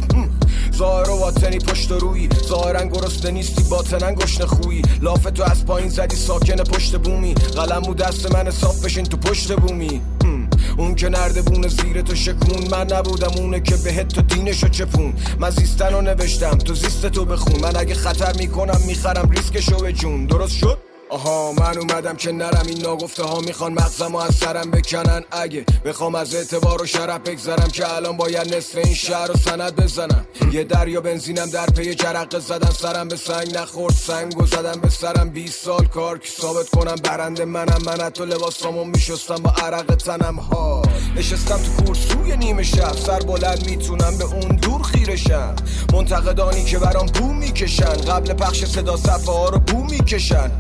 ظاهر 0.76 1.10
و 1.10 1.20
باطنی 1.20 1.58
پشت 1.58 1.92
روی. 1.92 2.30
ظاهرا 2.48 2.86
گرسنه 2.86 3.32
نیستی 3.32 3.64
باطنا 3.64 4.12
گشنه 4.12 4.46
خویی 4.46 4.82
لاف 5.02 5.24
تو 5.24 5.44
از 5.44 5.66
پایین 5.66 5.90
زدی 5.90 6.16
ساکن 6.16 6.64
پشت 6.64 6.96
بومی. 6.96 7.34
قلم 7.34 7.94
دست 7.94 8.32
من 8.32 8.52
صاف 8.52 8.86
بشین 8.86 9.04
تو 9.04 9.18
پشت 9.18 9.54
بومی. 9.54 10.02
اون 10.78 10.96
که 10.96 11.10
نرده 11.10 11.42
بونه 11.42 11.68
زیر 11.68 12.02
تو 12.02 12.16
شکون 12.16 12.68
من 12.72 12.88
نبودم 12.92 13.32
اونه 13.38 13.60
که 13.60 13.76
بهت 13.76 14.08
تو 14.08 14.22
دینشو 14.22 14.68
چپون 14.68 15.14
من 15.40 15.50
زیستن 15.50 15.94
رو 15.94 16.02
نوشتم 16.02 16.58
تو 16.58 16.74
زیست 16.74 17.06
تو 17.06 17.26
بخون. 17.26 17.62
من 17.62 17.76
اگه 17.76 17.94
خطر 17.94 18.34
می‌کنم 18.38 18.82
می‌خرم 18.88 19.30
ریسکشو 19.30 19.78
به 19.78 19.94
جون. 19.94 20.26
درست 20.26 20.58
شد؟ 20.58 20.78
آها 21.16 21.52
من 21.52 21.78
اومدم 21.78 22.16
که 22.16 22.32
نرم 22.32 22.66
این 22.68 22.82
ناگفته 22.82 23.24
ها 23.24 23.40
می‌خوان 23.40 23.74
مغزم 23.74 24.16
از 24.16 24.36
سرم 24.36 24.72
بکنن. 24.72 25.24
اگه 25.32 25.66
بخوام 25.86 26.16
از 26.16 26.36
اعتبار 26.36 26.82
و 26.82 26.86
شرف 26.86 27.20
بگذرم 27.20 27.68
که 27.68 27.94
الان 27.94 28.18
باید 28.18 28.56
نصف 28.56 28.76
این 28.76 28.94
شهر 28.94 29.28
رو 29.28 29.36
سند 29.36 29.76
بزنم. 29.76 30.26
یه 30.52 30.64
دریا 30.64 31.02
بنزینم 31.02 31.46
در 31.46 31.66
پی 31.66 31.96
جرقه 31.96 32.40
زدن 32.40 32.70
سرم 32.70 33.08
به 33.08 33.16
سنگ 33.16 33.58
نخورد 33.58 33.94
سنگ 33.94 34.42
و 34.42 34.46
زدم 34.46 34.82
به 34.82 34.90
سرم. 34.90 35.30
20 35.30 35.64
سال 35.66 35.86
کار 35.86 36.18
که 36.20 36.30
ثابت 36.42 36.70
کنم 36.70 36.96
برنده 36.96 37.46
منم. 37.46 37.82
من 37.86 38.02
حتی 38.02 38.26
لباسامو 38.26 38.84
میشستم 38.84 39.36
با 39.36 39.50
عرق 39.50 39.96
تنم. 39.96 40.36
ها 40.36 40.82
نشستم 41.16 41.58
تو 41.58 41.84
کورسوی 41.84 42.38
نیمه 42.38 42.64
شب. 42.64 42.96
سر 43.06 43.20
بلند 43.20 43.70
می‌تونم 43.70 44.18
به 44.18 44.24
اون 44.24 44.56
دور 44.56 44.82
خیرشم. 44.82 45.56
منتقدانی 45.94 46.66
که 46.66 46.80
برام 46.80 47.06
بو 47.06 47.34
می‌کشن. 47.34 47.96
قبل 47.96 48.34
پخش 48.34 48.66
صدا 48.66 48.98
صفحه 48.98 49.34
ها 49.34 49.50
رو 49.50 49.60
بو 49.60 49.84
می‌کشن. 49.84 50.52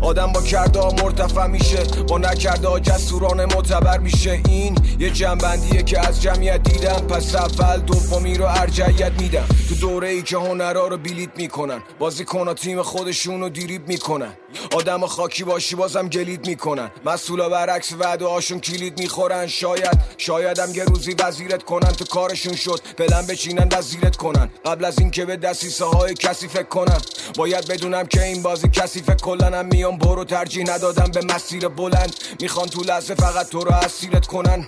آدم 0.00 0.32
با 0.32 0.42
کرده 0.42 0.80
ها 0.80 0.90
مرتفع 0.90 1.46
میشه 1.46 1.84
با 2.08 2.18
نکرده 2.18 2.68
ها 2.68 2.80
جسورانه 2.80 3.46
معتبر 3.46 3.98
میشه. 3.98 4.40
این 4.48 4.78
یه 4.98 5.10
جنبندیه 5.10 5.82
که 5.82 6.08
از 6.08 6.22
جمعیت 6.22 6.62
دیدم. 6.62 7.06
پس 7.06 7.34
اول 7.34 7.80
دومی 7.80 8.34
رو 8.34 8.44
ارجعیت 8.48 9.12
میدم. 9.20 9.46
تو 9.68 9.74
دوره 9.74 10.08
ای 10.08 10.22
که 10.22 10.36
هنرها 10.36 10.88
رو 10.88 10.96
بیلیت 10.96 11.30
می‌کنن 11.36 11.82
بازی 11.98 12.24
کنا 12.24 12.54
تیم 12.54 12.82
خودشون 12.82 13.40
رو 13.40 13.48
دیریب 13.48 13.88
می‌کنن. 13.88 14.32
آدم 14.76 15.06
خاکی 15.06 15.44
باشی 15.44 15.76
بازم 15.76 16.08
گلید 16.08 16.46
می‌کنن. 16.46 16.90
مسئولا 17.04 17.48
برعکس 17.48 17.92
وعده 17.92 18.26
هاشون 18.26 18.60
کلید 18.60 18.98
می‌خورن. 18.98 19.46
شاید 19.46 19.98
شایدم 20.18 20.74
یه 20.74 20.84
روزی 20.84 21.14
وزیرت 21.18 21.62
کنن 21.62 21.92
تو 21.92 22.04
کارشون 22.04 22.56
شد. 22.56 22.80
پلن 22.98 23.26
بچینن 23.26 23.68
وزیرت 23.72 24.16
کنن. 24.16 24.50
قبل 24.64 24.84
از 24.84 24.98
اینکه 24.98 25.24
به 25.24 25.36
دستیسه 25.36 25.84
های 25.84 26.14
کسی 26.14 26.48
فکر 26.48 26.62
کنم. 26.62 27.00
باید 27.36 27.68
بدونم 27.68 28.06
که 28.06 28.22
این 28.24 28.42
بازی 28.42 28.68
کسی 28.68 29.02
فکر 29.02 29.24
کلنم 29.62 29.68
میام 29.72 29.98
برو 29.98 30.24
ترجیح 30.24 30.64
ندادم 30.70 31.10
به 31.10 31.34
مسیر 31.34 31.68
بلند. 31.68 32.14
می‌خوان 32.40 32.68
تو 32.68 32.82
لحظه 32.82 33.14
فقط 33.14 33.48
تو 33.48 33.64
رو 33.64 33.72
اسیرت 33.72 34.26
کنن. 34.26 34.66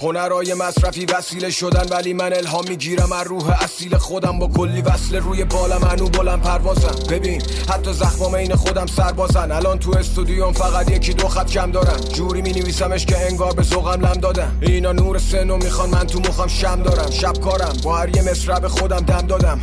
هنرهای 0.00 0.54
مصرفی 0.54 1.04
وسیله 1.06 1.50
شدن 1.50 1.96
ولی 1.96 2.12
من 2.12 2.32
الهام 2.32 2.64
می‌گیرم 2.68 3.12
از 3.12 3.26
روح 3.26 3.62
اصیل 3.62 3.96
خودم. 3.96 4.38
با 4.38 4.48
کلی 4.48 4.82
وصل 4.82 5.16
روی 5.16 5.44
بالم 5.44 5.84
انو 5.84 6.08
بلند 6.08 6.42
پروازم. 6.42 7.06
ببین 7.08 7.42
حتی 7.68 7.92
زخمام 7.92 8.34
این 8.34 8.54
خودم 8.54 8.86
سربازن. 8.86 9.52
الان 9.52 9.78
تو 9.78 9.98
استودیوم 9.98 10.52
فقط 10.52 10.90
یکی 10.90 11.14
دو 11.14 11.28
خط 11.28 11.50
کم 11.50 11.70
دارم 11.70 12.00
جوری 12.00 12.42
می 12.42 12.52
نویسمش 12.52 13.06
که 13.06 13.26
انگار 13.26 13.52
به 13.54 13.62
ذوقم 13.62 14.06
لم 14.06 14.20
دادم 14.20 14.58
اینا 14.60 14.92
نور 14.92 15.18
سنو 15.18 15.56
می‌خوان 15.56 15.90
من 15.90 16.06
تو 16.06 16.18
مخم 16.18 16.48
شم 16.48 16.82
دارم. 16.82 17.10
شب 17.10 17.40
کارم 17.40 17.76
با 17.84 17.96
هر 17.98 18.16
یه 18.16 18.68
خودم 18.68 19.00
دم 19.00 19.26
دادم. 19.26 19.60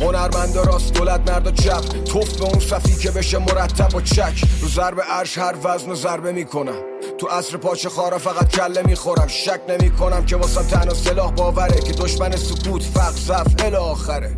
هنرمند 0.00 0.56
راست 0.56 0.94
دولت 0.94 1.30
مرد 1.30 1.46
و 1.46 1.50
چپ. 1.50 2.04
توف 2.04 2.36
به 2.36 2.44
اون 2.44 2.58
صفی 2.58 2.96
که 2.96 3.10
بشه 3.10 3.38
مرتب 3.38 3.94
و 3.94 4.00
چک. 4.00 4.44
رو 4.60 4.68
ضرب 4.68 5.00
عرش 5.00 5.38
هر 5.38 5.54
وزن 5.64 5.90
و 5.90 5.94
ضربه 5.94 6.32
می‌کنم. 6.32 6.82
تو 7.18 7.26
عصر 7.26 7.56
پاچه 7.56 7.88
خارا 7.88 8.18
فقط 8.18 8.48
کله 8.48 8.82
می‌خورم. 8.86 9.26
شک 9.26 9.60
نمی‌کنم 9.68 10.24
که 10.24 10.36
واسه 10.36 10.62
تنها 10.62 10.94
سلاح 10.94 11.30
باوره 11.30 11.80
که 11.80 11.92
دشمن 11.92 12.36
سکوت 12.36 12.82
زف 13.14 13.64
ال 13.64 13.74
آخره. 13.74 14.36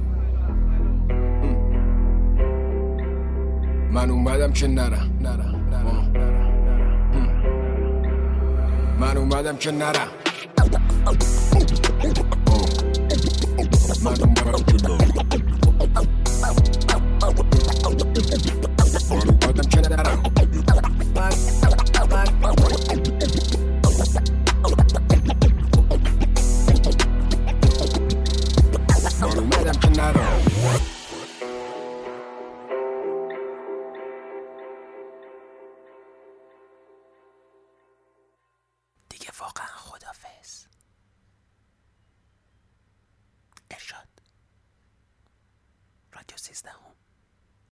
من 3.91 4.11
اومدم 4.11 4.53
که 4.53 4.67
نرم 4.67 5.11
که 5.21 5.29
نرم. 5.29 5.61
من 9.01 9.17
اومدم 9.17 9.57
که 9.57 9.71
نرم. 9.71 10.09
من 14.05 14.17
اومدم 14.21 14.65
که 14.65 14.77
نرم. 14.87 15.44
من 19.57 20.34